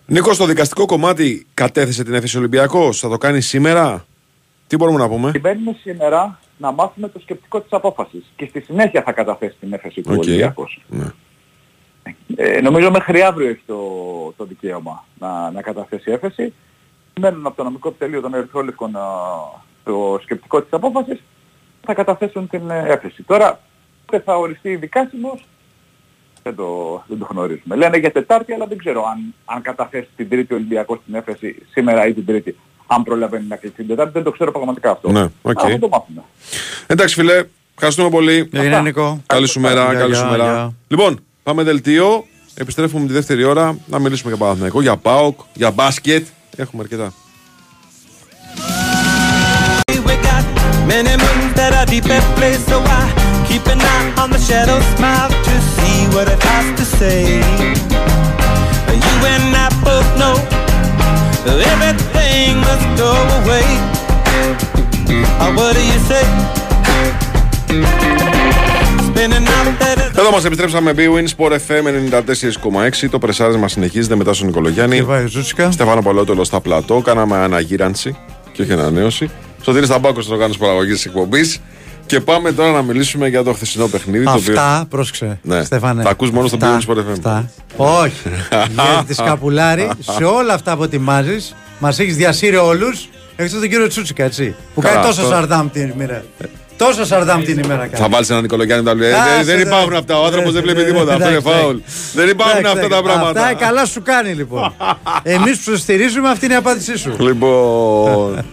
Νίκος, 0.07 0.35
στο 0.35 0.47
δικαστικό 0.47 0.87
κομμάτι 0.87 1.47
κατέθεσε 1.55 2.05
την 2.05 2.15
έφεση 2.15 2.39
Ολυμπιακός. 2.39 3.01
Θα 3.01 3.09
το 3.09 3.19
κάνει 3.19 3.41
σήμερα. 3.41 4.05
Τι 4.67 4.77
μπορούμε 4.77 4.99
να 4.99 5.09
πούμε; 5.09 5.31
Περιμένουμε 5.31 5.77
σήμερα 5.81 6.39
να 6.59 6.73
μάθουμε 6.73 7.09
το 7.09 7.19
σκεπτικό 7.19 7.61
της 7.61 7.73
απόφασης 7.73 8.33
και 8.37 8.47
στη 8.47 8.61
συνέχεια 8.61 9.03
θα 9.03 9.13
καταθέσει 9.13 9.57
την 9.61 9.73
έφεση 9.73 10.01
του 10.01 10.13
Οκ. 10.13 10.19
Ολυμπιακός. 10.19 10.83
Ναι. 10.89 11.07
Ε, 12.37 12.61
νομίζω 12.61 12.91
μέχρι 12.91 13.23
αύριο 13.23 13.49
έχει 13.49 13.63
το, 13.67 13.79
το 14.37 14.45
δικαίωμα 14.45 15.05
να, 15.19 15.51
να 15.51 15.63
καταθέσει 15.63 16.11
έφεση. 16.11 16.53
Μένουν 17.21 17.47
από 17.47 17.57
το 17.57 17.63
νομικό 17.63 17.89
επιτελείο 17.89 18.21
των 18.21 18.35
Ερυθρόλευκων 18.35 18.97
α, 18.97 19.03
το 19.85 20.19
σκεπτικό 20.23 20.63
της 20.63 20.73
απόφασης 20.73 21.21
θα 21.83 21.95
καταθέσουν 21.95 22.49
την 22.49 22.71
ε, 22.71 22.85
έφεση. 22.87 23.23
Τώρα 23.23 23.61
πότε 24.07 24.23
θα 24.23 24.37
οριστεί 24.37 24.77
δικάσιμος 24.77 25.45
δεν 26.45 26.55
το, 26.57 27.03
δεν 27.07 27.19
το 27.19 27.27
γνωρίζουμε. 27.31 27.77
Λένε 27.77 27.97
για 27.97 28.13
Τετάρτη 28.13 28.53
αλλά 28.53 28.67
δεν 28.67 28.79
ξέρω 28.79 29.05
αν, 29.05 29.35
αν 29.45 29.63
καταθέσει 29.63 30.09
την 30.17 30.29
Τρίτη 30.29 30.53
ο 30.53 30.57
Ολυμπιακός 30.57 30.99
την 31.07 31.15
έφεση 31.15 31.57
σήμερα 31.71 32.07
ή 32.07 32.13
την 32.13 32.27
Τρίτη. 32.27 32.57
Αν 32.87 33.03
προλαβαίνει 33.03 33.45
να 33.49 33.57
κλείσει 33.57 33.75
την 33.75 33.87
Τετάρτη 33.87 34.13
δεν 34.13 34.23
το 34.23 34.31
ξέρω 34.31 34.51
πραγματικά 34.53 34.91
αυτό. 34.91 35.11
Ναι, 35.13 35.23
οκ. 35.43 35.61
Αλλά 35.61 35.71
θα 35.71 35.79
το 35.79 35.89
μάθουμε. 35.89 36.23
Εντάξει, 36.87 37.15
φίλε, 37.15 37.45
ευχαριστούμε 37.75 38.09
πολύ. 38.11 38.49
Έγινε 38.53 38.81
Νικό. 38.81 39.23
Καλή 39.27 39.47
σου 39.49 39.61
μέρα, 39.61 39.85
Γεια, 39.91 39.99
καλή 40.01 40.13
γεια, 40.13 40.21
σου 40.25 40.31
μέρα. 40.31 40.45
γεια. 40.45 40.73
Λοιπόν, 40.89 41.19
πάμε 41.43 41.63
δελτίο. 41.63 42.25
Επιστρέφουμε 42.55 43.07
τη 43.07 43.13
δεύτερη 43.13 43.45
ώρα 43.45 43.79
να 43.87 43.99
μιλήσουμε 43.99 44.31
για 44.33 44.41
Παναθηναϊκό, 44.45 44.81
για 44.81 44.97
ΠΑΟΚ, 44.97 45.41
για 45.55 45.71
μπάσκετ. 45.71 46.27
Έχουμε 46.57 46.83
αρκετά. 46.83 47.13
We 50.09 50.17
got 50.29 50.45
many 50.93 51.15
moons 51.23 51.53
that 51.59 51.73
are 51.81 51.87
deep 51.93 52.09
at 52.17 52.25
play, 52.37 52.55
so 52.69 52.77
I 53.01 53.24
keep 53.55 53.67
an 53.75 53.81
eye 53.95 54.09
on 54.23 54.29
the 54.35 54.43
shadow 54.49 54.79
smile 54.95 55.31
to 55.49 55.55
see 55.75 55.99
what 56.15 56.27
it 56.35 56.41
has 56.51 56.67
to 56.81 56.85
say. 56.99 57.21
You 59.07 59.15
and 59.35 59.47
I 59.65 59.69
both 59.87 60.11
know 60.21 60.37
everything 61.73 62.51
must 62.69 62.87
go 63.03 63.13
away. 63.39 63.67
Oh, 65.43 65.51
what 65.59 65.73
do 65.79 65.83
you 65.93 66.01
say? 66.11 66.25
Spinning 69.09 69.47
out 69.57 69.69
that 69.83 70.19
Εδώ 70.19 70.31
μας 70.31 70.45
επιστρέψαμε 70.45 70.93
B-Win 70.97 71.27
Sport 71.37 71.51
FM 71.51 71.85
94,6. 73.03 73.09
Το 73.11 73.19
πρεσάρισμα 73.19 73.69
συνεχίζεται 73.69 74.17
μετά 74.17 74.33
στον 74.33 74.47
Νικολογιάννη. 74.47 74.97
Και 74.97 75.03
πάει 75.03 75.25
ο 75.25 75.27
Ζούτσικα. 75.27 75.71
Στεφάνο 75.71 76.03
Παλότολο 76.03 76.45
στα 76.45 76.61
πλατό. 76.61 77.01
Κάναμε 77.05 77.37
αναγύρανση 77.37 78.17
και 78.53 78.63
όχι 78.63 78.73
ανανέωση. 78.73 79.31
Σωτήρης 79.63 79.89
Ταμπάκος 79.89 80.25
στο 80.25 80.33
οργάνωση 80.33 80.59
παραγωγή 80.59 80.93
της 80.93 81.05
εκπομπής. 81.05 81.61
Και 82.07 82.21
πάμε 82.21 82.53
τώρα 82.53 82.73
να 82.73 82.83
μιλήσουμε 82.83 83.29
για 83.29 83.43
το 83.43 83.53
χθεσινό 83.53 83.87
παιχνίδι. 83.87 84.25
το 84.25 84.31
οποίο- 84.33 84.61
Αυτά, 84.61 84.87
πρόσεξε. 84.89 85.39
Ναι. 85.43 85.65
Στέφανε. 85.65 86.03
Τα 86.03 86.11
ακούς 86.11 86.31
μόνο 86.31 86.47
στο 86.47 86.57
Αυτά, 86.63 86.79
B-Win 86.79 86.91
Sport 86.93 86.97
FM. 86.99 87.13
αυτά. 87.13 87.51
Όχι. 87.77 88.13
Γιατί 88.51 89.05
τη 89.07 89.15
σκαπουλάρη 89.23 89.91
σε 89.99 90.25
όλα 90.25 90.55
αυτά 90.55 90.77
που 90.77 90.83
ετοιμάζεις, 90.83 91.55
μας 91.79 91.99
έχεις 91.99 92.17
διασύρει 92.17 92.57
όλους. 92.57 93.09
Έξω 93.37 93.59
τον 93.59 93.69
κύριο 93.69 93.87
Τσούτσικα, 93.87 94.25
έτσι. 94.25 94.55
Που 94.75 94.81
Καλά, 94.81 94.95
κάνει 94.95 95.07
τόσο 95.07 95.21
αυτό- 95.21 95.33
σαρδάμ 95.35 95.71
την 95.71 95.93
μοίρα. 95.97 96.25
Τόσο 96.77 97.05
σαρδάμ 97.05 97.43
την 97.43 97.59
ημέρα 97.59 97.81
κάνει. 97.81 97.97
Θα 98.03 98.09
βάλεις 98.09 98.31
έναν 98.31 98.43
Νικολογιάννη 98.43 98.85
τα 98.85 98.95
λέει. 98.95 99.13
Άσε, 99.13 99.35
Δεν, 99.37 99.45
δεν 99.45 99.57
ναι. 99.57 99.63
υπάρχουν 99.63 99.95
αυτά. 99.95 100.21
Ο 100.21 100.25
άνθρωπος 100.25 100.53
δεν 100.53 100.63
βλέπει 100.63 100.85
τίποτα. 100.85 101.13
Αυτό 101.13 101.29
είναι 101.29 101.37
Εντάξει, 101.37 101.59
φάουλ. 101.61 101.77
Δεν 102.15 102.29
υπάρχουν 102.29 102.59
Εντάξει, 102.59 102.77
αυτά 102.79 102.89
τα 102.89 102.97
εντάξει. 102.97 103.03
πράγματα. 103.19 103.41
Αυτά 103.47 103.55
καλά 103.55 103.87
σου 103.87 104.03
κάνει 104.03 104.33
λοιπόν. 104.33 104.75
Εμείς 105.23 105.59
που 105.59 105.71
σε 105.71 105.77
στηρίζουμε, 105.79 106.29
αυτή 106.29 106.45
είναι 106.45 106.55
η 106.55 106.57
απάντησή 106.57 106.97
σου. 106.97 107.17
Λοιπόν. 107.19 108.45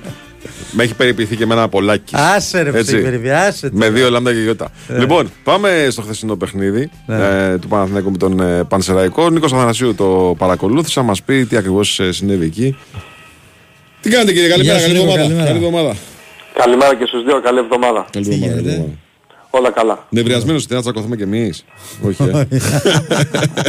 Με 0.72 0.84
έχει 0.84 0.94
περιποιηθεί 0.96 1.36
και 1.36 1.44
εμένα 1.44 1.70
πολλάκι. 1.70 2.14
Άσε 2.18 2.62
ρε 2.62 2.70
Έτσι. 2.70 2.82
ψυχή, 2.84 3.02
περιβη, 3.02 3.30
άσε 3.32 3.70
Με 3.74 3.80
τώρα. 3.80 3.92
δύο 3.92 4.10
λάμδα 4.10 4.34
και 4.34 4.40
γιώτα. 4.40 4.72
Ε. 4.88 4.98
Λοιπόν, 5.00 5.32
πάμε 5.44 5.88
στο 5.90 6.02
χθεσινό 6.02 6.36
παιχνίδι 6.36 6.90
Ναι. 7.06 7.16
ε, 7.52 7.58
του 7.58 7.68
Παναθηναϊκού 7.68 8.12
με 8.12 8.18
τον 8.18 8.40
ε, 8.40 8.64
Πανσεραϊκό. 8.64 9.24
Ο 9.24 9.30
Νίκος 9.30 9.54
Αθανασίου 9.54 9.96
το 9.96 10.36
παρακολούθησε. 10.38 11.00
Να 11.00 11.06
μας 11.06 11.22
πει 11.24 11.46
τι 11.46 11.58
ακριβώς 11.58 12.00
συνέβη 12.10 12.46
εκεί. 12.46 12.78
Τι 14.02 14.10
κάνετε 14.10 14.32
κύριε, 14.34 14.50
καλημέρα, 14.50 14.78
Γεια 14.78 14.88
σου, 14.88 14.94
καλή 14.94 15.06
Νίκο, 15.06 15.20
εβδομάδα. 15.22 15.44
καλημέρα. 15.44 15.54
Καλή 15.54 15.66
εβδομάδα. 15.66 15.96
Καλημέρα 16.54 16.96
και 16.96 17.06
στους 17.06 17.24
δύο, 17.24 17.42
καλή 17.42 17.60
εβδομάδα. 17.60 18.06
Καλή 18.12 18.26
εβδομάδα, 18.34 18.56
καλή 18.56 18.68
εβδομάδα. 18.70 18.94
Όλα 19.50 19.72
καλά. 19.72 20.06
Νευριασμένος 20.10 20.66
θε 20.66 20.76
να 20.76 20.82
τσακωθούμε 20.82 21.16
κι 21.16 21.24
εμείς. 21.24 21.66
Όχι. 22.02 22.24
Ε. 22.24 22.46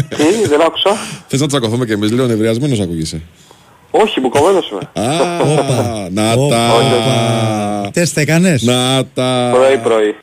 Τι, 0.09 0.49
δεν 0.49 0.61
άκουσα. 0.61 0.91
Θες 1.27 1.41
να 1.41 1.47
τσακωθούμε 1.47 1.85
κι 1.85 1.93
εμείς, 1.93 2.11
λέω 2.11 2.27
νευριασμένος 2.27 2.81
ακούγεσαι. 2.81 3.21
Όχι, 3.95 4.21
μπουκωμένος 4.21 4.71
είμαι. 4.71 5.07
Α, 5.09 6.09
να 6.11 6.35
τα. 6.49 7.91
Τεστ 7.93 8.17
έκανες; 8.17 8.63
Να 8.63 9.05
τα. 9.15 9.51
Πρωί-πρωί. 9.55 10.15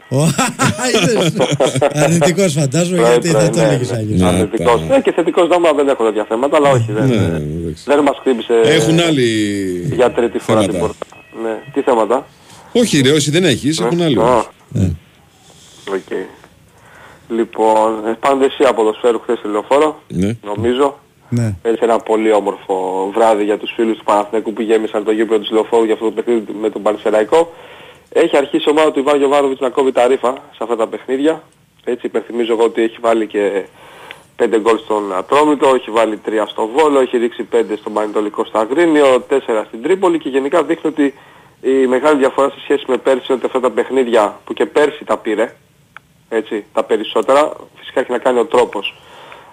Αρνητικός 1.93 2.53
φαντάζομαι 2.53 2.97
Πρωί, 3.01 3.09
γιατί 3.11 3.29
πρωί, 3.29 3.41
δεν 3.41 3.51
το 3.51 3.57
ναι, 3.59 3.63
έλεγες 3.65 3.91
ναι. 3.91 3.97
Άγιος. 3.97 4.21
Αρνητικός. 4.21 4.81
Ναι, 4.89 4.99
και 5.01 5.11
θετικός 5.11 5.47
δάμα 5.47 5.73
δεν 5.73 5.87
έχω 5.87 6.03
τέτοια 6.03 6.25
θέματα, 6.29 6.57
αλλά 6.57 6.69
όχι, 6.69 6.85
δεν, 6.91 7.07
δεν 7.85 7.99
μας 8.03 8.17
χτύπησε 8.19 8.53
Έχουν 8.63 8.99
άλλοι. 8.99 9.27
για 9.95 10.11
τρίτη 10.11 10.39
φορά 10.39 10.59
την 10.59 10.71
θέματα. 10.71 10.87
πόρτα. 10.87 11.05
Ναι. 11.43 11.55
Τι 11.73 11.81
θέματα; 11.81 12.25
Όχι, 12.71 13.01
ρε, 13.01 13.11
όσοι 13.11 13.31
δεν 13.31 13.43
έχεις, 13.43 13.79
έχουν 13.79 14.01
άλλοι. 14.01 14.19
Α. 14.21 14.45
Οκ. 15.93 16.11
Λοιπόν, 17.35 18.07
ε, 18.07 18.17
πάντα 18.19 18.45
εσύ 18.45 18.63
από 18.63 18.73
ποδοσφαίρου 18.83 19.19
χθες 19.19 19.37
στη 19.37 19.47
λεωφόρο, 19.47 20.01
Ναι. 20.07 20.31
νομίζω. 20.43 20.99
Ναι. 21.29 21.55
Έτσι 21.61 21.79
ένα 21.83 21.99
πολύ 21.99 22.31
όμορφο 22.31 23.09
βράδυ 23.13 23.43
για 23.43 23.57
τους 23.57 23.71
φίλους 23.75 23.97
του 23.97 24.03
Παναθηναϊκού 24.03 24.53
που 24.53 24.61
γέμισαν 24.61 25.03
το 25.03 25.11
γήπεδο 25.11 25.43
του 25.43 25.53
Λεωφόρου 25.53 25.83
για 25.83 25.93
αυτό 25.93 26.05
το 26.05 26.11
παιχνίδι 26.11 26.53
με 26.61 26.69
τον 26.69 26.81
Πανσεραϊκό. 26.81 27.53
Έχει 28.09 28.37
αρχίσει 28.37 28.63
η 28.67 28.71
ομάδα 28.71 28.91
του 28.91 28.99
Ιβάν 28.99 29.17
Γιωβάνοβιτς 29.17 29.59
να 29.59 29.69
κόβει 29.69 29.91
τα 29.91 30.07
ρήφα 30.07 30.31
σε 30.31 30.57
αυτά 30.59 30.75
τα 30.75 30.87
παιχνίδια. 30.87 31.43
Έτσι 31.83 32.05
υπενθυμίζω 32.05 32.53
εγώ 32.53 32.63
ότι 32.63 32.81
έχει 32.81 32.97
βάλει 33.01 33.27
και 33.27 33.65
5 34.43 34.59
γκολ 34.59 34.77
στον 34.77 35.15
Ατρόμητο, 35.15 35.67
έχει 35.75 35.91
βάλει 35.91 36.21
3 36.25 36.29
στο 36.47 36.67
Βόλο, 36.67 36.99
έχει 36.99 37.17
ρίξει 37.17 37.47
5 37.51 37.63
στον 37.79 37.93
Πανετολικό 37.93 38.45
στο 38.45 38.57
Αγρίνιο, 38.57 39.25
4 39.29 39.63
στην 39.67 39.81
Τρίπολη 39.81 40.19
και 40.19 40.29
γενικά 40.29 40.63
δείχνει 40.63 40.89
ότι 40.89 41.13
η 41.61 41.87
μεγάλη 41.87 42.17
διαφορά 42.17 42.49
σε 42.49 42.59
σχέση 42.59 42.83
με 42.87 42.97
πέρσι 42.97 43.25
είναι 43.27 43.37
ότι 43.37 43.45
αυτά 43.45 43.59
τα 43.59 43.71
παιχνίδια 43.71 44.39
που 44.45 44.53
και 44.53 44.65
πέρσι 44.65 45.05
τα 45.05 45.17
πήρε, 45.17 45.55
έτσι, 46.29 46.65
τα 46.73 46.83
περισσότερα, 46.83 47.51
φυσικά 47.75 47.99
έχει 47.99 48.11
να 48.11 48.17
κάνει 48.17 48.39
ο 48.39 48.45
τρόπος 48.45 48.87
α, 48.87 49.08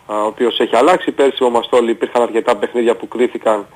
ο 0.07 0.15
οποίος 0.27 0.59
έχει 0.61 0.77
αλλάξει. 0.77 1.11
Πέρσι 1.11 1.45
όμως 1.45 1.69
όλοι 1.71 1.91
υπήρχαν 1.91 2.23
αρκετά 2.23 2.57
παιχνίδια 2.57 2.95
που 2.97 3.09
κρίθηκαν 3.09 3.67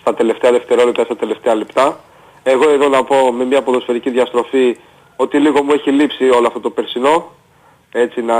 στα 0.00 0.14
τελευταία 0.14 0.52
δευτερόλεπτα, 0.52 1.04
στα 1.04 1.16
τελευταία 1.16 1.54
λεπτά. 1.54 2.00
Εγώ 2.42 2.70
εδώ 2.70 2.88
να 2.88 3.04
πω 3.04 3.32
με 3.32 3.44
μια 3.44 3.62
ποδοσφαιρική 3.62 4.10
διαστροφή 4.10 4.76
ότι 5.16 5.38
λίγο 5.38 5.62
μου 5.62 5.72
έχει 5.72 5.90
λείψει 5.90 6.30
όλο 6.30 6.46
αυτό 6.46 6.60
το 6.60 6.70
περσινό. 6.70 7.30
Έτσι 7.92 8.22
να 8.22 8.34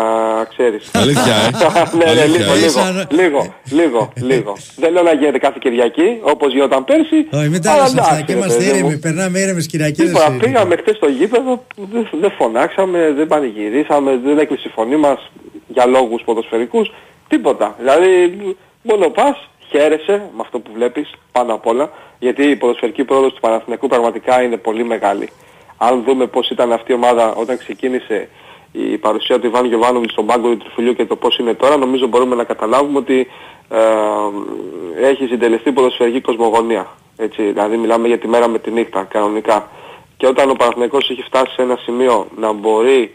ξέρεις. 0.48 0.90
Αλήθεια, 0.94 1.34
ε. 1.34 1.50
ναι, 1.96 2.04
ναι, 2.04 2.10
Αλήθεια, 2.10 2.26
λίγο, 2.26 2.52
ε. 2.52 2.56
λίγο, 2.56 2.70
Σαν- 2.70 3.06
λίγο, 3.10 3.54
λίγο, 3.70 4.12
λίγο. 4.14 4.56
Δεν 4.76 4.92
λέω 4.92 5.02
να 5.02 5.12
γίνεται 5.12 5.38
κάθε 5.38 5.58
Κυριακή, 5.60 6.18
όπως 6.22 6.52
γινόταν 6.52 6.84
πέρσι. 6.84 7.26
Όχι, 7.32 7.48
μην 7.48 7.62
τα 7.62 7.72
αλλά 7.72 7.82
λες 7.82 7.94
αυτά 7.94 8.02
εντάξει, 8.02 8.24
και 8.24 8.32
ρε 8.32 8.38
είμαστε 8.38 8.58
παιδί 8.58 8.70
μου. 8.70 8.76
ήρεμοι. 8.78 8.98
Περνάμε 8.98 9.38
ήρεμες 9.38 9.66
Κυριακές. 9.66 10.06
Τίποτα, 10.06 10.26
εσύ. 10.26 10.36
πήγαμε 10.36 10.76
χτες 10.76 10.96
στο 10.96 11.06
γήπεδο, 11.08 11.64
δεν, 11.92 12.08
δεν 12.20 12.30
φωνάξαμε, 12.30 13.12
δεν 13.16 13.26
πανηγυρίσαμε, 13.26 14.20
δεν 14.24 14.38
έκλεισε 14.38 14.68
η 14.68 14.70
φωνή 14.74 14.96
μας 14.96 15.30
για 15.66 15.86
λόγους 15.86 16.22
ποδοσφαιρικούς, 16.24 16.92
τίποτα. 17.28 17.74
Δηλαδή, 17.78 18.56
μόνο 18.82 19.08
πας, 19.08 19.48
χαίρεσαι 19.68 20.12
με 20.12 20.40
αυτό 20.40 20.58
που 20.58 20.70
βλέπεις 20.74 21.12
πάνω 21.32 21.54
απ' 21.54 21.66
όλα, 21.66 21.90
γιατί 22.18 22.42
η 22.42 22.56
ποδοσφαιρική 22.56 23.04
πρόοδος 23.04 23.32
του 23.32 23.40
Παναθηναϊκού 23.40 23.86
πραγματικά 23.86 24.42
είναι 24.42 24.56
πολύ 24.56 24.84
μεγάλη. 24.84 25.30
Αν 25.76 26.02
δούμε 26.02 26.26
πώς 26.26 26.50
ήταν 26.50 26.72
αυτή 26.72 26.92
η 26.92 26.94
ομάδα 26.94 27.34
όταν 27.34 27.58
ξεκίνησε 27.58 28.28
η 28.72 28.98
παρουσία 28.98 29.40
του 29.40 29.46
Ιβάν 29.46 29.64
Γιωβάνοβιτς 29.64 30.12
στον 30.12 30.26
πάγκο 30.26 30.48
του 30.48 30.56
Τριφυλιού 30.56 30.94
και 30.94 31.04
το 31.04 31.16
πώς 31.16 31.38
είναι 31.38 31.54
τώρα, 31.54 31.76
νομίζω 31.76 32.06
μπορούμε 32.06 32.34
να 32.34 32.44
καταλάβουμε 32.44 32.98
ότι 32.98 33.26
ε, 33.68 35.08
έχει 35.08 35.26
συντελεστεί 35.26 35.72
ποδοσφαιρική 35.72 36.20
κοσμογονία. 36.20 36.86
Έτσι, 37.16 37.42
δηλαδή 37.42 37.76
μιλάμε 37.76 38.08
για 38.08 38.18
τη 38.18 38.28
μέρα 38.28 38.48
με 38.48 38.58
τη 38.58 38.70
νύχτα, 38.70 39.02
κανονικά. 39.02 39.68
Και 40.16 40.26
όταν 40.26 40.50
ο 40.50 40.54
Παναθηναϊκός 40.54 41.10
έχει 41.10 41.22
φτάσει 41.22 41.54
σε 41.54 41.62
ένα 41.62 41.76
σημείο 41.76 42.26
να 42.36 42.52
μπορεί 42.52 43.12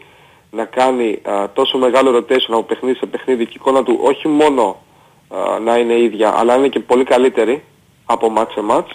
να 0.54 0.64
κάνει 0.64 1.18
α, 1.22 1.50
τόσο 1.52 1.78
μεγάλο 1.78 2.16
rotation 2.16 2.48
από 2.48 2.62
παιχνίδι 2.62 2.98
σε 2.98 3.06
παιχνίδι 3.06 3.44
και 3.44 3.52
η 3.52 3.56
εικόνα 3.60 3.82
του 3.82 3.98
όχι 4.02 4.28
μόνο 4.28 4.82
α, 5.28 5.58
να 5.58 5.76
είναι 5.78 5.98
ίδια, 5.98 6.34
αλλά 6.36 6.52
να 6.52 6.58
είναι 6.58 6.68
και 6.68 6.80
πολύ 6.80 7.04
καλύτερη 7.04 7.62
από 8.04 8.32
match 8.36 8.50
σε 8.52 8.60
match, 8.70 8.90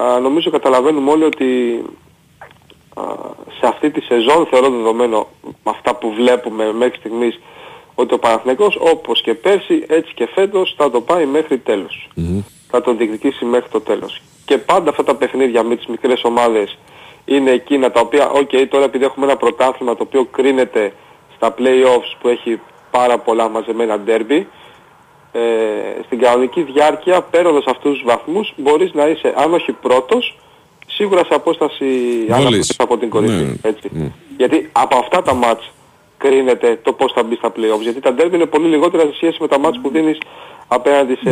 α, 0.00 0.20
νομίζω 0.20 0.50
καταλαβαίνουμε 0.50 1.10
όλοι 1.10 1.24
ότι 1.24 1.82
α, 2.94 3.02
σε 3.58 3.66
αυτή 3.66 3.90
τη 3.90 4.00
σεζόν 4.00 4.46
θεωρώ 4.46 4.70
δεδομένο 4.70 5.26
με 5.42 5.70
αυτά 5.70 5.94
που 5.94 6.12
βλέπουμε 6.12 6.72
μέχρι 6.72 6.98
στιγμής 6.98 7.40
ότι 7.94 8.14
ο 8.14 8.18
Παναθηναϊκός 8.18 8.76
όπως 8.80 9.22
και 9.22 9.34
πέρσι 9.34 9.84
έτσι 9.88 10.14
και 10.14 10.28
φέτος 10.34 10.74
θα 10.76 10.90
το 10.90 11.00
πάει 11.00 11.26
μέχρι 11.26 11.58
τέλος. 11.58 12.08
Θα 12.70 12.80
το 12.80 12.94
διεκδικήσει 12.94 13.44
μέχρι 13.44 13.70
το 13.70 13.80
τέλος. 13.80 14.22
Και 14.44 14.58
πάντα 14.58 14.90
αυτά 14.90 15.04
τα 15.04 15.14
παιχνίδια 15.14 15.62
με 15.62 15.76
τις 15.76 15.86
μικρές 15.86 16.24
ομάδες 16.24 16.78
είναι 17.26 17.50
εκείνα 17.50 17.90
τα 17.90 18.00
οποία, 18.00 18.30
οκ, 18.30 18.50
τώρα 18.68 18.84
επειδή 18.84 19.04
έχουμε 19.04 19.26
ένα 19.26 19.36
πρωτάθλημα 19.36 19.96
το 19.96 20.02
οποίο 20.02 20.24
κρίνεται 20.24 20.92
στα 21.36 21.54
play-offs 21.58 22.16
που 22.20 22.28
έχει 22.28 22.60
πάρα 22.90 23.18
πολλά 23.18 23.48
μαζεμένα 23.48 24.00
derby, 24.06 24.44
ε, 25.32 25.40
στην 26.04 26.18
κανονική 26.18 26.62
διάρκεια 26.62 27.20
παίρνοντας 27.22 27.64
αυτούς 27.66 27.92
τους 27.92 28.02
βαθμούς 28.04 28.52
μπορείς 28.56 28.92
να 28.94 29.06
είσαι, 29.08 29.34
αν 29.36 29.54
όχι 29.54 29.72
πρώτος, 29.72 30.38
σίγουρα 30.86 31.24
σε 31.24 31.34
απόσταση 31.34 31.84
Μόλις. 31.84 32.30
αναπνοής 32.34 32.76
από 32.78 32.98
την 32.98 33.08
κορυφή. 33.10 33.32
Ναι. 33.32 33.52
Έτσι. 33.62 33.90
Γιατί 34.36 34.68
από 34.72 34.96
αυτά 34.98 35.22
τα 35.22 35.34
ματς 35.34 35.70
κρίνεται 36.18 36.78
το 36.82 36.92
πώς 36.92 37.12
θα 37.12 37.22
μπει 37.22 37.34
στα 37.34 37.52
play-offs. 37.56 37.82
Γιατί 37.82 38.00
τα 38.00 38.14
derby 38.18 38.32
είναι 38.34 38.46
πολύ 38.46 38.68
λιγότερα 38.68 39.02
σε 39.02 39.14
σχέση 39.14 39.36
με 39.40 39.48
τα 39.48 39.58
ματς 39.58 39.78
που 39.82 39.88
δίνεις 39.90 40.18
απέναντι 40.68 41.14
σε 41.22 41.30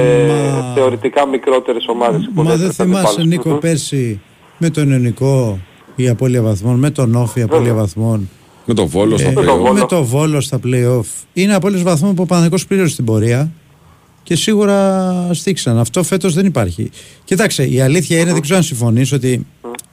θεωρητικά 0.75 1.27
μικρότερες 1.27 1.87
ομάδες. 1.89 2.29
Μα 2.33 2.43
δεν 2.43 2.53
υποδεέστερους 2.53 2.77
θυμάσαι 2.77 3.07
αντιπάλους. 3.07 3.27
Νίκο 3.27 3.49
Μμμ. 3.49 3.59
πέρσι 3.59 4.21
με 4.59 4.71
τον 4.71 4.91
Ιωνικό 4.91 5.59
η 5.97 6.09
απώλεια 6.09 6.43
βαθμών, 6.43 6.79
με 6.79 6.91
τον 6.91 7.15
Όφη 7.15 7.41
η 7.41 7.43
απώλεια 7.43 7.75
βαθμών. 7.75 8.29
Με 8.67 8.75
το 8.75 8.87
βόλος 8.87 9.21
στο 9.21 9.29
Ε, 9.29 9.33
play-off. 9.37 9.73
με 9.75 9.87
το 9.89 10.05
Βόλος 10.05 10.45
στα 10.45 10.61
play-off. 10.65 11.05
Είναι 11.33 11.55
απώλειες 11.55 11.83
βαθμών 11.83 12.15
που 12.15 12.23
ο 12.23 12.27
Παναγικός 12.27 12.67
πλήρωσε 12.67 12.93
στην 12.93 13.05
πορεία 13.05 13.51
και 14.23 14.37
σίγουρα 14.37 15.29
στήξαν. 15.33 15.79
Αυτό 15.79 16.03
φέτος 16.03 16.35
δεν 16.35 16.47
υπάρχει. 16.47 16.91
Κοιτάξτε, 17.25 17.65
η 17.69 17.81
αλήθεια 17.81 18.19
είναι, 18.19 18.33
δεν 18.33 18.41
ξέρω 18.43 18.57
αν 18.59 18.65
συμφωνείς, 18.65 19.13
ότι 19.13 19.47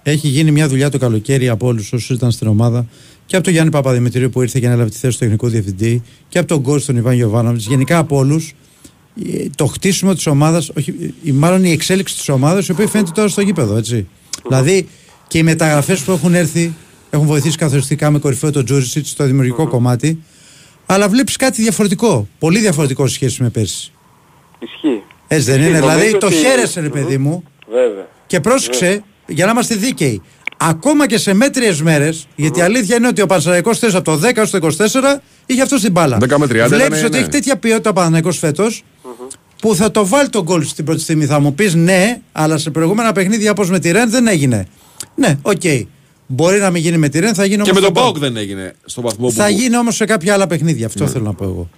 έχει 0.04 0.28
γίνει 0.28 0.52
μια 0.52 0.68
δουλειά 0.68 0.89
το 0.89 0.97
καλοκαίρι 0.97 1.49
από 1.49 1.68
όλους 1.68 1.93
όσους 1.93 2.10
ήταν 2.10 2.32
στην 2.32 2.47
ομάδα 2.47 2.86
και 3.26 3.36
από 3.36 3.45
τον 3.45 3.54
Γιάννη 3.54 3.72
Παπαδημητρίου 3.72 4.30
που 4.30 4.41
ήρθε 4.41 4.60
και 4.60 4.66
ανέλαβε 4.68 4.89
τη 4.89 4.97
θέση 4.97 5.14
του 5.18 5.20
τεχνικού 5.24 5.47
διευθυντή 5.47 6.02
και 6.30 6.39
από 6.39 6.47
τον 6.47 6.60
Γκολ 6.60 6.82
τον 6.86 6.95
Ιβάν 6.97 7.14
Γιωβάνοβιτς, 7.14 7.66
γενικά 7.66 7.97
από 7.97 8.18
όλους 8.18 8.54
ε, 9.34 9.45
το 9.56 9.66
χτίσιμο 9.66 10.14
της 10.14 10.28
ομάδας, 10.28 10.72
όχι, 10.78 11.14
η- 11.24 11.32
μάλλον 11.32 11.64
η 11.64 11.72
εξέλιξη 11.72 12.16
της 12.16 12.30
ομάδας 12.30 12.68
η 12.68 12.72
οποία 12.72 12.88
φαίνεται 12.88 13.12
τώρα 13.16 13.28
στο 13.28 13.41
γήπεδο, 13.41 13.76
έτσι. 13.76 14.08
Δηλαδή 14.47 14.88
και 15.32 15.38
οι 15.38 15.43
μεταγραφές 15.43 15.99
που 16.01 16.11
έχουν 16.11 16.34
έρθει 16.36 16.73
έχουν 17.09 17.27
βοηθήσει 17.27 17.57
καθοριστικά 17.57 18.09
με 18.11 18.19
κορυφαίο 18.19 18.51
τον 18.51 18.65
Τζούρισιτς 18.65 19.09
στο 19.09 19.23
δημιουργικό 19.25 19.67
κομμάτι. 19.67 20.23
Αλλά 20.86 21.09
βλέπεις 21.09 21.36
κάτι 21.36 21.61
διαφορετικό. 21.61 22.27
Πολύ 22.39 22.59
διαφορετικό 22.59 23.07
σε 23.07 23.13
σχέση 23.13 23.43
με 23.43 23.49
πέρσι. 23.49 23.91
Ισχύει. 24.59 25.03
Έτσι 25.27 25.45
δεν 25.51 25.55
Ισχύει. 25.59 25.69
είναι. 25.69 25.79
Νομίζω 25.79 25.97
Δηλαδή 25.99 26.17
το 26.17 26.25
ότι- 26.25 26.36
χαίρεσαι, 26.36 26.79
ρε 26.82 26.89
παιδί 26.89 27.17
μου. 27.17 27.43
Βέβαια. 27.71 28.07
Και 28.27 28.39
πρόσεξε, 28.39 29.03
για 29.27 29.45
να 29.45 29.51
είμαστε 29.51 29.75
δίκαιοι. 29.75 30.21
Ακόμα 30.57 31.07
και 31.07 31.17
σε 31.17 31.34
μέτριες 31.34 31.82
μέρες, 31.82 32.27
γιατί 32.36 32.59
η 32.59 32.61
αλήθεια 32.61 32.95
είναι 32.95 33.07
ότι 33.07 33.21
ο 33.21 33.25
Πανσεραϊκός 33.25 33.79
θες 33.79 33.95
από 33.95 34.03
το 34.03 34.17
10 34.17 34.45
στο 34.45 34.57
24 34.57 35.21
είχε 35.45 35.61
αυτό 35.61 35.77
στην 35.77 35.91
μπάλα. 35.91 36.17
10 36.17 36.38
με 36.38 36.47
30 36.47 36.67
Βλέπεις 36.67 36.97
ήταν, 36.97 37.05
ότι 37.05 37.09
ναι. 37.15 37.17
έχει 37.19 37.29
τέτοια 37.29 37.57
ποιότητα 37.57 37.89
ο 37.89 37.93
Παναναϊκός 37.93 38.38
φέτος 38.38 38.84
που 39.61 39.75
θα 39.75 39.91
το 39.91 40.07
βάλει 40.07 40.29
το 40.30 40.43
γκολ 40.43 40.63
στην 40.65 40.86
πρώτη 40.86 41.01
στιγμή. 41.01 41.25
Θα 41.25 41.39
μου 41.39 41.53
πεις 41.55 41.75
ναι, 41.75 42.21
αλλά 42.32 42.57
σε 42.57 42.69
προηγούμενα 42.69 43.11
παιχνίδια 43.11 43.51
όπως 43.51 43.69
με 43.69 43.79
τη 43.79 43.91
Ρεν 43.91 44.09
δεν 44.09 44.27
έγινε. 44.27 44.67
Ναι, 45.16 45.38
οκ. 45.43 45.62
Μπορεί 46.28 46.60
να 46.60 46.70
μην 46.70 46.82
γίνει 46.82 46.97
με 46.97 47.10
τη 47.10 47.20
Ρεν, 47.20 47.34
θα 47.34 47.45
γίνει 47.45 47.64
Και 47.64 47.70
όμως 47.70 47.82
με 47.82 47.82
στον 47.82 47.93
τον 47.93 48.04
ΠΑΟΚ. 48.03 48.13
ΠΑΟΚ 48.13 48.24
δεν 48.24 48.38
έγινε 48.38 48.76
στον 48.86 49.04
βαθμό 49.04 49.28
που. 49.28 49.34
Θα 49.34 49.49
γίνει 49.49 49.78
όμως 49.78 49.95
σε 49.95 50.06
κάποια 50.06 50.34
άλλα 50.34 50.47
παιχνίδια. 50.47 50.86
Αυτό 50.86 51.08
θέλω 51.08 51.24
να 51.24 51.34
πω 51.34 51.43
εγώ. 51.43 51.70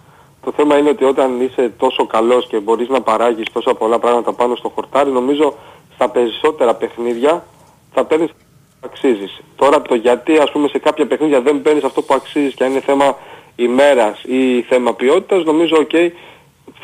Το 0.45 0.53
θέμα 0.55 0.77
είναι 0.77 0.89
ότι 0.89 1.03
όταν 1.03 1.41
είσαι 1.41 1.71
τόσο 1.77 2.07
καλός 2.07 2.47
και 2.47 2.59
μπορείς 2.59 2.89
να 2.89 3.01
παράγεις 3.01 3.45
τόσα 3.53 3.73
πολλά 3.73 3.99
πράγματα 3.99 4.33
πάνω 4.33 4.55
στο 4.55 4.69
χορτάρι, 4.75 5.09
νομίζω 5.11 5.57
στα 5.93 6.09
περισσότερα 6.09 6.75
παιχνίδια 6.75 7.45
θα 7.93 8.05
παίρνεις 8.05 8.29
αυτό 8.29 8.43
που 8.79 8.87
αξίζεις. 8.91 9.41
Τώρα 9.55 9.81
το 9.81 9.95
γιατί 9.95 10.37
ας 10.37 10.51
πούμε 10.51 10.67
σε 10.67 10.77
κάποια 10.79 11.07
παιχνίδια 11.07 11.41
δεν 11.41 11.61
παίρνεις 11.61 11.83
αυτό 11.83 12.01
που 12.01 12.13
αξίζεις 12.13 12.53
και 12.53 12.63
αν 12.63 12.71
είναι 12.71 12.81
θέμα 12.85 13.17
ημέρας 13.55 14.23
ή 14.23 14.61
θέμα 14.61 14.93
ποιότητας, 14.93 15.43
νομίζω 15.43 15.75
οκ, 15.77 15.91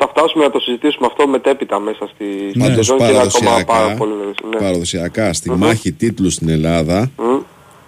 θα 0.00 0.08
φτάσουμε 0.08 0.44
να 0.44 0.50
το 0.50 0.60
συζητήσουμε 0.60 1.06
αυτό 1.06 1.28
μετέπειτα 1.28 1.78
μέσα 1.80 2.10
στη, 2.14 2.24
στη 2.50 2.58
Πάντως 2.58 2.74
σεζόν 2.74 2.98
και 2.98 3.04
είναι 3.04 3.18
ακόμα 3.18 3.50
πάρα 3.50 3.64
παραδοσιακά, 3.64 3.96
πολύ 3.96 4.12
νωρίς. 4.12 4.36
Ναι. 4.50 4.56
παραδοσιακά 4.56 5.32
στη 5.32 5.50
Μμμ. 5.50 5.58
μάχη 5.58 5.92
τίτλου 5.92 6.30
στην 6.30 6.48
Ελλάδα 6.48 7.10
Μμ. 7.16 7.38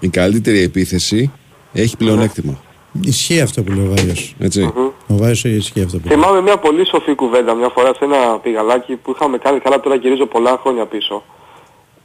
η 0.01 0.09
καλύτερη 0.09 0.63
επίθεση 0.63 1.33
έχει 1.73 1.97
πλεονέκτημα. 1.97 2.59
Ισχύει 3.01 3.41
αυτό 3.41 3.63
που 3.63 3.73
λέει 3.73 3.87
ο 3.87 3.95
Βάιος. 3.95 4.35
Έτσι. 4.39 4.73
Ο 5.07 5.17
Βάιος 5.17 5.45
ισχύει 5.45 5.83
αυτό 5.83 5.99
που 5.99 6.09
λέει. 6.09 6.17
Θυμάμαι 6.17 6.41
μια 6.41 6.57
πολύ 6.57 6.87
σοφή 6.87 7.15
κουβέντα 7.15 7.55
μια 7.55 7.69
φορά 7.69 7.95
σε 7.95 8.05
ένα 8.05 8.39
πηγαδάκι 8.43 8.97
που 8.97 9.11
είχαμε 9.11 9.39
κάνει 9.39 9.59
καλά 9.61 9.81
τώρα 9.81 9.97
γυρίζω 9.97 10.27
πολλά 10.27 10.59
χρόνια 10.63 10.87
πίσω. 10.87 11.23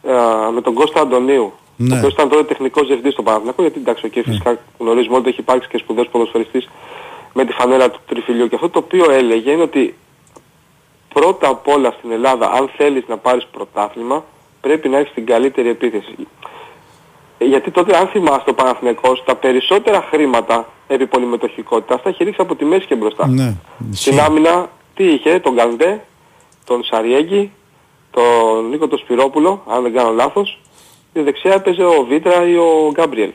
Ε, 0.03 0.11
με 0.53 0.61
τον 0.61 0.73
Κώστα 0.73 1.01
Αντωνίου. 1.01 1.53
Ναι. 1.77 1.95
Ο 1.95 1.97
οποίος 1.97 2.13
ήταν 2.13 2.29
τότε 2.29 2.43
τεχνικός 2.43 2.85
διευθυντής 2.85 3.13
στο 3.13 3.23
Παναθηναϊκό 3.23 3.61
γιατί 3.61 3.79
εντάξει 3.79 4.03
εκεί 4.05 4.21
φυσικά 4.21 4.59
γνωρίζουμε 4.77 5.17
ότι 5.17 5.29
έχει 5.29 5.39
υπάρξει 5.39 5.69
και 5.69 5.77
σπουδαίος 5.77 6.07
ποδοσφαιριστής 6.11 6.67
με 7.37 7.45
τη 7.45 7.51
φανέλα 7.51 7.89
του 7.89 7.99
τριφυλιού. 8.07 8.47
Και 8.47 8.55
αυτό 8.55 8.69
το 8.69 8.79
οποίο 8.79 9.11
έλεγε 9.11 9.51
είναι 9.51 9.61
ότι 9.61 9.95
πρώτα 11.13 11.47
απ' 11.47 11.67
όλα 11.67 11.93
στην 11.97 12.11
Ελλάδα 12.11 12.51
αν 12.51 12.69
θέλεις 12.77 13.03
να 13.07 13.17
πάρεις 13.17 13.47
πρωτάθλημα 13.51 14.23
πρέπει 14.61 14.89
να 14.89 14.97
έχεις 14.97 15.13
την 15.13 15.25
καλύτερη 15.25 15.69
επίθεση. 15.69 16.27
Ε, 17.37 17.45
Γιατί 17.45 17.71
τότε 17.71 17.97
αν 17.97 18.07
θυμάστε 18.07 18.49
ο 18.49 18.53
Παναθηναϊκός 18.53 19.23
τα 19.25 19.35
περισσότερα 19.35 20.07
χρήματα 20.09 20.67
επί 20.87 21.07
πολυμετοχικότητας 21.07 22.01
τα 22.01 22.09
έχει 22.09 22.23
ρίξει 22.23 22.41
από 22.41 22.55
τη 22.55 22.65
μέση 22.65 22.85
και 22.85 22.95
μπροστά. 22.95 23.27
Ναι. 23.27 23.53
Στην 23.91 24.19
άμυνα 24.19 24.69
τι 24.95 25.03
είχε, 25.03 25.39
τον 25.39 25.55
Καλντέ, 25.55 26.03
τον 26.65 26.83
Σαριέγγι, 26.83 27.51
τον 28.11 28.69
Νίκο 28.69 28.87
τον 28.87 28.99
Σπυρόπουλο, 28.99 29.63
αν 29.67 29.83
δεν 29.83 29.93
κάνω 29.93 30.11
λάθος. 30.11 30.59
Στη 31.09 31.21
δεξιά 31.21 31.53
έπαιζε 31.53 31.83
ο 31.83 32.05
Βίτρα 32.09 32.47
ή 32.47 32.55
ο 32.55 32.91
Γκάμπριελ. 32.91 33.31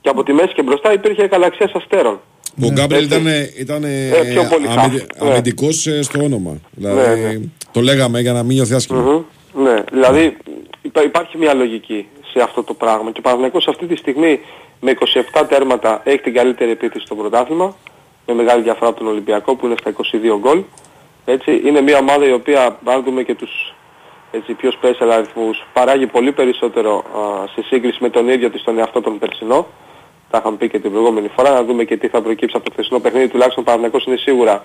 Και 0.00 0.08
από 0.08 0.22
τη 0.22 0.32
μέση 0.32 0.52
και 0.54 0.62
μπροστά 0.62 0.92
υπήρχε 0.92 1.24
γαλαξίας 1.24 1.72
αστέρων. 1.72 2.20
Ο 2.62 2.66
Γκάμπριελ 2.72 3.04
Έτσι. 3.04 3.16
ήταν, 3.20 3.26
ήταν 3.58 3.84
Ε, 3.84 4.10
πιο 4.30 4.42
πολύ 4.50 4.66
αμυντι- 4.68 4.98
χαφ, 5.14 5.22
ναι. 5.22 5.30
αμυντικός 5.30 5.86
ε, 5.86 6.02
στο 6.02 6.22
όνομα. 6.22 6.56
Δηλαδή, 6.70 7.20
Ναι, 7.22 7.28
ναι. 7.28 7.40
το 7.72 7.80
λέγαμε 7.80 8.20
για 8.20 8.32
να 8.32 8.42
μην 8.42 8.56
νιώθει 8.56 8.74
άσχημα. 8.74 9.00
Μμμ. 9.00 9.62
Ναι, 9.64 9.82
δηλαδή 9.92 10.36
υπά- 10.82 11.04
υπάρχει 11.04 11.38
μια 11.38 11.54
λογική 11.54 12.06
σε 12.32 12.40
αυτό 12.42 12.62
το 12.62 12.74
πράγμα. 12.74 13.10
Και 13.10 13.18
ο 13.18 13.22
Παναθηναϊκός 13.22 13.68
αυτή 13.68 13.86
τη 13.86 13.96
στιγμή 13.96 14.40
με 14.80 14.90
27 14.90 15.44
τέρματα 15.48 16.00
έχει 16.04 16.18
την 16.18 16.34
καλύτερη 16.34 16.70
επίθεση 16.70 17.04
στο 17.04 17.14
πρωτάθλημα. 17.14 17.76
Με 18.26 18.34
μεγάλη 18.34 18.62
διαφορά 18.62 18.88
από 18.90 18.98
τον 18.98 19.06
Ολυμπιακό 19.08 19.56
που 19.56 19.66
είναι 19.66 19.74
στα 19.80 19.90
22 19.90 20.38
γκολ. 20.38 20.62
Έτσι, 21.24 21.62
είναι 21.66 21.80
μια 21.80 21.98
ομάδα 21.98 22.26
η 22.26 22.32
οποία, 22.32 22.78
αν 22.84 23.02
δούμε 23.04 23.22
και 23.22 23.34
τους 23.34 23.74
έτσι, 24.30 24.52
πιο 24.52 24.72
special 24.82 25.08
αριθμούς, 25.12 25.66
παράγει 25.72 26.06
πολύ 26.06 26.32
περισσότερο 26.32 26.96
α, 26.98 27.46
σε 27.54 27.62
σύγκριση 27.66 27.98
με 28.00 28.10
τον 28.10 28.28
ίδιο 28.28 28.50
της 28.50 28.62
τον 28.62 28.78
εαυτό 28.78 29.00
τον 29.00 29.18
περσινό. 29.18 29.66
Τα 30.34 30.40
είχαμε 30.40 30.56
πει 30.56 30.68
και 30.68 30.78
την 30.78 30.90
προηγούμενη 30.90 31.28
φορά, 31.28 31.50
να 31.50 31.64
δούμε 31.64 31.84
και 31.84 31.96
τι 31.96 32.08
θα 32.08 32.22
προκύψει 32.22 32.56
από 32.56 32.64
το 32.64 32.70
χθεσινό 32.72 33.00
παιχνίδι. 33.00 33.28
Τουλάχιστον 33.28 33.62
ο 33.62 33.66
Παναθηναϊκός 33.66 34.04
είναι 34.04 34.16
σίγουρα 34.16 34.62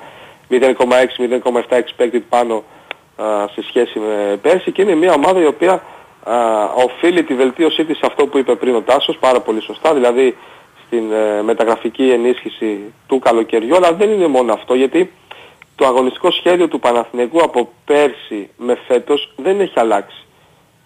0,6-0,7 0.49 1.79
expected 1.81 2.21
πάνω 2.29 2.63
α, 3.15 3.47
σε 3.53 3.63
σχέση 3.67 3.99
με 3.99 4.39
πέρσι 4.41 4.71
και 4.71 4.81
είναι 4.81 4.95
μια 4.95 5.13
ομάδα 5.13 5.39
η 5.41 5.45
οποία 5.45 5.83
α, 6.23 6.33
οφείλει 6.75 7.23
τη 7.23 7.33
βελτίωσή 7.33 7.85
της 7.85 7.97
σε 7.97 8.05
αυτό 8.05 8.27
που 8.27 8.37
είπε 8.37 8.55
πριν 8.55 8.75
ο 8.75 8.81
Τάσος 8.81 9.17
πάρα 9.17 9.39
πολύ 9.39 9.61
σωστά, 9.61 9.93
δηλαδή 9.93 10.37
στην 10.85 11.11
ε, 11.11 11.41
μεταγραφική 11.41 12.09
ενίσχυση 12.09 12.93
του 13.07 13.19
καλοκαιριού, 13.19 13.75
αλλά 13.75 13.93
δεν 13.93 14.09
είναι 14.09 14.27
μόνο 14.27 14.53
αυτό 14.53 14.73
γιατί 14.73 15.11
το 15.75 15.85
αγωνιστικό 15.85 16.31
σχέδιο 16.31 16.67
του 16.67 16.79
Παναθηναϊκού 16.79 17.41
από 17.43 17.69
πέρσι 17.85 18.49
με 18.57 18.77
φέτος 18.87 19.33
δεν 19.35 19.59
έχει 19.59 19.79
αλλάξει. 19.79 20.25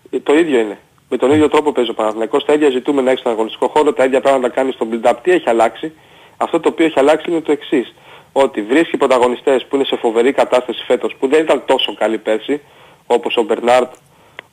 Ε, 0.09 0.19
Το 0.19 0.33
ίδιο 0.33 0.59
είναι. 0.59 0.77
Με 1.13 1.19
τον 1.19 1.31
ίδιο 1.31 1.49
τρόπο 1.49 1.71
παίζει 1.71 1.89
ο 1.89 1.93
Παναθηναϊκός, 1.93 2.45
τα 2.45 2.53
ίδια 2.53 2.69
ζητούμε 2.69 3.01
να 3.01 3.09
έχεις 3.09 3.19
στον 3.19 3.31
αγωνιστικό 3.31 3.67
χώρο, 3.67 3.93
τα 3.93 4.03
ίδια 4.03 4.21
πράγματα 4.21 4.49
κάνεις 4.49 4.73
στον 4.73 4.87
build-up. 4.91 5.13
Τι 5.21 5.31
έχει 5.31 5.49
αλλάξει; 5.49 5.93
Αυτό 6.37 6.59
το 6.59 6.69
οποίο 6.69 6.85
έχει 6.85 6.99
αλλάξει 6.99 7.31
είναι 7.31 7.41
το 7.41 7.51
εξής. 7.51 7.93
Ότι 8.31 8.61
βρίσκει 8.61 8.97
πρωταγωνιστές 8.97 9.65
που 9.65 9.75
είναι 9.75 9.85
σε 9.85 9.95
φοβερή 9.95 10.31
κατάσταση 10.31 10.83
φέτος, 10.85 11.15
που 11.19 11.27
δεν 11.27 11.41
ήταν 11.41 11.63
τόσο 11.65 11.93
καλοί 11.93 12.17
πέρσι, 12.17 12.61
όπως 13.07 13.37
ο 13.37 13.43
Μπερνάρτ, 13.43 13.91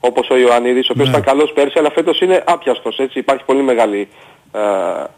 όπως 0.01 0.31
ο 0.31 0.37
Ιωαννίδης, 0.37 0.89
ο 0.89 0.93
οποίος 0.93 1.09
Ναι. 1.09 1.19
ήταν 1.19 1.25
καλός 1.35 1.53
πέρσι, 1.53 1.79
αλλά 1.79 1.91
φέτος 1.91 2.21
είναι 2.21 2.43
άπιαστος, 2.47 2.99
έτσι, 2.99 3.19
υπάρχει 3.19 3.45
πολύ 3.45 3.63
μεγάλη 3.63 4.09
ε, 4.53 4.61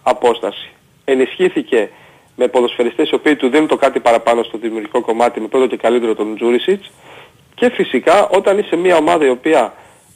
απόσταση. 0.02 0.70
Ενισχύθηκε 1.04 1.90
με 2.36 2.48
ποδοσφαιριστές 2.48 3.10
οι 3.10 3.14
οποίοι 3.14 3.36
του 3.36 3.48
δίνουν 3.48 3.68
το 3.68 3.76
κάτι 3.76 4.00
παραπάνω 4.00 4.42
στο 4.42 4.58
δημιουργικό 4.58 5.00
κομμάτι, 5.00 5.40
με 5.40 5.46
πρώτο 5.46 5.66
και 5.66 5.76
καλύτερο 5.76 6.14
τον 6.14 6.36
Τζούρισιτς, 6.36 6.90
και 7.54 7.70
φυσικά 7.70 8.28
όταν 8.28 8.58
είσαι 8.58 8.76
μια 8.76 8.96
ομάδα 8.96 9.24
η 9.26 9.28
οποία 9.28 9.72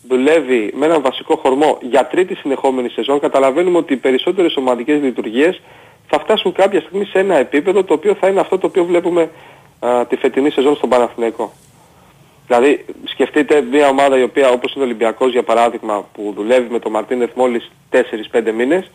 δουλεύει 0.08 0.72
με 0.76 0.86
έναν 0.86 1.02
βασικό 1.02 1.36
χορμό 1.36 1.78
για 1.80 2.06
τρίτη 2.06 2.34
συνεχόμενη 2.34 2.88
σεζόν, 2.88 3.20
καταλαβαίνουμε 3.20 3.78
ότι 3.78 3.92
οι 3.92 3.96
περισσότερες 3.96 4.56
ομαδικές 4.56 5.00
λειτουργίες 5.02 5.60
θα 6.06 6.18
φτάσουν 6.18 6.52
κάποια 6.52 6.80
στιγμή 6.80 7.04
σε 7.04 7.18
ένα 7.18 7.36
επίπεδο 7.36 7.84
το 7.84 7.94
οποίο 7.94 8.14
θα 8.14 8.28
είναι 8.28 8.40
αυτό 8.40 8.58
το 8.58 8.66
οποίο 8.66 8.84
βλέπουμε 8.84 9.30
α, 9.78 10.06
τη 10.06 10.16
φετινή 10.16 10.50
σεζόν 10.50 10.76
στον 10.76 10.88
Παναθηναϊκό. 10.88 11.52
Δηλαδή 12.46 12.84
σκεφτείτε 13.04 13.60
μια 13.60 13.88
ομάδα 13.88 14.18
η 14.18 14.22
οποία 14.22 14.48
όπως 14.48 14.74
είναι 14.74 14.84
ο 14.84 14.86
Ολυμπιακός 14.86 15.32
για 15.32 15.42
παράδειγμα 15.42 16.04
που 16.12 16.32
δουλεύει 16.36 16.70
με 16.70 16.78
τον 16.78 16.92
Μαρτίνεθ 16.92 17.30
μόλις 17.34 17.70
4-5 18.32 18.52
μήνες 18.56 18.90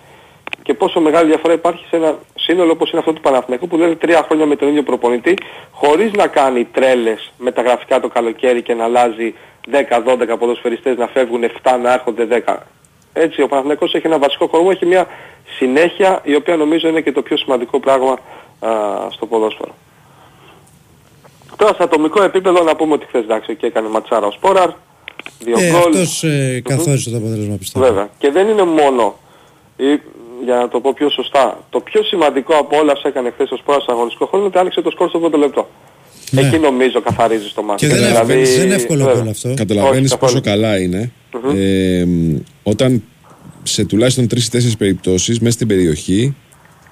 και 0.64 0.74
πόσο 0.74 0.99
μεγάλη 0.99 1.28
διαφορά 1.28 1.53
υπάρχει 1.53 1.86
σε 1.89 1.95
ένα 1.95 2.18
σύνολο 2.36 2.72
όπως 2.72 2.89
είναι 2.91 2.99
αυτό 2.99 3.14
του 3.14 3.22
Παναθηναϊκού 3.22 3.68
που 3.68 3.78
δουλεύει 3.78 3.95
τρία 3.95 4.24
χρόνια 4.28 4.45
με 4.45 4.55
τον 4.55 4.68
ίδιο 4.68 4.84
προπονητή 4.84 5.34
χωρίς 5.72 6.12
να 6.12 6.28
κάνει 6.28 6.66
τρέλες 6.66 7.32
με 7.38 7.51
τα 7.51 7.62
γραφικά 7.62 7.99
το 7.99 8.07
καλοκαίρι 8.07 8.62
και 8.62 8.74
να 8.74 8.84
αλλάζει 8.84 9.34
10-12 9.72 10.36
ποδοσφαιριστές 10.39 10.97
να 10.97 11.07
φεύγουν 11.07 11.43
7 11.43 11.47
να 11.82 11.93
έρχονται 11.93 12.43
10. 12.47 12.55
Έτσι 13.14 13.41
ο 13.41 13.47
Παναθηναϊκός 13.47 13.93
έχει 13.93 14.07
ένα 14.07 14.18
βασικό 14.20 14.47
κορμό, 14.47 14.68
έχει 14.72 14.86
μια 14.86 15.07
συνέχεια 15.57 16.20
η 16.24 16.36
οποία 16.36 16.55
νομίζω 16.55 16.88
είναι 16.88 17.01
και 17.01 17.12
το 17.12 17.22
πιο 17.22 17.38
σημαντικό 17.38 17.80
πράγμα 17.80 18.12
α, 18.59 18.70
στο 19.12 19.26
ποδόσφαιρο. 19.26 19.76
Τώρα 21.57 21.74
σε 21.74 21.84
ατομικό 21.84 22.24
επίπεδο 22.24 22.64
να 22.64 22.76
πούμε 22.76 22.93
ότι 22.93 23.05
χθες 23.05 23.24
εντάξει 23.24 23.55
και 23.55 23.66
έκανε 23.66 23.89
ματσάρα 23.89 24.26
ο 24.28 24.32
Σπόραρ, 24.32 24.70
δύο 25.39 25.55
Ε, 25.59 25.70
γκολ. 25.70 25.80
αυτός 25.80 26.24
ε, 26.24 26.62
καθόρισε 26.66 27.09
το 27.09 27.18
αποτέλεσμα 27.18 27.55
πιστεύω. 27.55 27.86
Βέβαια. 27.86 28.09
Και 28.18 28.32
δεν 28.32 28.47
είναι 28.47 28.64
μόνο, 28.64 29.16
ή, 29.78 29.99
για 30.46 30.56
να 30.56 30.68
το 30.68 30.80
πω 30.80 30.94
πιο 30.94 31.10
σωστά, 31.10 31.64
το 31.70 31.80
πιο 31.80 32.04
σημαντικό 32.04 32.54
από 32.56 32.78
όλα 32.78 32.92
όσα 32.92 33.08
έκανε 33.08 33.30
χθες 33.34 33.52
ο 33.52 33.58
Σπόραρ 33.58 33.82
στο 33.82 33.92
αγωνιστικό 33.92 34.26
χρόνο 34.26 34.44
είναι 34.44 34.52
ότι 34.54 34.60
άνοιξε 34.62 34.82
το 34.82 34.89
σκορ 34.92 35.10
στο 35.10 35.22
8 35.34 35.38
λεπτό. 35.38 35.70
Ναι. 36.32 36.42
Εκεί 36.42 36.58
νομίζω 36.58 37.02
καθαρίζει 37.02 37.52
το 37.56 37.62
μάτι. 37.64 37.88
Και 37.88 37.94
δεν 37.94 37.98
είναι 38.02 38.08
εύκολο- 38.20 38.46
δεν 38.56 38.66
είναι 38.66 38.76
εύκολο 38.76 39.04
βέβαια. 39.04 39.22
γκολ 39.22 39.30
αυτό. 39.30 39.54
Καταλαβαίνεις 39.54 40.12
Όχι, 40.12 40.20
πόσο 40.20 40.42
καθόλου. 40.42 40.62
καλά 40.62 40.80
είναι 40.82 41.12
ε, 41.56 42.06
μ, 42.06 42.36
όταν 42.64 43.04
σε 43.64 43.86
τουλάχιστον 43.86 44.28
3-4 44.28 44.78
περιπτώσεις 44.78 45.39
μέσα 45.39 45.54
στην 45.54 45.68
περιοχή 45.68 46.36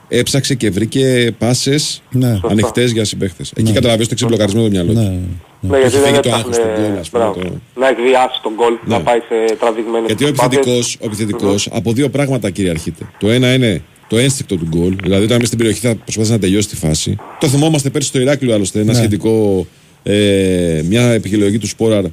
έψαξε 0.08 0.56
και 0.56 0.70
βρήκε 0.70 1.36
πάσες 1.38 2.02
Ναι. 2.12 2.40
ανοιχτές 2.50 2.92
για 2.92 3.06
συμπαίχτες. 3.06 3.52
Εκεί 3.56 3.72
καταλαβαίνεις 3.72 4.08
το 4.08 4.16
ξεμπλοκαρισμένο 4.16 4.66
το 4.66 4.72
μυαλό 4.72 4.94
του. 4.94 5.00
Ναι. 5.00 5.20
Ναι, 5.62 5.78
γιατί 5.78 5.96
Έχει 5.96 6.04
δεν 6.04 6.06
φύγει 6.06 6.20
το 6.20 6.30
έψαχνε 6.30 6.36
άγχος 6.36 6.56
στον 6.56 6.70
γκολ, 6.76 6.98
ας 7.00 7.10
πούμε, 7.10 7.24
μπράβο, 7.24 7.40
το- 7.42 7.80
να 7.80 7.88
εκβιάσει 7.88 8.40
τον 8.44 8.54
γκολ, 8.56 8.74
Ναι. 8.86 8.96
να 8.98 9.02
πάει 9.04 9.20
σε 9.20 9.56
τραβηγμένες 9.56 10.06
Γιατί 10.06 10.24
ο 10.24 10.28
προσπάθειες. 10.28 10.60
επιθετικός, 10.66 10.96
ο 11.02 11.06
επιθετικός 11.06 11.68
από 11.72 11.94
δύο 11.94 12.10
πράγματα 12.10 12.50
κυριαρχείται. 12.50 13.04
Το 13.20 13.30
ένα 13.30 13.54
είναι 13.54 13.82
το 14.08 14.18
ένστικτο 14.18 14.56
του 14.58 14.66
γκολ, 14.68 14.96
δηλαδή 15.04 15.24
όταν 15.24 15.38
είμαι 15.38 15.46
στην 15.46 15.58
περιοχή 15.58 15.80
θα 15.80 15.96
προσπαθήσει 15.96 16.32
να 16.34 16.40
τελειώσει 16.40 16.68
τη 16.68 16.76
φάση. 16.76 17.16
Το 17.40 17.48
θυμόμαστε 17.48 17.90
πέρσι 17.90 18.08
στο 18.08 18.20
Ηράκλειο 18.20 18.54
άλλωστε, 18.54 18.80
ένα 18.80 18.92
Ναι. 18.92 18.98
σχετικό, 18.98 19.68
ε, 20.04 20.82
μια 20.86 21.12
επιλογή 21.12 21.58
του 21.58 21.68
Σπόραρ 21.68 22.04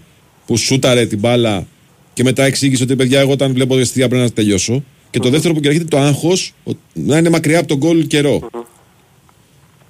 που 0.47 0.57
σούταρε 0.57 1.07
την 1.07 1.18
μπάλα 1.18 1.66
και 2.12 2.22
μετά 2.22 2.44
εξήγησε 2.44 2.82
ότι 2.82 2.97
παιδιά, 2.97 3.20
εγώ 3.20 3.32
όταν 3.32 3.53
βλέπω 3.53 3.78
εστία 3.78 4.09
πρέπει 4.09 4.22
να 4.22 4.30
τελειώσω. 4.30 4.82
Και 5.11 5.18
το 5.18 5.28
δεύτερο 5.28 5.55
που 5.55 5.61
κυριαρχείται 5.61 5.97
το 5.97 6.03
άγχος 6.03 6.55
να 6.92 7.18
είναι 7.18 7.28
μακριά 7.30 7.59
από 7.59 7.68
τον 7.68 7.76
γκολ 7.76 8.07
καιρό. 8.07 8.49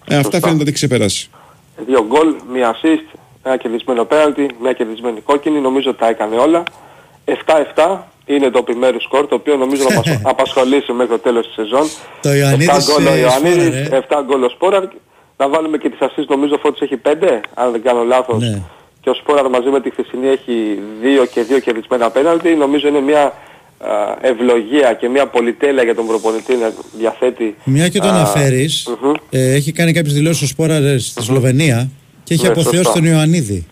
Ε, 0.08 0.16
αυτά 0.16 0.30
φαίνεται 0.40 0.52
ότι 0.60 0.62
έχει 0.62 0.72
ξεπεράσει. 0.72 1.28
Δύο 1.86 2.06
γκολ, 2.08 2.26
μία 2.52 2.74
assist, 2.74 3.18
ένα 3.46 3.56
κερδισμένο 3.56 4.04
πέναλτι, 4.04 4.50
μια 4.60 4.72
κερδισμένη 4.72 5.20
κόκκινη, 5.20 5.58
νομίζω 5.60 5.94
τα 5.94 6.08
έκανε 6.08 6.36
όλα. 6.36 6.62
7-7 7.24 7.98
είναι 8.26 8.50
το 8.50 8.58
επιμέρους 8.58 9.02
σκορ, 9.02 9.26
το 9.26 9.34
οποίο 9.34 9.56
νομίζω 9.56 9.82
να 9.88 9.94
μας 9.94 10.20
απασχολήσει 10.32 10.92
μέχρι 10.92 11.12
το 11.12 11.18
τέλος 11.18 11.46
της 11.46 11.54
σεζόν. 11.54 11.86
Το 12.22 12.32
Ιωαννίδης, 12.34 12.68
7 12.68 12.92
γκολ 12.92 13.06
ο 13.06 13.12
ε, 13.12 13.18
Ιωαννίδης, 13.18 13.86
Σπόραρ, 13.86 13.92
ε. 13.92 14.06
7 14.08 14.22
γκολ 14.26 14.42
ο 14.42 14.48
Σπόραρ. 14.48 14.84
Να 15.36 15.48
βάλουμε 15.48 15.78
και 15.78 15.88
τις 15.90 15.98
assist, 16.00 16.26
νομίζω 16.28 16.54
ο 16.54 16.58
Φώτης 16.58 16.80
έχει 16.80 17.00
5, 17.04 17.10
αν 17.54 17.72
δεν 17.72 17.82
κάνω 17.82 18.02
λάθος. 18.02 18.42
Ναι. 18.42 18.62
Και 19.00 19.10
ο 19.10 19.14
Σπόραρ 19.14 19.48
μαζί 19.48 19.68
με 19.68 19.80
τη 19.80 19.90
χθεσινή 19.90 20.28
έχει 20.28 20.78
2 21.22 21.26
και 21.32 21.44
2 21.56 21.60
κερδισμένα 21.60 22.10
πέναλτι. 22.10 22.54
Νομίζω 22.54 22.88
είναι 22.88 23.00
μια 23.00 23.22
α, 23.22 23.32
ευλογία 24.20 24.92
και 24.92 25.08
μια 25.08 25.26
πολυτέλεια 25.26 25.82
για 25.82 25.94
τον 25.94 26.06
προπονητή 26.06 26.54
να 26.54 26.72
διαθέτει. 26.98 27.56
Μια 27.64 27.88
και 27.88 27.98
το 27.98 28.06
α, 28.06 28.10
αναφέρεις, 28.10 28.88
μμμ. 29.02 29.12
ε, 29.30 29.54
έχει 29.54 29.72
κάνει 29.72 29.92
κάποιες 29.92 30.14
δηλώσεις 30.14 30.42
ο 30.42 30.46
Σπόραρ 30.46 30.98
στη 30.98 31.22
Σλοβενία 31.22 31.88
και 32.26 32.34
έχει 32.34 32.42
Ναι, 32.42 32.48
αποθεώσει 32.48 32.76
σωστά. 32.76 32.92
τον 32.92 33.04
Ιωαννίδη. 33.04 33.66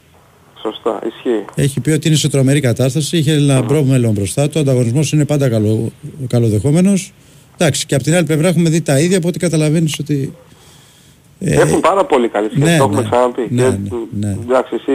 Σωστά, 0.62 0.98
ισχύει. 1.06 1.44
Έχει 1.54 1.80
πει 1.80 1.90
ότι 1.90 2.08
είναι 2.08 2.16
σε 2.16 2.28
τρομερή 2.28 2.60
κατάσταση, 2.60 3.16
είχε 3.16 3.32
ένα 3.32 3.62
μπρο 3.62 3.82
μέλλον 3.82 4.12
μπροστά 4.12 4.46
του, 4.46 4.52
ο 4.56 4.60
ανταγωνισμός 4.60 5.12
είναι 5.12 5.24
πάντα 5.24 5.48
καλο, 5.48 5.92
καλοδεχόμενος. 6.28 7.12
Εντάξει, 7.58 7.86
και 7.86 7.94
από 7.94 8.04
την 8.04 8.14
άλλη 8.14 8.24
πλευρά 8.24 8.48
έχουμε 8.48 8.68
δει 8.68 8.80
τα 8.80 8.98
ίδια, 9.00 9.18
από 9.18 9.28
ό,τι 9.28 9.38
καταλαβαίνεις 9.38 9.98
ότι... 9.98 10.34
ε, 11.40 11.60
Έχουν 11.60 11.80
πάρα 11.80 12.04
πολύ 12.04 12.28
καλή 12.28 12.48
σχέση, 12.50 12.64
ναι, 12.64 12.76
το 12.78 12.84
έχουμε 12.84 13.00
ναι. 13.02 13.08
ξαναπεί. 13.08 13.46
Ναι, 13.50 13.62
Και, 13.62 13.68
ναι, 14.10 14.26
ναι. 14.28 14.36
Εντάξει, 14.48 14.74
εσύ 14.74 14.92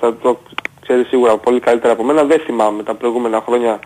θα 0.00 0.16
το 0.22 0.40
ξέρεις 0.82 1.06
σίγουρα 1.08 1.36
πολύ 1.38 1.60
καλύτερα 1.60 1.92
από 1.92 2.04
μένα. 2.04 2.24
Δεν 2.24 2.40
θυμάμαι 2.46 2.82
τα 2.82 2.94
προηγούμενα 2.94 3.42
χρόνια 3.46 3.80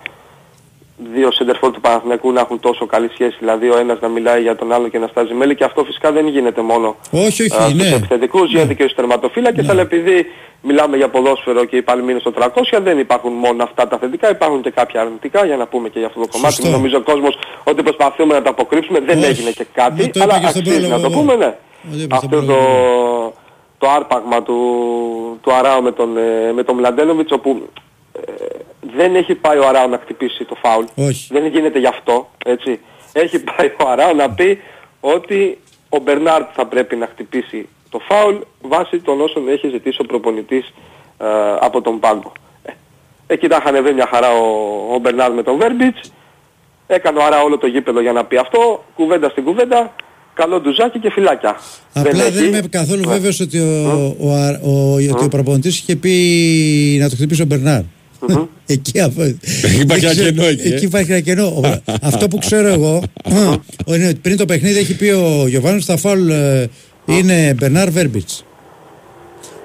δύο 0.97 1.33
σεντερφόρ 1.33 1.71
του 1.71 1.81
Παναθηναϊκού 1.81 2.33
να 2.33 2.41
έχουν 2.41 2.61
τόσο 2.61 2.87
καλή 2.87 3.11
σχέση. 3.13 3.37
Δηλαδή 3.39 3.69
ο 3.69 3.79
ένας 3.79 4.01
να 4.01 4.09
μιλάει 4.09 4.43
για 4.43 4.57
τον 4.57 4.73
άλλο 4.73 4.89
και 4.89 4.99
να 4.99 5.07
στάζει 5.07 5.35
μέλη 5.35 5.55
και 5.55 5.65
αυτό 5.65 5.85
φυσικά 5.85 6.13
δεν 6.13 6.27
γίνεται 6.27 6.63
μόνο 6.63 6.97
όχι, 7.11 7.43
όχι, 7.43 7.57
α, 7.57 7.61
στους 7.61 7.75
ναι. 7.75 7.95
επιθετικούς, 7.97 8.51
γίνεται 8.51 8.75
και 8.75 8.83
στους 8.83 8.95
τερματοφύλακες, 8.95 9.69
αλλά 9.69 9.81
επειδή 9.81 10.27
μιλάμε 10.63 10.97
για 10.97 11.09
ποδόσφαιρο 11.09 11.65
και 11.65 11.77
οι 11.77 11.83
Παλμοί 11.83 12.11
είναι 12.11 12.21
στο 12.21 12.33
300, 12.39 12.49
δεν 12.83 12.99
υπάρχουν 12.99 13.33
μόνο 13.33 13.63
αυτά 13.63 13.89
τα 13.89 13.99
θετικά, 13.99 14.31
υπάρχουν 14.31 14.63
και 14.63 14.71
κάποια 14.71 15.01
αρνητικά 15.01 15.45
για 15.47 15.57
να 15.57 15.67
πούμε 15.67 15.89
και 15.89 15.99
για 15.99 16.09
αυτό 16.09 16.21
το 16.21 16.29
κομμάτι. 16.33 16.55
Σωστό. 16.55 16.71
Νομίζω 16.71 16.97
ο 16.97 17.01
κόσμος 17.03 17.39
ότι 17.65 17.83
προσπαθούμε 17.83 18.35
να 18.35 18.43
τα 18.43 18.51
αποκρύψουμε, 18.51 19.01
δεν 19.01 19.19
Όχι. 19.19 19.27
έγινε 19.27 19.51
και 19.51 19.67
κάτι, 19.75 20.03
Μα 20.03 20.09
το 20.09 20.21
είπα 20.21 20.25
αλλά 20.25 20.41
και 20.41 20.47
στον 20.47 20.61
αξίζει 20.61 20.89
να 20.89 20.89
πρόλογο 20.89 21.09
το 21.09 21.13
εγώ. 21.13 21.21
πούμε, 21.21 21.35
ναι. 21.35 21.57
Το 21.91 21.99
είπα 22.03 22.17
στον 22.17 22.29
Αυτό 22.35 22.53
το, 22.53 22.59
το 23.79 23.91
άρπαγμα 23.91 24.43
του, 24.43 24.59
του 25.43 25.53
Αράου 25.53 25.83
με 25.83 25.93
τον, 25.93 26.17
ε, 26.17 26.53
με 26.53 26.63
τον 26.63 26.77
Μλαντένοβιτς 26.77 27.33
όπου 27.33 27.51
ε, 27.51 27.94
δεν 28.97 29.15
έχει 29.15 29.35
πάει 29.35 29.59
ο 29.59 29.67
Αράου 29.69 29.89
να 29.89 29.99
χτυπήσει 29.99 30.45
το 30.45 30.57
φάουλ. 30.63 30.85
Όχι. 30.95 31.27
Δεν 31.33 31.47
γίνεται 31.47 31.79
γι' 31.79 31.87
αυτό, 31.87 32.31
έτσι. 32.45 32.81
Έχει 33.13 33.39
πάει 33.39 33.67
ο 33.67 33.89
Αράου 33.89 34.17
να 34.17 34.31
πει 34.31 34.59
ότι 35.01 35.59
ο 35.89 35.99
Μπερνάρτ 35.99 36.49
θα 36.55 36.67
πρέπει 36.67 36.97
να 36.97 37.07
χτυπήσει 37.07 37.69
το 37.91 38.01
φάουλ 38.09 38.35
βάσει 38.63 38.99
των 39.01 39.21
όσων 39.21 39.49
έχει 39.49 39.69
ζητήσει 39.69 39.99
ο 40.01 40.05
προπονητής 40.05 40.67
ε, 41.19 41.27
από 41.61 41.81
τον 41.81 42.01
πάγκο. 42.01 42.33
Ε, 42.65 42.73
εκεί 43.27 43.49
τα 43.49 43.63
είχαν 43.65 43.83
βρει 43.83 43.95
μια 43.95 44.09
χαρά 44.13 44.31
ο, 44.31 44.45
ο 44.95 44.99
Μπερνάρτ 44.99 45.35
με 45.35 45.43
τον 45.43 45.57
Βέρμπιτς. 45.59 46.13
Έκανε 46.87 47.19
ο 47.19 47.25
Αράου 47.25 47.45
όλο 47.45 47.59
το 47.59 47.67
γήπεδο 47.67 48.01
για 48.01 48.13
να 48.13 48.25
πει 48.25 48.37
αυτό. 48.37 48.85
Κουβέντα 48.95 49.29
στην 49.29 49.45
κουβέντα. 49.45 49.95
Καλό 50.35 50.61
ντουζάκι 50.61 50.99
και 50.99 51.11
φυλάκια. 51.11 51.57
Απλά 51.93 52.11
δεν, 52.11 52.27
έχει. 52.27 52.47
είμαι 52.47 52.61
καθόλου 52.71 53.01
Ναι. 53.01 53.13
βέβαιος 53.13 53.41
ότι 53.41 53.59
ο, 53.59 54.17
ο, 54.21 54.33
Α- 54.35 54.61
ο, 54.63 54.95
ότι 54.95 55.25
ο 55.25 55.29
προπονητής 55.29 55.79
είχε 55.79 55.97
πει 55.97 56.11
να 57.01 57.09
το 57.09 57.17
χτυπήσει 57.17 57.43
ο 57.43 57.45
Μπερνάρ. 57.45 57.81
Εκεί, 58.67 59.01
αφ- 59.01 59.17
υπάρχει 59.19 59.85
δεν 59.85 59.91
ένα 60.01 60.11
ξέρω- 60.11 60.31
κενό 60.31 60.45
εκεί, 60.47 60.69
ε. 60.69 60.75
Εκεί 60.75 60.85
υπάρχει 60.85 61.11
ένα 61.11 61.21
κενό. 61.21 61.47
Ο- 61.47 61.81
Αυτό 62.03 62.29
που 62.29 62.39
ξέρω 62.39 62.69
εγώ, 62.69 63.03
είναι 63.87 64.07
ότι 64.07 64.15
πριν 64.23 64.37
το 64.37 64.45
παιχνίδι 64.45 64.79
έχει 64.79 64.97
πει 64.97 65.09
ο 65.09 65.45
Γιωβάνος 65.49 65.85
τα 65.85 65.97
φάουλ 65.97 66.31
ε, 66.31 66.69
είναι 67.07 67.55
Μπερνάρ 67.59 67.91
Βέρμπιτς. 67.91 68.45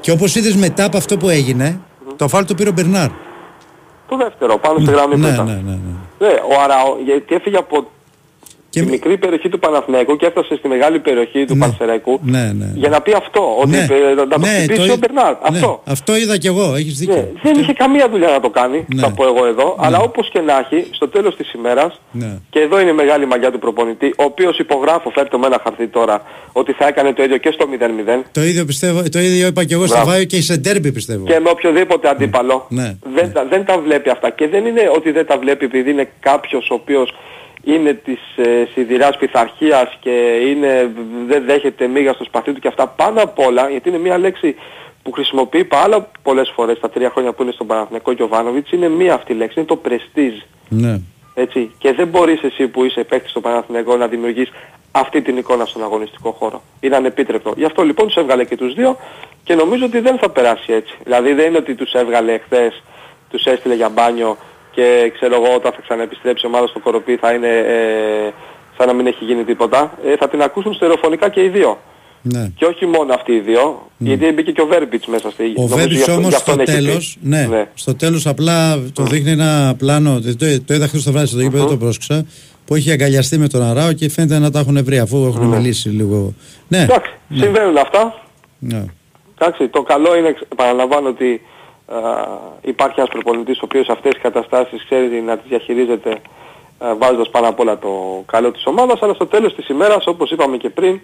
Και 0.01 0.11
όπως 0.11 0.35
είδες 0.35 0.55
μετά 0.55 0.83
από 0.85 0.97
αυτό 0.97 1.17
που 1.17 1.29
έγινε, 1.29 1.79
το 2.15 2.27
φάουλ 2.27 2.43
το 2.45 2.53
πήρε 2.55 2.69
ο 2.69 2.71
Μπερνάρ. 2.71 3.09
Το 4.09 4.17
δεύτερο, 4.17 4.57
πάνω 4.57 4.79
στη 4.79 4.91
γραμμή 4.91 5.13
που 5.13 5.19
Ναι, 5.19 5.27
ήταν. 5.27 5.45
ναι, 5.45 5.51
ναι. 5.53 5.59
ναι. 5.71 6.27
Ναι, 6.27 6.33
ο 6.33 6.61
Αράο, 6.63 6.97
γιατί 7.05 7.35
έφυγε 7.35 7.57
από 7.57 7.91
τη 8.69 8.85
μικρή 8.85 9.17
περιοχή 9.17 9.49
του 9.49 9.59
Παναθηναϊκού 9.59 10.15
και 10.15 10.25
έφτασε 10.25 10.55
στη 10.55 10.67
μεγάλη 10.67 10.99
περιοχή 10.99 11.45
του 11.45 11.57
Πανσεραϊκού 11.57 12.19
Ναι, 12.23 12.51
ναι. 12.53 12.71
για 12.75 12.89
να 12.89 13.01
πει 13.01 13.13
αυτό, 13.13 13.55
ότι 13.59 13.69
Ναι. 13.69 13.87
ε, 14.11 14.13
να 14.13 14.27
το 14.27 14.37
Ναι, 14.39 14.47
χτυπήσει 14.47 14.87
το- 14.87 14.93
ο 14.93 14.97
Μπερνάρ. 14.97 15.31
Ναι, 15.33 15.37
Αυτό. 15.57 15.81
αυτό 15.85 16.15
είδα 16.15 16.37
κι 16.37 16.47
εγώ, 16.47 16.75
έχεις 16.75 16.97
δίκιο. 16.97 17.15
Ναι, 17.15 17.27
δεν 17.41 17.59
είχε 17.59 17.73
καμία 17.73 18.09
δουλειά 18.09 18.27
να 18.27 18.39
το 18.39 18.49
κάνει, 18.49 18.85
Ναι. 18.93 19.01
θα 19.01 19.11
πω 19.11 19.23
εγώ 19.25 19.45
εδώ, 19.45 19.75
αλλά 19.79 19.99
όπως 19.99 20.29
και 20.29 20.39
να 20.39 20.57
έχει, 20.57 20.87
στο 20.91 21.07
τέλος 21.07 21.35
της 21.35 21.53
ημέρας, 21.53 22.01
Ναι. 22.11 22.37
και 22.49 22.59
εδώ 22.59 22.79
είναι 22.79 22.89
η 22.89 22.93
μεγάλη 22.93 23.25
μαγιά 23.25 23.51
του 23.51 23.59
προπονητή, 23.59 24.05
ο 24.17 24.23
οποίος 24.23 24.59
υπογράφω, 24.59 25.09
φέρτε 25.09 25.37
με 25.37 25.45
ένα 25.45 25.59
χαρτί 25.63 25.87
τώρα, 25.87 26.21
ότι 26.51 26.71
θα 26.73 26.87
έκανε 26.87 27.13
το 27.13 27.23
ίδιο 27.23 27.37
και 27.37 27.51
στο 27.51 27.67
0-0 27.67 28.23
Το 28.31 28.41
ίδιο 28.43 28.65
πιστεύω, 28.65 29.03
το 29.09 29.19
ίδιο 29.19 29.47
είπα 29.47 29.63
και 29.63 29.73
εγώ 29.73 29.85
στο 29.85 29.95
Μπράβο. 29.95 30.09
Βάιο 30.11 30.23
και 30.23 30.41
σε 30.41 30.57
ντέρμπι 30.57 30.91
πιστεύω. 30.91 31.25
και 31.25 31.39
με 31.39 31.49
οποιοδήποτε 31.49 32.09
αντίπαλο. 32.09 32.65
Ναι. 32.69 32.95
δεν, 33.15 33.33
τα, 33.33 33.45
δεν 33.49 33.65
τα 33.65 33.77
βλέπει 33.79 34.09
αυτά. 34.09 34.29
Και 34.29 34.47
δεν 34.47 34.65
είναι 34.65 34.89
ότι 34.95 35.11
δεν 35.11 35.25
τα 35.25 35.37
βλέπει 35.37 35.65
επειδή 35.65 35.91
είναι 35.91 36.09
κάποιος 36.19 36.69
ο 36.69 36.73
οποίος 36.73 37.13
είναι 37.63 37.93
της 37.93 38.19
ε, 38.35 38.65
σιδηράς 38.73 39.17
πειθαρχίας 39.17 39.97
και 39.99 40.39
είναι, 40.47 40.91
δεν 41.27 41.45
δέχεται 41.45 41.87
μίγα 41.87 42.13
στο 42.13 42.23
σπαθί 42.23 42.53
του 42.53 42.59
και 42.59 42.67
αυτά 42.67 42.87
πάνω 42.87 43.21
απ' 43.21 43.39
όλα, 43.39 43.69
γιατί 43.69 43.89
είναι 43.89 43.97
μια 43.97 44.17
λέξη 44.17 44.55
που 45.03 45.11
χρησιμοποιεί 45.11 45.63
πάρα 45.63 46.11
πολλές 46.21 46.51
φορές 46.55 46.79
τα 46.79 46.89
τρία 46.89 47.09
χρόνια 47.09 47.33
που 47.33 47.41
είναι 47.43 47.51
στον 47.51 47.67
Παναθηναϊκό 47.67 48.11
Γιωβάνοβιτς, 48.11 48.71
είναι 48.71 48.89
μία 48.89 49.13
αυτή 49.13 49.31
η 49.31 49.35
λέξη, 49.35 49.59
είναι 49.59 49.67
το 49.67 49.81
prestige. 49.85 50.45
Ναι. 50.69 50.99
Έτσι. 51.33 51.71
Και 51.77 51.93
δεν 51.93 52.07
μπορείς 52.07 52.41
εσύ 52.43 52.67
που 52.67 52.83
είσαι 52.83 53.03
παίκτης 53.03 53.31
στο 53.31 53.41
Παναθηναϊκό 53.41 53.95
να 53.95 54.07
δημιουργείς 54.07 54.51
αυτή 54.91 55.21
την 55.21 55.37
εικόνα 55.37 55.65
στον 55.65 55.83
αγωνιστικό 55.83 56.31
χώρο. 56.31 56.61
Είναι 56.79 56.95
ανεπίτρεπτο. 56.95 57.53
Γι' 57.57 57.65
αυτό 57.65 57.83
λοιπόν 57.83 58.07
τους 58.07 58.15
έβγαλε 58.15 58.45
και 58.45 58.57
τους 58.57 58.73
δύο 58.73 58.97
και 59.43 59.55
νομίζω 59.55 59.85
ότι 59.85 59.99
δεν 59.99 60.17
θα 60.17 60.29
περάσει 60.29 60.73
έτσι. 60.73 60.97
Δηλαδή 61.03 61.33
δεν 61.33 61.47
είναι 61.47 61.57
ότι 61.57 61.75
τους 61.75 61.93
έβγαλε 61.93 62.37
χθες, 62.37 62.83
τους 63.29 63.43
έστειλε 63.43 63.75
για 63.75 63.89
μπάνιο 63.89 64.37
και 64.71 65.11
ξέρω 65.15 65.35
εγώ 65.35 65.55
όταν 65.55 65.71
θα 65.71 65.81
ξαναεπιστρέψει 65.81 66.45
η 66.45 66.49
ομάδα 66.49 66.67
στο 66.67 66.79
κοροπή 66.79 67.15
θα 67.15 67.33
είναι 67.33 67.47
ε, 67.57 68.31
σαν 68.77 68.87
να 68.87 68.93
μην 68.93 69.07
έχει 69.07 69.23
γίνει 69.25 69.43
τίποτα. 69.43 69.97
Ε, 70.05 70.15
θα 70.15 70.29
την 70.29 70.41
ακούσουν 70.41 70.73
στερεοφωνικά 70.73 71.29
και 71.29 71.43
οι 71.43 71.47
δύο. 71.49 71.79
Ναι. 72.21 72.47
Και 72.55 72.65
όχι 72.65 72.85
μόνο 72.85 73.13
αυτοί 73.13 73.31
οι 73.31 73.39
δύο, 73.39 73.87
γιατί 73.97 74.31
μπήκε 74.31 74.51
και 74.51 74.61
ο 74.61 74.65
Βέρμπιτς 74.65 75.07
μέσα 75.07 75.31
στη 75.31 75.43
Ο 75.43 75.47
νομίζω 75.61 75.75
γι' 75.75 75.81
Βέμπης 75.81 75.99
αυτό- 75.99 76.13
όμως 76.13 76.29
γι' 76.29 76.35
αυτόν 76.35 76.53
στο 76.53 76.61
έχει 76.63 76.71
πει. 76.77 76.83
τέλος, 76.85 77.17
ναι, 77.21 77.67
στο 77.73 77.95
τέλος 77.95 78.27
απλά 78.27 78.79
το 78.93 79.03
δείχνει 79.03 79.31
ένα 79.31 79.75
πλάνο, 79.77 80.19
το, 80.21 80.61
το 80.65 80.73
είδα 80.73 80.87
χθες 80.87 81.03
το 81.03 81.11
βράδυ 81.11 81.27
στο 81.27 81.39
γήπεδο, 81.41 81.63
δεν 81.63 81.71
το 81.71 81.77
πρόσεξα, 81.77 82.25
που 82.65 82.75
έχει 82.75 82.91
αγκαλιαστεί 82.91 83.37
με 83.37 83.47
τον 83.47 83.61
Αράο 83.63 83.93
και 83.93 84.09
φαίνεται 84.09 84.39
να 84.39 84.51
τα 84.51 84.59
έχουν 84.59 84.83
βρει 84.83 84.99
αφού 84.99 85.25
έχουν 85.25 85.45
μιλήσει 85.45 85.89
λίγο. 85.89 86.33
Ναι, 86.67 86.81
Εντάξει, 86.81 87.11
συμβαίνουν 87.33 87.77
αυτά. 87.77 88.21
ναι. 88.59 88.85
Εντάξει, 89.37 89.67
το 89.67 89.81
καλό 89.81 90.15
είναι, 90.17 90.35
παραλαμβάνω 90.55 91.07
ότι 91.09 91.33
α, 91.33 91.39
υπάρχει 92.61 92.99
ένας 92.99 93.09
προπονητής 93.09 93.57
ο 93.57 93.61
οποίος 93.63 93.89
αυτές 93.89 94.13
τις 94.13 94.21
καταστάσεις 94.21 94.83
ξέρει 94.83 95.21
να 95.21 95.37
τις 95.37 95.49
διαχειρίζεται 95.49 96.21
α, 96.77 96.95
βάζοντας 96.95 97.29
πάνω 97.29 97.47
απ' 97.47 97.59
όλα 97.59 97.77
το 97.77 98.23
καλό 98.25 98.51
της 98.51 98.65
ομάδας, 98.65 99.01
αλλά 99.01 99.13
στο 99.13 99.25
τέλος 99.25 99.55
της 99.55 99.67
ημέρας, 99.67 100.07
όπως 100.07 100.31
είπαμε 100.31 100.57
και 100.57 100.69
πριν, 100.69 100.99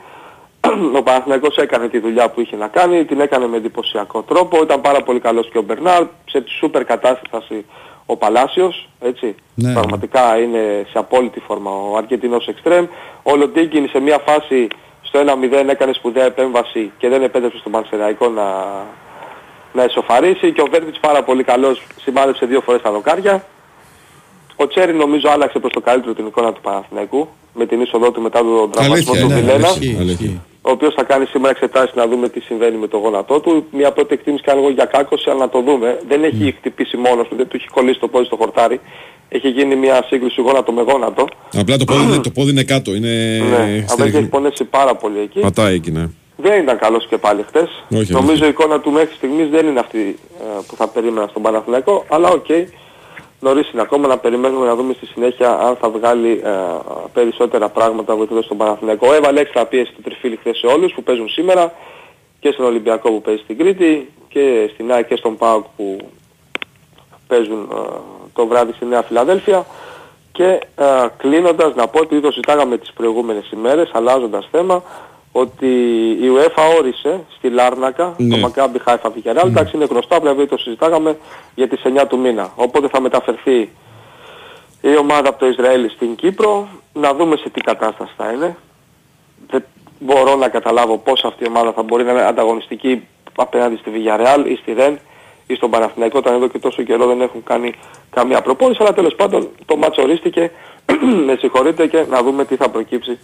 ο 0.99 1.03
Παναθηναϊκός 1.03 1.57
έκανε 1.57 1.87
τη 1.87 1.99
δουλειά 1.99 2.29
που 2.29 2.41
είχε 2.41 2.55
να 2.55 2.67
κάνει, 2.67 3.05
την 3.05 3.19
έκανε 3.19 3.47
με 3.47 3.57
εντυπωσιακό 3.57 4.21
τρόπο, 4.21 4.63
ήταν 4.63 4.81
πάρα 4.81 5.03
πολύ 5.03 5.19
καλός 5.19 5.49
και 5.51 5.57
ο 5.57 5.61
Μπερνάρ, 5.61 6.03
σε 6.25 6.43
σούπερ 6.59 6.83
κατάσταση 6.83 7.65
ο 8.05 8.17
Παλάσιος, 8.17 8.89
έτσι. 8.99 9.35
Ναι. 9.55 9.73
Πραγματικά 9.73 10.37
είναι 10.37 10.85
σε 10.91 10.97
απόλυτη 10.97 11.39
φόρμα 11.39 11.71
ο 11.71 11.97
Αργεντινός 11.97 12.47
Εξτρέμ. 12.47 12.85
Ο 13.23 13.35
Λοντίγκιν 13.35 13.89
σε 13.89 13.99
μια 13.99 14.17
φάση 14.17 14.67
στο 15.01 15.19
1-0 15.19 15.69
έκανε 15.69 15.93
σπουδαία 15.93 16.25
επέμβαση 16.25 16.91
και 16.97 17.09
δεν 17.09 17.23
επέτρεψε 17.23 17.57
στον 17.57 17.71
Πανσεραϊκό 17.71 18.29
να, 18.29 18.43
να 19.75 19.83
εσωφαρίσει 19.83 20.51
και 20.51 20.61
ο 20.61 20.67
Βέρβιτς 20.71 20.99
πάρα 20.99 21.23
πολύ 21.23 21.43
καλός 21.43 21.81
σημάδεψε 22.03 22.45
δύο 22.45 22.61
φορές 22.61 22.81
τα 22.81 22.91
δοκάρια. 22.91 23.45
Ο 24.55 24.67
Τσέρι 24.67 24.93
νομίζω 24.93 25.29
άλλαξε 25.29 25.59
προς 25.59 25.71
το 25.71 25.81
καλύτερο 25.81 26.13
την 26.13 26.25
εικόνα 26.25 26.53
του 26.53 26.61
Παναθηναϊκού 26.61 27.27
με 27.53 27.65
την 27.65 27.81
είσοδό 27.81 28.11
του 28.11 28.21
μετά 28.21 28.39
τον 28.39 28.71
τραυματισμό 28.71 29.11
Αλήθεια, 29.11 29.27
του 29.27 29.33
ναι, 29.33 29.39
Βιλένα 29.41 29.67
αλήθεια, 29.67 29.99
αλήθεια. 29.99 30.43
ο 30.61 30.71
οποίος 30.71 30.93
θα 30.93 31.03
κάνει 31.03 31.25
σήμερα 31.25 31.49
εξετάσεις 31.49 31.95
να 31.95 32.07
δούμε 32.07 32.29
τι 32.29 32.39
συμβαίνει 32.39 32.77
με 32.77 32.87
το 32.87 32.97
γόνατό 32.97 33.39
του. 33.39 33.65
Μια 33.71 33.91
πρώτη 33.91 34.13
εκτίμηση 34.13 34.43
κάνω 34.43 34.59
εγώ 34.59 34.69
για 34.69 34.85
κάκωση, 34.85 35.29
αλλά 35.29 35.39
να 35.39 35.49
το 35.49 35.61
δούμε. 35.61 35.99
Δεν 36.07 36.23
έχει 36.23 36.55
χτυπήσει 36.57 36.97
μόνος 36.97 37.27
του, 37.27 37.35
δεν 37.35 37.47
του 37.47 37.55
έχει 37.55 37.67
κολλήσει 37.67 37.99
το 37.99 38.07
πόδι 38.07 38.25
στο 38.25 38.35
χορτάρι. 38.35 38.79
Έχει 39.29 39.49
γίνει 39.49 39.75
μια 39.75 40.05
σύγκριση 40.07 40.41
γόνατο 40.41 40.71
με 40.71 40.81
γόνατο. 40.81 41.27
Απλά 41.57 41.77
το 41.77 41.85
πόδι, 41.85 42.19
το 42.19 42.29
πόδι 42.29 42.49
είναι 42.49 42.63
κάτω. 42.63 42.95
Είναι 42.95 43.37
Ναι, 43.49 43.85
απλά 43.89 44.05
έχει 44.05 44.21
πονέσει 44.21 44.63
πάρα 44.63 44.95
πολύ 44.95 45.19
εκεί. 45.19 45.39
Πατάει 45.39 45.75
εκεί, 45.75 45.91
ναι. 45.91 46.09
Δεν 46.37 46.61
ήταν 46.61 46.77
καλός 46.77 47.07
και 47.07 47.17
πάλι 47.17 47.43
χτες. 47.47 47.83
Όχι, 47.95 48.11
Νομίζω 48.11 48.45
η 48.45 48.47
εικόνα 48.47 48.79
του 48.79 48.91
μέχρι 48.91 49.15
στιγμής 49.15 49.49
δεν 49.49 49.67
είναι 49.67 49.79
αυτή 49.79 50.19
ε, 50.39 50.59
που 50.67 50.75
θα 50.75 50.87
περίμενα 50.87 51.27
στον 51.27 51.41
Παναθηναϊκό, 51.41 52.05
αλλά 52.09 52.29
οκ. 52.29 52.45
Νωρίς 53.39 53.71
είναι 53.71 53.81
ακόμα 53.81 54.07
να 54.07 54.17
περιμένουμε 54.17 54.65
να 54.65 54.75
δούμε 54.75 54.93
στη 54.93 55.05
συνέχεια 55.05 55.49
αν 55.57 55.75
θα 55.75 55.89
βγάλει 55.89 56.41
ε, 56.43 56.51
περισσότερα 57.13 57.69
πράγματα 57.69 58.15
βοηθώντας 58.15 58.47
τον 58.47 58.57
Παναθηναϊκό. 58.57 59.13
Έβαλε 59.13 59.39
έξτρα 59.39 59.65
πίεση 59.65 59.93
το 59.93 60.01
τριφύλλι 60.01 60.35
χθες 60.35 60.57
σε 60.57 60.67
όλους 60.67 60.93
που 60.93 61.03
παίζουν 61.03 61.29
σήμερα 61.29 61.73
και 62.39 62.51
στον 62.51 62.65
Ολυμπιακό 62.65 63.11
που 63.11 63.21
παίζει 63.21 63.41
στην 63.41 63.57
Κρήτη 63.57 64.11
και 64.27 64.69
στην 64.73 64.91
ΑΕΚ 64.91 65.07
και 65.07 65.15
στον 65.15 65.37
ΠΑΟΚ 65.37 65.65
που 65.75 65.97
παίζουν 67.27 67.69
ε, 67.71 67.75
το 68.33 68.47
βράδυ 68.47 68.71
στη 68.71 68.85
Νέα 68.85 69.01
Φιλαδέλφια. 69.01 69.65
Και 70.31 70.59
ε, 70.75 71.05
κλείνοντας 71.17 71.75
να 71.75 71.87
πω 71.87 71.99
ότι 71.99 72.19
το 72.21 72.27
συζητάγαμε 72.27 72.77
τις 72.77 72.93
προηγούμενες 72.93 73.51
ημέρες, 73.51 73.89
αλλάζοντας 73.93 74.47
θέμα, 74.51 74.83
ότι 75.37 75.67
η 76.21 76.27
UEFA 76.35 76.63
όρισε 76.77 77.23
στη 77.37 77.49
Λάρνακα 77.49 78.13
Ναι. 78.17 78.37
το 78.39 78.51
Maccabi 78.55 78.89
Haifa 78.89 79.07
Villarreal. 79.07 79.45
Εντάξει 79.45 79.75
είναι 79.75 79.85
γνωστό, 79.85 80.15
απλά 80.15 80.29
επειδή 80.31 80.47
το 80.47 80.57
συζητάγαμε 80.57 81.17
για 81.55 81.67
τις 81.67 81.81
9 81.83 82.07
του 82.07 82.17
μήνα. 82.19 82.51
Οπότε 82.55 82.87
θα 82.87 83.01
μεταφερθεί 83.01 83.69
η 84.81 84.97
ομάδα 84.97 85.29
από 85.29 85.39
το 85.39 85.47
Ισραήλ 85.47 85.89
στην 85.89 86.15
Κύπρο, 86.15 86.67
να 86.93 87.13
δούμε 87.13 87.35
σε 87.35 87.49
τι 87.49 87.61
κατάσταση 87.61 88.11
θα 88.17 88.31
είναι. 88.31 88.57
Δεν 89.49 89.63
μπορώ 89.99 90.35
να 90.35 90.47
καταλάβω 90.49 90.97
πώς 90.97 91.23
αυτή 91.23 91.43
η 91.43 91.47
ομάδα 91.47 91.71
θα 91.71 91.81
μπορεί 91.83 92.03
να 92.03 92.11
είναι 92.11 92.25
ανταγωνιστική 92.25 93.07
απέναντι 93.35 93.75
στη 93.75 93.91
Villarreal 93.93 94.45
ή 94.45 94.55
στη 94.55 94.73
Ρεν 94.73 94.99
ή 95.47 95.55
στον 95.55 95.69
Παναθηναϊκό 95.69 96.17
όταν 96.17 96.33
εδώ 96.33 96.47
και 96.47 96.59
τόσο 96.59 96.83
καιρό 96.83 97.05
δεν 97.07 97.21
έχουν 97.21 97.43
κάνει 97.43 97.73
καμία 98.09 98.41
προπόνηση 98.41 98.77
αλλά 98.81 98.93
τέλος 98.93 99.15
πάντων 99.15 99.49
το 99.65 99.75
μάτσο 99.75 100.01
ορίστηκε 100.01 100.51
με 101.25 101.35
συγχωρείτε 101.39 101.87
και 101.87 102.05
να 102.09 102.23
δούμε 102.23 102.45
τι 102.45 102.55
θα 102.55 102.69
προκύψει 102.69 103.19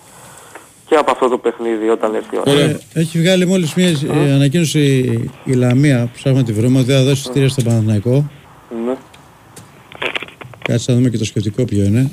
και 0.92 0.98
από 0.98 1.12
αυτό 1.12 1.28
το 1.28 1.38
παιχνίδι 1.38 1.89
όταν 1.89 2.16
έρθει 2.16 2.36
η 2.36 2.39
ώρα. 2.46 2.60
Ε, 2.60 2.80
έχει 2.94 3.20
βγάλει 3.20 3.46
μόλις 3.46 3.74
μια 3.74 3.88
ε, 3.88 4.34
ανακοίνωση 4.34 4.80
η 5.44 5.54
Λαμία 5.54 6.00
που 6.00 6.12
ψάχνουμε 6.14 6.44
τη 6.44 6.54
βρούμε 6.54 6.80
ότι 6.80 6.92
θα 6.92 7.04
δώσει 7.04 7.24
στήρια 7.24 7.50
στο 7.50 7.62
Παναθηναϊκό. 7.62 8.32
Ναι. 8.86 8.94
Κάτσε 10.62 10.92
να 10.92 10.98
δούμε 10.98 11.10
και 11.10 11.18
το 11.18 11.26
σκεπτικό 11.26 11.66
ποιο 11.66 11.84
είναι. 11.84 12.12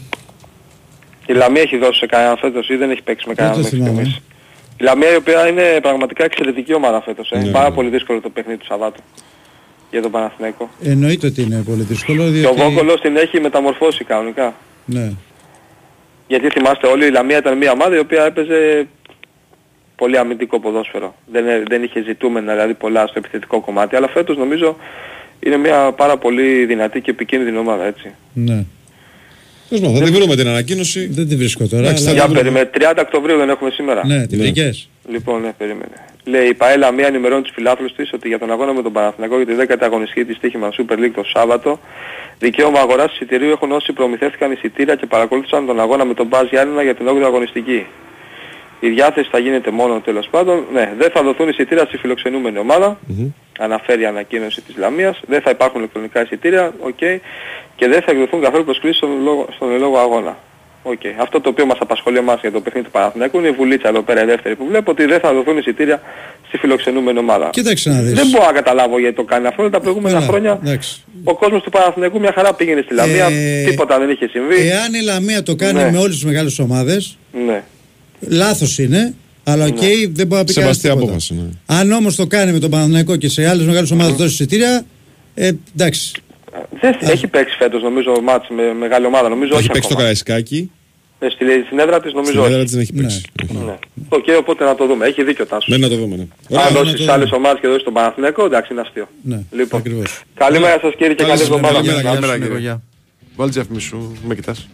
Η 1.26 1.32
Λαμία 1.32 1.62
έχει 1.62 1.76
δώσει 1.78 1.98
σε 1.98 2.06
κανέναν 2.06 2.36
φέτος 2.36 2.68
ή 2.68 2.76
δεν 2.76 2.90
έχει 2.90 3.02
παίξει 3.02 3.28
με 3.28 3.34
Δεν 3.34 3.44
κανέναν 3.44 3.62
το 3.62 3.76
μέχρι 3.76 3.78
θυμάμαι. 3.78 4.10
στιγμής. 4.10 4.22
Η 4.80 4.82
Λαμία 4.84 5.12
η 5.12 5.16
οποία 5.16 5.48
είναι 5.48 5.78
πραγματικά 5.82 6.24
εξαιρετική 6.24 6.74
ομάδα 6.74 7.02
φέτος. 7.02 7.30
Ε. 7.30 7.38
Ναι, 7.38 7.50
Πάρα 7.50 7.68
ναι. 7.68 7.74
πολύ 7.74 7.88
δύσκολο 7.88 8.20
το 8.20 8.28
παιχνίδι 8.28 8.58
του 8.58 8.66
Σαββάτου 8.66 9.00
για 9.90 10.02
τον 10.02 10.10
Παναθηναϊκό. 10.10 10.70
Εννοείται 10.82 11.26
ότι 11.26 11.42
είναι 11.42 11.62
πολύ 11.66 11.82
δύσκολο. 11.82 12.22
Και 12.22 12.28
ο 12.28 12.30
Διότι... 12.30 12.60
Βόκολος 12.62 13.00
την 13.00 13.16
έχει 13.16 13.40
μεταμορφώσει 13.40 14.04
κανονικά. 14.04 14.54
Ναι. 14.84 15.12
Γιατί 16.28 16.48
θυμάστε 16.48 16.86
όλοι 16.86 17.06
η 17.06 17.10
Λαμία 17.10 17.38
ήταν 17.38 17.56
μια 17.56 17.70
ομάδα 17.72 17.96
η 17.96 17.98
οποία 17.98 18.24
έπαιζε 18.24 18.86
πολύ 19.96 20.18
αμυντικό 20.18 20.60
ποδόσφαιρο. 20.60 21.14
Δεν, 21.32 21.46
ε- 21.48 21.62
δεν 21.68 21.82
είχε 21.82 22.02
ζητούμενα 22.02 22.52
δηλαδή 22.52 22.74
πολλά 22.74 23.06
στο 23.06 23.18
επιθετικό 23.18 23.60
κομμάτι, 23.60 23.96
αλλά 23.96 24.08
φέτος 24.08 24.36
νομίζω 24.36 24.76
είναι 25.40 25.56
μια 25.56 25.92
πάρα 25.96 26.16
πολύ 26.16 26.64
δυνατή 26.64 27.00
και 27.00 27.10
επικίνδυνη 27.10 27.56
ομάδα 27.58 27.84
έτσι. 27.84 28.10
Ναι. 28.32 28.64
Τέλος 29.68 29.84
πάντων, 29.84 29.98
θα 29.98 30.04
την 30.04 30.14
βρούμε 30.14 30.36
την 30.36 30.48
ανακοίνωση. 30.48 31.06
Δεν 31.06 31.28
τη 31.28 31.36
βρίσκω 31.36 31.66
τώρα. 31.66 31.82
Εντάξει, 31.82 32.08
αλλά- 32.08 32.20
θα 32.20 32.26
Για 32.26 32.34
περίμενε, 32.34 32.70
30 32.74 33.02
Οκτωβρίου 33.02 33.36
δεν 33.36 33.48
έχουμε 33.48 33.70
σήμερα. 33.70 34.06
Ναι, 34.06 34.26
τη 34.26 34.36
βρήκες. 34.36 34.88
Λοιπόν, 35.08 35.40
ναι, 35.40 35.52
περίμενε. 35.52 36.04
Λέει 36.24 36.48
η 36.48 36.54
ΠΑΕ 36.54 36.92
Λαμία 36.92 37.06
ενημερώνει 37.06 37.42
τους 37.42 37.52
φιλάθλους 37.54 37.92
της 37.92 38.12
ότι 38.12 38.28
για 38.28 38.38
τον 38.38 38.50
αγώνα 38.50 38.72
με 38.72 38.82
τον 38.82 38.92
Παναθηναϊκό 38.92 39.36
για 39.40 39.46
τη 39.46 39.74
10η 39.74 39.78
αγωνιστική 39.80 40.24
της 40.24 40.36
στοίχημα 40.36 40.72
Super 40.78 40.98
League 40.98 41.10
το 41.14 41.22
Σάββατο 41.24 41.78
δικαίωμα 42.38 42.80
αγοράς 42.80 43.12
εισιτηρίου 43.12 43.50
έχουν 43.50 43.72
όσοι 43.72 43.92
προμηθεύτηκαν 43.92 44.52
εισιτήρια 44.52 44.94
και 44.94 45.06
παρακολούθησαν 45.06 45.66
τον 45.66 45.80
αγώνα 45.80 46.04
με 46.04 46.14
τον 46.14 46.26
ΠΑΣ 46.26 46.48
Γιάννινα 46.48 46.82
για 46.82 46.94
την 46.94 47.08
8η 47.08 47.22
αγωνιστική. 47.22 47.86
Η 48.80 48.88
διάθεση 48.88 49.28
θα 49.30 49.38
γίνεται 49.38 49.70
μόνο 49.70 50.00
τέλος 50.00 50.28
πάντων. 50.30 50.64
Ναι, 50.72 50.92
δεν 50.98 51.10
θα 51.10 51.22
δοθούν 51.22 51.48
εισιτήρια 51.48 51.84
στη 51.84 51.96
φιλοξενούμενη 51.96 52.58
ομάδα. 52.58 52.98
Αναφέρει 53.58 54.02
η 54.02 54.06
ανακοίνωση 54.06 54.60
της 54.60 54.76
Λαμίας. 54.76 55.20
Δεν 55.26 55.40
θα 55.40 55.50
υπάρχουν 55.50 55.80
ηλεκτρονικά 55.80 56.22
εισιτήρια. 56.22 56.72
οκ. 56.80 56.98
Και 57.76 57.88
δεν 57.88 58.02
θα 58.02 58.10
εκδοθούν 58.10 58.40
καθόλου 58.40 58.64
προσκλήσεις 58.64 58.96
στον 58.96 59.22
λόγο, 59.22 59.46
στον 59.54 59.78
εν 59.78 59.85
λόγω 59.85 59.98
αγώνα. 59.98 60.36
Οκ. 60.92 61.00
Αυτό 61.20 61.40
το 61.40 61.48
οποίο 61.48 61.66
μας 61.66 61.78
απασχολεί 61.80 62.18
εμάς 62.18 62.40
για 62.40 62.52
το 62.52 62.60
παιχνίδι 62.60 62.86
του 62.86 62.92
Παναθηναϊκού 62.92 63.38
είναι 63.38 63.48
η 63.48 63.50
βουλίτσα 63.50 63.88
εδώ 63.88 64.02
πέρα 64.02 64.22
η 64.22 64.26
δεύτερη 64.26 64.54
που 64.56 64.66
βλέπω 64.68 64.90
ότι 64.90 65.04
δεν 65.04 65.20
θα 65.20 65.32
δοθούν 65.32 65.58
εισιτήρια 65.58 66.02
στη 66.48 66.56
φιλοξενούμενη 66.58 67.18
ομάδα. 67.18 67.48
Κοίταξε 67.52 67.90
να 67.90 68.00
δεις. 68.00 68.12
Δεν 68.14 68.28
μπορώ 68.30 68.44
να 68.44 68.52
καταλάβω 68.52 68.98
γιατί 68.98 69.14
το 69.16 69.22
κάνει 69.24 69.46
αυτό. 69.46 69.70
Τα 69.70 69.80
προηγούμενα 69.80 70.14
Καλά, 70.18 70.26
χρόνια 70.26 70.58
εντάξει. 70.64 71.04
ο 71.24 71.34
κόσμος 71.36 71.62
του 71.62 71.70
Παναθηναϊκού 71.70 72.20
μια 72.20 72.32
χαρά 72.34 72.54
πήγαινε 72.54 72.82
στη 72.84 72.94
Λαμία. 72.94 73.26
Ε, 73.30 73.64
Τίποτα 73.70 73.98
δεν 73.98 74.10
είχε 74.10 74.26
συμβεί. 74.28 74.56
Εάν 74.68 74.94
η 74.94 75.00
Λαμία 75.04 75.42
το 75.42 75.54
κάνει 75.54 75.82
Ναι. 75.82 75.90
με 75.90 75.98
όλες 75.98 76.14
τις 76.14 76.24
μεγάλες 76.24 76.58
ομάδες, 76.58 77.18
Ναι. 77.46 77.62
λάθος 78.20 78.78
είναι. 78.78 79.14
Αλλά 79.44 79.64
οκ, 79.64 79.76
δεν 80.12 80.26
μπορεί 80.26 80.40
να 80.40 80.44
πει 80.44 80.52
κανένας 80.52 80.52
Σεβαστή 80.52 80.82
τίποτα. 80.82 81.02
απόφαση. 81.02 81.34
Ναι. 81.34 81.76
Αν 81.78 81.92
όμως 81.92 82.16
το 82.16 82.26
κάνει 82.26 82.52
με 82.52 82.58
τον 82.58 82.70
Παναθηναϊκό 82.70 83.16
και 83.16 83.28
σε 83.28 83.48
άλλες 83.48 83.66
μεγάλες 83.66 83.90
ομάδες 83.90 84.12
δώσει 84.14 84.32
εισιτήρια, 84.32 84.84
ε, 85.34 85.50
εντάξει. 85.76 86.12
Δεν 86.80 86.96
έχει 87.00 87.26
παίξει 87.26 87.56
φέτος 87.58 87.82
νομίζω 87.82 88.20
μάτς 88.22 88.48
με 88.48 88.72
μεγάλη 88.78 89.06
ομάδα. 89.06 89.28
Νομίζω 89.28 89.50
Έχει 89.52 89.58
όχι 89.58 89.68
παίξει 89.68 89.88
το 89.88 89.94
ακόμα. 89.94 90.00
Καραϊσκάκι. 90.00 90.70
Ε, 91.20 91.28
στη, 91.30 91.44
στην 91.66 91.78
έδρα 91.78 92.00
της 92.00 92.12
νομίζω 92.12 92.32
Στην 92.32 92.44
έδρα 92.44 92.56
όχι. 92.56 92.64
της 92.64 92.72
δεν 92.72 92.80
έχει 92.80 92.92
παίξει. 92.92 93.22
Ναι. 93.66 93.74
Οκ, 94.08 94.24
οπότε 94.38 94.64
να 94.64 94.74
το 94.74 94.86
δούμε. 94.86 95.06
Έχει 95.06 95.24
δίκιο 95.24 95.44
ο 95.44 95.46
Τάσος. 95.46 95.68
Ναι, 95.68 95.76
να 95.76 95.88
το 95.88 95.96
δούμε. 95.96 96.16
Ναι. 96.16 96.22
Αν 96.22 96.28
Ωραία, 96.66 96.70
δώσεις 96.82 97.02
σε 97.04 97.12
άλλες 97.12 97.30
ομάδες 97.32 97.60
και 97.60 97.66
δώσεις 97.68 97.82
τον 97.84 97.92
Παναθηναϊκό, 97.92 98.44
εντάξει 98.44 98.72
είναι 98.72 98.80
αστείο. 98.80 99.08
Ναι, 99.22 99.40
Λοιπόν, 99.50 99.80
ακριβώς. 99.80 100.20
καλημέρα 100.34 100.78
σας 100.80 100.92
κύριε 100.96 101.14
και 101.14 101.24
καλή 101.24 101.40
εβδομάδα. 101.40 101.74
Καλημέρα, 101.74 102.00
Γεια 102.00 102.10
σου, 102.10 102.14
καλημέρα, 102.14 102.32
Νίκο, 102.36 102.46
κύριε. 102.46 102.60
γεια. 102.60 102.82
Βάλει 103.36 103.50
τη 103.50 103.56
διαφήμιση 103.58 103.86
σου, 103.86 104.16
με 104.24 104.34
κοιτάς. 104.34 104.68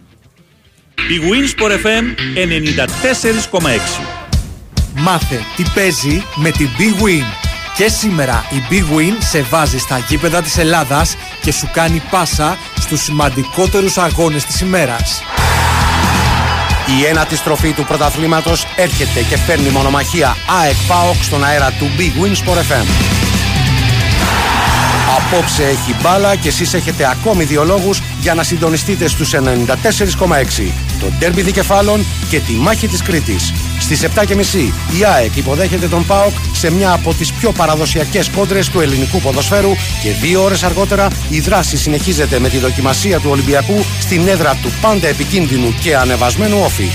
bwin 0.95 1.17
ΣΠΟΡ 1.29 1.71
FM 1.71 2.05
94,6. 2.35 4.01
Μάθε 4.95 5.39
τι 5.55 5.63
παίζει 5.75 6.23
με 6.35 6.49
την 6.51 6.67
bwin. 6.77 7.23
Και 7.77 7.87
σήμερα 7.89 8.45
η 8.51 8.55
Big 8.71 8.97
Win 8.97 9.13
σε 9.19 9.41
βάζει 9.41 9.77
στα 9.77 9.97
γήπεδα 10.09 10.41
της 10.41 10.57
Ελλάδας 10.57 11.15
και 11.41 11.51
σου 11.51 11.69
κάνει 11.73 12.01
πάσα 12.11 12.57
στους 12.79 13.01
σημαντικότερους 13.01 13.97
αγώνες 13.97 14.45
της 14.45 14.61
ημέρας. 14.61 15.21
Η 16.87 17.05
ένατη 17.05 17.35
στροφή 17.35 17.71
του 17.71 17.83
πρωταθλήματος 17.83 18.65
έρχεται 18.75 19.21
και 19.21 19.37
φέρνει 19.37 19.69
μονομαχία 19.69 20.37
ΑΕΚ 20.61 20.75
ΠΑΟΚ 20.87 21.23
στον 21.23 21.43
αέρα 21.43 21.71
του 21.71 21.89
Big 21.97 22.23
Win 22.23 22.31
Sport 22.31 22.57
FM. 22.57 22.85
Απόψε 25.17 25.63
έχει 25.63 25.95
μπάλα 26.01 26.35
και 26.35 26.47
εσείς 26.47 26.73
έχετε 26.73 27.09
ακόμη 27.09 27.43
δύο 27.43 27.63
λόγους 27.63 28.01
για 28.21 28.33
να 28.33 28.43
συντονιστείτε 28.43 29.07
στους 29.07 29.33
94,6. 29.33 30.71
Το 30.99 31.11
ντέρμπι 31.17 31.41
δικεφάλων 31.41 32.05
και 32.29 32.39
τη 32.39 32.51
μάχη 32.51 32.87
της 32.87 33.01
Κρήτης. 33.01 33.53
Στις 33.79 34.05
7.30 34.15 34.71
η 34.99 35.05
ΑΕΚ 35.15 35.35
υποδέχεται 35.35 35.87
τον 35.87 36.05
ΠΑΟΚ 36.05 36.33
σε 36.51 36.71
μια 36.71 36.91
από 36.91 37.13
τις 37.13 37.33
πιο 37.33 37.51
παραδοσιακές 37.51 38.29
κόντρες 38.29 38.69
του 38.69 38.79
ελληνικού 38.79 39.19
ποδοσφαίρου 39.19 39.71
και 40.03 40.11
δύο 40.21 40.43
ώρες 40.43 40.63
αργότερα 40.63 41.07
η 41.29 41.39
δράση 41.39 41.77
συνεχίζεται 41.77 42.39
με 42.39 42.49
τη 42.49 42.57
δοκιμασία 42.57 43.19
του 43.19 43.29
Ολυμπιακού 43.29 43.85
στην 43.99 44.27
έδρα 44.27 44.57
του 44.61 44.71
πάντα 44.81 45.07
επικίνδυνου 45.07 45.75
και 45.81 45.97
ανεβασμένου 45.97 46.61
όφη. 46.63 46.89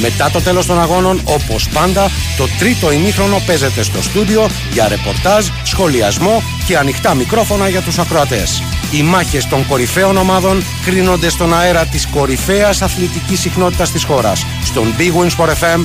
Μετά 0.00 0.30
το 0.30 0.40
τέλος 0.40 0.66
των 0.66 0.80
αγώνων, 0.80 1.20
όπως 1.24 1.68
πάντα, 1.68 2.10
το 2.36 2.48
τρίτο 2.58 2.92
ημίχρονο 2.92 3.42
παίζεται 3.46 3.82
στο 3.82 4.02
στούντιο 4.02 4.46
για 4.72 4.88
ρεπορτάζ, 4.88 5.46
σχολιασμό 5.62 6.42
και 6.66 6.76
ανοιχτά 6.76 7.14
μικρόφωνα 7.14 7.68
για 7.68 7.80
τους 7.80 7.98
ακροατές. 7.98 8.62
Οι 8.90 9.02
μάχες 9.02 9.46
των 9.46 9.66
κορυφαίων 9.66 10.16
ομάδων 10.16 10.64
κρίνονται 10.84 11.28
στον 11.28 11.54
αέρα 11.54 11.84
της 11.84 12.06
κορυφαίας 12.06 12.82
αθλητικής 12.82 13.40
συχνότητας 13.40 13.90
της 13.90 14.04
χώρας, 14.04 14.46
στον 14.64 14.94
Big 14.98 15.12
Win 15.20 15.30
Sport 15.36 15.48
FM 15.48 15.80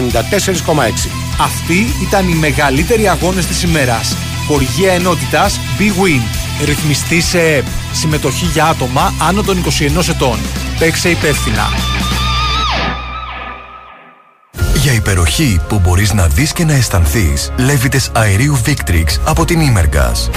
94,6. 0.00 1.10
Αυτοί 1.40 1.86
ήταν 2.08 2.28
οι 2.28 2.34
μεγαλύτεροι 2.34 3.08
αγώνες 3.08 3.46
της 3.46 3.62
ημέρας. 3.62 4.16
Χορηγία 4.46 4.92
ενότητας 4.92 5.60
Big 5.78 6.02
Win. 6.02 6.22
Ρυθμιστή 6.64 7.20
σε 7.20 7.40
ΕΠ. 7.40 7.66
Συμμετοχή 7.92 8.46
για 8.46 8.64
άτομα 8.64 9.14
άνω 9.18 9.42
των 9.42 9.56
21 9.56 10.08
ετών. 10.08 10.38
Παίξε 10.78 11.08
υπεύθυνα. 11.08 11.68
Για 14.96 15.04
υπεροχή 15.04 15.60
που 15.68 15.78
μπορείς 15.78 16.12
να 16.12 16.26
δεις 16.26 16.52
και 16.52 16.64
να 16.64 16.74
αισθανθείς, 16.74 17.52
λέβητες 17.56 18.10
αερίου 18.12 18.58
Victrix 18.66 19.04
από 19.24 19.44
την 19.44 19.60
Imergas. 19.60 20.30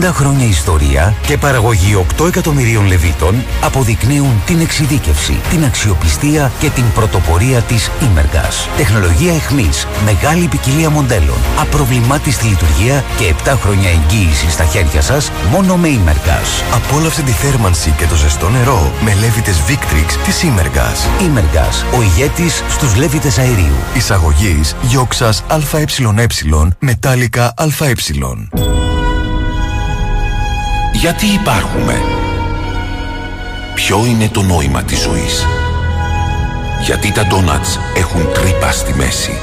60 0.00 0.10
χρόνια 0.12 0.46
ιστορία 0.46 1.14
και 1.26 1.36
παραγωγή 1.36 2.06
8 2.18 2.26
εκατομμυρίων 2.26 2.86
λεβίτων 2.86 3.44
αποδεικνύουν 3.60 4.42
την 4.46 4.60
εξειδίκευση, 4.60 5.40
την 5.50 5.64
αξιοπιστία 5.64 6.52
και 6.58 6.70
την 6.70 6.84
πρωτοπορία 6.94 7.60
της 7.60 7.90
Imergas. 8.00 8.76
Τεχνολογία 8.76 9.34
εχμής, 9.34 9.86
μεγάλη 10.04 10.46
ποικιλία 10.46 10.90
μοντέλων, 10.90 11.38
απροβλημάτιστη 11.60 12.46
λειτουργία 12.46 13.04
και 13.18 13.34
7 13.44 13.56
χρόνια 13.62 13.90
εγγύηση 13.90 14.50
στα 14.50 14.64
χέρια 14.64 15.00
σας 15.00 15.30
μόνο 15.50 15.76
με 15.76 15.88
Imergas. 15.88 16.74
Απόλαυσε 16.74 17.22
τη 17.22 17.32
θέρμανση 17.32 17.90
και 17.90 18.06
το 18.06 18.14
ζεστό 18.14 18.48
νερό 18.48 18.92
με 19.04 19.14
λέβητες 19.14 19.62
Victrix 19.68 20.12
της 20.24 20.44
Imergas. 20.44 21.22
Imergas, 21.22 21.98
ο 21.98 22.02
ηγέτης 22.02 22.62
στους 22.68 22.96
λέβητες 22.96 23.38
αερίου. 23.38 23.76
Εισαγωγής 23.96 24.74
Γιόξας 24.82 25.42
ΑΕ 25.48 25.84
Μετάλλικα 26.78 27.54
ΑΕ. 27.56 27.92
Γιατί 30.92 31.26
υπάρχουμε; 31.26 32.00
Ποιο 33.74 34.04
είναι 34.06 34.28
το 34.28 34.42
νόημα 34.42 34.82
της 34.82 35.00
ζωής; 35.00 35.46
Γιατί 36.84 37.12
τα 37.12 37.26
ντόνατς 37.26 37.78
έχουν 37.96 38.32
τρύπα 38.32 38.70
στη 38.72 38.94
μέση; 38.94 39.38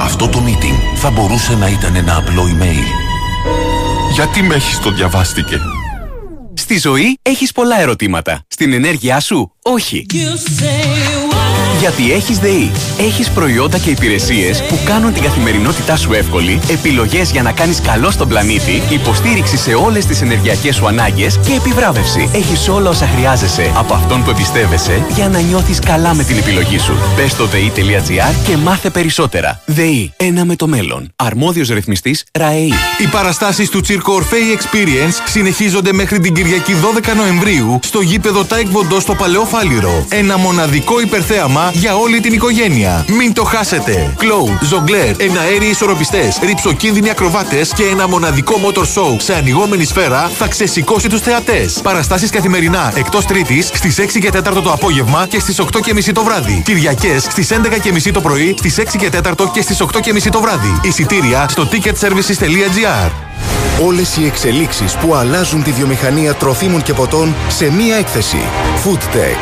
Αυτό 0.00 0.28
το 0.28 0.42
meeting 0.46 0.96
θα 0.96 1.10
μπορούσε 1.10 1.56
να 1.56 1.68
ήταν 1.68 1.96
ένα 1.96 2.16
απλό 2.16 2.42
email. 2.42 2.86
Γιατί 4.12 4.42
με 4.42 4.54
έχεις 4.54 4.78
το 4.78 4.90
διαβάστηκε; 4.90 5.60
Στη 6.54 6.78
ζωή 6.78 7.18
έχεις 7.22 7.52
πολλά 7.52 7.80
ερωτήματα. 7.80 8.42
Στην 8.48 8.72
ενέργειά 8.72 9.20
σου, 9.20 9.52
όχι. 9.62 10.06
Γιατί 11.78 12.12
έχεις 12.12 12.38
ΔΕΗ. 12.38 12.70
Έχεις 12.98 13.30
προϊόντα 13.30 13.78
και 13.78 13.90
υπηρεσίες 13.90 14.62
που 14.62 14.78
κάνουν 14.84 15.12
την 15.12 15.22
καθημερινότητά 15.22 15.96
σου 15.96 16.12
εύκολη, 16.12 16.60
επιλογές 16.70 17.30
για 17.30 17.42
να 17.42 17.52
κάνεις 17.52 17.80
καλό 17.80 18.10
στον 18.10 18.28
πλανήτη, 18.28 18.82
υποστήριξη 18.90 19.56
σε 19.56 19.74
όλες 19.74 20.06
τις 20.06 20.22
ενεργειακές 20.22 20.74
σου 20.74 20.86
ανάγκες 20.86 21.38
και 21.46 21.52
επιβράβευση. 21.52 22.30
Έχεις 22.34 22.68
όλα 22.68 22.88
όσα 22.88 23.06
χρειάζεσαι 23.06 23.72
από 23.76 23.94
αυτόν 23.94 24.24
που 24.24 24.30
εμπιστεύεσαι 24.30 25.04
για 25.14 25.28
να 25.28 25.40
νιώθεις 25.40 25.78
καλά 25.78 26.14
με 26.14 26.24
την 26.24 26.38
επιλογή 26.38 26.78
σου. 26.78 26.92
Μπες 27.16 27.30
στο 27.30 27.46
ΔΕΗ.gr 27.46 28.34
και 28.46 28.56
μάθε 28.56 28.90
περισσότερα. 28.90 29.60
ΔΕΗ. 29.64 30.12
Ένα 30.16 30.44
με 30.44 30.56
το 30.56 30.66
μέλλον. 30.66 31.12
Αρμόδιος 31.16 31.68
ρυθμιστής 31.68 32.24
ΡΑΕΗ. 32.32 32.72
Οι 32.98 33.06
παραστάσεις 33.10 33.68
του 33.68 33.80
Τσίρκο 33.80 34.22
Orfei 34.22 34.56
Experience 34.56 35.22
συνεχίζονται 35.26 35.92
μέχρι 35.92 36.20
την 36.20 36.34
Κυριακή 36.34 36.72
12 36.72 37.14
Νοεμβρίου 37.16 37.78
στο 37.82 38.00
γήπεδο 38.00 38.44
Τάε 38.44 38.68
Κβον 38.68 38.86
Ντο 38.86 39.00
στο 39.00 39.14
Παλαιό 39.14 39.44
Φάληρο. 39.44 40.06
Ένα 40.08 40.36
μοναδικό 40.36 41.00
υπερθέαμα 41.00 41.67
για 41.72 41.96
όλη 41.96 42.20
την 42.20 42.32
οικογένεια. 42.32 43.04
Μην 43.08 43.32
το 43.32 43.44
χάσετε. 43.44 44.14
Κλόουν, 44.18 44.58
ζογκλέρ, 44.62 45.20
εναέριοι 45.20 45.68
ισορροπιστές, 45.68 46.38
ριψοκίνδυνοι 46.42 47.10
ακροβάτες 47.10 47.72
και 47.72 47.82
ένα 47.82 48.08
μοναδικό 48.08 48.54
motor 48.64 48.82
show 48.82 49.16
σε 49.18 49.34
ανοιγόμενη 49.34 49.84
σφαίρα 49.84 50.30
θα 50.34 50.48
ξεσηκώσει 50.48 51.08
τους 51.08 51.20
θεατές. 51.20 51.80
Παραστάσεις 51.82 52.30
καθημερινά 52.30 52.92
εκτός 52.96 53.26
Τρίτης 53.26 53.70
στις 53.74 53.98
6 53.98 54.18
και 54.18 54.30
4 54.30 54.62
το 54.62 54.72
απόγευμα 54.72 55.26
και 55.26 55.38
στις 55.38 55.58
8 55.60 55.80
και 55.80 55.94
μισή 55.94 56.12
το 56.12 56.22
βράδυ. 56.22 56.62
Κυριακές 56.64 57.22
στις 57.22 57.50
11 57.50 57.78
και 57.78 57.92
μισή 57.92 58.10
το 58.10 58.20
πρωί, 58.20 58.54
στις 58.58 58.78
6 58.78 58.98
και 58.98 59.08
4 59.08 59.50
και 59.52 59.62
στις 59.62 59.80
8 59.80 60.00
και 60.00 60.12
μισή 60.12 60.28
το 60.28 60.40
βράδυ. 60.40 60.80
Εισιτήρια 60.82 61.46
στο 61.48 61.68
ticketservices.gr. 61.72 63.27
Όλες 63.82 64.16
οι 64.16 64.24
εξελίξεις 64.24 64.96
που 64.96 65.14
αλλάζουν 65.14 65.62
τη 65.62 65.72
βιομηχανία 65.72 66.34
τροφίμων 66.34 66.82
και 66.82 66.92
ποτών 66.92 67.34
σε 67.48 67.72
μία 67.72 67.96
έκθεση. 67.96 68.36
Food 68.84 69.14
Tech. 69.14 69.40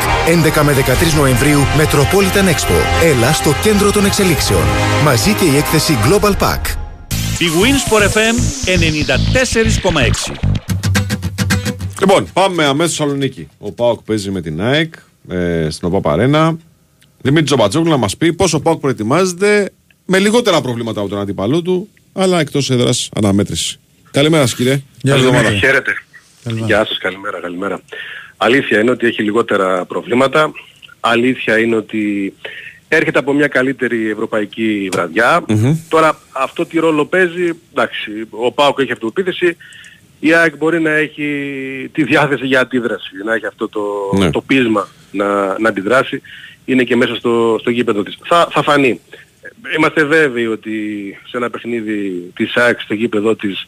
11 0.59 0.63
με 0.63 0.73
13 0.73 1.15
Νοεμβρίου 1.17 1.59
Metropolitan 1.77 2.45
Expo. 2.45 3.03
Έλα 3.03 3.33
στο 3.33 3.53
κέντρο 3.63 3.91
των 3.91 4.05
εξελίξεων. 4.05 4.63
Μαζί 5.03 5.33
και 5.33 5.45
η 5.45 5.57
έκθεση 5.57 5.97
Global 6.05 6.31
Pack. 6.31 6.61
Η 7.39 7.45
Winsport 7.61 8.03
FM 8.03 8.35
94,6. 10.31 10.35
Λοιπόν, 11.99 12.27
πάμε 12.33 12.65
αμέσως 12.65 12.93
στη 12.93 13.01
Θεσσαλονίκη. 13.01 13.47
Ο 13.59 13.71
Πάοκ 13.71 14.01
παίζει 14.01 14.31
με 14.31 14.41
την 14.41 14.61
ΑΕΚ 14.61 14.93
ε, 15.27 15.67
στην 15.69 15.87
ΟΠΑ 15.87 15.99
Παρένα. 15.99 16.57
Δημήτρης 17.21 17.49
Τζομπατζόγλου 17.49 17.89
να 17.89 17.97
μας 17.97 18.17
πει 18.17 18.33
πώς 18.33 18.53
ο 18.53 18.59
Πάοκ 18.59 18.79
προετοιμάζεται 18.79 19.71
με 20.05 20.19
λιγότερα 20.19 20.61
προβλήματα 20.61 20.99
από 20.99 21.09
τον 21.09 21.19
αντίπαλό 21.19 21.61
του, 21.61 21.87
αλλά 22.13 22.39
εκτός 22.39 22.69
έδρας 22.69 23.09
αναμέτρηση. 23.15 23.79
Καλημέρα, 24.17 24.45
σας, 24.45 24.55
κύριε. 24.55 24.81
Καλή 25.03 25.19
εβδομάδα. 25.19 25.51
Χαίρετε. 25.51 25.93
Γεια 26.43 26.85
σας, 26.85 26.97
καλημέρα, 26.97 27.39
καλημέρα. 27.39 27.81
Αλήθεια 28.37 28.79
είναι 28.79 28.91
ότι 28.91 29.07
έχει 29.07 29.23
λιγότερα 29.23 29.85
προβλήματα. 29.85 30.51
Αλήθεια 30.99 31.57
είναι 31.59 31.75
ότι 31.75 32.33
έρχεται 32.87 33.19
από 33.19 33.33
μια 33.33 33.47
καλύτερη 33.47 34.09
ευρωπαϊκή 34.09 34.89
βραδιά. 34.91 35.45
Τώρα 35.89 36.19
αυτό 36.31 36.65
τι 36.65 36.79
ρόλο 36.79 37.05
παίζει, 37.05 37.51
εντάξει, 37.71 38.11
ο 38.29 38.51
Πάοκ 38.51 38.79
έχει 38.79 38.91
αυτοεπίθεση, 38.91 39.57
η 40.19 40.33
ΑΕΚ 40.33 40.57
μπορεί 40.57 40.81
να 40.81 40.91
έχει 40.91 41.29
τη 41.91 42.03
διάθεση 42.03 42.45
για 42.45 42.59
αντίδραση, 42.59 43.11
να 43.25 43.33
έχει 43.33 43.45
αυτό 43.45 43.69
το, 43.69 43.81
Ναι. 44.17 44.31
το 44.31 44.41
πείσμα 44.41 44.87
να, 45.11 45.59
να 45.59 45.69
αντιδράσει. 45.69 46.21
Είναι 46.65 46.83
και 46.83 46.95
μέσα 46.95 47.15
στο, 47.15 47.57
στο 47.59 47.69
γήπεδο 47.69 48.03
της. 48.03 48.17
Θα, 48.25 48.47
θα 48.51 48.63
φανεί. 48.63 48.99
Είμαστε 49.77 50.03
βέβαιοι 50.03 50.45
ότι 50.45 50.71
σε 51.27 51.37
ένα 51.37 51.49
παιχνίδι 51.49 52.31
της 52.35 52.55
ΑΕΚ 52.55 52.79
στο 52.79 52.93
γήπεδο 52.93 53.35
της 53.35 53.67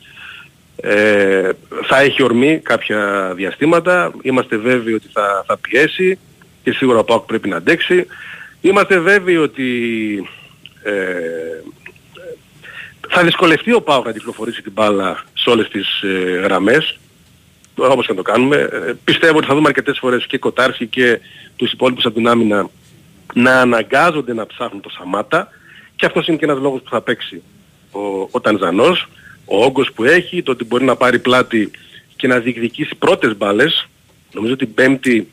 ε, 0.81 1.49
θα 1.83 1.99
έχει 1.99 2.23
ορμή 2.23 2.59
κάποια 2.59 3.33
διαστήματα. 3.35 4.11
Είμαστε 4.21 4.57
βέβαιοι 4.57 4.93
ότι 4.93 5.07
θα, 5.13 5.43
θα 5.47 5.57
πιέσει 5.57 6.19
και 6.63 6.71
σίγουρα 6.71 6.99
ο 6.99 7.03
ΠΑΟΚ 7.03 7.25
πρέπει 7.25 7.49
να 7.49 7.55
αντέξει. 7.55 8.05
Είμαστε 8.61 8.99
βέβαιοι 8.99 9.35
ότι 9.35 9.69
ε, 10.83 10.93
θα 13.09 13.23
δυσκολευτεί 13.23 13.73
ο 13.73 13.81
ΠΑΟΚ 13.81 14.05
να 14.05 14.11
κυκλοφορήσει 14.11 14.61
την 14.61 14.71
μπάλα 14.71 15.23
σε 15.33 15.49
όλες 15.49 15.69
τις 15.69 16.01
ε, 16.01 16.39
γραμμές. 16.43 16.99
Τώρα 17.75 17.91
όπως 17.91 18.05
και 18.05 18.11
να 18.11 18.17
το 18.17 18.31
κάνουμε. 18.31 18.55
Ε, 18.55 18.93
πιστεύω 19.03 19.37
ότι 19.37 19.47
θα 19.47 19.55
δούμε 19.55 19.67
αρκετές 19.67 19.97
φορές 19.99 20.25
και 20.25 20.37
Κοτάρσκι 20.37 20.87
και 20.87 21.19
τους 21.55 21.71
υπόλοιπους 21.71 22.05
από 22.05 22.15
την 22.15 22.27
άμυνα 22.27 22.69
να 23.33 23.61
αναγκάζονται 23.61 24.33
να 24.33 24.45
ψάχνουν 24.45 24.81
το 24.81 24.89
Σαμάτα 24.89 25.47
και 25.95 26.05
αυτός 26.05 26.27
είναι 26.27 26.37
και 26.37 26.45
ένας 26.45 26.59
λόγος 26.59 26.81
που 26.81 26.89
θα 26.89 27.01
παίξει 27.01 27.43
ο, 27.91 27.99
ο 28.31 28.41
Τανζανός, 28.41 29.07
ο 29.51 29.63
όγκος 29.63 29.91
που 29.95 30.03
έχει, 30.03 30.43
το 30.43 30.51
ότι 30.51 30.63
μπορεί 30.63 30.83
να 30.83 30.95
πάρει 30.95 31.19
πλάτη 31.19 31.71
και 32.15 32.27
να 32.27 32.39
διεκδικήσει 32.39 32.95
πρώτες 32.99 33.37
μπάλες. 33.37 33.87
Νομίζω 34.33 34.53
ότι 34.53 34.65
πέμπτη 34.65 35.27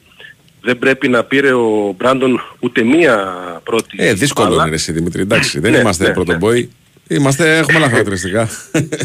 δεν 0.61 0.79
πρέπει 0.79 1.09
να 1.09 1.25
πήρε 1.25 1.53
ο 1.53 1.95
Μπράντον 1.99 2.41
ούτε 2.59 2.83
μία 2.83 3.35
πρώτη 3.65 3.97
Ε, 4.01 4.13
δύσκολο 4.13 4.49
μπάλα. 4.49 4.61
είναι 4.61 4.71
ρε 4.71 4.77
εσύ 4.77 4.93
Δημήτρη. 4.93 5.21
Εντάξει, 5.23 5.61
δεν 5.61 5.71
Ναι, 5.73 5.79
είμαστε 5.79 6.07
ναι, 6.07 6.13
πρωτομπόοι. 6.13 6.71
Είμαστε, 7.09 7.59
έχουμε 7.59 7.77
άλλα 7.77 7.89
χαρακτηριστικά. 7.89 8.49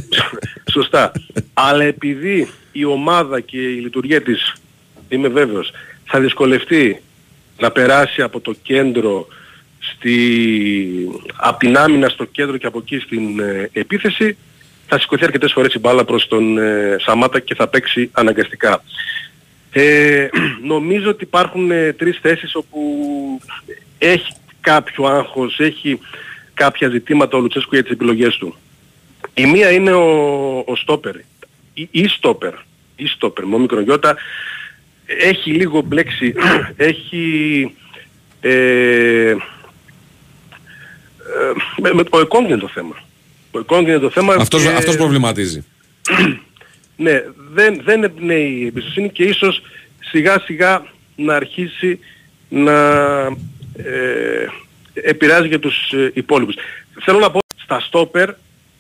Σωστά. 0.74 1.12
Αλλά 1.54 1.84
επειδή 1.84 2.48
η 2.72 2.86
ομάδα 2.86 3.40
και 3.40 3.58
η 3.58 3.80
λειτουργία 3.80 4.22
της, 4.22 4.54
είμαι 5.10 5.28
βέβαιος, 5.28 5.72
θα 6.06 6.20
δυσκολευτεί 6.20 7.02
να 7.60 7.72
περάσει 7.72 8.22
από 8.22 8.40
το 8.40 8.56
κέντρο 8.62 9.28
στη... 9.80 10.16
από 11.36 11.60
την 11.60 11.78
άμυνα 11.78 12.10
στο 12.10 12.26
κέντρο 12.26 12.58
και 12.58 12.66
από 12.68 12.78
εκεί 12.80 13.00
στην 13.00 13.40
ε, 13.40 13.70
επίθεση, 13.74 14.38
θα 14.94 15.00
σηκωθεί 15.00 15.24
αρκετές 15.24 15.52
φορές 15.52 15.74
η 15.74 15.80
μπάλα 15.80 16.06
προς 16.06 16.28
τον 16.28 16.58
ε, 16.58 16.96
Σαμάτα 17.00 17.40
και 17.40 17.56
θα 17.56 17.68
παίξει 17.68 18.10
αναγκαστικά. 18.12 18.84
Ε, 19.72 20.28
νομίζω 20.74 21.10
ότι 21.10 21.24
υπάρχουν 21.24 21.72
ε, 21.72 21.94
τρεις 21.94 22.20
θέσεις 22.22 22.56
όπου 22.56 22.80
έχει 23.98 24.34
κάποιο 24.62 25.06
άγχος, 25.06 25.60
έχει 25.60 26.00
κάποια 26.54 26.90
ζητήματα 26.90 27.38
ο 27.38 27.40
Λουτσέσκου 27.40 27.74
για 27.74 27.84
τις 27.84 27.92
επιλογές 27.92 28.36
του. 28.36 28.56
Η 29.34 29.46
μία 29.46 29.72
είναι 29.72 29.92
ο, 29.92 30.10
ο 30.68 30.76
στόπερ, 30.76 31.16
η, 31.74 31.88
η 31.92 32.08
στόπερ, 32.08 32.54
η 32.96 33.06
στόπερ, 33.06 33.46
με 33.46 33.58
μικρογιώτα, 33.58 34.16
έχει 35.06 35.52
λίγο 35.52 35.82
μπλέξει, 35.82 36.34
έχει... 36.76 37.76
Ε, 38.42 39.30
ε, 39.30 39.36
με, 41.78 41.94
με, 41.94 42.04
ο 42.10 42.20
Εκόνγκ 42.20 42.50
είναι 42.50 42.58
το 42.58 42.68
θέμα. 42.68 43.10
Ο 43.52 43.60
Εκόνγκ 43.60 43.88
είναι 43.88 44.00
το 44.00 44.10
θέμα 44.10 44.34
αυτός, 44.34 44.64
και- 44.64 44.70
αυτός 44.70 44.96
προβληματίζει. 44.96 45.66
ναι, 46.96 47.24
δεν, 47.54 47.82
δεν 47.84 48.04
εμπνέει 48.04 48.58
η 48.62 48.66
εμπιστοσύνη 48.66 49.10
και 49.10 49.24
ίσως 49.24 49.62
σιγά 50.00 50.40
σιγά 50.40 50.86
να 51.16 51.36
αρχίσει 51.36 52.00
να 52.50 52.82
ε, 53.76 54.48
επηρεάζει 54.94 55.48
για 55.48 55.60
τους 55.60 55.92
ε, 55.92 56.12
υπόλοιπους. 56.14 56.56
Θέλω 57.04 57.20
να 57.20 57.32
πω, 57.32 57.40
στα 57.64 57.80
στόπερ 57.80 58.30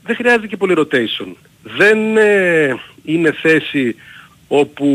δεν 0.04 0.16
χρειάζεται 0.16 0.48
και 0.48 0.58
πολύ 0.58 0.74
rotation. 0.78 1.28
Δεν 1.64 2.18
ε, 2.18 2.76
είναι 3.04 3.32
θέση 3.32 3.96
όπου 4.48 4.88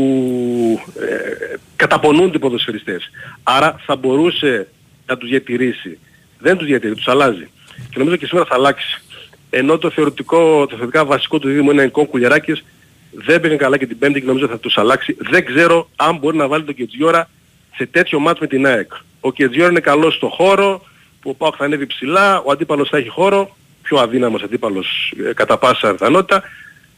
ε, 0.99 1.55
καταπονούνται 1.75 2.37
οι 2.37 2.39
ποδοσφαιριστές. 2.39 3.09
Άρα 3.43 3.79
θα 3.85 3.95
μπορούσε 3.95 4.67
να 5.05 5.17
τους 5.17 5.29
διατηρήσει. 5.29 5.97
Δεν 6.39 6.57
τους 6.57 6.67
διατηρεί, 6.67 6.95
τους 6.95 7.07
αλλάζει. 7.07 7.49
Και 7.89 7.97
νομίζω 7.97 8.15
και 8.15 8.25
σήμερα 8.25 8.45
θα 8.45 8.55
αλλάξει. 8.55 9.01
Ενώ 9.49 9.77
το 9.77 9.89
θεωρητικό, 9.89 10.65
το 10.67 10.75
θεωρητικά 10.75 11.05
βασικό 11.05 11.39
του 11.39 11.47
δίδυμο 11.47 11.71
είναι 11.71 11.81
ο 11.81 11.83
Νικόν 11.83 12.07
Κουλιαράκης, 12.07 12.63
δεν 13.11 13.41
πήγαν 13.41 13.57
καλά 13.57 13.77
και 13.77 13.85
την 13.87 13.97
πέμπτη 13.99 14.19
και 14.19 14.25
νομίζω 14.25 14.47
θα 14.47 14.59
τους 14.59 14.77
αλλάξει. 14.77 15.15
Δεν 15.19 15.45
ξέρω 15.45 15.89
αν 15.95 16.17
μπορεί 16.17 16.37
να 16.37 16.47
βάλει 16.47 16.63
τον 16.63 16.75
Κετζιόρα 16.75 17.29
σε 17.75 17.85
τέτοιο 17.85 18.19
μάτς 18.19 18.39
με 18.39 18.47
την 18.47 18.65
ΑΕΚ. 18.65 18.91
Ο 19.19 19.31
Κετζιόρα 19.31 19.69
είναι 19.69 19.79
καλός 19.79 20.15
στο 20.15 20.27
χώρο, 20.27 20.85
που 21.21 21.29
ο 21.29 21.33
Πάοκ 21.33 21.53
θα 21.57 21.65
ανέβει 21.65 21.85
ψηλά, 21.85 22.39
ο 22.39 22.51
αντίπαλος 22.51 22.89
θα 22.89 22.97
έχει 22.97 23.09
χώρο, 23.09 23.57
πιο 23.81 23.97
αδύναμος 23.97 24.43
αντίπαλος 24.43 25.13
ε, 25.27 25.33
κατά 25.33 25.57
πάσα 25.57 25.91
πιθανότητα, 25.91 26.43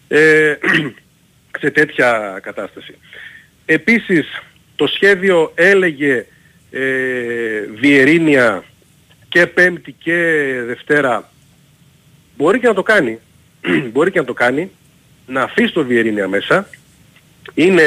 ε, 0.07 0.53
σε 1.59 1.71
τέτοια 1.71 2.39
κατάσταση. 2.43 2.97
Επίσης, 3.65 4.27
το 4.75 4.87
σχέδιο 4.87 5.51
έλεγε 5.55 6.25
ε, 6.71 6.81
Βιερίνια 7.79 8.63
και 9.29 9.47
Πέμπτη 9.47 9.91
και 9.91 10.13
Δευτέρα 10.65 11.31
μπορεί 12.39 12.59
και 12.59 12.67
να 12.67 12.73
το 12.73 12.83
κάνει. 12.83 13.19
μπορεί 13.91 14.11
και 14.11 14.19
να 14.19 14.25
το 14.25 14.33
κάνει. 14.33 14.71
Να 15.27 15.41
αφήσει 15.41 15.73
το 15.73 15.83
Βιερίνια 15.83 16.27
μέσα. 16.27 16.67
Είναι 17.53 17.83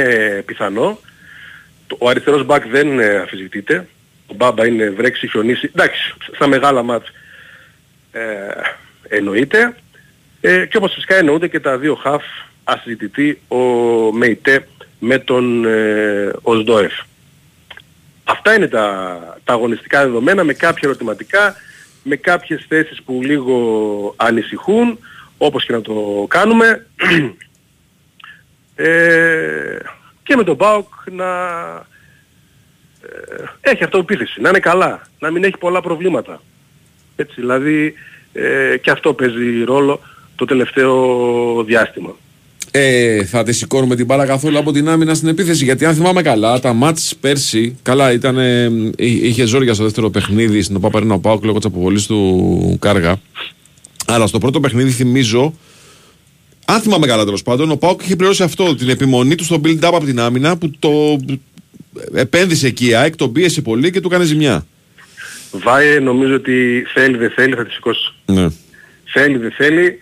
πιθανό. 0.47 0.99
Το- 1.87 1.97
Ο 2.01 2.09
αριστερός 2.09 2.45
μπακ 2.45 2.67
δεν 2.69 2.99
ε, 3.01 3.17
αμφισβητείται. 3.19 3.87
Ο 4.27 4.35
Μπάμπα 4.35 4.67
είναι 4.67 4.91
βρέξει, 4.91 5.29
χιονίσει. 5.29 5.71
Εντάξει, 5.75 6.15
στα 6.35 6.47
μεγάλα 6.47 6.83
μάτς 6.83 7.09
ε, 8.13 8.21
εννοείται. 9.09 9.75
Ε, 10.41 10.67
και 10.67 10.77
όπως 10.77 10.93
φυσικά 10.95 11.15
εννοούνται 11.17 11.49
και 11.49 11.61
τα 11.61 11.79
δύο 11.79 11.95
χαφ 11.95 12.23
ασυζητητή 12.65 13.41
ο 13.49 13.57
Μεϊτέ 14.13 14.69
με 14.99 15.19
τον 15.19 15.65
ε, 15.65 16.31
Οσδόεφ. 16.43 16.93
Αυτά 18.25 18.55
είναι 18.55 18.69
τα, 18.69 19.19
τα 19.45 19.53
αγωνιστικά 19.53 20.03
δεδομένα 20.05 20.45
με 20.45 20.53
κάποια 20.55 20.89
ερωτηματικά, 20.89 21.57
με 22.03 22.17
κάποιες 22.17 22.65
θέσεις 22.69 23.03
που 23.03 23.21
λίγο 23.23 24.15
ανησυχούν, 24.17 24.99
όπως 25.39 25.65
και 25.65 25.73
να 25.73 25.81
το 25.81 26.27
κάνουμε. 26.29 26.87
Ε, 28.75 29.79
και 30.23 30.37
με 30.37 30.45
τον 30.45 30.57
ΠΑΟΚ 30.57 30.89
να 31.11 31.27
ε, 33.03 33.71
έχει 33.71 33.85
αυτοεπίθεση, 33.85 34.41
να 34.41 34.49
είναι 34.49 34.59
καλά, 34.59 35.03
να 35.19 35.31
μην 35.31 35.45
έχει 35.45 35.59
πολλά 35.59 35.81
προβλήματα. 35.81 36.43
Έτσι, 37.17 37.35
δηλαδή 37.41 37.95
ε, 38.33 38.77
και 38.77 38.91
αυτό 38.91 39.15
παίζει 39.15 39.65
ρόλο 39.65 40.01
το 40.37 40.45
τελευταίο 40.45 41.65
διάστημα. 41.65 42.17
Ε, 42.75 43.25
θα 43.25 43.43
τη 43.43 43.53
σηκώνουμε 43.53 43.97
την 43.97 44.05
μπάλα 44.07 44.27
καθόλου 44.27 44.59
από 44.59 44.73
την 44.73 44.89
άμυνα 44.89 45.15
στην 45.15 45.29
επίθεση. 45.29 45.65
Γιατί 45.65 45.85
αν 45.85 45.95
θυμάμαι 45.95 46.23
καλά, 46.23 46.61
τα 46.61 46.73
μάτς 46.73 47.15
πέρσι, 47.21 47.77
καλά 47.83 48.13
ήταν, 48.13 48.39
ε, 48.39 48.65
εί- 48.97 49.23
είχε 49.25 49.45
ζόρια 49.45 49.75
στο 49.75 49.83
δεύτερο 49.83 50.11
παιχνίδι 50.11 50.63
στην 50.63 50.81
Παπαρίνα 50.81 51.19
Πάουκ 51.19 51.45
λόγω 51.45 51.59
της 51.59 51.67
αποβολής 51.67 52.07
του 52.07 52.77
Κάργα. 52.81 53.21
Αλλά 54.07 54.27
στο 54.27 54.39
πρώτο 54.39 54.61
παιχνίδι 54.61 54.91
θυμίζω, 54.91 55.55
αν 56.65 56.81
θυμάμαι 56.81 57.07
καλά 57.07 57.25
τέλος 57.25 57.43
πάντων, 57.43 57.71
ο 57.71 57.77
Πάουκ 57.77 58.03
είχε 58.03 58.17
πληρώσει 58.17 58.43
αυτό, 58.43 58.75
την 58.75 58.89
επιμονή 58.89 59.35
του 59.35 59.45
στο 59.45 59.61
build-up 59.65 59.91
από 59.95 60.05
την 60.05 60.21
άμυνα 60.21 60.57
που 60.57 60.71
το 60.79 60.91
επένδυσε 62.15 62.67
εκεί 62.67 62.89
η 62.89 62.95
ΑΕΚ, 62.95 63.17
τον 63.17 63.33
πίεσε 63.33 63.63
πολύ 63.63 63.91
και 63.91 64.01
του 64.01 64.09
έκανε 64.09 64.25
ζημιά. 64.25 64.67
Βάιε 65.51 65.99
νομίζω 65.99 66.35
ότι 66.35 66.85
θέλει 66.95 67.17
δεν 67.17 67.31
θέλει 67.31 67.55
θα 67.55 67.65
τη 67.65 67.73
σηκώσει. 67.73 68.13
Ναι. 68.27 68.47
Θέλει 69.05 69.37
δεν 69.39 69.53
θέλει. 69.53 69.99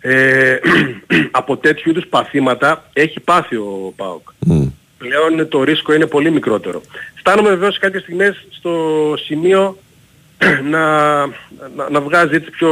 Ε, 0.00 0.58
από 1.30 1.56
τέτοιου 1.56 1.90
είδους 1.90 2.06
παθήματα 2.06 2.88
έχει 2.92 3.20
πάθει 3.20 3.56
ο 3.56 3.92
ΠΑΟΚ. 3.96 4.28
Πλέον 4.98 5.48
το 5.48 5.62
ρίσκο 5.62 5.94
είναι 5.94 6.06
πολύ 6.06 6.30
μικρότερο. 6.30 6.82
Φτάνουμε 7.14 7.48
βεβαίως 7.48 7.74
σε 7.74 7.80
κάποιες 7.80 8.02
στιγμές 8.02 8.46
στο 8.50 9.14
σημείο 9.24 9.78
να, 10.70 11.26
να, 11.76 11.90
να 11.90 12.00
βγάζει 12.00 12.34
έτσι 12.34 12.50
πιο 12.50 12.70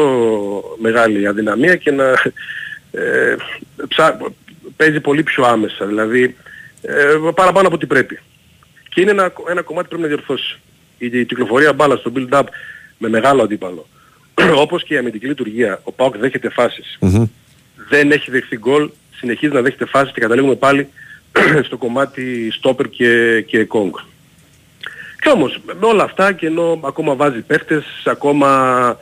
μεγάλη 0.78 1.26
αδυναμία 1.26 1.76
και 1.76 1.90
να 1.90 2.04
ε, 2.90 3.36
ψά, 3.88 4.18
παίζει 4.76 5.00
πολύ 5.00 5.22
πιο 5.22 5.44
άμεσα. 5.44 5.86
Δηλαδή 5.86 6.36
ε, 6.82 7.18
παραπάνω 7.34 7.66
από 7.66 7.76
ό,τι 7.76 7.86
πρέπει. 7.86 8.20
Και 8.88 9.00
είναι 9.00 9.10
ένα, 9.10 9.32
ένα 9.50 9.62
κομμάτι 9.62 9.88
που 9.88 9.96
πρέπει 9.96 10.02
να 10.02 10.08
διορθώσει. 10.08 10.58
Η, 10.98 11.06
η 11.06 11.24
κυκλοφορία 11.24 11.72
μπάλας 11.72 11.98
στο 11.98 12.12
build-up 12.16 12.44
με 12.98 13.08
μεγάλο 13.08 13.42
αντίπαλο. 13.42 13.86
Όπως 14.64 14.82
και 14.84 14.94
η 14.94 14.96
αμυντική 14.96 15.26
λειτουργία. 15.26 15.80
Ο 15.84 15.92
ΠΑΟΚ 15.92 16.16
δέχεται 16.16 16.50
φάσεις. 16.50 16.98
Δεν 17.88 18.10
έχει 18.10 18.30
δεχθεί 18.30 18.56
γκολ, 18.58 18.90
συνεχίζει 19.16 19.52
να 19.52 19.60
δέχεται 19.60 19.86
φάσεις 19.86 20.12
και 20.12 20.20
καταλήγουμε 20.20 20.54
πάλι 20.54 20.88
στο 21.66 21.76
κομμάτι 21.76 22.50
στόπερ 22.50 22.88
και, 22.88 23.40
και 23.40 23.64
κόγκ. 23.64 23.94
Και 25.20 25.28
όμως 25.28 25.60
με 25.66 25.86
όλα 25.86 26.02
αυτά 26.02 26.32
και 26.32 26.46
ενώ 26.46 26.80
ακόμα 26.84 27.14
βάζει 27.14 27.40
παίχτες, 27.40 27.84
ακόμα 28.04 28.98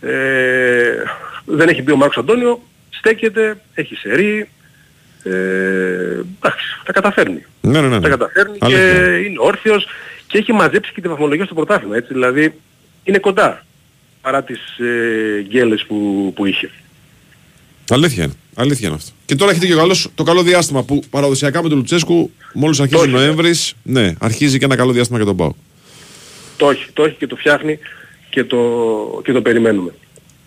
Ε, 0.00 1.02
δεν 1.44 1.68
έχει 1.68 1.82
μπει 1.82 1.92
ο 1.92 1.96
Μάρκος 1.96 2.16
Αντώνιο, 2.16 2.62
στέκεται, 2.90 3.60
έχει 3.74 3.94
σερί, 3.94 4.48
ε, 5.22 5.30
εντάξει, 5.30 6.66
τα 6.84 6.92
καταφέρνει. 6.92 7.44
Ναι, 7.60 7.80
ναι, 7.80 7.88
ναι. 7.88 8.00
Τα 8.00 8.08
καταφέρνει 8.08 8.58
Αλήθεια. 8.60 8.82
και 8.82 9.16
είναι 9.16 9.36
όρθιος 9.38 9.86
και 10.26 10.38
έχει 10.38 10.52
μαζέψει 10.52 10.92
και 10.92 11.00
τη 11.00 11.08
βαθμολογία 11.08 11.44
στο 11.44 11.54
πρωτάθλημα, 11.54 11.96
έτσι, 11.96 12.12
δηλαδή 12.12 12.54
είναι 13.04 13.18
κοντά 13.18 13.66
παρά 14.20 14.42
τις 14.44 14.78
ε, 14.78 15.42
γκέλες 15.42 15.84
που, 15.88 16.32
που 16.36 16.46
είχε. 16.46 16.70
Αλήθεια 17.90 18.24
είναι. 18.24 18.32
Αλήθεια 18.54 18.86
είναι 18.86 18.96
αυτό. 18.96 19.10
Και 19.24 19.34
τώρα 19.34 19.50
έχετε 19.50 19.66
και 19.66 19.74
καλός, 19.74 20.08
το 20.14 20.22
καλό 20.22 20.42
διάστημα 20.42 20.82
που 20.82 21.02
παραδοσιακά 21.10 21.62
με 21.62 21.68
τον 21.68 21.78
Λουτσέσκου, 21.78 22.30
μόλις 22.54 22.80
αρχίζει 22.80 23.00
ο 23.00 23.04
έχει, 23.04 23.12
Νοέμβρης, 23.12 23.74
ναι, 23.82 24.14
αρχίζει 24.18 24.58
και 24.58 24.64
ένα 24.64 24.76
καλό 24.76 24.92
διάστημα 24.92 25.18
για 25.18 25.26
τον 25.26 25.36
Πάο. 25.36 25.52
Το 26.56 26.70
έχει, 26.70 26.90
το 26.92 27.04
έχει 27.04 27.14
και 27.14 27.26
το 27.26 27.36
φτιάχνει 27.36 27.78
και 28.30 28.44
το, 28.44 28.58
και 29.24 29.32
το 29.32 29.42
περιμένουμε. 29.42 29.94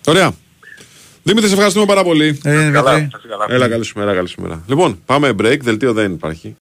Ωραία. 0.06 0.32
Δημήτρη, 1.22 1.46
σε 1.48 1.54
ευχαριστούμε 1.54 1.86
πάρα 1.86 2.04
πολύ. 2.04 2.26
Ε, 2.44 2.50
Δημήτρη. 2.50 2.72
Καλά, 2.72 3.08
σας 3.12 3.22
καλά. 3.28 3.46
Έλα, 3.48 3.68
καλή 3.68 3.84
σου 3.84 3.98
μέρα, 3.98 4.14
καλή 4.14 4.28
σου 4.28 4.40
μέρα. 4.40 4.64
Λοιπόν, 4.66 4.98
πάμε 5.06 5.34
break, 5.42 5.58
δελτίο 5.60 5.92
δεν 5.92 6.12
υπάρχει. 6.12 6.56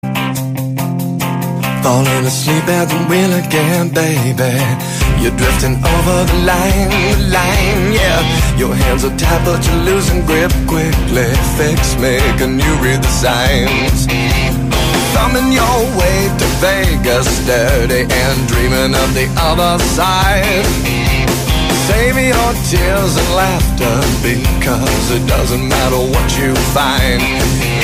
Falling 1.84 2.26
asleep 2.32 2.68
at 2.80 2.88
the 2.92 3.00
wheel 3.10 3.32
again, 3.42 3.86
baby. 3.98 5.07
You're 5.22 5.36
drifting 5.36 5.76
over 5.76 6.18
the 6.30 6.40
line, 6.46 6.90
the 6.90 7.30
line, 7.34 7.94
yeah. 7.94 8.22
Your 8.58 8.74
hands 8.74 9.04
are 9.04 9.16
tied, 9.18 9.44
but 9.46 9.66
you're 9.66 9.84
losing 9.84 10.26
grip 10.26 10.52
quickly. 10.68 11.30
Fix 11.58 11.98
me, 11.98 12.18
can 12.38 12.60
you 12.60 12.74
read 12.82 13.02
the 13.02 13.14
signs? 13.24 14.06
Thumbing 15.14 15.52
your 15.52 15.80
way 15.98 16.30
to 16.40 16.48
Vegas, 16.62 17.28
dirty 17.46 18.06
and 18.10 18.48
dreaming 18.48 18.94
of 18.94 19.10
the 19.14 19.28
other 19.38 19.82
side. 19.98 20.66
Save 21.88 22.18
your 22.18 22.52
tears 22.70 23.18
and 23.18 23.30
laughter 23.34 23.96
because 24.22 25.12
it 25.12 25.26
doesn't 25.28 25.68
matter 25.68 25.98
what 25.98 26.28
you 26.38 26.54
find. 26.76 27.77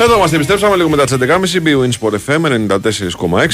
Εδώ 0.00 0.16
είμαστε, 0.16 0.36
επιστρέψαμε 0.36 0.76
λίγο 0.76 0.88
μετά 0.88 1.04
τις 1.04 1.16
11.30. 1.20 1.66
BWIN 1.66 1.90
Sport 2.00 2.14
FM 2.26 2.68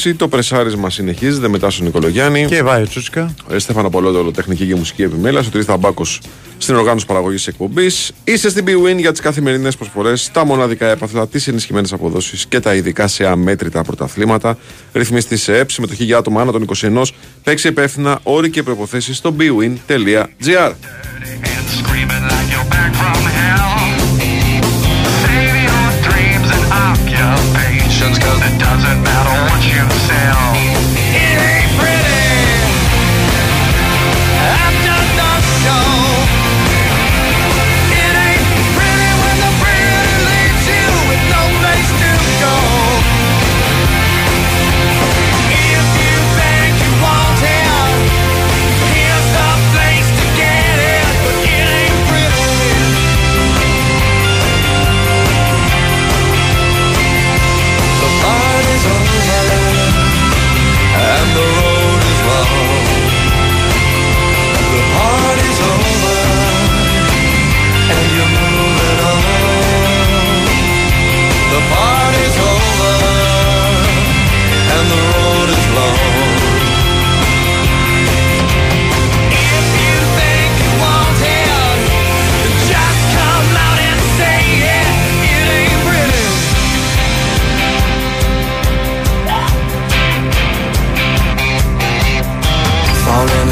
94,6. 0.07 0.15
Το 0.17 0.29
πρεσάρισμα 0.29 0.91
συνεχίζεται 0.91 1.49
μετά 1.49 1.71
στον 1.71 1.85
Νικολογιάννη. 1.85 2.45
Και 2.45 2.63
Βάιο 2.63 2.87
Τσούτσικα. 2.87 3.35
Ε, 3.51 3.59
Στέφανο 3.59 3.91
Πολόδολο, 3.91 4.31
τεχνική 4.31 4.67
και 4.67 4.75
μουσική 4.75 5.03
επιμέλεια. 5.03 5.41
Ο 5.41 5.51
Τρίθα 5.53 5.77
Μπάκος 5.77 6.21
στην 6.59 6.77
οργάνωση 6.77 7.07
παραγωγής 7.07 7.47
εκπομπής. 7.47 8.13
Είστε 8.25 8.49
στην 8.49 8.65
BWIN 8.67 8.97
για 8.97 9.11
τις 9.11 9.21
καθημερινές 9.21 9.77
προσφορές, 9.77 10.31
τα 10.33 10.45
μοναδικά 10.45 10.87
έπαθλα, 10.87 11.27
τις 11.27 11.49
ενισχυμένες 11.49 11.93
αποδόσεις 11.93 12.47
και 12.47 12.61
τα 12.61 12.75
ειδικά 12.75 13.07
σε 13.07 13.27
αμέτρητα 13.27 13.83
πρωταθλήματα. 13.83 14.59
Ρυθμιστή 14.93 15.37
σε 15.37 15.59
ΕΠ, 15.59 15.71
συμμετοχή 15.71 16.05
για 16.05 16.17
άτομα 16.17 16.41
άνω 16.41 16.53
των 16.53 16.63
21. 16.63 17.03
Παίξει 17.43 17.69
υπεύθυνα 17.69 18.21
όροι 18.23 18.51
και 18.51 18.63
προποθέσει 18.63 19.15
στο 19.15 19.37
bwin.gr. 19.39 20.73
occupations, 27.25 28.19
cause 28.19 28.41
it 28.43 28.59
doesn't 28.59 29.01
matter 29.03 29.35
what 29.49 29.63
you 29.65 29.83
sell. 30.09 30.74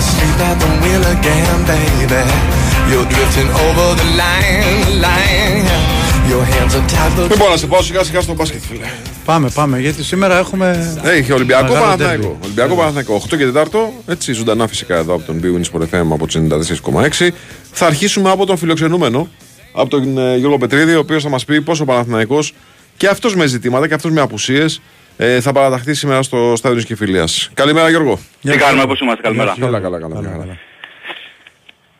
Asleep 0.02 0.38
at 0.50 0.56
the 0.62 0.70
wheel 0.82 1.04
again, 1.16 1.58
baby. 1.72 2.22
You're 2.90 3.08
drifting 3.14 3.50
over 3.66 3.86
the 4.00 4.08
line, 4.22 4.86
line. 5.06 5.66
Your 6.32 6.44
hands 6.52 6.74
are 6.78 6.86
tied, 6.94 7.12
but 7.16 7.30
Λοιπόν, 7.30 7.50
να 7.50 7.56
σε 7.56 7.66
πάω 7.66 7.82
σιγά 7.82 8.02
σιγά 8.04 8.20
στο 8.20 8.34
μπάσκετ, 8.34 8.60
φίλε. 8.68 8.86
Πάμε, 9.24 9.50
πάμε, 9.54 9.78
γιατί 9.80 10.04
σήμερα 10.04 10.38
έχουμε. 10.38 10.96
Έχει 11.02 11.32
Ολυμπιακό 11.32 11.62
Μεγάλο 11.72 11.84
Παναθηναϊκό. 11.84 12.22
ντέρμπι. 12.22 12.38
Ολυμπιακό 12.44 12.74
Παναθηναϊκό. 12.74 13.22
8 13.30 13.36
και 13.36 13.46
4. 13.54 13.92
Έτσι, 14.06 14.32
ζωντανά 14.32 14.66
φυσικά 14.66 14.96
εδώ 14.96 15.14
από 15.14 15.22
τον 15.24 15.40
BWIN 15.42 15.62
Sport 15.72 15.82
FM 15.82 16.06
από 16.12 16.26
του 16.26 16.48
94,6. 16.50 17.28
Θα 17.72 17.86
αρχίσουμε 17.86 18.30
από 18.30 18.46
τον 18.46 18.56
φιλοξενούμενο, 18.56 19.28
από 19.72 19.88
τον 19.90 20.18
ε, 20.18 20.36
Γιώργο 20.36 20.58
Πετρίδη, 20.58 20.94
ο 20.94 20.98
οποίος 20.98 21.22
θα 21.22 21.28
μας 21.28 21.44
πει 21.44 21.60
πόσο 21.60 21.82
ο 21.82 21.86
Παναθηναϊκός 21.86 22.54
και 22.96 23.06
αυτός 23.08 23.36
με 23.36 23.46
ζητήματα 23.46 23.88
και 23.88 23.94
αυτός 23.94 24.10
με 24.10 24.20
απουσίες 24.20 24.80
ε, 25.16 25.40
θα 25.40 25.52
παραταχθεί 25.52 25.94
σήμερα 25.94 26.22
στο 26.22 26.52
στάδιο 26.56 26.76
της 26.76 26.86
Κεφυλία. 26.86 27.24
Καλημέρα, 27.54 27.88
Γιώργο. 27.88 28.18
Τι 28.42 28.56
κάνουμε, 28.56 28.86
πώς 28.86 29.00
είμαστε, 29.00 29.22
καλημέρα. 29.22 29.54
Καλά, 29.60 29.80
καλά, 29.80 30.00
καλά. 30.00 30.20
μια 30.20 30.30
χαρά. 30.30 30.58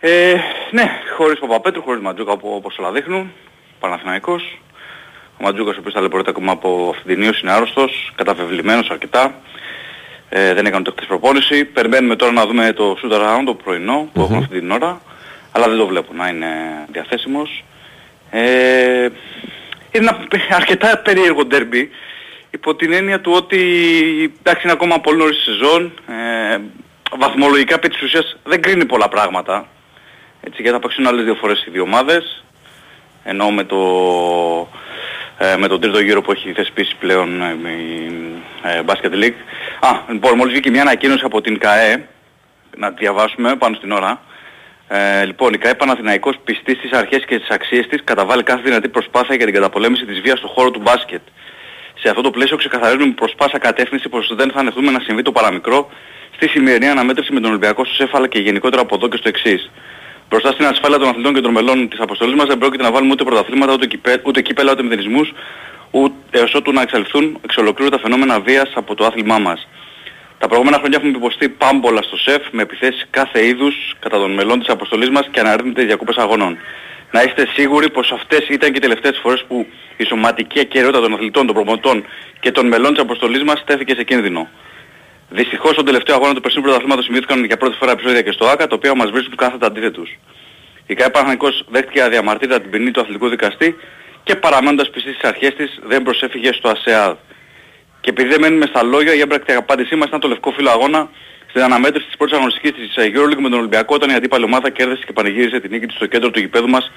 Ε, 0.01 0.35
ναι, 0.71 0.91
χωρίς 1.17 1.39
Παπαπέτρου, 1.39 1.83
χωρίς 1.83 2.03
Μαντζούκα 2.03 2.33
από- 2.33 2.55
όπως 2.55 2.79
όλα 2.79 2.93
δείχνουν. 2.93 3.33
Παναθηναϊκός. 3.81 4.59
Ο 5.41 5.45
Μαντζούκας 5.45 5.77
ο 5.77 5.79
οποίος 5.79 5.95
ταλαιπωρείται 5.95 6.31
ακόμα 6.31 6.53
από 6.53 6.95
αυτήν 6.97 7.23
είναι 7.23 7.53
άρρωστος, 7.53 8.13
καταφευλημένος 8.15 8.91
αρκετά. 8.91 9.35
Ε, 10.29 10.55
δεν 10.55 10.67
έκανε 10.67 10.85
το 10.85 10.91
χτες 10.91 11.07
προπόνηση. 11.07 11.65
Περιμένουμε 11.65 12.17
τώρα 12.17 12.33
να 12.33 12.47
δούμε 12.47 12.73
το 12.73 12.97
shoot 13.03 13.13
around, 13.13 13.43
το 13.47 13.55
πρωινό 13.55 14.09
που 14.13 14.21
έχουν 14.21 14.37
αυτή 14.37 14.59
την 14.59 14.71
ώρα. 14.71 15.01
Αλλά 15.53 15.69
δεν 15.69 15.79
το 15.79 15.87
βλέπω 15.87 16.13
να 16.15 16.29
είναι 16.29 16.47
διαθέσιμος. 16.93 17.65
Ε, 18.31 19.09
είναι 19.91 20.11
ένα 20.11 20.19
αρκετά 20.57 20.99
περίεργο 20.99 21.45
ντέρμπι 21.45 21.91
υπό 22.55 22.75
την 22.75 22.93
έννοια 22.93 23.21
του 23.21 23.33
ότι 23.35 23.61
εντάξει 24.39 24.63
είναι 24.63 24.73
ακόμα 24.73 25.01
πολύ 25.01 25.19
νωρίς 25.19 25.37
στη 25.37 25.51
σεζόν 25.51 25.93
ε, 26.09 26.59
βαθμολογικά 27.19 27.75
επί 27.75 27.89
της 27.89 28.03
ουσίας 28.03 28.37
δεν 28.45 28.63
κρίνει 28.63 28.87
πολλά 28.87 29.09
πράγματα 29.09 29.67
έτσι, 30.41 30.63
γιατί 30.63 30.77
θα 30.77 30.83
παίξουν 30.83 31.07
άλλες 31.07 31.25
δύο 31.25 31.35
φορές 31.35 31.65
οι 31.67 31.71
δύο 31.71 31.83
ομάδες 31.83 32.45
ενώ 33.25 33.51
με 33.51 33.65
το, 33.65 33.79
ε, 35.39 35.57
με 35.57 35.69
τον 35.69 35.81
τρίτο 35.81 36.01
γύρο 36.01 36.23
που 36.23 36.33
έχει 36.33 36.53
θεσπίσει 36.53 36.97
πλέον 36.99 37.43
ε, 37.43 37.71
η 37.71 38.13
ε, 38.63 38.81
Basket 38.87 39.13
League. 39.23 39.41
Α, 39.81 39.91
λοιπόν, 40.09 40.37
μόλις 40.37 40.53
βγήκε 40.53 40.71
μια 40.71 40.83
ανακοίνωση 40.83 41.25
από 41.25 41.41
την 41.41 41.59
ΚΑΕ, 41.59 42.09
να 42.77 42.89
τη 42.89 42.95
διαβάσουμε 42.99 43.57
πάνω 43.57 43.75
στην 43.75 43.93
ώρα. 43.93 44.21
Ε, 44.89 45.25
λοιπόν, 45.25 45.53
η 45.53 45.59
ΚΑΕ 45.59 45.75
Παναθηναϊκός 45.75 46.37
πιστή 46.45 46.75
στις 46.75 46.93
αρχές 46.93 47.25
και 47.25 47.35
στις 47.35 47.49
αξίες 47.49 47.87
της 47.87 48.01
καταβάλει 48.05 48.43
κάθε 48.43 48.63
δυνατή 48.63 48.89
προσπάθεια 48.89 49.35
για 49.35 49.45
την 49.45 49.55
καταπολέμηση 49.55 50.05
της 50.05 50.21
βίας 50.21 50.39
στον 50.39 50.51
χώρο 50.51 50.71
του 50.71 50.81
μπάσκετ. 50.81 51.21
Σε 52.03 52.09
αυτό 52.09 52.23
το 52.23 52.31
πλαίσιο 52.31 52.57
ξεκαθαρίζουμε 52.57 53.13
προς 53.13 53.35
πάσα 53.37 53.59
κατεύθυνση 53.59 54.09
πως 54.09 54.33
δεν 54.35 54.51
θα 54.51 54.59
ανεχθούμε 54.61 54.91
να 54.91 55.01
συμβεί 55.01 55.23
το 55.23 55.33
παραμικρό 55.33 55.91
στη 56.35 56.49
σημερινή 56.49 56.89
αναμέτρηση 56.89 57.33
με 57.33 57.41
τον 57.41 57.51
Ολυμπιακό 57.51 57.85
στο 57.85 57.95
Σέφαλα 57.95 58.29
και 58.29 58.39
γενικότερα 58.39 58.83
από 58.83 58.95
εδώ 58.95 59.09
και 59.09 59.17
στο 59.17 59.29
εξής. 59.29 59.71
Μπροστά 60.29 60.53
στην 60.53 60.67
ασφάλεια 60.67 60.99
των 60.99 61.09
αθλητών 61.09 61.35
και 61.35 61.41
των 61.41 61.53
μελών 61.53 61.89
της 61.89 62.01
αποστολής 62.01 62.35
μας 62.35 62.47
δεν 62.47 62.59
πρόκειται 62.59 62.83
να 62.83 62.93
βάλουμε 62.93 63.13
ούτε 63.13 63.25
πρωταθλήματα, 63.25 63.73
ούτε, 63.73 63.87
κυπέ, 63.87 64.21
ούτε 64.25 64.41
κύπελα, 64.41 64.73
ούτε 64.73 64.83
μηδενισμούς, 64.83 65.33
ούτε 65.91 66.39
έως 66.39 66.55
ότου 66.55 66.73
να 66.73 66.83
εξαλειφθούν 66.83 67.39
εξ 67.45 67.57
ολοκλήρου 67.57 67.91
τα 67.91 67.99
φαινόμενα 67.99 68.41
βίας 68.41 68.73
από 68.75 68.95
το 68.95 69.05
άθλημά 69.05 69.39
μας. 69.39 69.69
Τα 70.39 70.47
προηγούμενα 70.47 70.79
χρόνια 70.79 70.99
έχουμε 70.99 71.17
υποστεί 71.17 71.49
πάμπολα 71.49 72.03
στο 72.03 72.17
ΣΕΦ 72.17 72.43
με 72.51 72.63
επιθέσεις 72.63 73.07
κάθε 73.11 73.47
είδους 73.47 73.95
κατά 73.99 74.19
των 74.19 74.31
μελών 74.31 74.59
της 74.59 74.69
αποστολής 74.69 75.11
μας 75.11 75.29
και 75.31 75.41
αναρρύθμιτες 75.41 75.85
διακοπές 75.85 76.17
αγωνών. 76.17 76.59
Να 77.13 77.23
είστε 77.23 77.47
σίγουροι 77.55 77.91
πως 77.91 78.13
αυτές 78.13 78.49
ήταν 78.49 78.71
και 78.71 78.77
οι 78.77 78.81
τελευταίες 78.81 79.19
φορές 79.23 79.45
που 79.49 79.67
η 79.97 80.05
σωματική 80.05 80.61
ακαιρεότητα 80.61 81.01
των 81.01 81.13
αθλητών, 81.15 81.47
των 81.47 81.55
προμοτών 81.55 82.05
και 82.41 82.51
των 82.51 82.67
μελών 82.67 82.93
της 82.93 83.03
αποστολής 83.03 83.43
μας 83.43 83.59
στέθηκε 83.59 83.95
σε 83.95 84.03
κίνδυνο. 84.03 84.49
Δυστυχώς 85.31 85.71
στον 85.71 85.85
τελευταίο 85.85 86.15
αγώνα 86.15 86.35
του 86.35 86.41
περσινού 86.41 86.63
πρωταθλήματος 86.63 87.05
σημειώθηκαν 87.05 87.45
για 87.45 87.57
πρώτη 87.57 87.77
φορά 87.77 87.93
επεισόδια 87.93 88.23
και 88.23 88.31
στο 88.31 88.47
ΆΚΑ, 88.47 88.67
τα 88.67 88.75
οποία 88.75 88.95
μας 88.95 89.11
βρίσκουν 89.11 89.37
κάθετα 89.37 89.67
αντίθετους. 89.67 90.19
Η 90.87 90.95
ΚΑΕ 90.95 91.11
Παναθηναϊκός 91.11 91.65
δέχτηκε 91.69 92.03
αδιαμαρτύρητα 92.03 92.61
την 92.61 92.71
ποινή 92.71 92.91
του 92.91 93.01
αθλητικού 93.01 93.29
δικαστή 93.29 93.77
και 94.23 94.37
παραμένοντας 94.37 94.91
πιστής 94.91 95.15
στις 95.15 95.29
αρχές 95.29 95.55
της 95.55 95.79
δεν 95.83 96.03
προσέφυγε 96.03 96.53
στο 96.53 96.69
ΑΣΕΑΔ. 96.69 97.17
Και 98.01 98.11
επειδή 98.11 98.29
δεν 98.29 98.41
μένουμε 98.41 98.67
στα 98.67 98.83
λόγια, 98.83 99.15
η 99.15 99.21
έμπρακτη 99.21 99.53
απάντησή 99.53 99.95
μας 99.97 100.09
ήταν 100.09 100.21
το 100.21 100.29
λευκό 100.29 100.51
φύλλο 100.51 100.71
αγώνα 100.71 101.11
στην 101.53 101.65
αναμέτρηση 101.65 102.07
της 102.07 102.17
πρώτης 102.17 102.37
αγωνιστικής 102.37 102.73
της 102.73 102.97
ε, 102.97 103.13
EuroLeague 103.15 103.41
με 103.41 103.49
τον 103.49 103.59
Ολυμπιακό 103.59 103.95
όταν 103.95 104.11
η 104.11 104.15
αντίπαλη 104.15 104.45
ομάδα 104.45 104.71
κέρδισε 104.71 105.03
και 105.07 105.13
πανηγύρισε 105.13 105.61
την 105.61 105.71
νίκη 105.71 105.87
της 105.87 105.97
στο 105.97 106.07
κέντρο 106.07 106.31
του 106.31 106.41
γηπέδου 106.41 106.69
μας 106.69 106.93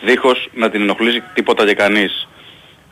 δίχως 0.00 0.48
να 0.52 0.70
την 0.70 0.80
ενοχλήσει 0.80 1.22
τίποτα 1.34 1.66
και 1.66 1.74
κανείς. 1.74 2.28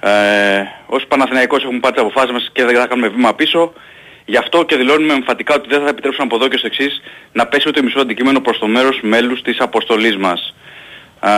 Ε, 0.00 0.62
ως 0.86 1.06
Παναθηναϊκός 1.08 1.62
έχουμε 1.62 1.78
πάρει 1.78 1.94
τις 1.94 2.02
αποφάσεις 2.02 2.32
μας 2.32 2.50
και 2.52 2.64
δεν 2.64 2.76
θα 2.76 2.86
κάνουμε 2.86 3.08
βήμα 3.08 3.34
πίσω. 3.34 3.72
Γι' 4.24 4.36
αυτό 4.36 4.64
και 4.64 4.76
δηλώνουμε 4.76 5.12
εμφατικά 5.12 5.54
ότι 5.54 5.68
δεν 5.68 5.80
θα 5.82 5.88
επιτρέψουμε 5.88 6.26
από 6.26 6.36
εδώ 6.36 6.48
και 6.48 6.56
στο 6.56 6.66
εξής 6.66 7.02
να 7.32 7.46
πέσει 7.46 7.68
ούτε 7.68 7.82
μισό 7.82 8.00
αντικείμενο 8.00 8.40
προς 8.40 8.58
το 8.58 8.66
μέρος 8.66 9.00
μέλους 9.02 9.42
της 9.42 9.60
αποστολής 9.60 10.16
μας. 10.16 10.54
Α, 11.20 11.30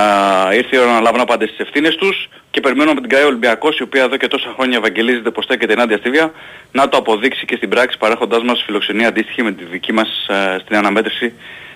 ήρθε 0.55 0.77
η 0.77 0.79
ώρα 0.79 0.93
να 0.93 1.01
λάβουν 1.01 1.21
απάντηση 1.21 1.53
στις 1.55 1.67
ευθύνες 1.67 1.95
τους 1.97 2.29
και 2.51 2.61
περιμένουμε 2.61 2.93
από 2.93 3.01
την 3.01 3.11
ΚΑΕ 3.11 3.25
Ολυμπιακός 3.25 3.79
η 3.79 3.83
οποία 3.83 4.03
εδώ 4.03 4.17
και 4.17 4.27
τόσα 4.29 4.53
χρόνια 4.57 4.77
ευαγγελίζεται 4.79 5.31
πως 5.31 5.45
στέκεται 5.45 5.73
ενάντια 5.73 5.97
στη 5.97 6.11
βία 6.11 6.33
να 6.73 6.89
το 6.89 6.97
αποδείξει 6.97 7.45
και 7.45 7.57
στην 7.57 7.69
πράξη 7.69 7.99
παρέχοντάς 7.99 8.43
μας 8.43 8.63
φιλοξενία 8.67 9.09
αντίστοιχη 9.09 9.43
με 9.43 9.53
τη 9.53 9.65
δική 9.65 9.93
μας 9.93 10.27
α, 10.29 10.59
στην 10.59 10.77
αναμέτρηση 10.77 11.33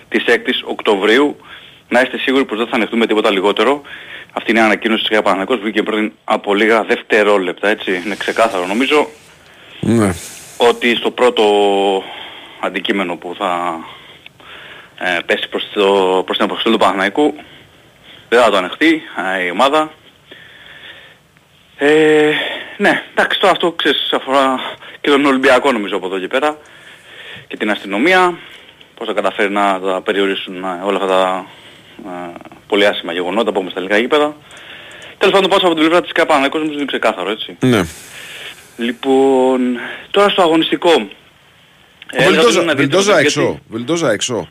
της 0.09 0.23
6ης 0.27 0.63
Οκτωβρίου. 0.65 1.37
Να 1.89 2.01
είστε 2.01 2.17
σίγουροι 2.17 2.45
πως 2.45 2.57
δεν 2.57 2.67
θα 2.67 2.75
ανεχτούμε 2.75 3.05
τίποτα 3.07 3.31
λιγότερο. 3.31 3.81
Αυτή 4.33 4.51
είναι 4.51 4.59
η 4.59 4.63
ανακοίνωση 4.63 4.99
της 5.01 5.09
ΚΑΕ 5.09 5.21
Παναγικός, 5.21 5.59
βγήκε 5.59 5.83
πριν 5.83 6.11
από 6.23 6.53
λίγα 6.53 6.83
δευτερόλεπτα, 6.83 7.67
έτσι. 7.69 8.01
Είναι 8.05 8.15
ξεκάθαρο 8.15 8.65
νομίζω 8.65 9.07
Ναι. 9.79 10.13
ότι 10.57 10.95
στο 10.95 11.11
πρώτο 11.11 11.43
αντικείμενο 12.59 13.15
που 13.15 13.35
θα 13.37 13.79
ε, 14.99 15.17
πέσει 15.25 15.49
προς, 15.49 15.63
το, 15.73 16.21
προς 16.25 16.37
την 16.37 16.45
αποστολή 16.45 16.75
του 16.75 16.81
Παναθηναϊκού 16.81 17.33
δεν 18.29 18.41
θα 18.41 18.49
το 18.49 18.57
ανεχτεί 18.57 19.01
ε, 19.37 19.45
η 19.45 19.49
ομάδα. 19.49 19.91
Ε, 21.77 22.31
ναι, 22.77 23.03
εντάξει, 23.11 23.39
τώρα 23.39 23.51
αυτό 23.51 23.71
ξέρεις 23.71 24.13
αφορά 24.13 24.59
και 25.01 25.09
τον 25.09 25.25
Ολυμπιακό 25.25 25.71
νομίζω 25.71 25.95
από 25.95 26.05
εδώ 26.05 26.19
και 26.19 26.27
πέρα 26.27 26.57
και 27.47 27.57
την 27.57 27.71
αστυνομία 27.71 28.37
πώς 28.95 29.07
θα 29.07 29.13
καταφέρει 29.13 29.51
να 29.51 29.79
τα 29.79 30.01
περιορίσουν 30.01 30.63
ε, 30.63 30.81
όλα 30.83 30.97
αυτά 30.97 31.07
τα 31.07 31.45
ε, 32.05 32.33
πολύ 32.67 32.85
άσχημα 32.85 33.13
γεγονότα 33.13 33.51
που 33.51 33.55
έχουμε 33.55 33.69
στα 33.69 33.79
ελληνικά 33.79 33.99
γήπεδα. 34.01 34.35
Τέλος 35.17 35.33
πάντων 35.33 35.49
πάω 35.49 35.59
από 35.59 35.67
την 35.67 35.77
πλευρά 35.77 36.01
της 36.01 36.11
ΚΑΠΑ, 36.11 36.25
Παναθηναϊκός 36.25 36.59
νομίζω 36.61 36.77
είναι 36.77 36.85
ξεκάθαρο 36.85 37.29
έτσι. 37.29 37.57
Ναι. 37.59 37.81
Λοιπόν, 38.77 39.79
τώρα 40.11 40.29
στο 40.29 40.41
αγωνιστικό. 40.41 40.91
Ο 40.91 40.97
έλεγα 42.09 42.27
ότι 42.27 42.35
Βιλντόζα, 42.35 42.61
είναι 42.61 42.71
ένα 42.71 42.79
Βιλντόζα 42.79 43.15
δίδυμο, 43.15 43.19
έξω. 43.19 43.41
γιατί, 43.41 43.61
Βιλντόζα 43.69 44.11
έξω. 44.11 44.49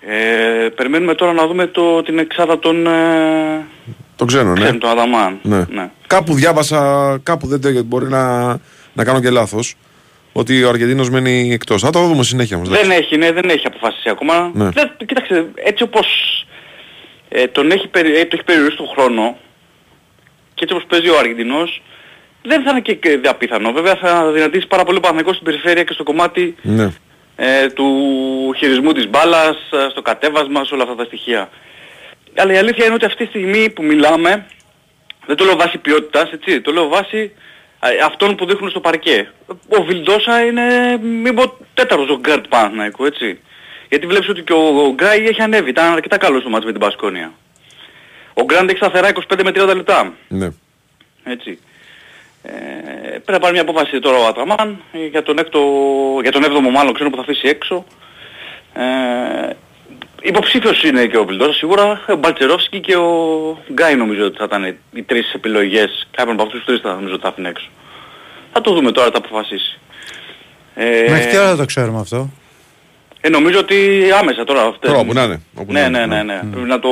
Ε, 0.00 0.68
περιμένουμε 0.68 1.14
τώρα 1.14 1.32
να 1.32 1.46
δούμε 1.46 1.66
το, 1.66 2.02
την 2.02 2.18
εξάδα 2.18 2.58
των, 2.58 2.86
ε, 2.86 3.66
Το 4.16 4.24
ξέρω, 4.24 4.48
ναι. 4.48 4.60
ξέρουν, 4.60 4.78
των 4.78 4.90
Αδαμάν. 4.90 5.38
Ναι. 5.42 5.64
Ναι. 5.70 5.90
Κάπου 6.06 6.34
διάβασα, 6.34 7.18
κάπου 7.22 7.46
δεν 7.46 7.60
τε- 7.60 7.82
μπορεί 7.82 8.08
να, 8.08 8.46
να 8.92 9.04
κάνω 9.04 9.20
και 9.20 9.30
λάθος, 9.30 9.74
ότι 10.32 10.64
ο 10.64 10.68
Αργεντίνος 10.68 11.10
μένει 11.10 11.52
εκτός. 11.52 11.82
Θα 11.82 11.90
το 11.90 12.06
δούμε 12.06 12.22
συνέχεια 12.22 12.56
όμως. 12.56 12.68
Δεν 12.68 12.90
έχει, 12.90 13.16
ναι, 13.16 13.32
δεν 13.32 13.48
έχει 13.48 13.66
αποφασίσει 13.66 14.08
ακόμα. 14.08 14.50
Ναι. 14.54 14.68
Δεν, 14.68 14.90
κοίταξε, 15.06 15.46
έτσι 15.54 15.82
όπως 15.82 16.06
ε, 17.28 17.46
τον 17.46 17.70
έχει, 17.70 17.88
περι, 17.88 18.16
ε, 18.16 18.20
το 18.24 18.28
έχει 18.32 18.44
περιορίσει 18.44 18.76
τον 18.76 18.86
χρόνο 18.88 19.36
και 20.54 20.64
έτσι 20.64 20.74
όπως 20.74 20.86
παίζει 20.88 21.08
ο 21.08 21.18
Αργεντινός, 21.18 21.82
δεν 22.42 22.62
θα 22.62 22.70
είναι 22.70 22.80
και, 22.80 22.94
και 22.94 23.20
απίθανο. 23.28 23.72
Βέβαια 23.72 23.96
θα 23.96 24.30
δυνατήσει 24.32 24.66
πάρα 24.66 24.84
πολύ 24.84 24.96
ο 24.96 25.00
Παναθηναϊκός 25.00 25.34
στην 25.34 25.46
περιφέρεια 25.46 25.82
και 25.84 25.92
στο 25.92 26.02
κομμάτι 26.02 26.54
Ναι. 26.62 26.88
Ε, 27.40 27.68
του 27.68 27.86
χειρισμού 28.56 28.92
της 28.92 29.08
μπάλας, 29.08 29.56
ε, 29.72 29.88
στο 29.90 30.02
κατέβασμα, 30.02 30.64
σε 30.64 30.74
όλα 30.74 30.82
αυτά 30.82 30.94
τα 30.94 31.04
στοιχεία. 31.04 31.50
Αλλά 32.36 32.52
η 32.52 32.56
αλήθεια 32.56 32.84
είναι 32.84 32.94
ότι 32.94 33.04
αυτή 33.04 33.24
τη 33.24 33.28
στιγμή 33.28 33.70
που 33.70 33.82
μιλάμε, 33.82 34.46
δεν 35.26 35.36
το 35.36 35.44
λέω 35.44 35.56
βάσει 35.56 35.78
ποιότητας, 35.78 36.30
έτσι, 36.32 36.60
το 36.60 36.72
λέω 36.72 36.88
βάσει 36.88 37.32
ε, 37.80 37.88
αυτών 38.04 38.36
που 38.36 38.46
δείχνουν 38.46 38.70
στο 38.70 38.80
παρκέ. 38.80 39.30
Ο 39.68 39.82
Βιλντόσα 39.82 40.44
είναι 40.44 40.96
μήπως 40.96 41.56
τέταρτος 41.74 42.08
γκαρντ 42.08 42.18
του 42.18 42.46
Παναθηναϊκού, 42.48 43.04
έτσι. 43.04 43.40
Γιατί 43.88 44.06
βλέπεις 44.06 44.28
ότι 44.28 44.42
και 44.42 44.52
ο, 44.52 44.84
ο 44.84 44.92
Γκάι 44.94 45.26
έχει 45.26 45.42
ανέβει, 45.42 45.70
ήταν 45.70 45.92
αρκετά 45.92 46.16
καλός 46.16 46.40
στο 46.40 46.50
μάτς 46.50 46.64
με 46.64 46.70
την 46.70 46.80
Μπασκόνια. 46.80 47.32
Ο 48.34 48.44
Γκραντ 48.44 48.68
έχει 48.68 48.78
σταθερά 48.78 49.10
25 49.12 49.40
με 49.44 49.50
30 49.54 49.74
λεπτά. 49.76 50.14
Ναι. 50.28 50.48
Έτσι. 51.24 51.58
Ε, 52.50 53.08
πρέπει 53.10 53.32
να 53.32 53.38
πάρει 53.38 53.52
μια 53.52 53.62
απόφαση 53.62 53.98
τώρα 53.98 54.16
ο 54.18 54.26
Αταμάν 54.26 54.80
ε, 54.92 55.06
για 55.06 55.22
τον, 55.22 55.38
έκτο, 55.38 55.60
για 56.22 56.32
τον 56.32 56.42
7ο 56.44 56.70
μάλλον 56.72 56.94
ξέρω 56.94 57.10
που 57.10 57.16
θα 57.16 57.22
αφήσει 57.22 57.48
έξω. 57.48 57.84
Ε, 58.72 59.50
υποψήφιος 60.22 60.82
είναι 60.82 61.06
και 61.06 61.16
ο 61.16 61.24
Βιλντός 61.24 61.56
σίγουρα, 61.56 62.00
ο 62.08 62.14
Μπαλτσερόφσκι 62.16 62.80
και 62.80 62.96
ο 62.96 63.12
Γκάι 63.72 63.94
νομίζω 63.94 64.24
ότι 64.24 64.36
θα 64.38 64.44
ήταν 64.44 64.76
οι 64.92 65.02
τρεις 65.02 65.32
επιλογές. 65.34 66.08
Κάποιον 66.10 66.34
από 66.34 66.42
αυτούς 66.42 66.58
τους 66.58 66.66
τρεις 66.68 66.80
θα 66.80 66.94
νομίζω 66.94 67.12
ότι 67.14 67.22
θα 67.22 67.28
αφήνει 67.28 67.48
έξω. 67.48 67.68
Θα 68.52 68.60
το 68.60 68.72
δούμε 68.74 68.92
τώρα, 68.92 69.10
θα 69.10 69.18
αποφασίσει. 69.18 69.78
Ε, 70.74 71.06
Μέχρι 71.10 71.30
τι 71.30 71.36
ώρα 71.36 71.46
δεν 71.48 71.56
το 71.56 71.64
ξέρουμε 71.64 72.00
αυτό; 72.00 72.30
ε, 73.20 73.28
νομίζω 73.28 73.58
ότι 73.58 74.02
άμεσα 74.20 74.44
τώρα. 74.44 74.62
αυτές- 74.62 74.90
Τώρα, 74.90 74.98
όπου 75.02 75.12
να 75.12 75.22
είναι, 75.22 75.40
όπου 75.54 75.72
ναι, 75.72 75.80
να 75.88 75.88
ναι, 75.88 75.98
είναι, 75.98 76.22
ναι, 76.22 76.34
ναι. 76.42 76.50
Πρέπει 76.52 76.68
να 76.68 76.78
το 76.78 76.88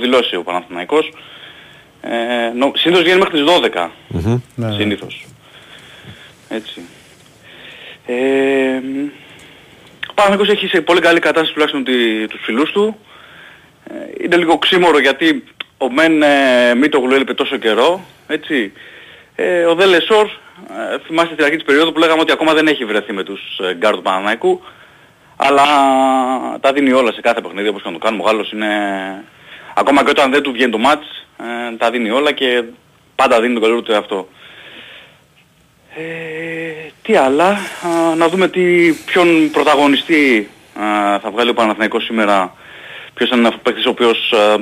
δηλώσει 0.00 0.36
ο 0.36 0.42
Παναθηναϊκός. 0.42 1.12
Ε, 2.02 2.52
νο, 2.54 2.72
συνήθως 2.74 3.02
βγαίνει 3.02 3.18
μέχρι 3.18 3.42
τις 3.42 3.52
12. 3.74 3.88
Μμμ. 4.08 4.40
Ναι. 4.54 4.72
Συνήθως. 4.72 5.26
Έτσι. 6.48 6.80
Ε, 8.06 8.14
μ, 8.82 9.06
ο 10.10 10.12
Παναθηναϊκός 10.14 10.48
έχει 10.54 10.66
σε 10.66 10.80
πολύ 10.80 11.00
καλή 11.00 11.20
κατάσταση 11.20 11.52
τουλάχιστον 11.52 11.84
τη, 11.84 12.26
τους 12.26 12.40
ψηλούς 12.42 12.72
του. 12.72 12.96
Ε, 13.84 14.24
είναι 14.24 14.36
λίγο 14.36 14.58
οξύμωρο 14.58 14.98
γιατί 14.98 15.44
ο 15.78 15.90
Μεν 15.92 16.22
ε, 16.22 16.74
Μίτογλου 16.74 17.14
έλειπε 17.14 17.34
τόσο 17.34 17.56
καιρό. 17.56 18.04
Έτσι. 18.26 18.72
Ε, 19.34 19.64
ο 19.64 19.74
δε 19.74 19.87
Λεσόρ, 19.87 20.26
ε, 20.26 20.98
θυμάστε 21.06 21.32
στην 21.32 21.44
αρχή 21.44 21.56
της 21.56 21.64
περίοδου 21.64 21.92
που 21.92 21.98
λέγαμε 21.98 22.20
ότι 22.20 22.32
ακόμα 22.32 22.54
δεν 22.54 22.66
έχει 22.66 22.84
βρεθεί 22.84 23.12
με 23.12 23.22
τους 23.22 23.58
ε, 23.58 23.74
γκαρντ 23.74 23.94
του 23.94 24.02
Παναθηναϊκού. 24.02 24.60
Αλλά 25.36 25.64
τα 26.60 26.72
δίνει 26.72 26.92
όλα 26.92 27.12
σε 27.12 27.20
κάθε 27.20 27.40
παιχνίδι 27.40 27.68
όπως 27.68 27.82
και 27.82 27.88
να 27.88 27.94
το 27.94 28.04
κάνουμε. 28.04 28.22
Ο 28.22 28.26
Γάλλος 28.26 28.52
είναι... 28.52 28.66
Ακόμα 29.74 30.04
και 30.04 30.10
όταν 30.10 30.30
δεν 30.30 30.42
του 30.42 30.52
βγαίνει 30.52 30.70
το 30.70 30.78
μάτς, 30.78 31.26
ε, 31.38 31.76
τα 31.76 31.90
δίνει 31.90 32.10
όλα 32.10 32.32
και 32.32 32.64
πάντα 33.14 33.40
δίνει 33.40 33.52
τον 33.52 33.62
καλύτερο 33.62 33.82
του 33.82 33.92
εαυτό. 33.92 34.28
Ε, 35.96 36.90
τι 37.02 37.16
άλλα, 37.16 37.48
α, 37.48 38.14
να 38.16 38.28
δούμε 38.28 38.48
τι, 38.48 38.92
ποιον 38.92 39.50
πρωταγωνιστή 39.50 40.50
α, 40.74 41.18
θα 41.18 41.30
βγάλει 41.30 41.50
ο 41.50 41.54
Παναθηναϊκός 41.54 42.04
σήμερα. 42.04 42.54
Ποιος 43.14 43.30
είναι 43.30 43.38
ένας 43.38 43.58
παίκτης 43.62 43.86
ο 43.86 43.90
οποίος 43.90 44.32
α, 44.32 44.56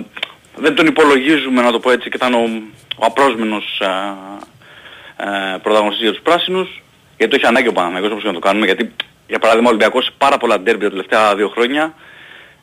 δεν 0.56 0.74
τον 0.74 0.86
υπολογίζουμε 0.86 1.62
να 1.62 1.72
το 1.72 1.78
πω 1.80 1.90
έτσι 1.90 2.09
και 2.09 2.16
ήταν 2.16 2.35
ο, 2.35 2.62
ο 2.97 3.05
απρόσμενος 3.05 3.80
α, 3.80 3.89
α, 3.89 5.59
πρωταγωνιστής 5.59 6.02
για 6.02 6.12
τους 6.12 6.22
πράσινους. 6.22 6.82
Γιατί 7.16 7.32
το 7.32 7.39
έχει 7.40 7.47
ανάγκη 7.47 7.68
ο 7.68 7.72
Παναθηναϊκός 7.72 8.10
όπως 8.10 8.22
και 8.22 8.28
να 8.28 8.35
το 8.35 8.40
κάνουμε. 8.40 8.66
Γιατί 8.66 8.93
για 9.26 9.39
παράδειγμα 9.39 9.68
ο 9.68 9.70
Ολυμπιακός 9.72 10.05
σε 10.05 10.10
πάρα 10.18 10.36
πολλά 10.39 10.60
ντέρμπι 10.60 10.85
τα 10.85 10.90
τελευταία 10.90 11.35
δύο 11.36 11.48
χρόνια 11.48 11.94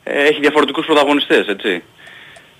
ε, 0.02 0.22
έχει 0.22 0.40
διαφορετικούς 0.40 0.86
πρωταγωνιστές 0.86 1.46
έτσι. 1.48 1.82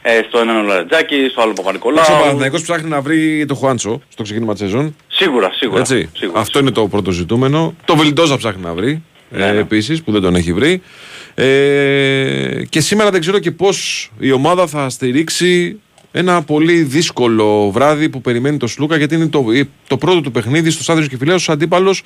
Ε, 0.09 0.23
στο 0.29 0.39
έναν 0.39 0.57
ο 0.57 0.63
Λαρετζάκη, 0.63 1.29
στο 1.31 1.41
άλλο 1.41 1.51
ο 1.51 1.55
Ο 1.57 1.63
Παπα-Νικολάου. 1.63 2.05
Παναθηναϊκός 2.21 2.63
ψάχνει 2.63 2.89
να 2.89 3.01
βρει 3.01 3.45
το 3.47 3.55
Χουάντσο 3.55 4.01
στο 4.09 4.23
ξεκίνημα 4.23 4.53
της 4.53 4.63
σεζόν. 4.63 4.97
Σίγουρα, 5.09 5.53
σίγουρα. 5.53 5.81
Έτσι. 5.81 6.11
σίγουρα. 6.17 6.41
Αυτό 6.41 6.59
είναι 6.59 6.71
το 6.71 6.89
πρώτο 6.89 7.11
ζητούμενο. 7.11 7.75
Το 7.85 7.97
Βελντόζα 7.97 8.37
ψάχνει 8.37 8.63
να 8.63 8.75
βρει. 8.75 9.03
Ναι, 9.29 9.47
ε, 9.47 9.53
ναι. 9.53 9.59
Επίσης 9.59 10.03
που 10.03 10.13
δεν 10.13 10.23
τον 10.23 10.35
έχει 10.35 10.53
βρει. 10.53 10.83
Ε, 11.35 12.65
και 12.69 12.81
σήμερα 12.81 13.11
δεν 13.11 13.21
ξέρω 13.21 13.39
και 13.39 13.51
πώς 13.51 14.11
η 14.19 14.33
ομάδα 14.33 14.67
θα 14.67 14.89
στηρίξει 14.89 15.81
ένα 16.13 16.43
πολύ 16.43 16.83
δύσκολο 16.83 17.71
βράδυ 17.71 18.09
που 18.09 18.21
περιμένει 18.21 18.57
το 18.57 18.67
Σλούκα 18.67 18.97
γιατί 18.97 19.15
είναι 19.15 19.27
το, 19.27 19.45
το 19.87 19.97
πρώτο 19.97 20.21
του 20.21 20.31
παιχνίδι 20.31 20.71
στο 20.71 20.83
στάδιο 20.83 21.07
Κεφυλαίου 21.07 21.35
ως 21.35 21.49
αντίπαλος, 21.49 22.03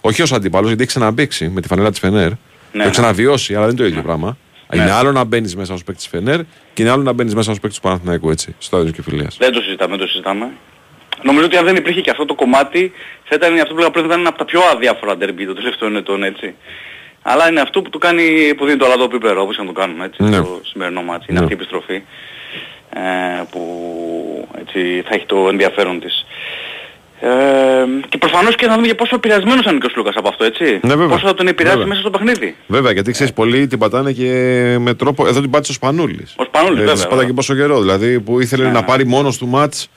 όχι 0.00 0.22
ως 0.22 0.32
αντίπαλος 0.32 0.66
γιατί 0.66 0.82
έχει 0.82 0.90
ξαναπέξει 0.90 1.48
με 1.48 1.60
τη 1.60 1.68
φανέλα 1.68 1.90
της 1.90 1.98
Φενέρ. 1.98 2.30
το 2.30 2.36
ναι. 2.72 2.82
έχει 2.82 2.92
ξαναβιώσει, 2.92 3.54
αλλά 3.54 3.66
δεν 3.66 3.74
είναι 3.74 3.82
το 3.82 3.88
ίδιο 3.88 4.02
πράγμα. 4.02 4.36
Είναι 4.72 4.90
άλλο 4.90 5.12
να 5.12 5.24
μπαίνεις 5.24 5.56
μέσα 5.56 5.74
ως 5.74 5.84
παίκτης 5.84 6.08
της 6.08 6.12
Φενέρ 6.12 6.40
και 6.74 6.82
είναι 6.82 6.90
άλλο 6.90 7.02
να 7.02 7.12
μπαίνεις 7.12 7.34
μέσα 7.34 7.50
ως 7.50 7.60
παίκτης 7.60 7.80
του 7.80 7.86
Παναθηναϊκού 7.88 8.30
έτσι, 8.30 8.46
στο 8.58 8.62
στάδιο 8.76 8.92
και 8.92 9.04
Φιλίας. 9.04 9.36
Δεν 9.40 9.52
το 9.52 9.60
συζητάμε, 9.60 9.90
δεν 9.96 10.04
το 10.06 10.10
συζητάμε. 10.10 10.50
Νομίζω 11.22 11.44
ότι 11.44 11.56
αν 11.56 11.64
δεν 11.64 11.76
υπήρχε 11.76 12.00
και 12.00 12.10
αυτό 12.10 12.24
το 12.24 12.34
κομμάτι, 12.34 12.92
θα 13.24 13.34
ήταν 13.34 13.54
αυτό 13.54 13.66
που 13.74 13.74
λέγαμε 13.74 13.90
πριν, 13.92 14.06
θα 14.08 14.14
ήταν 14.14 14.26
από 14.26 14.38
τα 14.38 14.44
πιο 14.44 14.60
αδιάφορα 14.74 15.16
ντέρμπι 15.16 15.46
των 15.46 15.54
τελευταίων 15.54 15.96
ετών, 15.96 16.22
έτσι. 16.22 16.54
Αλλά 17.22 17.48
είναι 17.50 17.60
αυτό 17.60 17.82
που 17.82 17.90
του 17.90 17.98
κάνει, 17.98 18.54
που 18.56 18.64
δίνει 18.64 18.76
το 18.78 18.84
αλατοπίπερο, 18.84 19.42
όπως 19.42 19.56
και 19.56 19.60
να 19.62 19.66
το 19.72 19.80
κάνουμε, 19.80 20.04
έτσι, 20.04 20.22
Ναι. 20.22 20.36
το 20.36 20.60
σημερινό 20.64 21.02
ματς. 21.02 21.26
Είναι 21.30 21.38
Ναι. 21.38 21.44
αυτή 21.44 21.54
η 21.54 21.58
επιστροφή 21.60 22.02
ε, 22.94 23.00
που 23.50 24.48
έτσι, 24.60 25.02
θα 25.08 25.14
έχει 25.14 25.26
το 25.26 25.48
ενδιαφέρον 25.48 26.00
της. 26.00 26.26
Ε, 27.24 27.28
και 28.08 28.18
προφανώς 28.18 28.54
και 28.54 28.66
να 28.66 28.74
δούμε 28.74 28.86
και 28.86 28.94
πόσο 28.94 29.14
επηρεασμένος 29.14 29.64
είναι 29.64 29.78
και 29.78 29.86
ο 29.86 29.88
Σλούκας 29.88 30.14
από 30.16 30.28
αυτό, 30.28 30.44
έτσι. 30.44 30.64
Ναι, 30.64 30.94
βέβαια. 30.94 31.06
Πόσο 31.06 31.26
θα 31.26 31.34
τον 31.34 31.46
επηρεάσει 31.46 31.76
Βέβαια. 31.76 31.88
μέσα 31.94 32.00
στο 32.00 32.10
παιχνίδι. 32.10 32.56
Βέβαια, 32.66 32.92
γιατί 32.92 33.12
ξέρεις, 33.12 33.32
πολλοί 33.32 33.66
την 33.66 33.78
πατάνε 33.78 34.12
και 34.12 34.26
με 34.80 34.94
τρόπο. 34.94 35.26
Εδώ 35.26 35.40
την 35.40 35.50
πάτησε 35.50 35.70
ο 35.72 35.74
Σπανούλης. 35.74 36.34
Ο 36.36 36.44
Σπανούλης, 36.44 36.78
βέβαια, 36.78 36.92
Της 36.92 37.02
πατάει 37.02 37.18
και 37.18 37.24
βέβαια. 37.26 37.34
πόσο 37.34 37.54
καιρό. 37.54 37.80
Δηλαδή 37.80 38.20
που 38.20 38.40
ήθελε 38.40 38.64
Ναι, 38.64 38.70
να 38.70 38.80
ναι. 38.80 38.86
πάρει 38.86 39.06
μόνος 39.06 39.38
του 39.38 39.46
μάτς 39.46 39.88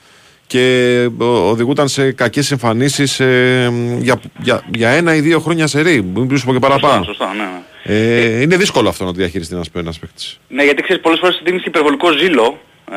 και 0.46 1.08
ο- 1.18 1.24
οδηγούταν 1.48 1.88
σε 1.88 2.12
κακές 2.12 2.50
εμφανίσεις 2.50 3.20
ε, 3.20 3.72
για, 3.98 4.20
για, 4.38 4.62
για 4.74 4.88
ένα 4.88 5.14
ή 5.14 5.20
δύο 5.20 5.40
χρόνια 5.40 5.66
σε 5.66 5.80
ρί, 5.80 6.02
μην 6.14 6.38
σου 6.38 6.46
πω 6.46 6.52
και 6.52 6.58
παραπάνω. 6.58 7.04
Σωστά, 7.04 7.34
ναι. 7.34 7.42
ναι. 7.42 8.00
Ε, 8.04 8.40
είναι 8.40 8.56
δύσκολο 8.56 8.88
αυτό 8.88 9.04
να 9.04 9.10
το 9.12 9.16
διαχειριστεί 9.16 9.54
ένας, 9.54 9.68
ένας 9.74 9.98
παίκτης. 9.98 10.38
Ναι, 10.48 10.62
γιατί 10.64 10.82
ξέρεις 10.82 11.02
πολλές 11.02 11.18
φορές 11.18 11.40
δίνεις 11.44 11.64
υπερβολικό 11.64 12.10
ζήλο 12.12 12.58
ε, 12.90 12.94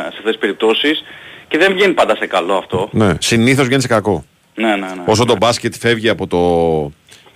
σε 0.00 0.06
αυτές 0.08 0.22
τις 0.24 0.38
περιπτώσεις 0.38 1.02
και 1.50 1.58
δεν 1.58 1.72
βγαίνει 1.72 1.92
πάντα 1.92 2.16
σε 2.16 2.26
καλό 2.26 2.54
αυτό. 2.54 2.88
Ναι. 2.92 3.14
Συνήθως 3.18 3.66
βγαίνει 3.66 3.82
σε 3.82 3.88
κακό. 3.88 4.24
Ναι, 4.54 4.68
ναι, 4.68 4.76
ναι. 4.76 5.02
Όσο 5.04 5.24
το 5.24 5.36
μπάσκετ 5.36 5.74
φεύγει 5.78 6.08
από 6.08 6.26
το, 6.26 6.42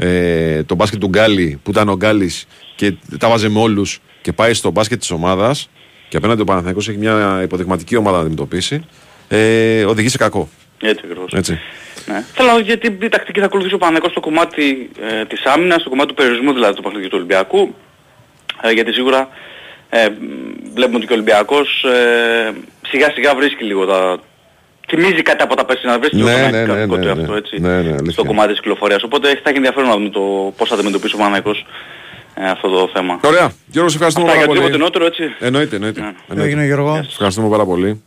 ε, 0.06 0.62
το 0.62 0.74
μπάσκετ 0.74 1.00
του 1.00 1.08
Γκάλι 1.08 1.60
που 1.62 1.70
ήταν 1.70 1.88
ο 1.88 1.96
Γκάλης 1.96 2.46
και 2.74 2.94
τα 3.18 3.28
βάζε 3.28 3.48
με 3.48 3.60
όλους 3.60 4.00
και 4.20 4.32
πάει 4.32 4.54
στο 4.54 4.70
μπάσκετ 4.70 4.98
της 4.98 5.10
ομάδας 5.10 5.68
και 6.08 6.16
απέναντι 6.16 6.40
ο 6.40 6.44
Παναθηναϊκός 6.44 6.88
έχει 6.88 6.98
μια 6.98 7.40
υποδειγματική 7.42 7.96
ομάδα 7.96 8.16
να 8.16 8.22
αντιμετωπίσει, 8.22 8.84
ε, 9.28 9.84
οδηγεί 9.84 10.08
σε 10.08 10.18
κακό. 10.18 10.48
Έτσι 10.80 11.00
ακριβώς. 11.04 11.32
Έτσι. 11.32 11.60
Ναι. 12.06 12.24
Θέλω 12.32 12.48
να 12.48 12.54
δω 12.54 12.60
γιατί 12.60 12.98
η 13.02 13.08
τακτική 13.08 13.40
θα 13.40 13.46
ακολουθήσει 13.46 13.74
ο 13.74 13.78
Παναγικός 13.78 14.10
στο 14.10 14.20
κομμάτι 14.20 14.90
ε, 15.00 15.24
της 15.24 15.44
άμυνας, 15.44 15.80
στο 15.80 15.90
κομμάτι 15.90 16.08
του 16.08 16.14
περιορισμού 16.14 16.52
δηλαδή 16.52 16.74
του 16.74 16.82
παιχνιδιού 16.82 17.08
του 17.08 17.16
Ολυμπιακού. 17.16 17.74
Ε, 18.62 18.70
γιατί 18.70 18.92
σίγουρα 18.92 19.28
ε, 19.88 20.08
μ, 20.08 20.14
βλέπουμε 20.74 20.96
ότι 20.96 21.06
και 21.06 21.12
ο 21.12 21.16
Ολυμπιακός 21.16 21.84
ε, 21.84 22.52
σιγά 22.88 23.10
σιγά 23.14 23.34
βρίσκει 23.34 23.64
λίγο 23.64 23.86
τα... 23.86 24.18
Θυμίζει 24.88 25.22
κάτι 25.22 25.42
από 25.42 25.54
τα 25.56 25.64
περσινά, 25.64 25.98
βρίσκει 25.98 26.16
λίγο 26.16 26.28
Ναι, 26.28 26.40
τον 26.40 26.50
ναι, 26.50 26.64
ναι, 26.64 26.72
αρχικό 26.72 26.96
ναι, 26.96 27.02
του 27.02 27.14
ναι. 27.14 27.20
αυτό 27.22 27.34
έτσι. 27.34 27.60
Ναι, 27.60 27.68
ναι, 27.68 27.88
αλήθεια. 27.88 28.10
στο 28.12 28.24
κομμάτι 28.24 28.48
της 28.48 28.60
κυκλοφορίας. 28.60 29.02
Οπότε 29.02 29.28
θα 29.28 29.48
έχει 29.48 29.56
ενδιαφέρον 29.56 29.88
να 29.88 29.94
δούμε 29.94 30.08
το 30.08 30.52
πώς 30.56 30.68
θα 30.68 30.74
αντιμετωπίσει 30.74 31.14
ο 31.14 31.18
Παναγικός 31.18 31.66
ε, 32.34 32.50
αυτό 32.50 32.68
το 32.68 32.90
θέμα. 32.94 33.20
Ωραία. 33.24 33.52
Γιώργο, 33.66 33.88
σε 33.90 33.96
ευχαριστούμε 33.96 34.26
Αυτά 34.26 34.38
πάρα 34.38 34.38
για 34.38 34.46
πολύ. 34.46 34.58
οτιδήποτε 34.58 34.82
νότερο, 34.84 35.04
έτσι. 35.06 35.22
Εννοείται, 35.38 35.74
εννοείται. 35.76 36.00
εννοείται. 36.28 36.50
Έγινε, 36.50 36.64
Γιώργο. 36.64 36.94
Σε 36.94 37.08
ευχαριστούμε 37.10 37.48
πάρα 37.48 37.64
πολύ. 37.64 38.02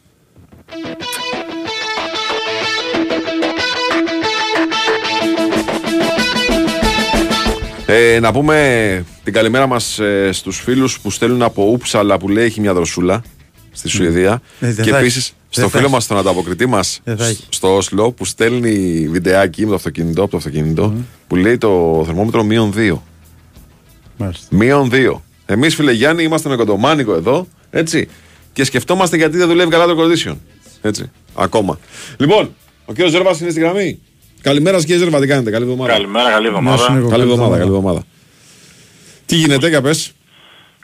Ε, 7.90 8.20
να 8.20 8.32
πούμε 8.32 9.06
την 9.24 9.34
καλημέρα 9.34 9.68
μας 9.68 10.00
ε, 10.00 10.30
στους 10.32 10.60
φίλους 10.60 11.00
που 11.00 11.12
στέλνουν 11.12 11.42
από 11.42 11.64
Ούψαλα 11.72 12.18
που 12.18 12.30
λέει 12.30 12.46
έχει 12.46 12.62
μια 12.62 12.74
δροσούλα 12.74 13.24
στη 13.78 13.90
Σουηδία 13.90 14.42
Ε, 14.60 14.72
δεν 14.74 14.86
και 14.86 14.92
θα 14.92 14.98
επίσης 14.98 15.18
έχει. 15.26 15.34
στο 15.50 15.62
Δεν 15.62 15.64
θα 15.64 15.70
φίλο 15.70 15.84
έχει. 15.84 15.94
μας 15.94 16.08
τον 16.08 16.18
ανταποκριτή 16.18 16.66
μας 16.66 17.00
Δεν 17.04 17.18
θα 17.18 17.24
σ- 17.24 17.30
έχει. 17.30 17.44
στο 17.50 17.76
Όσλο 17.76 18.12
που 18.12 18.26
στέλνει 18.26 19.08
βιντεάκι 19.12 19.62
με 19.64 19.70
το 19.70 19.76
αυτοκίνητο, 19.76 20.22
από 20.22 20.32
το 20.32 20.38
αυτοκίνητο 20.38 20.94
που 21.28 21.36
λέει 21.36 21.58
το 21.58 22.04
θερμόμετρο 22.06 22.44
μείον 22.44 22.74
2. 22.76 22.98
Μάλιστα. 24.18 24.46
Μείον 24.50 24.90
2. 24.92 25.22
Εμείς, 25.46 25.76
φίλε 25.76 25.92
Γιάννη, 25.92 26.24
είμαστε 26.24 26.50
με 26.50 26.56
κοντομάνικο 26.56 27.14
εδώ. 27.14 27.48
Έτσι. 27.70 28.08
Και 28.54 28.64
σκεφτόμαστε 28.64 29.18
γιατί 29.18 29.38
δεν 29.38 29.48
δουλεύει 29.48 29.70
καλά 29.72 29.86
το 29.86 29.96
condition. 30.04 30.36
Έτσι. 30.82 31.12
Ακόμα. 31.36 31.80
Λοιπόν, 32.18 32.54
ο 32.86 32.94
κύριος 32.94 33.12
Ζέρβας 33.12 33.40
είναι 33.40 33.50
στη 33.50 33.60
γραμμή. 33.60 34.00
Καλημέρα, 34.42 34.78
κύριε 34.80 34.98
Ζέρβα, 34.98 35.20
τι 35.20 35.28
κάνετε. 35.28 35.52
Καλή 35.52 35.64
εβδομάδα. 35.64 35.92
Καλημέρα, 35.92 36.30
καλή 36.32 36.48
εβδομάδα. 36.48 36.90
Νέο 36.90 36.98
Νίκο, 37.00 37.10
Καλή 37.10 37.22
εβδομάδα, 37.24 37.44
εβδομάδα. 37.44 37.58
καλή 37.64 37.76
εβδομάδα. 37.76 38.04
Τι 39.26 39.36
γίνεται, 39.36 39.68
για 39.68 39.82
πες. 39.82 40.12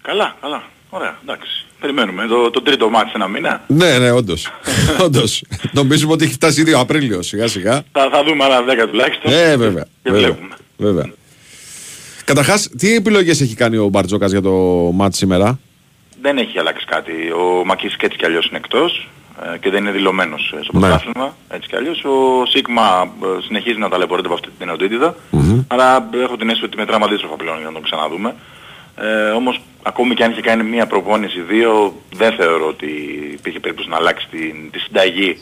Καλά, 0.02 0.38
καλά. 0.42 0.64
Ωραία, 0.90 1.18
εντάξει. 1.22 1.63
Περιμένουμε 1.84 2.28
το, 2.28 2.50
το 2.50 2.62
τρίτο 2.62 2.90
μάτι 2.90 3.10
σε 3.10 3.14
ένα 3.16 3.28
μήνα. 3.28 3.62
Ναι, 3.68 3.98
ναι, 3.98 4.12
όντως. 4.12 4.52
όντως. 5.06 5.44
Νομίζουμε 5.72 6.14
ότι 6.14 6.24
έχει 6.24 6.34
φτάσει 6.34 6.62
ήδη 6.62 6.74
ο 6.74 6.80
Απρίλιο, 6.80 7.22
σιγά 7.22 7.48
σιγά. 7.48 7.84
Θα, 7.92 8.10
θα 8.12 8.24
δούμε 8.24 8.44
άλλα 8.44 8.60
10 8.86 8.88
τουλάχιστον. 8.90 9.32
Ε, 9.34 9.58
βέβαια. 9.58 9.84
Και 10.04 10.12
βέβαια. 10.12 10.28
βλέπουμε. 10.28 10.56
βέβαια. 10.78 11.12
Καταρχάς, 12.26 12.70
τι 12.78 12.96
επιλογές 12.96 13.42
έχει 13.42 13.56
κάνει 13.56 13.78
ο 13.78 13.88
Μπαρτζόκας 13.88 14.32
για 14.32 14.42
το 14.42 14.52
μάτι 14.94 15.16
σήμερα; 15.16 15.60
Δεν 16.22 16.38
έχει 16.38 16.60
αλλάξει 16.60 16.86
κάτι. 16.86 17.12
Ο 17.12 17.66
Μακής 17.66 17.96
και 17.96 18.06
έτσι 18.06 18.18
κι 18.18 18.26
αλλιώς 18.26 18.48
είναι 18.48 18.58
εκτός 18.58 19.10
ε, 19.54 19.58
και 19.58 19.70
δεν 19.70 19.82
είναι 19.82 19.92
δηλωμένος 19.92 20.54
ε, 20.60 20.64
στο 20.64 20.72
Ναι. 20.74 20.80
πρωτάθλημα. 20.80 21.36
Έτσι 21.50 21.68
κι 21.70 21.76
αλλιώς. 21.76 22.04
Ο 22.04 22.46
Σίγμα 22.46 23.12
ε, 23.24 23.42
συνεχίζει 23.46 23.78
να 23.80 23.90
ταλαιπωρείται 23.90 24.28
από 24.28 24.36
αυτή 24.36 24.48
την 24.58 24.68
ενωτήτητα. 24.68 25.16
Αλλά 25.68 26.10
έχω 26.24 26.38
την 26.38 26.48
αίσθηση 26.50 26.66
ότι 26.66 26.78
μετράμε 26.78 27.06
αντίστροφα 27.06 27.36
πλέον 27.36 27.58
για 27.58 27.66
να 27.68 27.74
τον 27.74 27.82
ξαναδούμε. 27.82 28.36
Ε, 28.96 29.30
όμως 29.30 29.62
ακόμη 29.84 30.14
και 30.14 30.24
αν 30.24 30.32
είχε 30.32 30.42
κάνει 30.42 30.64
μία 30.64 30.88
προπόνηση 30.88 31.42
δύο 31.42 32.02
δεν 32.14 32.34
θεωρώ 32.34 32.68
ότι 32.68 32.86
υπήρχε 33.34 33.60
περίπτωση 33.60 33.90
να 33.90 33.96
αλλάξει 33.96 34.28
την, 34.32 34.72
τη 34.72 34.80
συνταγή 34.80 35.38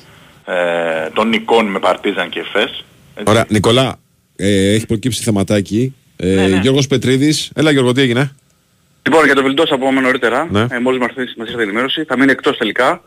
ε, 0.46 1.10
των 1.14 1.28
Νικών 1.30 1.66
με 1.66 1.80
Παρτίζαν 1.80 2.30
και 2.30 2.44
Φες. 2.52 2.84
Ωραία, 3.24 3.46
Νικολά, 3.50 4.00
ε, 4.36 4.74
έχει 4.74 4.86
προκύψει 4.86 5.24
θεματάκι. 5.24 5.96
Ε, 6.18 6.34
Ναι, 6.34 6.48
ναι. 6.48 6.60
Γιώργος 6.60 6.88
Πετρίδης. 6.88 7.52
Έλα 7.56 7.72
Γιώργο, 7.72 7.92
τι 7.92 8.02
έγινε; 8.02 8.36
Λοιπόν, 9.04 9.26
για 9.26 9.36
το 9.36 9.44
Βιλντός 9.44 9.70
θα 9.70 9.78
πούμε 9.78 10.02
νωρίτερα. 10.02 10.48
Ναι. 10.52 10.66
Ε, 10.70 10.80
μόλις 10.80 11.00
μας 11.00 11.10
ήρθε 11.10 11.34
μας 11.38 11.48
ήρθε 11.48 11.60
η 11.60 11.64
ενημέρωση. 11.64 12.04
Θα 12.04 12.18
μείνει 12.18 12.32
εκτός 12.32 12.58
τελικά. 12.58 13.02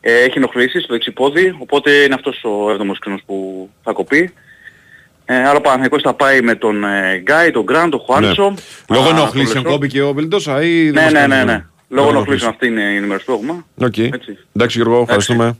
Ε, 0.00 0.22
έχει 0.22 0.38
ενοχλήσεις 0.38 0.82
στο 0.82 0.92
δεξί 0.92 1.20
πόδι, 1.20 1.56
οπότε 1.58 1.90
είναι 1.90 2.14
αυτός 2.14 2.44
ο 2.44 2.70
έβδομος 2.70 2.98
ξένος 2.98 3.20
που 3.26 3.68
θα 3.82 3.92
κοπεί. 3.92 4.32
Ε, 5.28 5.34
άρα 5.36 5.56
ο 5.56 5.60
Παναθηναϊκός 5.60 6.02
θα 6.02 6.14
πάει 6.14 6.40
με 6.40 6.54
τον 6.54 6.84
ε, 6.84 7.16
Γκάι, 7.22 7.50
τον 7.50 7.62
Γκραντ, 7.62 7.90
τον 7.90 8.00
Χουάντσο. 8.00 8.50
Ναι. 8.50 8.96
Λόγω 8.96 9.04
α, 9.04 9.08
τον 9.08 9.16
ενοχλήσεων 9.16 9.62
Λεσό. 9.64 9.70
κόπηκε 9.76 10.02
ο 10.02 10.12
Βιλντόσα, 10.12 10.62
ή 10.62 10.84
δεν 10.90 10.92
Ναι, 10.94 11.00
μας 11.02 11.12
ναι, 11.12 11.18
κάνει 11.18 11.28
ναι, 11.34 11.36
νόημα. 11.36 11.52
ναι. 11.52 11.64
Λόγω 11.88 12.08
ενοχλήσεων 12.08 12.50
αυτή 12.50 12.66
είναι 12.66 12.80
η 12.80 12.96
ενημέρωση 12.96 13.24
που 13.24 13.32
έχουμε. 13.32 13.64
Οκ. 13.86 13.98
Έτσι. 13.98 14.38
Εντάξει 14.56 14.78
Γιώργο, 14.78 15.00
ευχαριστούμε. 15.02 15.56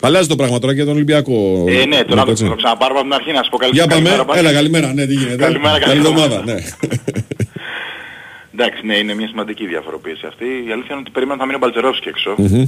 Αλλάζει 0.00 0.28
το 0.28 0.36
πράγμα 0.36 0.58
τώρα 0.58 0.72
και 0.72 0.76
για 0.76 0.84
τον 0.84 0.94
Ολυμπιακό. 0.94 1.64
Ε, 1.68 1.84
ναι, 1.86 2.04
τώρα 2.04 2.24
Έτσι. 2.28 2.42
θα 2.44 2.50
το 2.50 2.56
ξαναπάρω 2.56 2.92
από 2.94 3.02
την 3.02 3.12
αρχή 3.12 3.32
να 3.32 3.42
σου 3.42 3.50
πω 3.50 3.56
καλή 3.56 3.72
Για 3.72 3.86
πάμε, 3.86 3.94
καλημέρα, 4.00 4.24
πάλι. 4.24 4.38
έλα 4.38 4.52
καλημέρα, 4.52 4.92
ναι, 4.92 5.06
τι 5.06 5.14
γίνεται. 5.14 5.36
Καλημέρα, 5.36 5.78
καλή 5.78 5.84
καλή 5.84 5.98
εβδομάδα, 5.98 6.34
εβδομάδα. 6.34 6.52
ναι. 6.52 6.60
Εντάξει, 8.56 8.86
ναι, 8.86 8.96
είναι 8.96 9.14
μια 9.14 9.26
σημαντική 9.28 9.66
διαφοροποίηση 9.66 10.26
αυτή. 10.26 10.44
Η 10.44 10.72
αλήθεια 10.72 10.88
είναι 10.90 11.00
ότι 11.00 11.10
περίμενα 11.10 11.38
να 11.38 11.44
μείνει 11.44 11.56
ο 11.56 11.58
Μπαλτζερόφσκι 11.58 12.08
έξω. 12.08 12.34
Μμμ. 12.38 12.60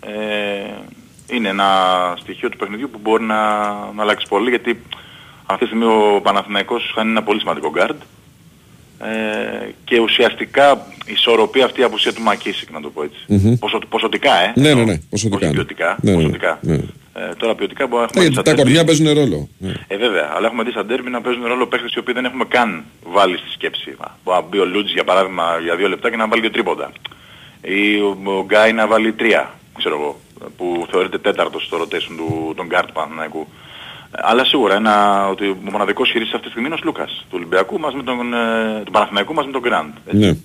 Ε, 0.00 0.14
είναι 1.36 1.48
ένα 1.48 1.66
στοιχείο 2.20 2.48
του 2.48 2.56
παιχνιδιού 2.56 2.88
που 2.92 2.98
μπορεί 3.02 3.22
να, 3.24 3.40
να 3.96 4.02
αλλάξει 4.02 4.26
πολύ 4.28 4.48
γιατί 4.50 4.82
αυτή 5.46 5.64
τη 5.64 5.66
στιγμή 5.66 5.84
ο 5.84 6.20
Παναθηναϊκός 6.22 6.92
χάνει 6.94 7.10
ένα 7.10 7.22
πολύ 7.22 7.40
σημαντικό 7.40 7.70
γκάρντ 7.70 8.00
ε, 8.98 9.68
και 9.84 10.00
ουσιαστικά 10.00 10.86
η 11.06 11.12
ισορροπία 11.12 11.64
αυτή 11.64 11.80
η 11.80 11.84
απουσία 11.84 12.12
του 12.12 12.22
Μακίσικ 12.22 12.70
να 12.70 12.80
το 12.80 12.90
πω 12.90 13.02
έτσι. 13.02 13.18
Μμμ. 13.26 13.54
Ποσο, 13.58 13.78
ποσοτικά 13.88 14.34
ε. 14.34 14.52
Ναι, 14.54 14.74
ναι, 14.74 14.84
ναι, 14.84 14.98
ποσοτικά. 15.10 15.36
Όχι 15.36 15.46
ναι. 15.46 15.52
ποιοτικά. 15.52 15.96
Ναι, 16.00 16.10
ναι, 16.10 16.16
ποσοτικά. 16.16 16.58
ναι. 16.62 16.74
Ε, 17.14 17.34
τώρα 17.36 17.54
ποιοτικά 17.54 17.86
μπορεί 17.86 18.00
να 18.02 18.06
Ναι, 18.06 18.10
έχουμε 18.10 18.22
γιατί 18.24 18.34
δει 18.36 18.42
τα 18.42 18.50
στα 18.50 18.62
κορμιά 18.62 18.82
ντέρμπι. 18.82 18.86
παίζουν 18.86 19.12
ρόλο. 19.12 19.48
Ναι. 19.58 19.72
Ε, 19.88 19.96
βέβαια, 19.96 20.32
αλλά 20.36 20.46
έχουμε 20.46 20.62
δει 20.62 20.70
στα 20.70 20.84
ντέρμπι 20.84 21.10
να 21.10 21.20
παίζουν 21.20 21.46
ρόλο 21.46 21.66
παίχτες 21.66 21.92
οι 21.94 21.98
οποίοι 21.98 22.14
δεν 22.14 22.24
έχουμε 22.24 22.44
καν 22.44 22.84
βάλει 23.04 23.36
στη 23.36 23.50
σκέψη. 23.50 23.96
Μπορεί 24.24 24.38
να 24.40 24.48
μπει 24.48 24.58
ο 24.58 24.64
Λούτζ 24.64 24.92
για 24.92 25.04
παράδειγμα 25.04 25.44
για 25.62 25.76
δύο 25.76 25.88
λεπτά 25.88 26.10
και 26.10 26.16
να 26.16 26.28
βάλει 26.28 26.40
δύο 26.40 26.50
τρίποντα. 26.50 26.92
Ή 27.62 28.00
ο, 28.00 28.18
ο 28.24 28.44
Γκάι 28.44 28.72
να 28.72 28.86
βάλει 28.86 29.12
τρία, 29.12 29.54
ξέρω 29.78 29.94
εγώ, 30.00 30.20
που 30.56 30.86
θεωρείται 30.90 31.18
τέταρτος 31.18 31.62
στο 31.64 31.76
rotation 31.80 32.14
του, 32.16 32.52
των 32.56 32.68
guard 32.72 32.84
του 32.86 32.92
Παναθηναϊκού. 32.92 33.46
Ε, 34.16 34.20
Αλλά 34.22 34.44
σίγουρα 34.44 34.74
ένα, 34.74 35.26
ότι 35.28 35.46
ο 35.48 35.56
μοναδικός 35.70 36.08
χειριστής 36.10 36.34
αυτής 36.34 36.46
τη 36.46 36.50
στιγμή 36.50 36.66
είναι 36.66 36.74
ο 36.74 36.78
Σλούκας 36.82 37.10
του 37.20 37.34
Ολυμπιακού 37.38 37.78
μας 37.78 37.94
με 37.94 38.02
τον, 38.02 38.34
ε, 38.34 38.82
του 38.84 38.90
Παναθηναϊκού 38.90 39.34
μας 39.34 39.46
με 39.46 39.52
τον 39.52 39.60
Γκραντ. 39.60 39.92
Ναι. 40.10 40.36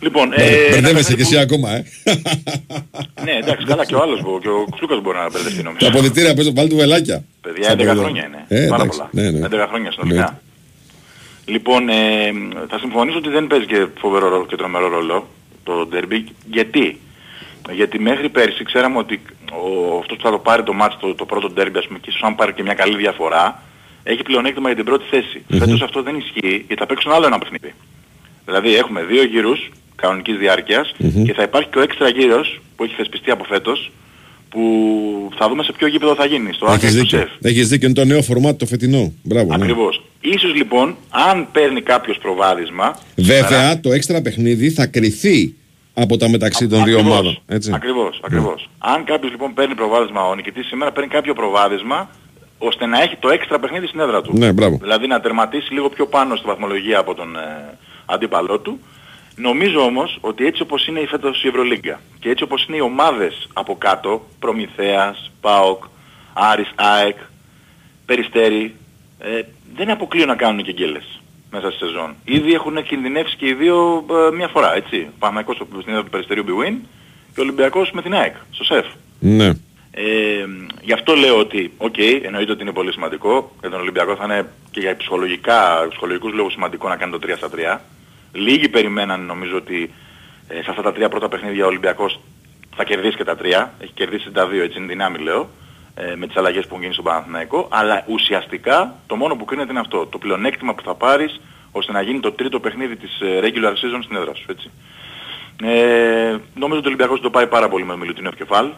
Λοιπόν, 0.00 0.32
Ε, 0.32 0.36
ε, 0.42 0.46
ένα 0.46 0.58
Μπερδεύεσαι 0.70 0.92
παιχνίδι 0.92 1.14
και 1.14 1.22
εσύ 1.22 1.38
ακόμα, 1.38 1.70
ε. 1.76 1.84
που- 2.04 3.22
Ναι, 3.24 3.30
εντάξει, 3.42 3.66
καλά 3.66 3.84
και 3.84 3.94
ο 3.94 4.02
άλλος 4.02 4.22
μπο- 4.22 4.40
και 4.40 4.48
ο 4.48 4.66
Σλούκας 4.76 5.00
μπορεί 5.00 5.16
να 5.18 5.30
μπερδευτεί 5.30 5.62
νομίζω. 5.62 5.84
Τα 5.84 5.92
αποδητήρια 5.92 6.34
παίζουν, 6.34 6.54
βάλει 6.54 6.68
του 6.68 6.76
βελάκια. 6.76 7.24
Παιδιά, 7.40 7.62
Στα 7.62 7.72
11 7.72 7.90
αποδητήρια. 7.90 8.02
χρόνια 8.02 8.24
είναι. 8.26 8.64
Ε, 8.64 8.68
Πάρα 8.68 8.82
εντάξει, 8.82 8.98
πολλά. 8.98 9.08
ναι, 9.12 9.30
ναι. 9.30 9.46
11 9.46 9.66
χρόνια 9.70 9.92
συνολικά. 9.92 10.40
Λοιπόν, 11.44 11.88
ε, 11.88 11.94
θα 12.68 12.78
συμφωνήσω 12.78 13.18
ότι 13.18 13.28
δεν 13.28 13.46
παίζει 13.46 13.66
και 13.66 13.86
φοβερό 13.98 14.28
ρόλο 14.28 14.46
και 14.46 14.56
τρομερό 14.56 14.88
ρόλο 14.88 15.28
το 15.64 15.88
derby. 15.92 16.20
Γιατί; 16.50 17.00
Γιατί 17.72 17.98
μέχρι 17.98 18.28
πέρσι 18.28 18.64
ξέραμε 18.64 18.98
ότι 18.98 19.20
ο, 19.52 19.98
αυτός 19.98 20.16
που 20.16 20.22
θα 20.22 20.30
το 20.30 20.38
πάρει 20.38 20.62
το 20.62 20.72
μάτς 20.72 20.96
το, 21.00 21.14
το 21.14 21.24
πρώτο 21.24 21.52
derby 21.56 21.76
ας 21.76 21.86
πούμε 21.86 21.98
και 21.98 22.10
ίσως 22.10 22.22
αν 22.22 22.34
πάρει 22.34 22.52
και 22.52 22.62
μια 22.62 22.74
καλή 22.74 22.96
διαφορά 22.96 23.62
έχει 24.02 24.22
πλεονέκτημα 24.22 24.66
για 24.66 24.76
την 24.76 24.84
πρώτη 24.84 25.04
θέση. 25.10 25.42
Μμμ. 25.48 25.58
Φέτος 25.58 25.82
αυτό 25.82 26.02
δεν 26.02 26.16
ισχύει 26.16 26.56
γιατί 26.66 26.74
θα 26.74 26.86
παίξουν 26.86 27.12
άλλο 27.12 27.26
ένα 27.26 27.38
παιχνίδι. 27.38 27.74
Δηλαδή 28.44 28.74
έχουμε 28.76 29.02
δύο 29.02 29.24
γύρους 29.24 29.70
κανονικής 29.96 30.36
διάρκειας 30.36 30.94
Μμμ. 30.98 31.24
και 31.24 31.32
θα 31.32 31.42
υπάρχει 31.42 31.68
και 31.68 31.78
ο 31.78 31.82
έξτρα 31.82 32.08
γύρος 32.08 32.60
που 32.76 32.84
έχει 32.84 32.94
θεσπιστεί 32.94 33.30
από 33.30 33.44
φέτος 33.44 33.90
που 34.48 34.62
θα 35.38 35.48
δούμε 35.48 35.62
σε 35.62 35.72
ποιο 35.72 35.86
γήπεδο 35.86 36.14
θα 36.14 36.26
γίνει. 36.26 36.52
Στο 36.52 36.66
Έχεις 36.66 36.76
Άκη 36.76 36.86
του 36.86 37.00
δίκιο. 37.02 37.18
Σεφ. 37.18 37.28
Έχεις 37.40 37.68
δίκιο, 37.68 37.88
είναι 37.88 37.96
το 37.96 38.04
νέο 38.04 38.22
φορμάτ 38.22 38.58
το 38.58 38.66
φετινό. 38.66 39.12
Μπράβο. 39.22 39.56
ναι. 39.56 39.64
Ακριβώς. 39.64 40.02
Ίσως 40.20 40.54
λοιπόν, 40.54 40.96
αν 41.10 41.48
παίρνει 41.52 41.80
κάποιος 41.82 42.18
προβάδισμα... 42.18 42.98
Βέβαια, 43.16 43.80
το 43.80 43.92
έξτρα 43.92 44.22
παιχνίδι 44.22 44.70
θα 44.70 44.86
κρυθεί 44.86 45.54
από 46.02 46.16
τα 46.16 46.28
μεταξύ 46.28 46.68
των 46.68 46.84
δύο 46.84 46.98
Ακριβώς. 46.98 47.12
ομάδων. 47.12 47.38
Έτσι. 47.46 47.72
Ακριβώς, 47.74 48.20
ακριβώς. 48.24 48.68
Αν 48.78 49.04
κάποιος 49.04 49.30
λοιπόν 49.30 49.54
παίρνει 49.54 49.74
προβάδισμα, 49.74 50.28
ο 50.28 50.34
νικητής 50.34 50.66
σήμερα 50.66 50.92
παίρνει 50.92 51.08
κάποιο 51.10 51.34
προβάδισμα 51.34 52.08
ώστε 52.58 52.86
να 52.86 53.02
έχει 53.02 53.16
το 53.16 53.28
έξτρα 53.28 53.58
παιχνίδι 53.58 53.86
στην 53.86 54.00
έδρα 54.00 54.22
του. 54.22 54.32
Ναι, 54.38 54.52
μπράβο. 54.52 54.78
Δηλαδή 54.80 55.06
να 55.06 55.20
τερματίσει 55.20 55.72
λίγο 55.72 55.88
πιο 55.88 56.06
πάνω 56.06 56.36
στη 56.36 56.46
βαθμολογία 56.46 56.98
από 56.98 57.14
τον 57.14 57.36
ε, 57.36 57.78
αντίπαλό 58.06 58.58
του. 58.58 58.80
Νομίζω 59.36 59.80
όμως 59.80 60.18
ότι 60.20 60.46
έτσι 60.46 60.62
όπως 60.62 60.86
είναι 60.86 61.00
η 61.00 61.06
φέτος 61.06 61.44
η 61.44 61.48
Ευρωλίγκα 61.48 62.00
και 62.18 62.28
έτσι 62.28 62.42
όπως 62.42 62.66
είναι 62.66 62.76
οι 62.76 62.80
ομάδες 62.80 63.48
από 63.52 63.76
κάτω, 63.76 64.26
Προμηθέας, 64.38 65.30
ΠΑΟΚ, 65.40 65.84
Άρης, 66.32 66.72
ΑΕΚ, 66.74 67.16
Περιστέρη, 68.06 68.74
ε, 69.18 69.40
δεν 69.76 69.90
αποκλείω 69.90 70.26
να 70.26 70.34
κάνουν 70.34 70.62
και 70.62 70.72
γκέλες 70.72 71.17
μέσα 71.50 71.70
στη 71.70 71.78
σεζόν. 71.84 72.14
Ήδη 72.24 72.52
έχουν 72.52 72.82
κινδυνεύσει 72.82 73.36
και 73.36 73.46
οι 73.46 73.54
δύο 73.54 74.04
ε, 74.10 74.34
μία 74.36 74.48
φορά, 74.48 74.74
έτσι. 74.74 75.08
Παναθηναϊκός 75.18 75.56
στην 75.56 75.92
έδρα 75.92 76.02
του 76.02 76.10
Περιστερίου 76.10 76.44
Bwin 76.44 76.74
και 77.34 77.40
ο 77.40 77.42
Ολυμπιακός 77.42 77.90
με 77.90 78.02
την 78.02 78.14
ΑΕΚ, 78.14 78.34
στο 78.50 78.64
ΣΕΦ. 78.64 78.86
Ναι. 79.18 79.52
Ε, 79.90 80.44
γι' 80.82 80.92
αυτό 80.92 81.14
λέω 81.14 81.38
ότι, 81.38 81.72
οκ, 81.76 81.98
εννοείται 81.98 82.52
ότι 82.52 82.62
είναι 82.62 82.72
πολύ 82.72 82.92
σημαντικό. 82.92 83.52
Για 83.60 83.70
τον 83.70 83.80
Ολυμπιακό 83.80 84.16
θα 84.16 84.24
είναι 84.24 84.52
και 84.70 84.80
για 84.80 84.96
ψυχολογικά, 84.96 85.86
ψυχολογικούς 85.88 86.32
λόγους 86.32 86.52
σημαντικό 86.52 86.88
να 86.88 86.96
κάνει 86.96 87.12
το 87.12 87.18
3 87.22 87.36
στα 87.36 87.48
3. 87.76 87.78
Λίγοι 88.32 88.68
περιμέναν 88.68 89.20
νομίζω 89.24 89.56
ότι 89.56 89.90
ε, 90.48 90.54
σε 90.62 90.70
αυτά 90.70 90.82
τα 90.82 90.92
τρία 90.92 91.08
πρώτα 91.08 91.28
παιχνίδια 91.28 91.64
ο 91.64 91.68
Ολυμπιακός 91.68 92.20
θα 92.76 92.84
κερδίσει 92.84 93.16
και 93.16 93.24
τα 93.24 93.36
τρία. 93.36 93.74
Έχει 93.78 93.92
κερδίσει 93.92 94.30
τα 94.30 94.46
δύο, 94.46 94.62
έτσι 94.62 94.78
είναι 94.78 94.86
δυνάμει 94.86 95.18
λέω, 95.18 95.48
ε, 96.00 96.14
με 96.16 96.26
τις 96.26 96.36
αλλαγές 96.36 96.62
που 96.62 96.68
έχουν 96.70 96.80
γίνει 96.82 96.92
στον 96.92 97.04
Παναθηναϊκό. 97.04 97.68
Αλλά 97.70 98.04
ουσιαστικά 98.06 98.94
το 99.06 99.16
μόνο 99.16 99.36
που 99.36 99.44
κρίνεται 99.44 99.70
είναι 99.70 99.80
αυτό. 99.80 100.06
Το 100.06 100.18
πλεονέκτημα 100.18 100.74
που 100.74 100.82
θα 100.82 100.94
πάρεις 100.94 101.40
ώστε 101.72 101.92
να 101.92 102.00
γίνει 102.02 102.20
το 102.20 102.32
τρίτο 102.32 102.60
παιχνίδι 102.60 102.96
της 102.96 103.20
ε, 103.20 103.40
regular 103.42 103.72
season 103.72 104.00
στην 104.02 104.16
έδρα 104.16 104.34
σου. 104.34 104.44
Έτσι. 104.50 104.70
Ε, 105.62 106.36
νομίζω 106.54 106.78
ότι 106.78 106.86
ο 106.86 106.90
Ολυμπιακός 106.92 107.20
το 107.20 107.30
πάει 107.30 107.46
πάρα 107.46 107.68
πολύ 107.68 107.84
με 107.84 107.96
Μιλουτίνο 107.96 108.30
Κεφάλ. 108.30 108.68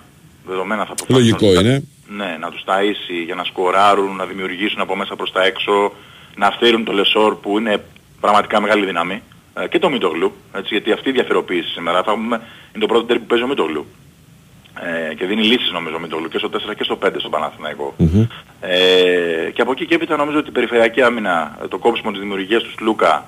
Δεδομένα 0.47 0.85
θα 0.87 0.95
προσπαθήσει 0.95 1.19
Λογικό 1.31 1.47
να 1.47 1.53
τους- 1.53 1.61
είναι. 1.63 1.85
Ναι, 2.17 2.37
να 2.41 2.51
τους 2.51 2.63
ταΐσει 2.67 3.25
για 3.25 3.35
να 3.35 3.45
σκοράρουν, 3.45 4.17
να 4.17 4.25
δημιουργήσουν 4.27 4.81
από 4.81 4.97
μέσα 4.97 5.17
προς 5.17 5.33
τα 5.33 5.45
έξω, 5.45 5.93
να 6.37 6.51
φέρουν 6.51 6.85
το 6.85 6.93
Λεσόρ 6.93 7.35
που 7.35 7.59
είναι 7.59 7.85
πραγματικά 8.21 8.61
μεγάλη 8.61 8.85
δύναμη. 8.87 9.23
Ε, 9.55 9.69
και 9.69 9.79
το 9.79 9.91
Μητογλου, 9.91 10.33
έτσι, 10.55 10.69
γιατί 10.75 10.93
αυτή 10.93 11.09
η 11.09 11.13
διαφοροποίηση 11.13 11.69
σήμερα 11.69 12.03
θα 12.03 12.13
πούμε, 12.13 12.37
είναι 12.73 12.81
το 12.81 12.87
πρώτο 12.87 13.05
τέρι 13.05 13.19
που 13.19 13.27
παίζει 13.27 13.45
ο 13.45 13.47
Μητογλου. 13.49 13.87
Ε, 15.11 15.15
και 15.15 15.27
δίνει 15.27 15.43
λύσεις 15.43 15.71
νομίζω 15.71 15.97
ο 15.97 15.99
Μητογλου 15.99 16.29
και 16.29 16.39
στο 16.39 16.49
4 16.49 16.75
και 16.77 16.85
στο 16.85 16.99
5 17.03 17.09
στον 17.19 17.31
Παναθηναϊκό. 17.31 17.95
Ε, 18.61 19.51
και 19.55 19.63
από 19.63 19.73
εκεί 19.73 19.87
και 19.87 19.95
έπειτα 19.95 20.17
νομίζω 20.17 20.39
ότι 20.39 20.49
η 20.49 20.53
περιφερειακή 20.53 21.03
άμυνα, 21.03 21.59
το 21.69 21.79
κόψιμο 21.79 22.11
της 22.11 22.21
δημιουργίας 22.21 22.63
του 22.63 22.71
Σλούκα 22.71 23.25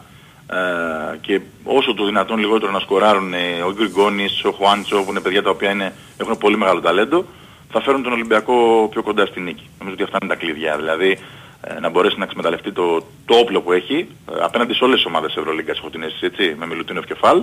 ε, 0.51 1.17
και 1.21 1.41
όσο 1.65 1.95
το 1.95 2.05
δυνατόν 2.05 2.39
λιγότερο 2.39 2.73
να 2.73 2.79
σκοράρουν 2.79 3.35
ε, 3.35 3.63
ο 3.67 3.73
Γκριγκόνης, 3.73 4.45
ο 4.45 4.51
Χουάντσο 4.51 5.03
που 5.03 5.11
είναι 5.11 5.21
παιδιά 5.21 5.43
τα 5.43 5.51
οποία 5.51 5.71
είναι, 5.71 5.93
έχουν 6.17 6.39
πολύ 6.39 6.57
μεγάλο 6.57 6.81
ταλέντο 6.81 7.25
θα 7.73 7.81
φέρουν 7.81 8.03
τον 8.03 8.13
Ολυμπιακό 8.13 8.89
πιο 8.91 9.03
κοντά 9.03 9.27
στη 9.27 9.41
νίκη. 9.41 9.69
Νομίζω 9.79 9.95
ότι 9.95 10.03
αυτά 10.03 10.19
είναι 10.23 10.35
τα 10.35 10.39
κλειδιά. 10.39 10.77
Δηλαδή 10.77 11.19
ε, 11.61 11.81
να 11.81 11.89
μπορέσει 11.89 12.19
να 12.19 12.25
εκμεταλλευτεί 12.25 12.73
το, 12.73 13.07
το 13.25 13.35
όπλο 13.35 13.61
που 13.61 13.73
έχει 13.73 14.09
ε, 14.33 14.35
απέναντι 14.43 14.75
σε 14.75 14.85
όλες 14.85 14.97
τις 14.97 15.07
ομάδες 15.07 15.33
της 15.33 15.41
Ευρωλίγκας 15.43 15.79
έχω 15.79 15.91
την 15.91 16.03
αίσθηση 16.03 16.27
έτσι, 16.27 16.55
με 16.59 16.67
Μιλουτίνοφ 16.67 17.05
κεφάλ 17.05 17.43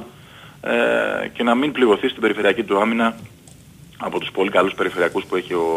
ε, 0.61 1.27
και 1.33 1.43
να 1.43 1.55
μην 1.55 1.71
πληγωθεί 1.71 2.07
στην 2.07 2.21
περιφερειακή 2.21 2.63
του 2.63 2.81
άμυνα 2.81 3.15
από 3.99 4.19
τους 4.19 4.31
πολύ 4.31 4.49
καλούς 4.49 4.73
περιφερειακούς 4.73 5.25
που 5.25 5.35
έχει 5.35 5.53
ο, 5.53 5.67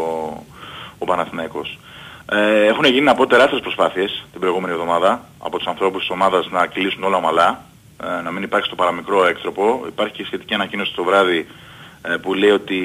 ο 0.99 1.05
Παναθηναϊκός. 1.05 1.79
Ε, 2.33 2.67
έχουν 2.67 2.85
γίνει 2.85 3.09
από 3.09 3.27
τεράστιες 3.27 3.61
προσπάθειες 3.61 4.25
την 4.31 4.41
προηγούμενη 4.41 4.73
εβδομάδα 4.73 5.25
από 5.39 5.59
τους 5.59 5.67
ανθρώπους 5.67 6.01
της 6.01 6.11
ομάδας 6.11 6.49
να 6.51 6.67
κλείσουν 6.67 7.05
όλα 7.05 7.17
ομαλά, 7.17 7.65
ε, 8.05 8.23
να 8.23 8.31
μην 8.31 8.43
υπάρχει 8.43 8.67
στο 8.67 8.75
παραμικρό 8.75 9.27
έκτροπο. 9.27 9.85
Υπάρχει 9.87 10.15
και 10.15 10.25
σχετική 10.25 10.55
ανακοίνωση 10.55 10.95
το 10.95 11.05
βράδυ 11.05 11.47
ε, 12.03 12.17
που 12.17 12.35
λέει 12.35 12.51
ότι 12.51 12.79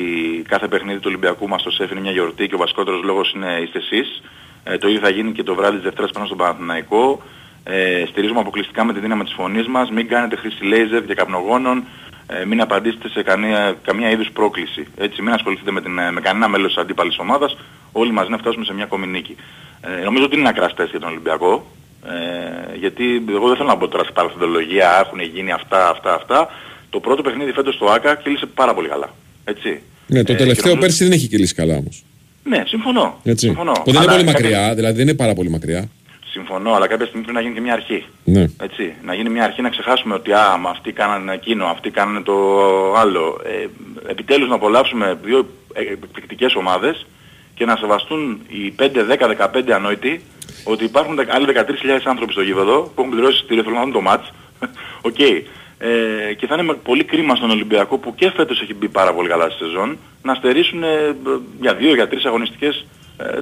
κάθε 0.48 0.68
παιχνίδι 0.68 0.98
του 0.98 1.06
Ολυμπιακού 1.08 1.48
μας 1.48 1.62
στο 1.62 1.72
ΣΕΦ 1.72 1.92
είναι 1.92 2.00
μια 2.00 2.12
γιορτή 2.12 2.48
και 2.48 2.56
ο 2.56 2.58
βασικότερος 2.58 3.04
λόγος 3.04 3.32
είναι 3.32 3.60
είστε 3.62 3.78
εσείς. 3.78 4.22
Ε, 4.64 4.78
το 4.78 4.88
ίδιο 4.88 5.00
θα 5.00 5.10
γίνει 5.10 5.32
και 5.32 5.44
το 5.44 5.56
βράδυ 5.56 5.76
της 5.76 5.84
Δευτέρας 5.84 6.12
πάνω 6.12 6.26
στον 6.26 6.38
Παναθηναϊκό. 6.38 7.22
Ε, 7.64 8.04
στηρίζουμε 8.08 8.40
αποκλειστικά 8.40 8.84
με 8.84 8.94
τη 8.94 9.00
δύναμη 9.00 9.24
της 9.24 9.34
φωνής 9.34 9.68
μας. 9.68 9.90
Μην 9.90 10.08
κάνετε 10.08 10.36
χρήση 10.36 10.64
λέιζερ 10.64 11.06
και 11.06 11.14
καπνογόνων. 11.14 11.84
Ε, 12.30 12.46
μην 12.46 12.62
απαντήσετε 12.62 13.10
σε 13.10 13.24
καμία, 13.24 13.76
καμία 13.84 14.10
είδους 14.10 14.30
πρόκληση. 14.34 14.88
Έτσι, 14.98 15.22
μην 15.22 15.34
ασχοληθείτε 15.34 15.72
με, 15.72 15.82
την, 15.82 15.98
ε, 15.98 16.12
με 16.12 16.22
κανένα 16.22 16.48
μέλος 16.48 16.68
της 16.74 16.78
αντίπαλης 16.84 17.18
ομάδας. 17.20 17.58
Όλοι 17.92 18.12
μαζί 18.12 18.30
να 18.30 18.38
φτάσουμε 18.38 18.66
σε 18.66 18.74
μια 18.74 18.84
ακόμη 18.84 19.08
νίκη. 19.08 19.36
Ε, 19.82 20.04
νομίζω 20.04 20.26
ότι 20.26 20.38
είναι 20.40 20.50
ακραστές 20.50 20.90
για 20.90 21.00
τον 21.00 21.10
Ολυμπιακό. 21.10 21.66
Ε, 22.06 22.78
γιατί 22.78 23.24
εγώ 23.30 23.48
δεν 23.48 23.58
θέλω 23.58 23.70
να 23.70 23.76
μπω 23.76 23.88
τώρα 23.88 24.04
σε 24.04 24.12
παραθεντολογία, 24.12 25.04
έχουν 25.06 25.20
γίνει 25.20 25.52
αυτά, 25.52 25.90
αυτά, 25.90 26.14
αυτά. 26.14 26.50
Το 26.90 27.00
πρώτο 27.00 27.22
παιχνίδι 27.22 27.52
φέτος 27.52 27.76
στο 27.76 27.86
ΆΚΑ 27.86 28.16
κύλησε 28.16 28.46
πάρα 28.46 28.74
πολύ 28.74 28.88
καλά. 28.88 29.10
Έτσι. 29.44 29.82
Ναι, 30.08 30.24
το 30.24 30.34
Ε, 30.34 30.36
τελευταίο 30.36 30.54
και 30.54 30.62
νομίζω- 30.70 30.80
πέρσι 30.80 31.04
δεν 31.04 31.12
έχει 31.14 31.28
κυλήσει 31.28 31.54
καλά 31.54 31.76
όμως. 31.76 32.04
Ναι, 32.44 32.64
συμφωνώ. 32.68 33.20
Έτσι. 33.24 33.46
συμφωνώ. 33.46 33.72
Που 33.72 33.82
δεν 33.92 33.94
είναι 33.94 34.00
Αλλά 34.04 34.12
πολύ 34.12 34.24
κάποια- 34.24 34.42
μακριά, 34.50 34.74
δηλαδή 34.76 34.98
δεν 34.98 35.08
είναι 35.08 35.18
πάρα 35.18 35.34
πολύ 35.34 35.50
μακριά. 35.50 35.90
Συμφωνώ, 36.38 36.74
αλλά 36.74 36.88
κάποια 36.88 37.06
στιγμή 37.06 37.24
πρέπει 37.26 37.38
να 37.38 37.44
γίνει 37.44 37.54
και 37.56 37.62
μια 37.62 37.74
αρχή. 37.74 38.06
Ναι. 38.24 38.46
Έτσι, 38.62 38.94
να 39.04 39.14
γίνει 39.14 39.30
μια 39.30 39.44
αρχή 39.44 39.62
να 39.62 39.70
ξεχάσουμε 39.70 40.14
ότι 40.14 40.34
α, 40.34 40.58
μα 40.58 40.70
αυτοί 40.70 40.92
κάνανε 40.92 41.34
εκείνο, 41.34 41.66
αυτοί 41.66 41.90
κάνανε 41.90 42.22
το 42.22 42.36
άλλο. 42.94 43.42
Ε, 43.44 43.68
επιτέλους 44.12 44.50
να 44.50 44.56
απολαύσουμε 44.56 45.18
δύο 45.24 45.48
ε, 45.74 45.82
εκπληκτικές 45.82 46.56
ομάδες 46.56 47.06
και 47.56 47.66
να 47.66 47.76
σεβαστούν 47.76 48.42
οι 48.48 48.74
5, 48.80 48.84
10, 49.38 49.58
15 49.68 49.72
ανόητοι 49.72 50.22
ότι 50.64 50.84
υπάρχουν 50.84 51.16
δεκα- 51.16 51.36
άλλοι 51.36 51.46
13.000 51.46 52.00
άνθρωποι 52.04 52.32
στο 52.32 52.42
γήπεδο 52.42 52.82
που 52.96 53.02
έχουν 53.02 53.12
πληρώσει 53.12 53.38
στη 53.38 53.56
θέλουν 53.56 53.74
να 53.74 53.82
δουν 53.82 53.92
το 53.92 54.02
μάτς. 54.02 54.34
Οκ. 55.10 55.20
Ε, 55.20 56.34
και 56.38 56.48
θα 56.48 56.54
είναι 56.54 56.64
με 56.64 56.74
πολύ 56.74 57.04
κρίμα 57.04 57.36
στον 57.36 57.50
Ολυμπιακό 57.50 57.98
που 57.98 58.16
και 58.16 58.32
φέτος 58.36 58.62
έχει 58.62 58.74
μπει 58.74 58.88
πάρα 58.90 59.14
πολύ 59.14 59.30
καλά 59.30 59.50
στη 59.50 59.64
σεζόν 59.64 59.98
να 60.24 60.34
στερήσουν 60.36 60.84
ε, 60.84 61.16
για 61.62 61.74
δύο, 61.74 61.94
για 61.94 62.08
τρεις 62.08 62.26
αγωνιστικές 62.26 62.76
ε, 62.76 62.86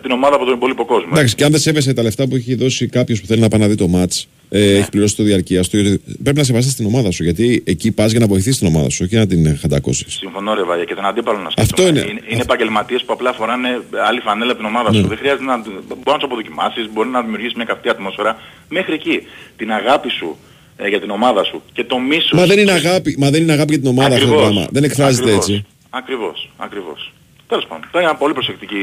την 0.01 0.11
ομάδα 0.11 0.35
από 0.35 0.45
τον 0.45 0.53
υπόλοιπο 0.53 0.85
κόσμο. 0.85 1.09
Εντάξει, 1.11 1.35
και 1.35 1.43
αν 1.43 1.51
δεν 1.51 1.59
σέβεσαι 1.59 1.93
τα 1.93 2.03
λεφτά 2.03 2.27
που 2.27 2.35
έχει 2.35 2.55
δώσει 2.55 2.87
κάποιος 2.87 3.21
που 3.21 3.27
θέλει 3.27 3.41
να 3.41 3.47
πάει 3.47 3.59
να 3.59 3.67
δει 3.67 3.75
το 3.75 3.87
ματ, 3.87 4.11
ε, 4.49 4.59
Ναι. 4.59 4.65
έχει 4.65 4.89
πληρώσει 4.89 5.15
το 5.15 5.23
διαρκεία 5.23 5.61
του, 5.63 6.01
πρέπει 6.23 6.37
να 6.37 6.43
σεβαστείς 6.43 6.75
την 6.75 6.85
ομάδα 6.85 7.11
σου. 7.11 7.23
Γιατί 7.23 7.63
εκεί 7.65 7.91
πας 7.91 8.11
για 8.11 8.19
να 8.19 8.27
βοηθήσεις 8.27 8.57
την 8.57 8.67
ομάδα 8.67 8.89
σου, 8.89 9.01
όχι 9.05 9.15
να 9.15 9.27
την 9.27 9.45
ε, 9.45 9.57
χαντακώσεις. 9.61 10.13
Συμφωνώ 10.13 10.53
ρε 10.53 10.63
Βαγιά 10.63 10.83
και 10.85 10.95
τον 10.95 11.05
αντίπαλο 11.05 11.37
να 11.39 11.47
Αυτό 11.47 11.61
σκεφτούμε. 11.61 11.89
είναι. 11.89 11.99
Είναι, 12.11 12.21
είναι 12.29 12.41
επαγγελματίες 12.41 13.03
που 13.03 13.13
απλά 13.13 13.33
φοράνε 13.33 13.81
άλλη 14.07 14.19
φανέλα 14.19 14.51
από 14.51 14.59
την 14.59 14.69
ομάδα 14.69 14.91
Ναι. 14.91 14.97
σου. 14.97 15.07
Δεν 15.07 15.17
χρειάζεται 15.17 15.43
να, 15.43 15.57
μπορείς 15.57 16.05
να 16.05 16.13
τους 16.13 16.23
αποδοκιμάσεις, 16.23 16.89
μπορεί 16.93 17.09
να 17.09 17.21
δημιουργήσεις 17.21 17.53
μια 17.53 17.65
καυτή 17.65 17.89
ατμόσφαιρα. 17.89 18.37
Μέχρι 18.69 18.93
εκεί. 18.93 19.21
Την 19.57 19.71
αγάπη 19.71 20.09
σου 20.09 20.37
ε, 20.77 20.87
για 20.87 20.99
την 21.01 21.09
ομάδα 21.09 21.43
σου 21.43 21.61
και 21.73 21.83
το 21.83 21.99
μίσος. 21.99 22.31
Μα 22.31 22.45
δεν 22.45 22.59
είναι 22.59 22.71
αγάπη, 22.71 23.15
μα 23.19 23.29
δεν 23.29 23.41
είναι 23.41 23.51
αγάπη 23.51 23.71
για 23.73 23.81
την 23.81 23.89
ομάδα 23.89 24.15
αυτό 24.15 24.27
το 24.27 24.33
Ακριβώς. 24.33 24.51
πράγμα. 24.53 24.67
Δεν 24.71 24.83
εκφράζεται 24.83 25.23
Ακριβώς. 25.23 25.49
έτσι. 25.49 25.65
Ακριβώς, 25.89 26.49
ακριβώς. 26.57 27.13
Τέλος 27.47 27.65
πάντων, 27.67 27.89
θα 27.91 27.99
είναι 27.99 28.09
ένα 28.09 28.17
πολύ 28.17 28.33
προσεκτική 28.33 28.81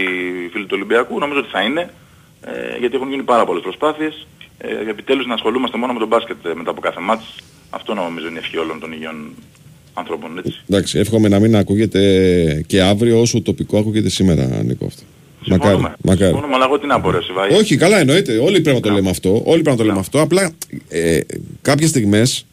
φίλη 0.53 0.65
του 0.65 0.75
Ολυμπιακού, 0.79 1.19
νομίζω 1.19 1.39
ότι 1.39 1.49
θα 1.51 1.63
είναι, 1.63 1.91
ε, 2.41 2.79
γιατί 2.79 2.95
έχουν 2.97 3.11
γίνει 3.11 3.23
πάρα 3.23 3.45
πολλές 3.45 3.63
προσπάθειες. 3.63 4.27
Ε, 4.59 4.91
επιτέλους 4.91 5.27
να 5.27 5.35
ασχολούμαστε 5.35 5.79
μόνο 5.79 5.93
με 5.93 5.99
τον 5.99 6.09
μπάσκετ 6.09 6.47
ε, 6.47 6.55
μετά 6.55 6.71
από 6.71 6.81
κάθε 6.81 7.01
μάτς. 7.01 7.25
Αυτό 7.71 7.95
νομίζω 7.95 8.27
είναι 8.27 8.39
η 8.39 8.43
ευχή 8.45 8.59
όλων 8.59 8.81
των 8.81 8.93
υγιών 8.93 9.35
ανθρώπων, 9.95 10.39
έτσι. 10.39 10.61
Εντάξει, 10.69 10.99
εύχομαι 10.99 11.29
να 11.29 11.39
μην 11.41 11.57
ακούγεται 11.57 12.65
και 12.67 12.83
αύριο 12.83 13.21
όσο 13.21 13.43
τοπικό 13.43 13.79
ακούγεται 13.79 14.09
σήμερα, 14.09 14.63
Νίκο. 14.63 14.87
Αυτό. 14.87 15.03
Μακάρι. 15.47 15.71
Συμφωνούμε. 15.71 15.95
μακάρι. 16.03 16.31
Συμφωνούμε, 16.31 16.55
αλλά 16.55 16.65
εγώ 16.65 16.79
τι 16.79 16.87
να 16.87 17.01
πω 17.01 17.11
ρε 17.11 17.23
Σιβάη. 17.23 17.53
Όχι, 17.53 17.77
καλά 17.77 17.99
εννοείται. 17.99 18.39
Όλοι 18.39 18.61
πρέπει 18.61 18.77
να 18.77 18.83
το 18.83 18.91
λέμε 18.91 19.11
αυτό. 19.11 19.43
Όλοι 19.45 19.63
πρέπει 19.63 19.71
να 19.71 19.77
το 19.77 19.85
λέμε 19.85 19.99
αυτό. 19.99 20.21
Απλά 20.21 20.53
ε, 20.89 21.21
κάποιες 21.63 21.89
στιγμές, 21.89 22.47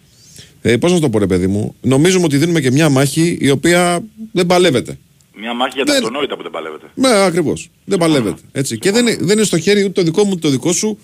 ε, 0.62 0.78
πώς 0.78 0.92
να 0.92 1.00
το 1.00 1.10
πω, 1.10 1.20
ρε 1.20 1.28
παιδί 1.28 1.48
μου, 1.48 1.76
νομίζουμε 1.82 2.26
ότι 2.26 2.38
δίνουμε 2.38 2.60
και 2.60 2.72
μια 2.72 2.90
μάχη 2.90 3.38
η 3.42 3.50
οποία 3.50 4.04
δεν 4.32 4.46
παλεύεται. 4.46 4.98
Μια 5.40 5.54
μάχη 5.54 5.74
για 5.76 5.86
τα 5.86 5.94
αυτονόητα 5.94 6.36
που 6.36 6.42
δεν 6.42 6.52
παλεύεται. 6.52 6.86
Ναι, 6.94 7.24
ακριβώς. 7.24 7.70
Δεν 7.86 7.98
παλεύεται. 7.98 8.42
Έτσι. 8.52 8.78
Και 8.78 8.92
δεν 8.92 9.08
είναι, 9.08 9.18
δεν 9.20 9.38
είναι 9.38 9.46
στο 9.46 9.60
χέρι 9.60 9.84
ούτε 9.84 9.92
το 9.92 10.02
δικό 10.02 10.24
μου 10.24 10.30
ούτε 10.32 10.40
το 10.40 10.50
δικό 10.50 10.74
σου 10.74 11.00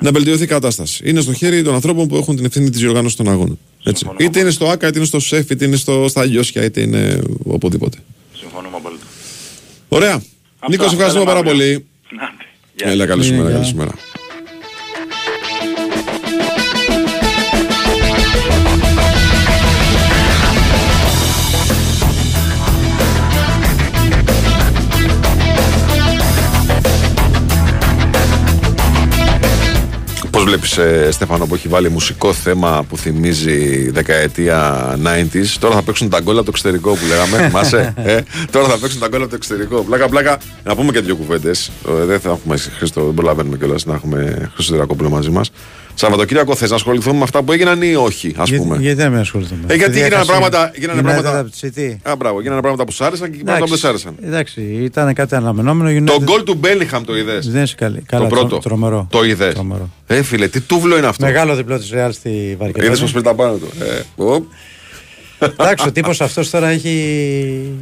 να 0.00 0.10
βελτιωθεί 0.10 0.42
η 0.42 0.46
κατάσταση. 0.46 1.02
Είναι 1.08 1.20
στο 1.20 1.32
χέρι 1.32 1.62
των 1.62 1.74
ανθρώπων 1.74 2.08
που 2.08 2.16
έχουν 2.16 2.36
την 2.36 2.44
ευθύνη 2.44 2.70
της 2.70 2.80
διοργάνωσης 2.80 3.16
των 3.16 3.28
αγώνων. 3.28 3.58
Έτσι. 3.84 4.06
Είτε 4.16 4.40
είναι 4.40 4.50
στο 4.50 4.68
ΑΚΑ, 4.68 4.86
είτε 4.86 4.98
είναι 4.98 5.06
στο 5.06 5.20
ΣΕΦ, 5.20 5.50
είτε 5.50 5.64
είναι 5.64 5.76
στο, 5.76 6.08
στα 6.08 6.24
Λιώσια, 6.24 6.64
είτε 6.64 6.80
είναι 6.80 7.22
οπουδήποτε. 7.44 7.98
Συμφωνούμε 8.38 8.76
απόλυτα. 8.76 9.04
Ωραία. 9.88 10.22
Νίκος, 10.68 10.86
σε 10.88 10.94
ευχαριστούμε 10.94 11.24
τα 11.24 11.32
πάρα 11.32 11.46
λέμε 11.46 11.62
αύριο. 11.62 11.84
πολύ. 12.76 12.92
Έλα, 12.92 13.06
καλή 13.06 13.24
σου 13.24 14.15
μέρα, 30.74 30.74
καλή 30.74 30.74
σου 30.74 30.78
μέρα. 30.78 30.78
Πώ 30.78 30.82
βλέπει, 30.82 31.06
ε, 31.06 31.10
Στέφανο, 31.10 31.46
που 31.46 31.54
έχει 31.54 31.68
βάλει 31.68 31.88
μουσικό 31.88 32.32
θέμα 32.32 32.84
που 32.88 32.96
θυμίζει 32.96 33.90
δεκαετία 33.90 34.94
90s. 35.02 35.56
Τώρα 35.58 35.74
θα 35.74 35.82
παίξουν 35.82 36.08
τα 36.08 36.20
γκολ 36.20 36.36
από 36.36 36.44
το 36.44 36.50
εξωτερικό 36.54 36.90
που 36.90 37.06
λέγαμε. 37.08 37.36
Θυμάσαι. 37.46 37.94
ε; 37.96 38.20
Τώρα 38.50 38.68
θα 38.68 38.78
παίξουν 38.78 39.00
τα 39.00 39.08
γκολ 39.08 39.20
από 39.20 39.30
το 39.30 39.36
εξωτερικό. 39.36 39.82
Πλάκα, 39.82 40.08
πλάκα. 40.08 40.38
Να 40.62 40.74
πούμε 40.76 40.92
και 40.92 41.00
δύο 41.00 41.16
κουβέντες. 41.16 41.70
δεν 42.06 42.20
θα 42.20 42.30
έχουμε 42.30 42.56
Χρήστο, 42.56 43.04
δεν 43.04 43.14
προλαβαίνουμε 43.14 43.56
κιόλας 43.56 43.84
να 43.84 43.94
έχουμε 43.94 44.50
Χρήστο 44.54 44.72
Τερακόπουλο 44.72 45.10
μαζί 45.10 45.30
μας. 45.30 45.50
Σαββατοκύριακο 45.98 46.54
θες 46.54 46.70
να 46.70 46.76
ασχοληθούμε 46.76 47.16
με 47.16 47.22
αυτά 47.22 47.42
που 47.42 47.52
έγιναν 47.52 47.82
ή 47.82 47.94
όχι, 47.94 48.34
ας 48.36 48.48
Γιατί- 48.48 48.62
πούμε; 48.64 48.76
Γιατί 48.80 49.02
να 49.02 49.08
μην 49.08 49.18
ασχοληθούμε; 49.18 49.60
Ε, 49.60 49.74
γιατί 49.74 49.82
Επειδή 49.82 49.96
γίνανε 49.96 50.14
έχασε 50.14 50.30
πράγματα- 50.30 50.70
γίνανε 50.76 51.00
United 51.00 51.04
πράγματα- 51.04 51.38
από 51.38 51.50
τη 51.50 51.58
City. 51.62 52.10
Α, 52.10 52.16
μπράβο, 52.16 52.40
γίνανε 52.40 52.60
πράγματα 52.60 52.84
που 52.84 52.92
σ' 52.92 53.00
άρεσαν 53.00 53.30
και 53.30 53.36
πράγματα 53.44 53.64
που 53.64 53.70
δεν 53.70 53.78
σ' 53.78 53.84
άρεσαν. 53.84 54.14
Εντάξει, 54.22 54.60
ήταν 54.60 55.14
κάτι 55.14 55.34
αναμενόμενο. 55.34 55.98
United... 56.00 56.06
Το 56.06 56.22
γκολ 56.22 56.42
του 56.42 56.54
Μπέλιχαμ 56.54 57.04
το 57.04 57.16
είδες; 57.16 57.50
Δεν 57.50 57.62
είσαι 57.62 57.74
καλή. 57.74 58.02
Καλά, 58.06 58.22
Το 58.22 58.28
πρώτο. 58.28 58.46
τρο- 58.48 58.62
τρομερό. 58.62 59.06
Το 59.10 59.24
είδες; 59.24 59.54
Τρομερό. 59.54 59.90
Ε, 60.06 60.22
φίλε, 60.22 60.48
τι 60.48 60.60
τούβλο 60.60 60.96
είναι 60.96 61.06
αυτό; 61.06 61.24
Μεγάλο 61.24 61.54
διπλό 61.54 61.78
της 61.78 61.90
Ρεάλ 61.90 62.12
στη 62.12 62.28
Είδες 62.28 62.56
Βαρκελόνη. 62.58 62.98
πώ 62.98 63.06
πήρε 63.06 63.20
τα 63.22 63.34
πάνω 63.34 63.56
του. 63.56 63.68
Ε, 63.80 64.00
οπ. 64.16 64.44
Εντάξει, 65.38 65.88
ο 65.88 65.92
τύπος 65.92 66.20
αυτός 66.20 66.50
τώρα 66.50 66.68
έχει. 66.68 67.72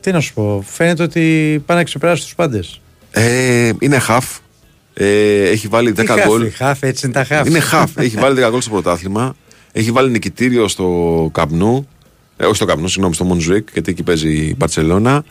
Τι 0.00 0.12
να 0.12 0.20
σου 0.20 0.34
πω, 0.34 0.64
φαίνεται 0.66 1.02
ότι 1.02 1.62
πάει 1.66 1.76
να 1.76 1.84
ξεπεράσει 1.84 2.22
τους 2.22 2.34
πάντες. 2.34 2.80
Ε, 3.10 3.70
είναι 3.78 4.00
half. 4.08 4.38
Ε, 4.98 5.48
έχει 5.48 5.68
βάλει 5.68 5.94
10 5.96 6.16
γκολ. 6.26 6.52
Χαφ, 6.52 6.82
έτσι 6.82 7.06
είναι 7.06 7.14
τα 7.14 7.24
χαφ. 7.24 7.46
Είναι 7.46 7.62
half. 7.72 7.86
έχει 7.94 8.16
βάλει 8.16 8.42
10 8.44 8.48
γκολ 8.50 8.60
στο 8.60 8.70
πρωτάθλημα. 8.70 9.36
Έχει 9.72 9.90
βάλει 9.90 10.10
νικητήριο 10.10 10.68
στο 10.68 11.30
Καπνού. 11.32 11.88
Ε, 12.36 12.44
όχι 12.44 12.56
στο 12.56 12.64
Καπνού, 12.64 12.88
συγγνώμη, 12.88 13.14
στο 13.14 13.24
Μονζουίκ, 13.24 13.68
γιατί 13.72 13.90
εκεί 13.90 14.02
παίζει 14.02 14.28
η 14.28 14.54
Μπαρσελόνα. 14.58 15.24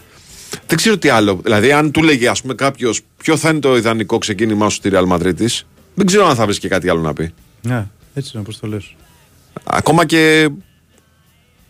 Δεν 0.68 0.78
ξέρω 0.78 0.98
τι 0.98 1.10
άλλο. 1.10 1.40
Δηλαδή, 1.44 1.72
αν 1.72 1.92
του 1.92 2.04
λέγει 2.04 2.28
ας 2.28 2.42
πούμε 2.42 2.54
κάποιος 2.54 3.02
ποιο 3.18 3.38
θα 3.38 3.50
είναι 3.50 3.60
το 3.60 3.78
ιδανικό 3.78 4.18
ξεκίνημά 4.18 4.70
σου 4.70 4.76
στη 4.76 4.90
Real 4.94 5.08
Madrid, 5.08 5.48
δεν 5.94 6.06
ξέρω 6.06 6.28
αν 6.28 6.36
θα 6.36 6.46
βρεις 6.46 6.60
και 6.60 6.68
κάτι 6.68 6.90
άλλο 6.90 7.02
να 7.02 7.14
πει. 7.14 7.34
Ναι, 7.62 7.88
έτσι 8.14 8.32
είναι 8.34 8.42
όπως 8.42 8.60
το 8.60 8.68
λες. 8.68 8.96
Ακόμα 9.64 10.06
και. 10.06 10.50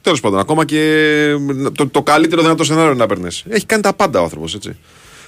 Τέλος 0.01 0.19
πάντων, 0.19 0.39
ακόμα 0.39 0.65
και 0.65 1.31
το, 1.76 1.88
το 1.88 2.03
καλύτερο 2.03 2.41
δυνατό 2.41 2.63
σενάριο 2.63 2.93
να 2.93 3.05
παίρνεις. 3.05 3.43
Έχει 3.49 3.65
κάνει 3.65 3.81
τα 3.81 3.93
πάντα 3.93 4.19
ο 4.19 4.23
άνθρωπος, 4.23 4.55
έτσι. 4.55 4.76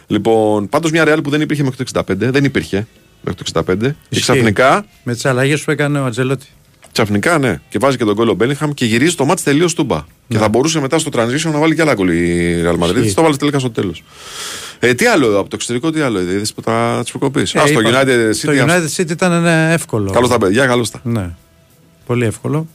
Λοιπόν, 0.08 0.70
πάντως 0.70 0.92
μια 0.92 1.04
Real 1.08 1.20
που 1.24 1.30
δεν 1.30 1.42
υπήρχε 1.42 1.64
μέχρι 1.64 1.84
το 1.84 2.04
65, 2.08 2.14
δεν 2.18 2.44
υπήρχε 2.44 2.88
μέχρι 3.22 3.44
το 3.44 3.62
65. 3.62 3.78
Και 3.80 3.94
Ισχύει. 4.10 4.22
ξαφνικά, 4.32 4.86
Με 5.04 5.14
τις 5.14 5.26
αλλαγές 5.26 5.64
που 5.64 5.72
έκανε 5.72 6.00
ο 6.00 6.06
Ατζελότη. 6.06 6.46
ξαφνικά, 6.92 7.38
ναι, 7.38 7.62
και 7.70 7.78
βάζει 7.80 7.98
και 7.98 8.04
τον 8.06 8.16
κόλλο 8.16 8.34
Μπέλιγχαμ 8.34 8.72
και 8.72 8.86
γυρίζει 8.86 9.16
το 9.16 9.26
μάτι 9.26 9.44
τελείως 9.44 9.74
τούμπα. 9.74 10.06
Και 10.28 10.38
θα 10.38 10.50
μπορούσε 10.50 10.80
μετά 10.80 11.00
στο 11.00 11.10
transition 11.14 11.52
να 11.52 11.60
βάλει 11.60 11.76
και 11.76 11.82
άλλα 11.82 11.94
γκολ 11.94 12.10
η 12.10 12.62
Real 12.66 12.84
Madrid. 12.86 12.96
Ισχύει. 12.96 13.14
Το 13.14 13.22
βάλει 13.22 13.38
τελικά 13.38 13.60
στο 13.60 13.72
τέλος. 13.72 14.04
Ε, 14.80 14.94
τι 14.94 15.06
άλλο 15.06 15.28
από 15.40 15.50
το 15.50 15.56
εξωτερικό, 15.56 15.92
τι 15.92 16.00
άλλο 16.00 16.20
είδες 16.22 16.54
που 16.54 16.62
τα 16.62 17.02
τη 17.06 17.10
προκοπή. 17.12 17.42
Α, 17.42 17.46
στο 17.46 17.60
Ε, 17.60 17.70
είπα, 17.72 17.82
United 17.84 18.30
City. 18.32 18.46
Το 18.46 18.52
United 18.66 19.02
City 19.02 19.10
ήταν 19.12 19.32
ένα 19.32 19.52
εύκολο. 19.52 20.12
Καλώς 20.12 20.30
τα 20.30 20.38
παιδιά, 20.38 20.66
καλώς 20.66 20.90
τα. 20.92 21.00
Ναι. 21.04 21.30
Πολύ 22.06 22.26
εύκολο. 22.26 22.68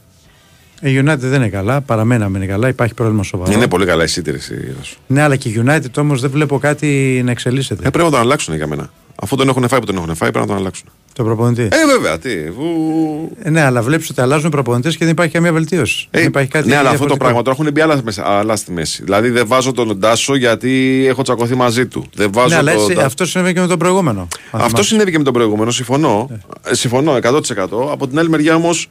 Η 0.85 0.99
United 1.05 1.17
δεν 1.17 1.33
είναι 1.33 1.49
καλά, 1.49 1.81
παραμένει 1.81 2.21
να 2.21 2.29
μην 2.29 2.41
είναι 2.41 2.51
καλά, 2.51 2.67
υπάρχει 2.67 2.93
πρόβλημα 2.93 3.23
σοβαρό. 3.23 3.51
Είναι 3.51 3.67
πολύ 3.67 3.85
καλά 3.85 4.03
η 4.03 4.07
City, 4.15 4.25
ρε, 4.25 4.31
εσύ, 4.35 4.75
σου. 4.81 4.97
Ναι, 5.07 5.21
αλλά 5.21 5.35
και 5.35 5.49
η 5.49 5.63
United 5.65 5.97
όμως 5.97 6.21
δεν 6.21 6.29
βλέπω 6.29 6.57
κάτι 6.59 7.21
να 7.25 7.31
εξελίσσεται. 7.31 7.87
Ε, 7.87 7.89
πρέπει 7.89 8.05
να 8.05 8.11
τον 8.11 8.19
αλλάξουν 8.19 8.55
για 8.55 8.67
μένα. 8.67 8.89
Αφού 9.21 9.35
τον 9.35 9.47
έχουν 9.49 9.67
φάει 9.67 9.79
που 9.79 9.85
τον 9.85 9.95
έχουν 9.95 10.15
φάει, 10.15 10.31
πρέπει 10.31 10.39
να 10.39 10.45
τον 10.47 10.55
αλλάξουν. 10.55 10.87
Το 11.13 11.23
προπονητή. 11.23 11.61
Ε, 11.61 11.67
βέβαια, 11.95 12.19
τι. 12.19 12.51
Βου... 12.51 13.31
Ε, 13.43 13.49
ναι, 13.49 13.61
αλλά 13.61 13.81
βλέπεις 13.81 14.09
ότι 14.09 14.21
αλλάζουν 14.21 14.49
προπονητές 14.49 14.93
και 14.97 15.03
δεν 15.05 15.13
υπάρχει 15.13 15.31
καμία 15.33 15.53
βελτίωση. 15.53 16.07
δεν 16.11 16.25
υπάρχει 16.25 16.49
κάτι 16.49 16.67
ναι, 16.67 16.75
αλλά 16.75 16.89
αυτό 16.89 17.05
το 17.05 17.05
διαφορετικό. 17.15 17.23
πράγμα 17.25 17.41
τώρα 17.41 17.57
έχουν 17.59 17.71
μπει 17.73 17.81
άλλα, 17.81 18.01
μέσα- 18.03 18.27
άλλα 18.27 18.55
στη 18.55 18.71
μέση. 18.71 19.03
Δηλαδή 19.03 19.29
δεν 19.29 19.47
βάζω 19.47 19.71
τον 19.71 19.97
Ντάσο 19.97 20.35
γιατί 20.35 21.03
έχω 21.07 21.21
τσακωθεί 21.21 21.55
μαζί 21.55 21.85
του. 21.87 22.05
Δεν 22.15 22.29
βάζω 22.33 22.47
Ναι, 22.47 22.55
αλλά 22.55 22.73
το- 22.73 22.81
έτσι, 22.81 22.93
τα- 22.95 23.05
αυτό 23.05 23.25
συνέβη 23.25 23.53
και 23.53 23.59
με 23.59 23.67
τον 23.67 23.77
προηγούμενο. 23.79 24.19
αν 24.19 24.27
Αυτό 24.51 24.67
θυμάσαι. 24.67 24.83
συνέβη 24.87 25.11
και 25.11 25.17
με 25.17 25.23
τον 25.23 25.33
προηγούμενο, 25.33 25.71
συμφωνώ. 25.71 26.29
Ε, 26.63 26.73
συμφωνώ 26.75 27.15
100%. 27.15 27.91
Από 27.91 28.07
την 28.07 28.19
άλλη 28.19 28.29
μεριά 28.29 28.55
όμως, 28.55 28.89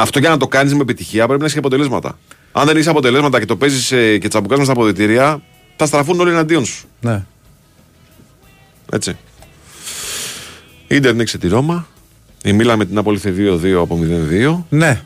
αυτό 0.00 0.18
για 0.18 0.28
να 0.28 0.36
το 0.36 0.48
κάνεις 0.48 0.74
με 0.74 0.80
επιτυχία 0.80 1.24
πρέπει 1.24 1.38
να 1.38 1.44
έχεις 1.44 1.52
και 1.52 1.58
αποτελέσματα. 1.58 2.18
Αν 2.52 2.66
δεν 2.66 2.76
έχεις 2.76 2.88
αποτελέσματα 2.88 3.38
και 3.38 3.44
το 3.44 3.56
παίζεις 3.56 3.88
και 4.20 4.28
τσαμπουκά 4.28 4.58
με 4.58 4.64
στα 4.64 4.72
αποδητήρια, 4.72 5.42
θα 5.76 5.86
στραφούν 5.86 6.20
όλοι 6.20 6.30
εναντίον 6.30 6.64
σου. 6.64 6.86
Ναι. 7.00 7.24
Έτσι. 8.92 9.16
Η 10.86 10.96
Ιντερ 10.96 11.14
νίξε 11.14 11.38
τη 11.38 11.48
Ρώμα. 11.48 11.86
Η 12.44 12.52
Μίλα 12.52 12.76
με 12.76 12.84
την 12.84 12.98
Απόλυθε 12.98 13.34
2-2 13.36 13.70
από 13.72 13.98
0-2. 14.30 14.62
Ναι. 14.68 15.02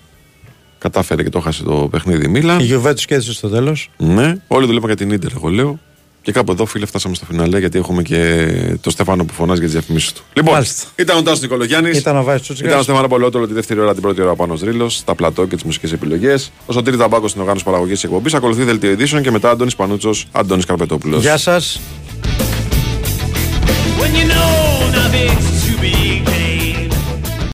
Κατάφερε 0.79 1.23
και 1.23 1.31
το 1.31 1.41
χάσε 1.41 1.63
το 1.63 1.89
παιχνίδι 1.91 2.25
η 2.25 2.29
Μίλα. 2.29 2.61
Η 2.61 2.69
Juventus 2.73 3.01
κέρδισε 3.01 3.33
στο 3.33 3.49
τέλος. 3.49 3.91
Ναι, 3.97 4.35
όλοι 4.47 4.67
δουλεύουμε 4.67 4.93
για 4.93 5.07
την 5.07 5.11
Ιντερ, 5.15 5.31
εγώ 5.33 5.49
λέω. 5.49 5.79
Και 6.23 6.33
κάπου 6.33 6.53
εδώ, 6.53 6.67
φίλε, 6.67 6.87
φτάσαμε 6.87 7.15
στο 7.15 7.25
φιναλέ 7.25 7.59
γιατί 7.59 7.79
έχουμε 7.79 8.03
και 8.03 8.47
το 8.81 8.91
Στέφανο 8.91 9.25
που 9.25 9.33
φωνάζει 9.33 9.59
για 9.59 9.69
τις 9.69 9.73
διαφημίσεις 9.79 10.13
του. 10.13 10.23
Λοιπόν, 10.33 10.53
Μάλιστα. 10.53 10.89
ήταν 10.97 11.17
ο 11.17 11.23
Τάσος 11.23 11.41
Νικολογιάννης. 11.41 11.99
Ήταν 11.99 12.17
ο 12.17 12.23
Βάης 12.23 12.41
Τσούτσικας. 12.43 12.71
Ήταν 12.71 12.81
ο 12.81 12.85
Στέφανο 12.85 13.09
Πολεότολο 13.09 13.47
τη 13.47 13.53
δεύτερη 13.55 13.81
ώρα, 13.81 13.93
την 13.93 14.03
πρώτη 14.03 14.23
ώρα 14.23 14.35
πάνω 14.35 14.59
Ρήλο, 14.63 14.89
στα 14.89 15.15
πλατό 15.15 15.47
και 15.47 15.55
τις 15.55 15.65
μουσικές 15.65 15.93
επιλογές. 15.93 16.53
Ο 16.67 16.73
Σωτήρης 16.73 16.99
Ταμπάκο 16.99 17.29
στην 17.29 17.41
οργάνωση 17.41 17.65
παραγωγής 17.65 17.95
της 17.95 18.05
εκπομπής. 18.05 18.35
Ακολουθεί 18.35 18.63
δελτίο 18.63 18.91
ειδήσεων 18.91 19.23
και 19.23 19.31
μετά 19.31 19.51
Αντώνης 19.51 19.77
Πανούτσος, 19.77 20.27
Αντώνης 20.33 20.65
Καρπετόπουλος. 20.65 21.23
Γεια 21.23 21.37
σας. 21.37 21.81